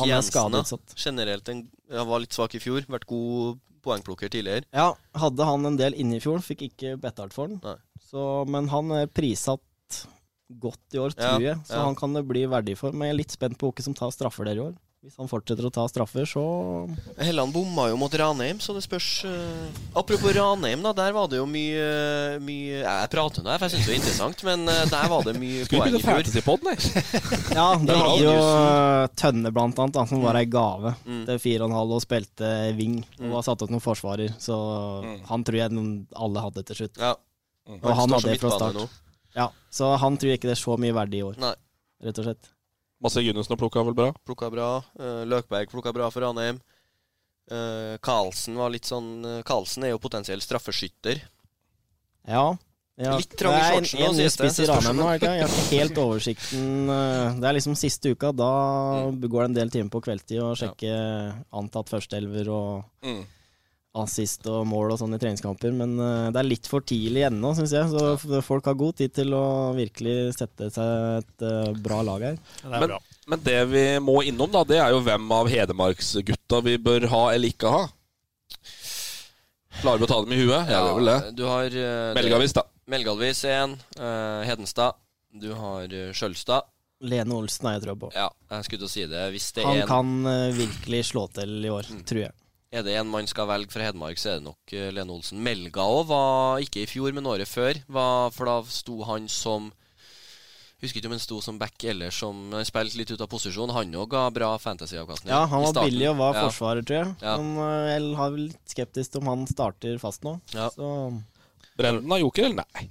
han 0.00 0.10
er 0.10 0.24
skadet. 0.24 0.64
Mike 0.64 0.70
Jensen, 0.72 0.80
generelt 0.98 1.50
en, 1.52 1.60
ja, 1.92 2.04
var 2.08 2.22
litt 2.22 2.34
svak 2.34 2.56
i 2.56 2.62
fjor. 2.62 2.86
Vært 2.90 3.06
god 3.10 3.60
poengplukker 3.84 4.32
tidligere. 4.32 4.66
Ja, 4.74 4.90
hadde 5.20 5.46
han 5.48 5.68
en 5.68 5.78
del 5.80 5.96
inne 6.00 6.18
i 6.18 6.24
fjor, 6.24 6.42
fikk 6.44 6.66
ikke 6.70 6.96
betalt 7.00 7.36
for 7.36 7.52
den. 7.52 7.60
Så, 8.02 8.44
men 8.50 8.68
han 8.72 8.90
er 8.96 9.10
prissatt 9.12 9.62
godt 10.60 10.94
i 10.96 11.00
år, 11.00 11.14
Ja, 11.16 11.34
tror 11.34 11.44
jeg. 11.44 11.60
Så 11.66 11.78
ja. 11.78 11.84
han 11.86 11.96
kan 11.98 12.14
det 12.16 12.24
bli 12.28 12.44
verdig 12.50 12.76
for. 12.80 12.92
Men 12.92 13.08
jeg 13.08 13.14
er 13.14 13.20
litt 13.22 13.34
spent 13.34 13.58
på 13.60 13.70
hvem 13.72 13.86
som 13.88 13.96
tar 13.96 14.12
straffer 14.14 14.48
der 14.48 14.60
i 14.60 14.64
år. 14.66 14.74
Hvis 15.04 15.18
han 15.20 15.28
fortsetter 15.28 15.66
å 15.68 15.70
ta 15.74 15.82
straffer, 15.84 16.24
så 16.24 16.42
Helland 17.20 17.52
bomma 17.52 17.90
jo 17.90 17.96
mot 18.00 18.14
Ranheim, 18.16 18.56
så 18.64 18.72
det 18.72 18.80
spørs 18.86 19.08
eh, 19.28 19.66
Apropos 20.00 20.32
Ranheim, 20.32 20.80
da. 20.80 20.94
Der 20.96 21.12
var 21.12 21.28
det 21.28 21.36
jo 21.42 21.44
mye, 21.44 22.38
mye 22.40 22.78
Jeg 22.80 23.10
prater 23.12 23.44
nå, 23.44 23.50
her, 23.52 23.60
for 23.60 23.68
jeg 23.68 23.74
syns 23.76 23.84
det 23.84 23.92
er 23.92 23.98
interessant, 24.00 24.44
men 24.48 24.64
eh, 24.72 24.80
der 24.88 25.10
var 25.12 25.26
det 25.28 25.34
mye 25.36 25.64
Skulle 25.68 25.82
poeng 25.84 25.92
du 25.92 25.98
i 26.00 26.04
fjor. 26.06 26.24
Ja, 27.58 27.66
Det 27.84 27.98
var 28.00 28.16
jo 28.24 28.32
Tønne, 29.20 29.52
blant 29.52 29.82
annet, 29.84 29.98
da, 29.98 30.06
som 30.08 30.24
var 30.24 30.40
ei 30.40 30.46
gave 30.48 30.94
Mm. 31.04 31.20
til 31.28 31.42
4,5 31.44 31.92
og 31.98 32.00
spilte 32.06 32.54
wing. 32.80 32.96
Og 33.18 33.26
Mm. 33.26 33.30
var 33.36 33.44
satt 33.44 33.60
opp 33.66 33.70
noen 33.76 33.84
forsvarer, 33.84 34.32
så 34.40 34.56
Mm. 35.04 35.18
han 35.28 35.44
tror 35.44 35.56
jeg 35.60 35.70
noen- 35.76 36.06
alle 36.16 36.40
hadde 36.48 36.64
til 36.64 36.76
slutt. 36.80 36.96
Ja. 36.96 37.12
Og 37.68 37.92
han 37.92 38.08
hadde 38.16 38.32
det 38.32 38.40
fra 38.40 38.50
start. 38.56 38.88
Ja, 39.36 39.50
så 39.70 39.98
han 40.00 40.16
tror 40.16 40.30
jeg 40.32 40.40
ikke 40.40 40.48
det 40.48 40.56
er 40.56 40.64
så 40.64 40.78
mye 40.80 40.96
verdi 40.96 41.20
i 41.20 41.22
år, 41.28 41.36
Nei. 41.44 41.54
rett 42.02 42.18
og 42.18 42.24
slett. 42.30 42.48
Masse 43.04 43.20
Junussen 43.22 43.52
har 43.52 43.60
plukka 43.60 43.82
vel 43.84 43.94
bra. 43.98 44.10
Plukka 44.24 44.48
bra. 44.50 44.68
Eh, 44.98 45.24
Løkberg 45.28 45.68
plukka 45.72 45.92
bra 45.92 46.08
for 46.10 46.24
Ranheim. 46.24 46.60
Uh, 47.52 47.98
Karlsen 48.00 48.54
var 48.56 48.70
litt 48.72 48.86
sånn 48.88 49.18
eh, 49.28 49.42
Karlsen 49.44 49.84
er 49.84 49.90
jo 49.92 49.98
potensiell 50.00 50.40
straffeskytter. 50.40 51.18
Ja. 52.24 52.54
ja. 52.96 53.18
Litt 53.20 53.34
trang 53.36 53.58
i 53.58 53.66
shortsen. 53.68 53.98
Det 53.98 54.00
er 54.00 54.08
en, 54.08 54.14
en 54.14 54.20
ny 54.22 54.28
spiss 54.32 54.62
i 54.64 54.68
Ranheim 54.70 54.96
nå, 54.96 55.10
ikke? 55.18 55.32
Jeg 55.36 55.44
har 55.44 55.52
ikke 55.52 55.82
helt 55.82 56.00
oversikten. 56.06 56.70
eh, 56.88 57.36
Det 57.42 57.50
er 57.50 57.58
liksom 57.58 57.76
siste 57.76 58.14
uka. 58.16 58.32
Da 58.32 58.48
Mm. 59.10 59.20
går 59.28 59.42
det 59.42 59.48
en 59.50 59.58
del 59.60 59.70
timer 59.74 59.92
på 59.92 60.00
kveldstid 60.06 60.40
å 60.40 60.54
sjekke 60.56 60.94
antatt 61.60 61.92
førsteelver 61.92 62.48
og 62.48 62.84
Mm. 63.04 63.20
Assist 63.94 64.46
og 64.50 64.64
mål 64.66 64.92
og 64.94 64.98
sånn 64.98 65.14
i 65.14 65.18
treningskamper. 65.22 65.72
Men 65.76 65.92
eh, 66.02 66.30
det 66.34 66.40
er 66.42 66.48
litt 66.48 66.66
for 66.70 66.82
tidlig 66.82 67.22
ennå, 67.28 67.52
syns 67.54 67.74
jeg. 67.76 67.90
Så 67.92 68.40
folk 68.42 68.66
har 68.66 68.74
god 68.80 68.96
tid 68.98 69.12
til 69.14 69.34
å 69.38 69.44
virkelig 69.76 70.16
sette 70.38 70.70
seg 70.74 71.20
et 71.22 71.44
eh, 71.46 71.72
bra 71.84 72.00
lag 72.06 72.24
her. 72.30 72.38
Det 72.62 72.70
er 72.70 72.74
Men, 72.80 72.88
bra. 72.94 72.98
men 73.34 73.44
det 73.46 73.58
vi 73.70 73.84
må 74.02 74.16
innom, 74.26 74.50
da, 74.54 74.64
det 74.66 74.80
er 74.82 74.90
jo 74.96 75.02
hvem 75.06 75.30
av 75.38 75.50
Hedmarksgutta 75.52 76.62
vi 76.66 76.76
bør 76.82 77.06
ha 77.14 77.24
eller 77.36 77.54
ikke 77.54 77.70
ha. 77.74 77.84
Klarer 79.80 79.98
vi 80.00 80.06
å 80.06 80.10
ta 80.10 80.20
dem 80.22 80.32
i 80.34 80.38
huet? 80.38 80.68
Jeg 80.70 80.76
gjør 80.78 80.94
vel 81.00 81.08
det. 81.10 81.16
Du 81.38 81.44
har 81.50 81.64
uh, 81.66 81.72
det- 81.74 82.14
Melgavis, 82.20 82.52
da. 82.56 82.62
Melgalvis 82.90 83.40
er 83.48 83.56
en. 83.64 83.72
eh, 83.98 84.44
Hedenstad. 84.50 84.94
Du 85.34 85.48
har 85.56 85.86
uh, 85.90 86.12
Skjølstad. 86.14 86.66
Lene 87.04 87.34
Olsen 87.36 87.66
har 87.66 87.74
jeg 87.78 87.82
trua 87.88 87.96
på. 88.00 88.08
Ja, 88.14 88.28
jeg 88.54 88.64
skulle 88.68 88.84
til 88.84 88.86
å 88.88 88.92
si 88.92 89.02
det. 89.10 89.24
Hvis 89.34 89.48
det 89.56 89.64
Han 89.66 89.76
er 89.76 89.82
en, 89.82 89.88
kan 89.90 90.12
eh, 90.30 90.52
virkelig 90.56 91.00
slå 91.10 91.26
til 91.36 91.56
i 91.66 91.72
år, 91.74 91.88
Mm. 91.90 92.04
tror 92.08 92.20
jeg. 92.22 92.32
Er 92.74 92.84
det 92.86 92.96
en 92.98 93.10
man 93.10 93.28
skal 93.30 93.48
velge 93.48 93.72
fra 93.72 93.86
Hedmark, 93.86 94.18
så 94.18 94.32
er 94.32 94.40
det 94.40 94.48
nok 94.48 94.74
eh, 94.74 94.90
Lene 94.94 95.14
Olsen. 95.14 95.40
Melga 95.44 95.86
òg 95.86 96.08
var 96.10 96.64
ikke 96.64 96.82
i 96.82 96.90
fjor, 96.90 97.14
men 97.14 97.28
året 97.30 97.50
før. 97.50 97.78
Var, 97.86 98.34
for 98.34 98.50
da 98.50 98.60
sto 98.72 99.00
han 99.08 99.30
som 99.30 99.72
Husker 100.82 101.00
ikke 101.00 101.08
om 101.08 101.14
han 101.14 101.22
sto 101.22 101.38
som 101.40 101.56
back 101.56 101.84
eller 101.88 102.12
som 102.12 102.50
Han 102.52 102.66
spilte 102.68 102.98
litt 102.98 103.08
ut 103.14 103.22
av 103.24 103.28
posisjon. 103.32 103.70
Han 103.72 103.94
òg 103.96 104.10
ga 104.12 104.24
bra 104.34 104.50
fantasyavkastning. 104.60 105.30
Ja, 105.32 105.46
han 105.48 105.62
var 105.64 105.78
billig 105.86 106.10
og 106.10 106.18
var 106.18 106.36
ja. 106.36 106.42
forsvarer, 106.48 106.84
tror 106.84 106.98
jeg. 106.98 107.14
Ja. 107.24 107.36
Men 107.40 107.62
eh, 107.62 107.92
jeg 107.94 108.10
har 108.18 108.34
vel 108.34 108.42
litt 108.50 108.74
skeptisk 108.74 109.14
til 109.14 109.22
om 109.22 109.30
han 109.32 109.46
starter 109.48 109.96
fast 110.02 110.26
nå. 110.26 110.36
Ja. 110.52 110.68
Så 110.74 110.90
Brenden 111.78 112.12
har 112.12 112.20
joker, 112.22 112.50
eller 112.50 112.66
nei? 112.66 112.90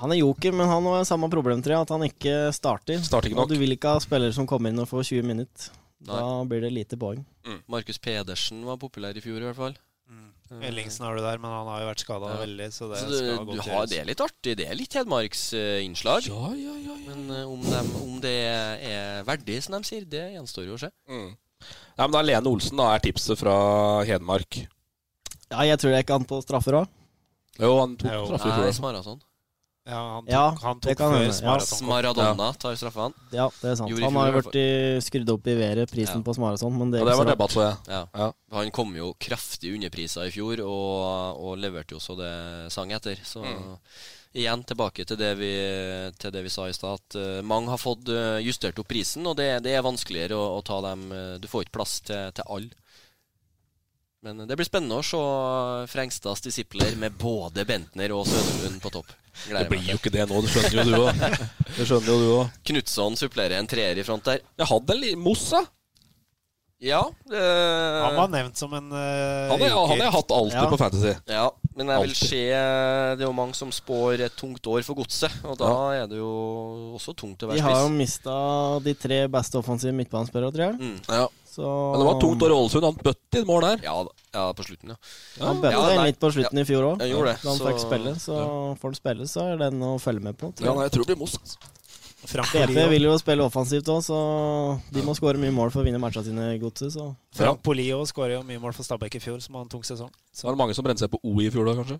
Han 0.00 0.12
er 0.14 0.20
joker, 0.20 0.54
men 0.56 0.68
han 0.70 0.86
har 0.88 1.02
samme 1.08 1.28
problem, 1.32 1.60
tror 1.64 1.74
jeg, 1.74 1.86
at 1.86 1.92
han 1.92 2.04
ikke 2.06 2.34
starter. 2.56 3.00
Starter 3.04 3.30
ikke 3.30 3.36
nok. 3.36 3.48
Og 3.48 3.52
du 3.52 3.60
vil 3.60 3.74
ikke 3.76 3.96
ha 3.96 4.00
spillere 4.00 4.32
som 4.36 4.48
kommer 4.48 4.72
inn 4.72 4.80
og 4.80 4.88
får 4.88 5.10
20 5.10 5.26
minutter. 5.28 5.72
Da 6.08 6.44
blir 6.48 6.64
det 6.64 6.72
lite 6.72 6.96
poeng. 7.00 7.24
Markus 7.68 7.98
Pedersen 8.00 8.64
var 8.64 8.80
populær 8.80 9.16
i 9.16 9.22
fjor, 9.24 9.40
i 9.42 9.48
hvert 9.50 9.58
fall. 9.58 9.78
Ellingsen 10.50 11.04
har 11.06 11.14
du 11.14 11.22
der, 11.22 11.38
men 11.38 11.52
han 11.52 11.68
har 11.70 11.82
jo 11.84 11.88
vært 11.92 12.02
skada 12.02 12.30
Ja. 12.32 12.38
veldig, 12.42 12.66
så 12.74 12.88
det 12.90 12.98
Så 12.98 13.18
skal 13.20 13.44
du, 13.46 13.52
du 13.54 13.60
har, 13.62 13.86
det 13.86 14.00
er 14.00 14.08
litt 14.08 14.20
artig. 14.20 14.56
Det 14.58 14.66
er 14.66 14.74
litt 14.74 14.92
Hedmarksinnslag. 14.98 16.26
Ja, 16.26 16.48
ja, 16.58 16.74
ja, 16.74 16.96
ja. 17.06 17.14
Men 17.14 17.30
uh, 17.30 17.52
om, 17.52 17.62
dem, 17.62 17.90
om 18.02 18.16
det 18.20 18.34
er 18.90 19.22
verdig, 19.28 19.62
som 19.62 19.76
de 19.78 19.86
sier, 19.86 20.04
det 20.04 20.24
gjenstår 20.34 20.66
jo 20.66 20.74
å 20.74 20.82
se. 20.82 20.90
Mm. 21.06 21.36
Ja, 21.94 22.02
men 22.02 22.16
da 22.16 22.22
Lene 22.24 22.50
Olsen 22.50 22.76
da 22.82 22.88
er 22.96 23.04
tipset 23.04 23.38
fra 23.38 23.54
Hedmark. 24.08 24.64
Ja, 25.52 25.62
jeg 25.68 25.78
tror 25.78 25.92
det 25.92 26.00
er 26.00 26.02
ikke 26.02 26.18
han 26.18 26.26
på 26.26 26.42
straffer 26.42 26.80
òg. 26.82 26.90
Jo, 27.60 27.70
han 27.78 27.94
tok 28.00 28.10
straffer 28.10 28.26
straffe 28.26 28.48
i 28.48 28.50
Nei, 28.50 29.02
fjor. 29.04 29.20
Ja, 29.90 30.00
han 30.14 30.24
tok, 30.24 30.30
Ja, 30.32 30.42
han 30.62 30.78
det 30.80 30.88
tok 30.88 30.98
kan 31.00 31.10
før 31.12 31.18
hende, 31.18 31.26
ja. 31.26 31.38
Smaraton 31.40 31.68
kom. 31.68 31.78
Smaradonna 31.80 32.48
tar 32.62 32.76
straffene. 32.78 33.14
Ja, 33.34 33.48
det 33.60 33.70
er 33.72 33.74
sant. 33.80 33.90
Gjorde 33.90 34.00
i 34.00 34.04
Han 34.06 34.18
har 34.20 34.30
jo 34.30 34.36
hvert 34.38 34.50
blitt 34.54 35.04
skrudd 35.08 35.32
opp 35.34 35.50
i 35.50 35.56
været, 35.58 35.90
prisen 35.90 36.20
Ja. 36.20 36.26
på 36.30 36.34
Smarason, 36.38 36.78
men 36.78 36.90
det 36.94 37.00
Ja, 37.00 37.02
er 37.02 37.10
det 37.10 37.12
ikke 37.12 37.18
var 37.18 37.24
så 37.24 37.28
rart. 37.28 37.38
debatt, 37.38 37.50
så 37.50 37.60
jeg. 37.66 37.76
Ja. 37.96 38.02
Ja. 38.22 38.32
Han 38.56 38.70
kom 38.70 38.94
jo 38.96 39.10
kraftig 39.18 39.74
underprisa 39.74 40.24
i 40.26 40.30
fjor, 40.30 40.60
og, 40.62 41.44
og 41.44 41.58
leverte 41.58 41.92
jo 41.98 41.98
så 42.00 42.16
det 42.16 42.72
sang 42.72 42.92
etter. 42.92 43.16
Så 43.24 43.42
Mm. 43.44 43.76
igjen 44.32 44.62
tilbake 44.64 45.04
til 45.04 45.16
det 45.18 45.32
vi, 45.38 45.50
til 46.18 46.30
det 46.30 46.42
vi 46.44 46.48
sa 46.54 46.68
i 46.68 46.72
stad, 46.72 47.00
at 47.02 47.16
eh, 47.18 47.42
mange 47.42 47.68
har 47.72 47.78
fått 47.82 48.08
eh, 48.08 48.38
justert 48.46 48.78
opp 48.78 48.86
prisen, 48.86 49.26
og 49.26 49.36
det, 49.36 49.62
det 49.64 49.74
er 49.74 49.82
vanskeligere 49.82 50.38
å, 50.38 50.58
å 50.58 50.62
ta 50.62 50.80
dem 50.80 51.10
eh, 51.10 51.38
Du 51.42 51.48
får 51.50 51.64
ikke 51.66 51.74
plass 51.80 52.00
til, 52.06 52.30
til 52.32 52.44
alle. 52.46 52.70
Men 54.22 54.42
det 54.44 54.56
blir 54.58 54.68
spennende 54.68 54.98
å 55.00 55.04
se 55.06 55.20
Frengstads 55.88 56.42
disipler 56.44 56.92
med 57.00 57.14
både 57.16 57.64
Bentner 57.64 58.12
og 58.12 58.26
Søderlund 58.28 58.82
på 58.84 58.92
topp. 58.92 59.14
Det 59.48 59.62
blir 59.70 59.80
meg 59.80 59.94
jo 59.94 59.96
ikke 59.96 60.12
det 60.12 60.26
nå, 60.28 60.42
det 60.44 60.50
skjønner 60.52 60.84
jo 60.84 60.92
du 60.92 61.04
òg. 61.06 61.44
Det 61.78 61.86
skjønner 61.88 62.10
jo 62.12 62.16
du 62.20 62.30
òg. 62.34 62.56
Knutson 62.68 63.16
supplerer 63.16 63.56
en 63.62 63.70
treer 63.70 63.96
i 63.96 64.04
front 64.04 64.26
der. 64.28 64.42
Jeg 64.60 64.68
hadde 64.68 64.92
en 64.96 65.00
liten 65.06 65.22
Mossa. 65.24 65.62
Ja. 66.80 67.00
Øh... 67.28 67.96
Han 68.04 68.14
var 68.16 68.28
nevnt 68.32 68.56
som 68.56 68.72
en 68.72 68.86
øh, 68.88 69.50
Han 69.52 69.60
har 69.60 69.98
jeg 70.00 70.12
hatt 70.14 70.30
alltid 70.32 70.56
Ja. 70.56 70.68
på 70.72 70.78
Fantasy. 70.80 71.10
Ja, 71.28 71.42
men 71.76 71.90
jeg 71.92 72.04
vil 72.06 72.12
Alltid. 72.14 72.30
se 72.30 72.44
Det 72.46 73.20
er 73.20 73.26
jo 73.26 73.32
mange 73.36 73.56
som 73.58 73.72
spår 73.72 74.22
et 74.24 74.36
tungt 74.40 74.64
år 74.72 74.80
for 74.86 74.96
godset, 74.96 75.34
og 75.44 75.58
da 75.60 75.72
er 75.98 76.06
det 76.08 76.16
jo 76.22 76.30
også 76.96 77.12
tungt 77.20 77.44
å 77.44 77.50
De 77.52 77.60
har 77.60 77.76
jo 77.82 77.82
spiss. 77.90 77.98
mista 77.98 78.36
de 78.84 78.94
tre 78.96 79.18
beste 79.28 79.60
offensive 79.60 79.92
midtbanespillerne, 79.96 80.52
tror 80.56 80.66
jeg. 80.70 80.80
Mm. 80.80 80.96
Ja. 81.08 81.26
Så 81.50 81.66
Men 81.66 81.98
det 82.02 82.06
var 82.06 82.20
tungt 82.22 82.42
år 82.46 82.52
i 82.52 82.54
Ålesund. 82.54 82.84
Han 82.86 82.98
bøtte 83.02 83.40
inn 83.40 83.46
mål 83.48 83.64
der. 83.66 83.80
Ja, 83.82 83.94
ja, 84.36 84.44
på 84.54 84.62
slutten, 84.68 84.92
ja. 84.92 84.96
Han 85.42 85.58
bøtte 85.58 85.72
Ja, 85.74 85.88
inn 85.96 86.04
litt 86.06 86.20
på 86.22 86.30
slutten 86.30 86.62
i 86.62 86.64
fjor 86.68 86.86
òg, 86.92 87.02
det, 87.02 87.10
da 87.10 87.34
han 87.50 87.58
så- 87.58 87.66
fikk 87.66 87.82
spille. 87.82 88.14
Så 88.22 88.38
får 88.78 88.88
han 88.92 88.94
spille, 89.00 89.26
så 89.26 89.46
er 89.52 89.58
den 89.58 89.80
å 89.82 89.96
følge 89.98 90.22
med 90.22 90.38
på. 90.38 90.52
Ja, 90.62 90.74
nei, 90.74 90.86
jeg. 90.86 90.92
tror 90.92 91.04
det 91.04 91.16
blir 91.16 91.18
Moss. 91.24 91.36
altså. 91.40 91.58
BP 92.20 92.88
vil 92.90 93.02
jo 93.02 93.16
spille 93.18 93.42
offensivt 93.42 93.88
òg, 93.88 94.02
så 94.04 94.80
de 94.92 95.02
må 95.02 95.14
skåre 95.16 95.40
mye 95.40 95.50
mål 95.50 95.70
for 95.72 95.80
å 95.82 95.84
vinne 95.86 95.98
matcha 95.98 96.22
sine 96.22 96.54
i 96.54 96.58
godset. 96.60 96.92
Så 96.92 97.16
Frank 97.32 97.62
Polio 97.62 98.04
skåra 98.04 98.36
jo 98.36 98.42
mye 98.42 98.60
mål 98.60 98.74
for 98.76 98.84
Stabæk 98.84 99.16
i 99.16 99.22
fjor, 99.24 99.40
som 99.40 99.54
var 99.54 99.62
en 99.62 99.68
tung 99.72 99.82
sesong. 99.82 100.10
Så 100.32 100.44
var 100.44 100.52
det 100.52 100.58
mange 100.58 100.74
som 100.76 100.84
brente 100.84 101.00
seg 101.00 101.10
på 101.10 101.18
OI 101.24 101.46
i 101.46 101.50
fjor 101.50 101.64
da, 101.66 101.74
kanskje? 101.80 101.98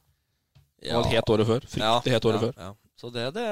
Ja. 0.82 0.92
Det 0.92 0.94
var 0.94 1.04
et 1.08 1.16
het 1.16 1.32
året 1.34 1.46
før. 1.46 1.60
Fryktelig 1.68 2.12
het 2.12 2.24
året 2.28 2.40
ja, 2.40 2.52
før. 2.52 2.74
Så 3.00 3.08
det, 3.08 3.30
det, 3.32 3.44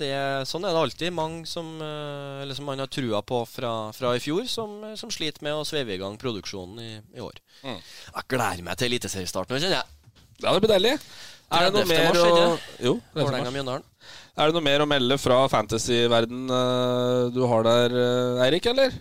det, 0.00 0.10
sånn 0.50 0.64
er 0.66 0.74
det 0.74 0.80
alltid. 0.82 1.14
Mange 1.14 1.44
som, 1.46 1.68
eh, 1.78 2.54
som 2.58 2.66
man 2.66 2.82
har 2.82 2.90
trua 2.90 3.20
på 3.22 3.44
fra, 3.46 3.92
fra 3.94 4.16
i 4.18 4.22
fjor, 4.22 4.48
som, 4.50 4.80
som 4.98 5.12
sliter 5.14 5.46
med 5.46 5.54
å 5.54 5.66
sveive 5.68 5.94
i 5.94 6.00
gang 6.00 6.16
produksjonen 6.18 6.80
i, 6.82 6.90
i 7.14 7.22
år. 7.22 7.38
Mm. 7.62 7.78
Jeg 7.78 8.26
gleder 8.34 8.66
meg 8.66 8.80
til 8.80 8.90
eliteseriestart 8.90 9.52
nå, 9.52 9.60
kjenner 9.62 9.78
jeg. 9.78 10.16
Ja, 10.42 10.50
det 10.50 10.58
blir 10.64 10.74
deilig. 10.74 10.96
Er 11.46 11.68
det 11.68 11.76
noe 11.76 11.86
mer 11.86 12.08
mars, 12.08 12.18
å? 12.18 12.56
Jo, 12.82 12.96
30. 13.14 13.84
Er 14.36 14.50
det 14.50 14.56
noe 14.58 14.66
mer 14.66 14.82
å 14.82 14.88
melde 14.90 15.16
fra 15.22 15.38
fantasy-verden 15.54 16.50
eh, 16.58 17.20
du 17.30 17.44
har 17.46 17.62
der, 17.68 17.94
eh, 18.02 18.42
Eirik, 18.48 18.66
eller? 18.72 18.96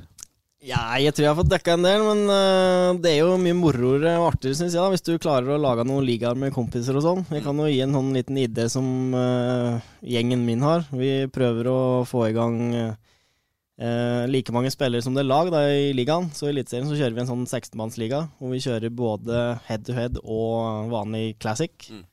Ja, 0.66 0.82
jeg 0.98 1.14
tror 1.14 1.26
jeg 1.26 1.30
har 1.30 1.38
fått 1.38 1.52
dekka 1.52 1.76
en 1.76 1.86
del, 1.86 2.04
men 2.08 2.22
uh, 2.26 2.98
det 2.98 3.12
er 3.12 3.20
jo 3.22 3.36
mye 3.38 3.54
moroere 3.58 4.16
og 4.18 4.32
artigere, 4.32 4.58
syns 4.58 4.74
jeg, 4.74 4.82
da, 4.82 4.90
hvis 4.90 5.06
du 5.06 5.12
klarer 5.22 5.54
å 5.54 5.62
lage 5.62 5.86
noen 5.86 6.06
ligaer 6.08 6.38
med 6.42 6.56
kompiser 6.56 6.98
og 6.98 7.04
sånn. 7.06 7.22
Jeg 7.30 7.46
kan 7.46 7.60
jo 7.62 7.68
gi 7.70 7.84
en 7.86 7.94
sånn 7.94 8.10
liten 8.16 8.40
idé 8.42 8.66
som 8.74 8.88
uh, 9.14 9.78
gjengen 10.02 10.42
min 10.48 10.66
har. 10.66 10.88
Vi 10.90 11.28
prøver 11.34 11.70
å 11.70 11.82
få 12.10 12.24
i 12.32 12.34
gang 12.34 12.58
eh, 12.74 14.26
like 14.32 14.54
mange 14.56 14.72
spillere 14.74 15.06
som 15.06 15.14
det 15.14 15.22
er 15.22 15.30
lag 15.30 15.52
da, 15.54 15.62
i 15.70 15.94
ligaen. 15.94 16.32
Så 16.34 16.50
i 16.50 16.56
Eliteserien 16.56 16.90
så 16.90 16.98
kjører 16.98 17.14
vi 17.14 17.24
en 17.26 17.32
sånn 17.32 17.46
16-mannsliga, 17.46 18.24
hvor 18.40 18.56
vi 18.56 18.64
kjører 18.66 18.98
både 18.98 19.46
head 19.68 19.86
to 19.86 19.94
head 19.98 20.18
og 20.24 20.90
vanlig 20.94 21.36
classic. 21.44 21.92
Mm. 21.92 22.04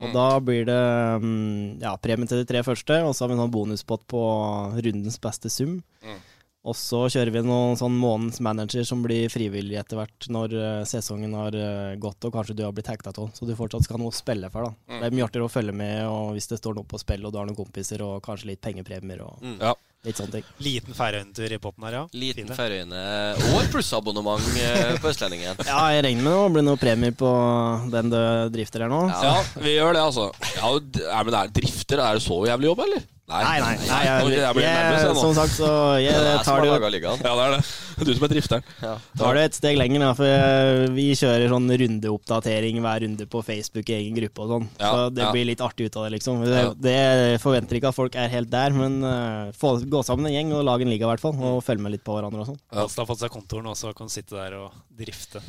Og 0.00 0.14
da 0.16 0.26
blir 0.40 0.64
det 0.64 0.82
um, 1.20 1.76
ja, 1.80 1.92
premie 2.00 2.28
til 2.28 2.40
de 2.40 2.48
tre 2.48 2.62
første, 2.64 3.02
og 3.04 3.12
så 3.12 3.24
har 3.24 3.30
vi 3.30 3.36
en 3.36 3.42
sånn 3.44 3.52
bonuspott 3.52 4.06
på 4.08 4.22
rundens 4.80 5.20
beste 5.20 5.52
sum. 5.52 5.78
Mm. 6.00 6.20
Og 6.68 6.76
så 6.76 7.06
kjører 7.08 7.32
vi 7.32 7.40
noen 7.46 7.78
sånn 7.80 7.94
månedens 7.96 8.40
manager 8.44 8.84
som 8.84 9.00
blir 9.00 9.30
frivillig 9.32 9.78
etter 9.80 9.96
hvert 9.96 10.26
når 10.28 10.52
eh, 10.60 10.82
sesongen 10.84 11.32
har 11.38 11.54
eh, 11.56 11.94
gått 11.96 12.26
og 12.28 12.34
kanskje 12.36 12.56
du 12.58 12.66
har 12.66 12.74
blitt 12.76 12.90
hekta 12.92 13.14
av, 13.16 13.30
så 13.32 13.46
du 13.48 13.54
fortsatt 13.56 13.86
skal 13.86 13.96
ha 13.96 14.02
noe 14.02 14.12
å 14.12 14.16
spille 14.18 14.50
for. 14.52 14.68
da. 14.68 14.74
Mm. 14.92 14.98
Det 15.00 15.06
er 15.08 15.14
mye 15.16 15.28
artigere 15.30 15.48
å 15.48 15.52
følge 15.54 15.72
med 15.80 16.02
og 16.10 16.34
hvis 16.36 16.50
det 16.52 16.58
står 16.60 16.76
noe 16.76 16.84
på 16.90 17.00
spill 17.00 17.24
og 17.24 17.32
du 17.32 17.38
har 17.40 17.48
noen 17.48 17.56
kompiser 17.56 18.04
og 18.04 18.18
kanskje 18.26 18.52
litt 18.52 18.60
pengepremier 18.64 19.22
og 19.24 19.38
Mm. 19.40 19.56
Ja. 19.62 19.72
litt 20.04 20.16
sånne 20.20 20.32
ting. 20.36 20.44
Liten 20.64 20.94
Færøyene-tur 20.96 21.52
i 21.52 21.58
potten 21.60 21.84
her, 21.88 21.96
ja. 21.96 22.02
Liten. 22.16 22.48
Færøyene 22.56 23.00
og 23.54 23.70
plussabonnement 23.72 24.44
eh, 24.60 24.98
på 25.00 25.08
Østlendingen. 25.14 25.56
Ja, 25.70 25.80
jeg 25.96 26.04
regner 26.04 26.24
med 26.28 26.36
det 26.36 26.52
blir 26.58 26.66
noe 26.68 26.80
premier 26.80 27.16
på 27.16 27.32
den 27.92 28.12
du 28.12 28.20
drifter 28.52 28.84
her 28.84 28.92
nå. 28.92 29.00
Ja, 29.08 29.34
vi 29.60 29.78
gjør 29.78 29.96
det, 29.96 30.04
altså. 30.10 30.28
Ja, 30.60 30.70
men 31.24 31.32
det 31.32 31.40
er 31.40 31.56
drifter, 31.56 32.04
er 32.04 32.20
det 32.20 32.24
så 32.24 32.36
jævlig 32.48 32.68
jobb, 32.68 32.84
eller? 32.84 33.08
Nei, 33.30 33.42
nei. 33.46 33.58
nei 33.62 33.74
nei 33.86 34.00
jeg, 34.06 34.30
jeg 34.40 34.56
blir 34.56 34.66
nervøs, 34.66 35.04
jeg 35.04 35.14
nå. 35.14 35.20
som 35.22 35.34
sagt, 35.38 35.54
så 35.54 35.70
jeg 36.02 36.16
Det 36.26 36.32
er 36.32 36.44
tar 36.46 36.64
det 36.64 36.70
jo. 36.70 37.12
Ja, 37.14 37.14
det 37.22 37.44
er 37.44 37.54
det. 37.54 37.60
Du 38.00 38.10
som 38.16 38.24
er 38.26 38.32
drifteren. 38.32 38.68
Ja. 38.80 38.92
tar 39.20 39.36
det 39.36 39.44
et 39.48 39.58
steg 39.58 39.78
lenger, 39.78 40.02
da, 40.02 40.10
for 40.18 40.94
vi 40.96 41.06
kjører 41.20 41.52
sånn 41.52 41.74
rundeoppdatering 41.82 42.80
hver 42.84 43.04
runde 43.04 43.26
på 43.30 43.42
Facebook 43.46 43.92
i 43.92 43.98
egen 43.98 44.16
gruppe 44.18 44.44
og 44.44 44.54
sånn. 44.54 44.68
Ja, 44.80 44.90
så 44.90 45.08
det 45.14 45.26
ja. 45.26 45.32
blir 45.36 45.48
litt 45.50 45.64
artig 45.64 45.90
ut 45.90 45.98
av 46.00 46.06
det, 46.08 46.14
liksom. 46.16 46.44
Det, 46.48 46.62
det 46.82 46.98
forventer 47.44 47.78
ikke 47.78 47.92
at 47.92 47.98
folk 47.98 48.18
er 48.18 48.32
helt 48.32 48.50
der, 48.52 48.76
men 48.76 49.00
uh, 49.04 49.50
få, 49.56 49.76
gå 49.84 50.04
sammen 50.06 50.30
en 50.30 50.36
gjeng 50.38 50.54
og 50.56 50.64
lage 50.66 50.86
en 50.86 50.92
liga, 50.92 51.06
i 51.06 51.12
hvert 51.12 51.22
fall. 51.22 51.36
Og 51.38 51.62
følge 51.66 51.86
med 51.86 51.94
litt 51.96 52.06
på 52.06 52.16
hverandre 52.16 52.44
og 52.44 52.52
sånn. 52.52 52.62
Ja. 52.70 52.82
Halstad 52.82 53.04
har 53.04 53.12
fått 53.12 53.22
seg 53.26 53.34
kontor 53.34 53.62
nå, 53.66 53.76
så 53.78 53.92
kan 53.96 54.10
sitte 54.12 54.38
der 54.38 54.58
og 54.64 54.80
drifte. 54.96 55.44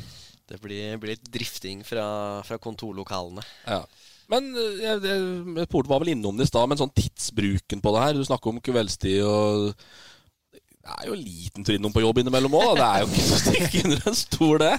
Det 0.52 0.60
blir, 0.60 0.96
blir 1.00 1.14
litt 1.14 1.28
drifting 1.32 1.80
fra, 1.86 2.04
fra 2.44 2.58
kontorlokalene. 2.60 3.44
Ja. 3.64 3.80
Men 4.32 4.52
eh, 4.52 4.80
jeg, 4.82 5.02
jeg, 5.08 5.68
Port 5.72 5.88
var 5.88 6.02
vel 6.02 6.12
innom 6.12 6.36
det 6.36 6.46
i 6.46 6.50
stad, 6.50 6.68
men 6.68 6.80
sånn 6.80 6.92
tidsbruken 6.92 7.82
på 7.84 7.92
det 7.94 8.02
her 8.04 8.18
Du 8.18 8.24
snakker 8.26 8.52
om 8.52 8.60
kveldstid 8.64 9.22
og 9.26 9.72
Det 10.52 10.96
er 10.98 11.08
jo 11.08 11.16
en 11.16 11.24
liten 11.24 11.64
tur 11.66 11.76
innom 11.78 11.94
på 11.94 12.02
jobb 12.04 12.20
innimellom 12.20 12.58
òg. 12.58 12.74
Det 12.76 12.88
er 12.88 13.04
jo 13.04 13.08
ikke 13.10 13.26
så 13.28 13.40
stikke 13.46 13.82
under 13.86 14.08
en 14.10 14.18
stol, 14.18 14.56
det. 14.60 14.74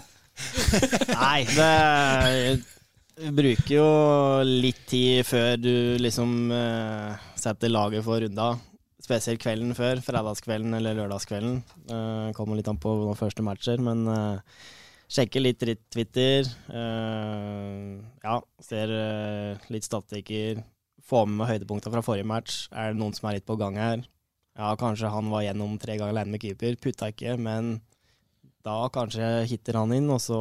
Nei, 1.24 1.39
det 1.53 3.30
bruker 3.38 3.74
jo 3.76 3.89
litt 4.43 4.82
tid 4.89 5.21
før 5.28 5.55
du 5.61 5.74
liksom 6.01 6.51
uh, 6.51 7.13
setter 7.39 7.71
laget 7.71 8.03
for 8.03 8.19
runda. 8.19 8.49
Spesielt 9.03 9.39
kvelden 9.43 9.71
før. 9.78 10.01
Fredagskvelden 10.03 10.76
eller 10.76 10.97
lørdagskvelden. 10.97 11.61
Uh, 11.88 12.34
kommer 12.36 12.59
litt 12.59 12.67
an 12.71 12.82
på 12.84 12.97
noen 12.99 13.19
første 13.19 13.45
matcher, 13.45 13.80
men 13.84 14.03
uh, 14.09 14.59
sjekker 15.14 15.43
litt 15.45 15.61
Twitter. 15.93 16.47
eh, 16.74 17.99
ja, 18.24 18.38
ser 18.64 18.93
eh, 18.97 19.68
litt 19.74 19.86
statistikker. 19.86 20.64
Får 21.03 21.28
med 21.28 21.38
meg 21.41 21.51
høydepunkter 21.53 21.91
fra 21.93 22.01
forrige 22.05 22.26
match. 22.30 22.68
Er 22.72 22.93
det 22.93 22.99
noen 23.01 23.14
som 23.16 23.30
er 23.30 23.38
litt 23.38 23.45
på 23.47 23.57
gang 23.59 23.76
her? 23.78 24.03
Ja, 24.57 24.72
kanskje 24.80 25.09
han 25.11 25.30
var 25.34 25.43
gjennom 25.43 25.78
tre 25.82 25.97
ganger 25.97 26.14
alene 26.14 26.32
med 26.36 26.41
keeper. 26.43 26.76
Putta 26.80 27.09
ikke, 27.11 27.36
men 27.41 27.80
da 28.64 28.88
kanskje 28.93 29.45
hitter 29.49 29.80
han 29.82 29.91
inn, 29.97 30.09
og 30.14 30.22
så 30.24 30.38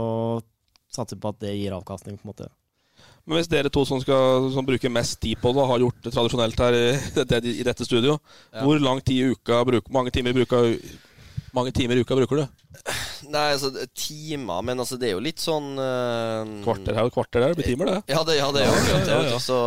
satser 0.92 1.18
på 1.18 1.32
at 1.32 1.40
det 1.42 1.54
gir 1.56 1.72
avkastning, 1.74 2.18
på 2.20 2.28
en 2.28 2.30
måte. 2.34 2.48
Men 3.26 3.38
hvis 3.38 3.48
dere 3.50 3.70
to 3.72 3.82
som, 3.88 4.00
skal, 4.02 4.50
som 4.54 4.66
bruker 4.66 4.90
mest 4.92 5.16
tid 5.22 5.40
på 5.42 5.50
det, 5.56 5.64
har 5.66 5.80
gjort 5.82 6.02
det 6.04 6.12
tradisjonelt 6.14 6.60
her 6.62 6.76
i, 6.76 6.84
dette- 7.18 7.40
i 7.50 7.64
dette 7.66 7.86
studio, 7.88 8.18
Ja. 8.52 8.62
hvor 8.66 8.78
lang 8.82 9.00
tid 9.02 9.16
i 9.18 9.32
uka 9.34 9.62
bruker, 9.66 9.90
mange 9.94 10.12
timer 10.14 10.36
i 10.36 10.44
uka, 10.46 10.60
mange 11.56 11.72
timer 11.74 11.96
i 11.98 12.04
uka 12.04 12.14
bruker 12.18 12.42
du? 12.44 12.46
Nei, 13.30 13.44
altså 13.54 13.70
timer, 13.94 14.62
men 14.66 14.82
altså 14.82 14.96
det 15.00 15.10
er 15.10 15.14
jo 15.14 15.22
litt 15.22 15.42
sånn 15.42 15.76
uh, 15.78 16.42
Kvarter 16.64 16.96
her 16.98 17.10
og 17.10 17.14
kvarter 17.14 17.44
der, 17.44 17.54
blir 17.58 17.68
timer, 17.68 17.90
det. 17.92 18.14
Ja, 18.14 18.24
det, 18.26 18.38
ja, 18.38 18.48
det 18.54 18.64
er 18.64 18.70
jo 18.70 18.78
akkurat 18.80 19.06
det. 19.06 19.12
Ja, 19.14 19.28
ja. 19.34 19.38
Så, 19.42 19.58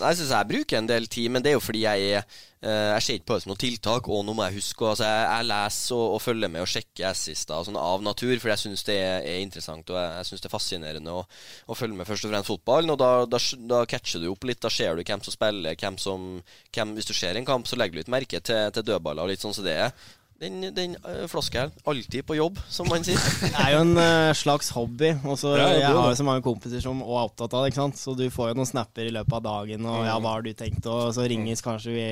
nei, 0.00 0.12
jeg 0.12 0.20
syns 0.22 0.32
jeg 0.36 0.50
bruker 0.54 0.80
en 0.80 0.88
del 0.88 1.08
tid, 1.12 1.28
men 1.34 1.44
det 1.44 1.52
er 1.52 1.58
jo 1.58 1.62
fordi 1.64 1.84
jeg 1.84 2.08
er 2.12 2.22
uh, 2.22 2.92
Jeg 2.94 3.04
ser 3.04 3.18
ikke 3.18 3.28
på 3.28 3.36
det 3.36 3.44
som 3.44 3.52
noe 3.52 3.62
tiltak, 3.62 4.08
og 4.08 4.24
nå 4.26 4.36
må 4.38 4.46
jeg 4.48 4.58
huske 4.60 4.88
altså, 4.88 5.08
jeg, 5.08 5.26
jeg 5.28 5.48
leser 5.50 5.98
og, 5.98 6.06
og 6.16 6.24
følger 6.24 6.52
med 6.54 6.64
og 6.64 6.72
sjekker 6.72 7.08
assister 7.10 7.58
og 7.58 7.68
sånn 7.68 7.80
av 7.82 8.06
natur, 8.06 8.34
for 8.38 8.54
jeg 8.54 8.62
syns 8.64 8.86
det 8.88 8.98
er, 9.02 9.28
er 9.34 9.44
interessant 9.44 9.92
og 9.92 10.00
jeg, 10.00 10.16
jeg 10.18 10.30
syns 10.30 10.46
det 10.46 10.50
er 10.50 10.56
fascinerende 10.56 11.18
å, 11.20 11.26
å 11.68 11.78
følge 11.78 12.00
med 12.00 12.08
først 12.08 12.28
og 12.28 12.34
fremst 12.34 12.52
fotballen. 12.52 12.94
Og 12.94 13.00
da, 13.02 13.12
da, 13.28 13.42
da 13.74 13.84
catcher 13.90 14.24
du 14.24 14.30
opp 14.32 14.48
litt, 14.48 14.62
da 14.64 14.72
ser 14.72 14.96
du 14.96 15.04
hvem 15.04 15.26
som 15.26 15.36
spiller, 15.36 15.78
hvem 15.78 16.00
som 16.00 16.28
hvem, 16.72 16.96
Hvis 16.96 17.10
du 17.10 17.14
ser 17.16 17.36
en 17.36 17.46
kamp, 17.46 17.68
så 17.68 17.76
legger 17.76 17.98
du 17.98 18.02
litt 18.02 18.12
merke 18.12 18.40
til, 18.40 18.72
til 18.72 18.86
dødballer 18.88 19.26
og 19.26 19.32
litt 19.32 19.42
sånn 19.42 19.54
som 19.56 19.66
det 19.66 19.76
er. 19.86 19.94
Den, 20.42 20.56
den 20.74 20.96
uh, 21.06 21.24
floskelen. 21.30 21.70
Alltid 21.86 22.24
på 22.26 22.34
jobb, 22.34 22.56
som 22.68 22.88
man 22.90 23.04
sier. 23.06 23.20
Det 23.44 23.52
er 23.62 23.76
jo 23.76 23.82
en 23.84 23.92
uh, 23.94 24.32
slags 24.34 24.72
hobby. 24.74 25.12
Også, 25.22 25.52
Ja, 25.54 25.68
Jeg 25.78 25.92
har 25.94 26.08
jo 26.10 26.18
så 26.18 26.26
mange 26.26 26.42
kompiser 26.42 26.82
som 26.82 26.98
også 27.04 27.14
er 27.20 27.28
opptatt 27.30 27.54
av 27.54 27.62
det, 27.62 27.70
ikke 27.72 27.82
sant? 27.84 28.00
så 28.00 28.16
du 28.18 28.24
får 28.34 28.50
jo 28.50 28.58
noen 28.58 28.70
snapper 28.72 29.06
i 29.06 29.14
løpet 29.14 29.36
av 29.38 29.44
dagen, 29.46 29.86
og 29.86 30.02
ja, 30.08 30.16
hva 30.18 30.32
har 30.36 30.42
du 30.42 30.50
tenkt, 30.58 30.88
og 30.90 31.12
så 31.14 31.28
ringes 31.30 31.62
kanskje 31.62 31.94
vi 31.94 32.06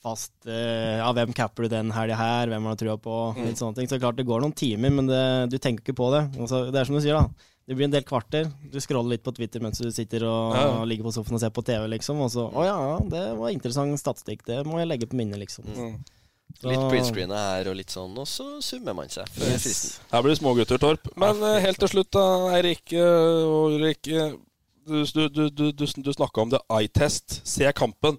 fast 0.00 0.32
uh, 0.48 1.00
Ja, 1.00 1.08
hvem 1.16 1.32
capper 1.36 1.64
du 1.66 1.72
den 1.74 1.90
helga 1.96 2.16
her, 2.20 2.52
hvem 2.52 2.68
har 2.68 2.76
du 2.76 2.84
trua 2.84 2.98
på, 3.00 3.16
litt 3.40 3.58
sånne 3.60 3.80
ting. 3.80 3.88
Så 3.90 3.98
klart 4.00 4.20
det 4.20 4.28
går 4.28 4.44
noen 4.44 4.54
timer, 4.56 4.92
men 5.00 5.08
det, 5.08 5.24
du 5.52 5.56
tenker 5.60 5.84
ikke 5.88 5.96
på 6.00 6.12
det. 6.14 6.26
Også, 6.40 6.66
det 6.72 6.80
er 6.84 6.88
som 6.88 6.96
du 7.00 7.02
sier, 7.04 7.16
da. 7.20 7.48
Det 7.70 7.76
blir 7.78 7.86
en 7.86 7.92
del 7.92 8.02
kvarter. 8.04 8.48
Du 8.72 8.80
scroller 8.82 9.12
litt 9.14 9.22
på 9.24 9.30
Twitter 9.36 9.62
mens 9.62 9.78
du 9.78 9.88
sitter 9.94 10.24
og 10.26 10.56
Ja. 10.58 10.70
ligger 10.88 11.06
på 11.06 11.12
sofaen 11.14 11.36
og 11.36 11.42
ser 11.44 11.52
på 11.54 11.62
TV, 11.64 11.84
liksom. 11.92 12.18
Og 12.24 12.32
så 12.32 12.48
Å 12.50 12.64
ja, 12.66 12.78
det 13.12 13.26
var 13.38 13.52
interessant 13.52 13.94
statistikk. 14.00 14.42
Det 14.48 14.64
må 14.66 14.80
jeg 14.80 14.88
legge 14.90 15.06
på 15.08 15.16
minnet, 15.20 15.38
liksom. 15.38 15.68
Så- 15.76 15.92
Litt 16.66 16.82
printscreen 16.90 17.30
her 17.32 17.70
og 17.70 17.76
litt 17.78 17.92
sånn, 17.94 18.12
og 18.20 18.26
så 18.28 18.46
summer 18.64 18.92
man 18.98 19.08
seg 19.12 19.28
før 19.32 19.48
Yes. 19.48 19.62
fristen. 19.64 20.06
Her 20.12 20.22
blir 20.24 20.34
det 20.34 20.40
smågutter, 20.42 20.80
Torp. 20.82 21.08
Men 21.20 21.40
eh, 21.46 21.60
helt 21.64 21.78
til 21.80 21.88
slutt, 21.94 22.10
da, 22.12 22.24
Eirik 22.58 22.92
eh, 22.92 23.44
og 23.46 23.76
Ulrik. 23.78 24.02
Du, 24.10 24.98
du, 25.04 25.22
du, 25.28 25.42
du, 25.50 25.64
du, 25.72 25.86
du 25.86 26.12
snakka 26.12 26.42
om 26.44 26.50
det 26.52 26.60
eye-test. 26.72 27.40
Se 27.48 27.70
kampen. 27.76 28.18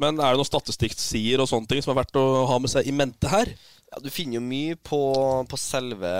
Men 0.00 0.18
er 0.20 0.34
det 0.34 0.40
noen 0.40 0.48
statistikksider 0.48 1.40
og 1.40 1.48
sånne 1.48 1.68
ting 1.70 1.80
som 1.84 1.94
er 1.94 2.02
verdt 2.02 2.18
å 2.20 2.24
ha 2.50 2.58
med 2.60 2.68
seg 2.72 2.88
i 2.88 2.92
mente 2.96 3.28
her? 3.32 3.48
Ja, 3.92 4.00
du 4.02 4.10
finner 4.12 4.36
jo 4.40 4.44
mye 4.44 4.76
på, 4.76 4.98
på 5.48 5.56
selve, 5.60 6.10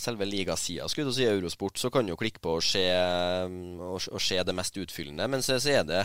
selve 0.00 0.26
ligasida. 0.28 0.88
Skulle 0.88 1.08
du 1.10 1.16
si 1.16 1.26
Eurosport, 1.28 1.78
så 1.78 1.90
kan 1.92 2.06
du 2.06 2.12
jo 2.14 2.20
klikke 2.20 2.40
på 2.44 2.56
og 2.58 2.64
se, 2.64 2.84
å 2.88 3.94
og, 3.94 4.08
og 4.12 4.20
se 4.22 4.40
det 4.44 4.54
mest 4.56 4.76
utfyllende. 4.80 5.28
Men 5.30 5.44
så, 5.44 5.58
så 5.62 5.74
er 5.80 5.86
det 5.88 6.04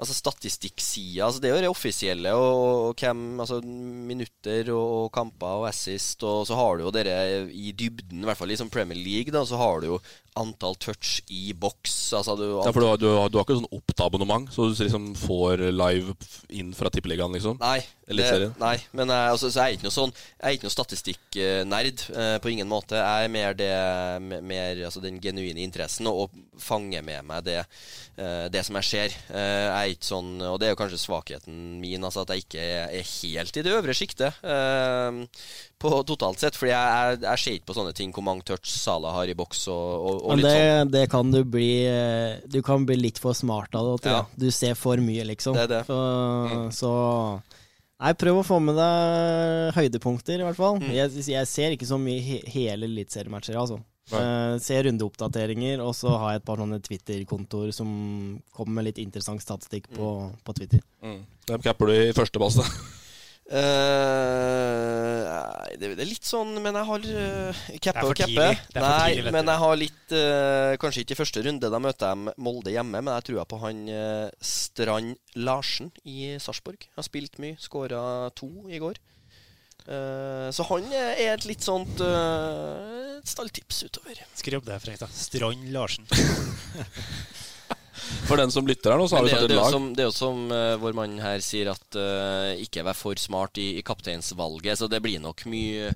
altså 0.00 0.14
statistikksida. 0.16 1.26
Altså 1.26 1.42
det 1.42 1.50
er 1.50 1.56
jo 1.58 1.64
det 1.66 1.72
offisielle, 1.74 2.32
og, 2.32 2.88
og 2.90 3.02
hvem 3.02 3.26
Altså 3.40 3.60
minutter 3.64 4.70
og, 4.74 4.86
og 5.04 5.12
kamper 5.14 5.60
og 5.62 5.68
assist, 5.70 6.22
og 6.24 6.46
så 6.48 6.56
har 6.58 6.78
du 6.80 6.86
jo 6.86 6.94
dere 6.94 7.18
i 7.52 7.72
dybden, 7.76 8.22
i 8.22 8.28
hvert 8.28 8.38
fall 8.40 8.50
i 8.50 8.54
liksom 8.56 8.70
Premier 8.72 8.98
League, 8.98 9.32
da, 9.34 9.44
så 9.48 9.58
har 9.60 9.80
du 9.84 9.90
jo 9.94 10.00
antall 10.40 10.76
touch 10.80 11.18
i 11.34 11.50
boks. 11.58 11.94
Altså 12.16 12.36
du, 12.38 12.44
Ja, 12.62 12.70
for 12.72 12.80
du, 12.84 13.02
du, 13.02 13.08
har- 13.18 13.28
du 13.32 13.36
har 13.40 13.44
ikke 13.44 13.56
sånn 13.58 13.72
opptabonnement, 13.76 14.46
så 14.54 14.68
du 14.70 14.76
liksom 14.78 15.10
får 15.18 15.64
live 15.74 16.14
inn 16.54 16.70
fra 16.76 16.88
Tippeligaen, 16.94 17.34
liksom? 17.34 17.58
Nei, 17.60 17.80
det- 18.06 18.52
nei, 18.62 18.76
men 18.96 19.10
altså, 19.10 19.50
så 19.50 19.66
jeg 19.66 19.74
er 19.74 19.76
ikke 19.78 19.88
noe 19.88 19.94
sånn 19.96 20.12
Jeg 20.14 20.46
er 20.46 20.56
ikke 20.56 20.68
noe 20.68 20.74
statistikknerd 20.76 22.04
eh, 22.14 22.36
på 22.42 22.50
ingen 22.52 22.68
måte. 22.70 22.89
Jeg 22.98 23.26
er 23.26 23.32
mer, 23.32 23.54
det, 23.56 23.70
mer 24.42 24.80
altså, 24.86 25.02
den 25.04 25.20
genuine 25.22 25.62
interessen 25.62 26.08
og, 26.10 26.24
og 26.24 26.60
fanger 26.60 27.04
med 27.06 27.26
meg 27.28 27.44
det, 27.46 27.58
eh, 28.16 28.46
det 28.52 28.64
som 28.66 28.78
jeg 28.80 28.88
ser. 28.88 29.16
Eh, 29.30 29.64
jeg 29.66 29.74
er 29.76 29.94
ikke 29.94 30.08
sånn, 30.08 30.30
og 30.48 30.58
det 30.60 30.68
er 30.68 30.74
jo 30.74 30.80
kanskje 30.80 31.00
svakheten 31.02 31.58
min, 31.82 32.04
altså, 32.06 32.24
at 32.24 32.34
jeg 32.34 32.46
ikke 32.46 32.64
er, 32.64 33.10
helt 33.10 33.56
i 33.60 33.64
det 33.66 33.74
øvre 33.76 33.96
sjiktet. 33.96 34.40
Eh, 34.42 35.20
på 35.80 35.92
totalt 36.08 36.42
sett, 36.42 36.58
fordi 36.58 36.74
jeg, 36.74 36.96
jeg, 36.96 37.20
jeg 37.24 37.42
ser 37.44 37.58
ikke 37.58 37.70
på 37.70 37.78
sånne 37.78 37.94
ting 37.96 38.10
hvor 38.12 38.26
mange 38.26 38.44
touch 38.48 38.68
Sala 38.68 39.14
har 39.16 39.30
i 39.32 39.36
boks 39.38 39.62
og, 39.72 39.86
og, 39.94 40.18
og 40.18 40.34
Men 40.34 40.42
litt 40.42 40.50
det, 40.50 40.66
sånn. 40.66 40.90
det 40.92 41.04
kan 41.14 41.30
du 41.32 41.38
bli 41.48 41.70
Du 42.52 42.58
kan 42.66 42.84
bli 42.84 42.98
litt 43.00 43.20
for 43.22 43.38
smart 43.38 43.72
av 43.78 43.88
det. 43.88 43.94
tror 44.04 44.18
Ja. 44.18 44.26
Du 44.36 44.50
ser 44.52 44.76
for 44.76 45.00
mye, 45.00 45.24
liksom. 45.30 45.56
Det 45.56 45.64
er 45.64 45.72
det. 45.78 45.80
Så, 45.88 46.02
så 46.82 46.92
Nei, 48.00 48.14
prøv 48.16 48.40
å 48.40 48.44
få 48.46 48.56
med 48.64 48.78
deg 48.80 49.74
høydepunkter, 49.76 50.40
i 50.40 50.46
hvert 50.46 50.56
fall. 50.56 50.78
Mm. 50.80 50.92
Jeg, 50.96 51.24
jeg 51.34 51.48
ser 51.50 51.74
ikke 51.76 51.88
så 51.88 51.98
mye 52.00 52.22
he 52.24 52.38
hele 52.48 52.88
eliteseriematcher, 52.88 53.58
altså. 53.60 53.80
Uh, 54.10 54.56
ser 54.58 54.88
rundeoppdateringer, 54.88 55.82
og 55.84 55.92
så 55.94 56.16
har 56.18 56.32
jeg 56.32 56.40
et 56.40 56.46
par 56.48 56.58
sånne 56.58 56.80
Twitter-kontoer 56.82 57.70
som 57.76 57.90
kommer 58.56 58.80
med 58.80 58.88
litt 58.88 59.02
interessant 59.02 59.44
statistikk 59.44 59.90
på, 59.94 60.08
på 60.42 60.56
Twitter. 60.56 60.82
Mm. 61.04 61.20
Hvem 61.46 61.68
capper 61.68 61.92
du 61.92 61.94
i 61.98 62.16
første 62.16 62.42
base? 62.42 62.64
Nei, 63.50 63.58
det, 65.74 65.88
det 65.98 66.04
er 66.04 66.06
litt 66.06 66.22
sånn 66.26 66.52
Men 66.62 66.76
jeg 66.78 66.86
har 66.86 67.02
uh, 67.02 67.50
for 67.98 68.12
og 68.12 68.20
for 68.20 68.28
Nei, 68.78 69.10
tidlig, 69.10 69.32
men 69.34 69.50
jeg 69.50 69.58
har 69.64 69.74
litt 69.80 70.12
uh, 70.14 70.78
Kanskje 70.78 71.02
ikke 71.02 71.16
i 71.16 71.18
første 71.18 71.42
runde, 71.42 71.72
da 71.74 71.80
møter 71.82 72.12
jeg 72.12 72.34
Molde 72.38 72.70
hjemme, 72.70 73.02
men 73.02 73.10
jeg 73.16 73.24
tror 73.26 73.42
på 73.50 73.58
han 73.64 73.78
uh, 73.90 74.30
Strand 74.38 75.18
Larsen 75.34 75.90
i 76.06 76.38
Sarpsborg. 76.42 76.86
Har 76.94 77.02
spilt 77.06 77.38
mye, 77.42 77.56
skåra 77.62 78.30
to 78.38 78.48
i 78.70 78.78
går. 78.82 78.96
Så 79.80 80.62
han 80.68 80.84
er 80.94 81.32
et 81.32 81.44
litt 81.48 81.62
sånt 81.64 82.00
uh, 82.04 83.18
stalltips 83.26 83.82
utover. 83.88 84.20
Skriv 84.38 84.60
opp 84.60 84.66
det, 84.68 84.76
da. 85.00 85.08
Strand 85.10 85.72
Larsen. 85.74 86.06
For 88.26 88.40
den 88.40 88.50
som 88.50 88.66
lytter 88.66 88.94
her 88.94 89.00
nå, 89.00 89.06
så 89.06 89.20
har 89.20 89.28
vi 89.28 89.30
det, 89.30 89.38
tatt 89.38 89.54
et 89.54 89.58
lag. 89.60 89.70
som, 89.70 89.88
det 89.94 90.04
er 90.04 90.10
jo 90.10 90.16
som 90.16 90.42
uh, 90.50 90.74
vår 90.82 90.98
mann 90.98 91.16
her 91.22 91.44
sier, 91.44 91.70
at 91.70 91.98
uh, 92.00 92.50
ikke 92.58 92.84
vær 92.86 92.98
for 92.98 93.20
smart 93.20 93.60
i, 93.62 93.70
i 93.78 93.86
kapteinsvalget. 93.86 94.80
Så 94.80 94.90
det 94.90 95.02
blir 95.04 95.22
nok 95.22 95.46
mye, 95.50 95.92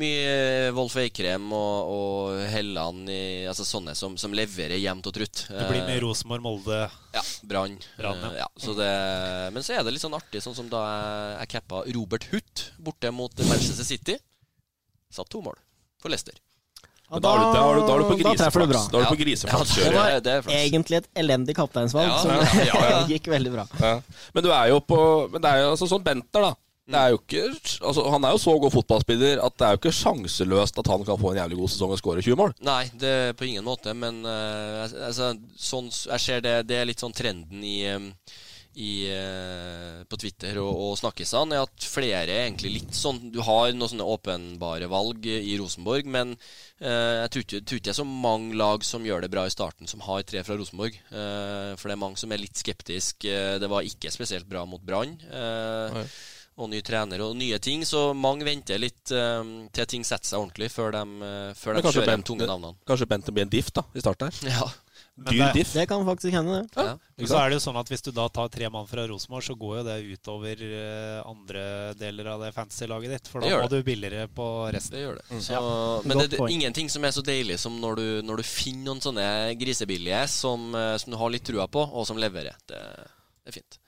mye 0.00 0.70
Wolf 0.76 0.98
Eikrem 1.00 1.48
og, 1.56 1.94
og 1.94 2.44
Helland, 2.52 3.08
i, 3.08 3.24
altså 3.48 3.66
sånne 3.68 3.96
som, 3.96 4.18
som 4.20 4.36
leverer 4.36 4.76
jevnt 4.82 5.08
og 5.08 5.16
trutt. 5.16 5.46
Det 5.48 5.68
blir 5.70 5.84
mye 5.88 5.94
Eh, 5.94 6.00
Rosenborg, 6.00 6.42
Molde 6.42 6.90
Ja, 7.12 7.22
Brann. 7.42 7.78
Brann, 7.96 8.18
ja. 8.18 8.30
Eh, 8.32 8.38
ja, 8.38 8.48
så 8.56 8.74
det, 8.74 8.90
men 9.52 9.62
så 9.62 9.76
er 9.76 9.84
det 9.84 9.94
litt 9.94 10.02
sånn 10.02 10.16
artig, 10.16 10.42
sånn 10.42 10.56
som 10.56 10.70
da 10.70 10.82
jeg, 10.84 11.36
jeg 11.38 11.52
cappa 11.56 11.84
Robert 11.94 12.28
Hutt 12.32 12.64
borte 12.78 13.12
mot 13.14 13.44
Manchester 13.48 13.86
City. 13.86 14.18
Satt 15.14 15.30
to 15.30 15.42
mål 15.44 15.58
for 16.02 16.12
Leicester. 16.12 16.36
Da, 17.14 17.30
da, 17.30 17.62
er 17.62 17.80
da 17.84 17.94
er 17.94 18.02
du 18.02 18.08
på 18.08 18.18
griseflaks. 18.20 18.88
Da 18.90 18.98
er 18.98 19.06
du 19.06 19.12
på 19.12 19.20
griseflaks. 19.20 19.76
Ja, 19.78 19.92
Det 19.92 19.94
var 20.00 20.50
det 20.50 20.58
egentlig 20.58 21.00
et 21.02 21.08
elendig 21.22 21.56
kapteinsvalg, 21.58 22.10
Ja, 22.10 22.18
som 22.18 22.34
ja, 22.34 22.66
ja, 22.66 22.84
ja. 22.90 23.00
gikk 23.14 23.30
veldig 23.32 23.54
bra. 23.54 23.66
Ja. 23.80 23.94
Men 24.34 24.46
du 24.46 24.50
er 24.52 24.68
jo 24.72 24.82
på 24.82 25.00
Men 25.32 25.42
det 25.44 25.50
er 25.50 25.64
jo 25.64 25.72
altså 25.74 25.90
sånn 25.90 26.04
Benter, 26.04 26.48
da. 26.50 26.54
Det 26.84 27.00
er 27.00 27.12
jo 27.14 27.18
ikke, 27.22 27.42
altså, 27.80 28.02
han 28.12 28.24
er 28.28 28.34
jo 28.34 28.40
så 28.42 28.54
god 28.60 28.72
fotballspiller 28.74 29.38
at 29.40 29.54
det 29.56 29.64
er 29.64 29.72
jo 29.72 29.78
ikke 29.80 29.92
sjanseløst 29.96 30.80
at 30.82 30.90
han 30.92 31.04
kan 31.08 31.20
få 31.20 31.30
en 31.30 31.38
jævlig 31.40 31.56
god 31.62 31.70
sesong 31.72 31.94
og 31.94 32.00
skåre 32.00 32.24
20 32.26 32.36
mål. 32.36 32.52
Nei, 32.66 32.82
det 33.00 33.12
er 33.22 33.38
på 33.38 33.46
ingen 33.48 33.64
måte, 33.64 33.94
men 33.96 34.18
uh, 34.28 34.84
altså, 35.06 35.30
sånn, 35.56 35.88
jeg 35.88 36.20
ser 36.20 36.44
det, 36.44 36.58
det 36.68 36.82
er 36.82 36.90
litt 36.90 37.00
sånn 37.00 37.16
trenden 37.16 37.64
i, 37.64 37.78
eh, 37.88 38.36
i 38.74 39.06
eh, 39.12 40.02
på 40.10 40.18
Twitter 40.20 40.58
og, 40.62 40.70
og 40.88 40.96
snakkisene, 40.98 41.54
er 41.56 41.64
at 41.66 41.86
flere 41.88 42.18
er 42.34 42.44
egentlig 42.48 42.72
litt 42.80 42.94
sånn 42.98 43.20
Du 43.32 43.40
har 43.46 43.72
noen 43.72 43.90
sånne 43.92 44.06
åpenbare 44.16 44.88
valg 44.90 45.26
i 45.30 45.56
Rosenborg, 45.60 46.06
men 46.10 46.34
eh, 46.80 47.22
jeg 47.24 47.30
tror 47.34 47.46
ikke, 47.46 47.62
tror 47.64 47.80
ikke 47.80 47.88
det 47.88 47.94
er 47.94 48.00
så 48.02 48.06
mange 48.08 48.58
lag 48.58 48.84
som 48.86 49.06
gjør 49.06 49.24
det 49.26 49.32
bra 49.34 49.46
i 49.46 49.54
starten, 49.54 49.86
som 49.90 50.02
har 50.08 50.22
tre 50.26 50.42
fra 50.46 50.56
Rosenborg. 50.58 50.96
Eh, 51.10 51.72
for 51.78 51.88
det 51.90 51.96
er 51.98 52.02
mange 52.04 52.20
som 52.20 52.32
er 52.34 52.42
litt 52.42 52.58
skeptiske. 52.60 53.28
Eh, 53.30 53.58
Det 53.62 53.70
var 53.70 53.86
ikke 53.86 54.10
spesielt 54.14 54.48
bra 54.50 54.64
mot 54.68 54.82
Brann. 54.84 55.16
Eh, 55.30 56.04
og 56.54 56.68
ny 56.70 56.78
trener 56.86 57.18
og 57.24 57.32
nye 57.34 57.56
ting, 57.58 57.82
så 57.82 58.12
mange 58.14 58.46
venter 58.46 58.78
litt 58.78 59.10
eh, 59.10 59.40
til 59.74 59.88
ting 59.90 60.04
setter 60.06 60.28
seg 60.30 60.38
ordentlig 60.38 60.68
før 60.70 60.92
de, 60.94 61.00
eh, 61.26 61.48
før 61.58 61.74
de 61.80 61.82
kjører 61.88 62.12
de 62.12 62.26
tunge 62.30 62.46
navnene. 62.46 62.76
Kanskje 62.86 63.08
Benter 63.10 63.34
blir 63.34 63.42
en 63.48 63.50
diff 63.50 63.72
da, 63.74 63.82
i 63.94 64.02
starten 64.04 64.30
her. 64.30 64.52
Ja. 64.54 64.68
Dyr 65.16 65.38
det- 65.38 65.52
diff. 65.54 65.72
Det 65.72 65.86
kan 65.86 66.02
faktisk 66.06 66.32
hende, 66.34 66.62
det. 66.62 66.68
Ja. 66.74 66.98
Ja. 67.16 67.26
så 67.26 67.38
er 67.38 67.50
det 67.50 67.58
jo 67.60 67.70
sånn 67.70 67.76
at 67.78 67.86
Hvis 67.88 68.02
du 68.02 68.10
da 68.10 68.28
tar 68.28 68.48
tre 68.48 68.68
mann 68.68 68.86
fra 68.90 69.06
Rosenborg, 69.06 69.44
så 69.46 69.54
går 69.54 69.76
jo 69.78 69.84
det 69.86 69.98
utover 70.16 70.64
eh, 70.66 71.20
andre 71.22 71.94
deler 71.94 72.26
av 72.32 72.40
det 72.42 72.50
fantasy-laget 72.56 73.10
ditt. 73.14 73.28
For 73.30 73.40
da 73.40 73.60
må 73.62 73.68
du 73.70 73.78
billigere 73.86 74.26
på 74.26 74.48
resten. 74.74 74.96
Det 74.98 75.04
gjør 75.04 75.20
det. 75.20 75.26
Mm. 75.30 75.40
Så, 75.40 75.52
Ja, 75.52 76.02
men 76.02 76.18
det, 76.18 76.30
det 76.30 76.40
er 76.40 76.48
ingenting 76.56 76.90
som 76.90 77.04
er 77.04 77.14
så 77.14 77.22
deilig 77.22 77.60
som 77.62 77.78
når 77.80 77.96
du, 77.96 78.06
når 78.26 78.42
du 78.42 78.42
finner 78.42 78.90
noen 78.90 79.00
sånne 79.04 79.28
grisebillige 79.60 80.26
som, 80.28 80.74
eh, 80.74 80.96
som 80.98 81.14
du 81.14 81.16
har 81.20 81.30
litt 81.30 81.46
trua 81.46 81.68
på, 81.70 81.86
og 81.94 82.06
som 82.10 82.18
leverer. 82.18 82.58
Det, 82.66 82.82
det 83.44 83.54
er 83.54 83.60
fint. 83.60 83.78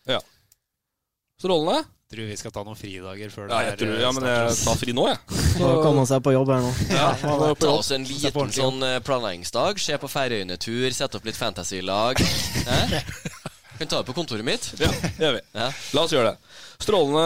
Strålende. 1.36 1.84
Tror 2.06 2.28
vi 2.30 2.36
skal 2.38 2.52
ta 2.54 2.62
noen 2.62 2.78
fridager 2.78 3.32
før 3.34 3.48
Ja, 3.50 3.56
det 3.58 3.64
jeg 3.64 3.72
er, 3.72 3.78
tror, 3.80 3.94
eh, 3.96 4.02
ja, 4.04 4.10
men 4.14 4.26
jeg 4.30 4.58
tar 4.62 4.76
fri 4.78 4.92
nå, 4.94 5.08
jeg. 5.10 5.18
Så 5.58 5.70
komme 5.82 6.04
seg 6.06 6.22
på 6.22 6.32
jobb 6.36 6.52
her 6.54 6.62
nå. 6.62 6.70
Ja, 7.00 7.08
nå 7.18 7.34
jeg 7.50 7.58
på 7.58 7.66
Ta 7.66 7.72
oss 7.80 7.90
en 7.96 8.06
liten 8.06 8.54
sånn 8.54 8.86
eh, 8.86 9.00
planleggingsdag. 9.04 9.82
Se 9.82 9.98
på 10.00 10.10
Færøyene-tur, 10.12 10.86
sette 10.94 11.18
opp 11.18 11.26
litt 11.26 11.40
fantasy-lag. 11.40 12.22
Kan 13.78 13.90
ta 13.90 14.00
det 14.00 14.08
på 14.08 14.14
kontoret 14.16 14.44
mitt. 14.44 14.72
Ja, 14.80 14.88
det 14.88 15.24
gjør 15.24 15.36
vi. 15.38 15.42
Ja. 15.56 15.68
La 15.96 16.04
oss 16.06 16.14
gjøre 16.14 16.32
det. 16.32 16.54
Strålende, 16.82 17.22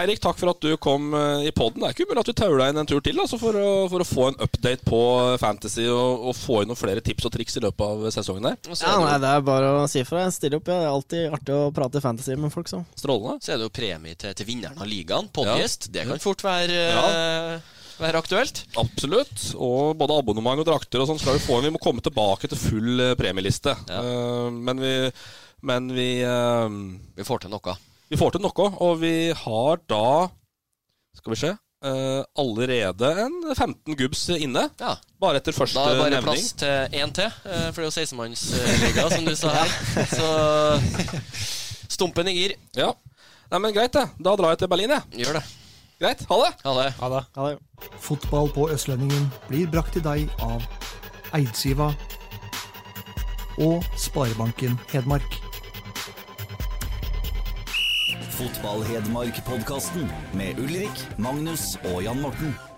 Eirik. 0.00 0.20
Takk 0.24 0.38
for 0.40 0.52
at 0.54 0.60
du 0.64 0.76
kom 0.80 1.12
eh, 1.16 1.46
i 1.48 1.52
poden. 1.54 1.82
Det 1.82 1.90
er 1.90 1.96
ikke 1.96 2.06
umulig 2.08 2.22
at 2.24 2.30
du 2.30 2.36
tauer 2.38 2.60
deg 2.60 2.72
inn 2.72 2.80
en 2.82 2.88
tur 2.88 3.02
til 3.04 3.20
altså, 3.20 3.38
for, 3.40 3.58
å, 3.58 3.72
for 3.92 4.04
å 4.04 4.08
få 4.08 4.28
en 4.30 4.38
update 4.46 4.88
på 4.88 5.00
fantasy 5.42 5.86
og, 5.92 6.28
og 6.30 6.38
få 6.38 6.62
inn 6.62 6.72
noen 6.72 6.80
flere 6.80 7.04
tips 7.04 7.28
og 7.28 7.34
triks 7.36 7.58
i 7.60 7.64
løpet 7.64 7.84
av 7.84 8.08
sesongen 8.16 8.48
der. 8.48 8.58
Ja, 8.72 8.96
nei, 9.02 9.18
det 9.22 9.34
er 9.34 9.44
bare 9.46 9.74
å 9.82 9.84
si 9.90 10.04
fra. 10.08 10.24
Jeg 10.26 10.36
stiller 10.38 10.60
opp. 10.60 10.72
Ja. 10.72 10.80
Det 10.80 10.88
er 10.88 10.96
alltid 10.96 11.38
artig 11.38 11.56
å 11.58 11.68
prate 11.76 12.04
fantasy 12.04 12.38
med 12.40 12.54
folk. 12.54 12.72
så 12.72 12.82
Strålende. 12.96 13.38
så 13.44 13.54
er 13.54 13.60
det 13.60 13.68
jo 13.68 13.76
premie 13.76 14.18
til, 14.18 14.36
til 14.36 14.48
vinneren 14.48 14.80
av 14.80 14.90
ligaen. 14.90 15.30
Podgjest. 15.34 15.90
Det 15.94 16.08
kan 16.08 16.22
fort 16.22 16.44
være, 16.44 16.84
ja 16.94 17.62
være 18.00 18.20
aktuelt. 18.20 18.64
Absolutt. 18.80 19.50
Og 19.54 19.94
både 19.98 20.18
abonnement 20.18 20.60
og 20.62 20.66
drakter 20.68 21.02
og 21.02 21.10
sånn 21.10 21.20
skal 21.20 21.38
vi 21.38 21.44
få 21.44 21.58
inn. 21.58 21.68
Vi 21.68 21.74
må 21.76 21.82
komme 21.82 22.04
tilbake 22.04 22.50
til 22.50 22.60
full 22.60 23.02
eh, 23.02 23.16
premieliste. 23.18 23.76
Ja. 23.90 24.00
Eh, 24.00 24.50
men 24.54 24.82
vi, 24.82 24.94
men 25.64 25.90
vi 25.96 26.08
eh, 26.22 26.78
Vi 27.16 27.26
får 27.26 27.44
til 27.44 27.52
noe. 27.54 27.76
Vi 28.12 28.20
får 28.20 28.36
til 28.36 28.44
noe, 28.44 28.70
og 28.84 28.98
vi 29.00 29.14
har 29.32 29.80
da 29.90 30.28
Skal 31.16 31.34
vi 31.34 31.40
se 31.40 31.52
eh, 31.84 32.22
allerede 32.38 33.10
en 33.24 33.54
15 33.54 33.96
gubbs 33.96 34.28
inne. 34.36 34.68
Ja. 34.80 34.96
Bare 35.20 35.40
etter 35.40 35.56
første 35.56 35.78
nevning. 35.78 35.88
Da 35.88 35.90
er 35.90 35.96
det 35.96 36.04
bare 36.04 36.14
nevning. 36.16 36.38
plass 36.40 36.52
til 36.60 37.00
én 37.00 37.14
til, 37.16 37.30
eh, 37.48 37.66
for 37.72 37.82
det 37.82 37.86
er 37.86 37.90
jo 37.90 37.96
16-mannsliga, 38.04 39.08
som 39.12 39.28
du 39.28 39.34
sa 39.38 39.52
her. 39.58 39.74
Så 40.18 40.30
stumpen 41.94 42.28
i 42.28 42.36
gir. 42.38 42.56
Ja. 42.76 42.92
Nei, 43.52 43.60
men 43.60 43.76
Greit, 43.76 43.92
det. 43.94 44.08
Da 44.18 44.34
drar 44.38 44.54
jeg 44.54 44.64
til 44.64 44.72
Berlin, 44.72 44.96
jeg. 44.96 45.24
Gjør 45.24 45.38
det. 45.38 45.44
Greit. 46.00 46.24
Ha 46.28 46.40
det. 46.42 46.52
Ha 46.64 46.74
det. 46.80 46.88
Ha 46.98 47.12
det. 47.12 47.22
ha 47.36 47.50
det. 47.52 47.88
Fotball 48.02 48.50
på 48.54 48.68
Østlendingen 48.74 49.28
blir 49.48 49.70
brakt 49.70 49.94
til 49.94 50.04
deg 50.04 50.28
av 50.42 50.64
Eidsiva 51.36 51.92
og 53.62 53.84
Sparebanken 54.00 54.78
Hedmark. 54.90 55.43
Fotball-Hedmark-podkasten 58.34 60.10
med 60.34 60.58
Ulrik, 60.58 61.08
Magnus 61.18 61.78
og 61.94 62.02
Jan 62.02 62.20
Morten. 62.20 62.73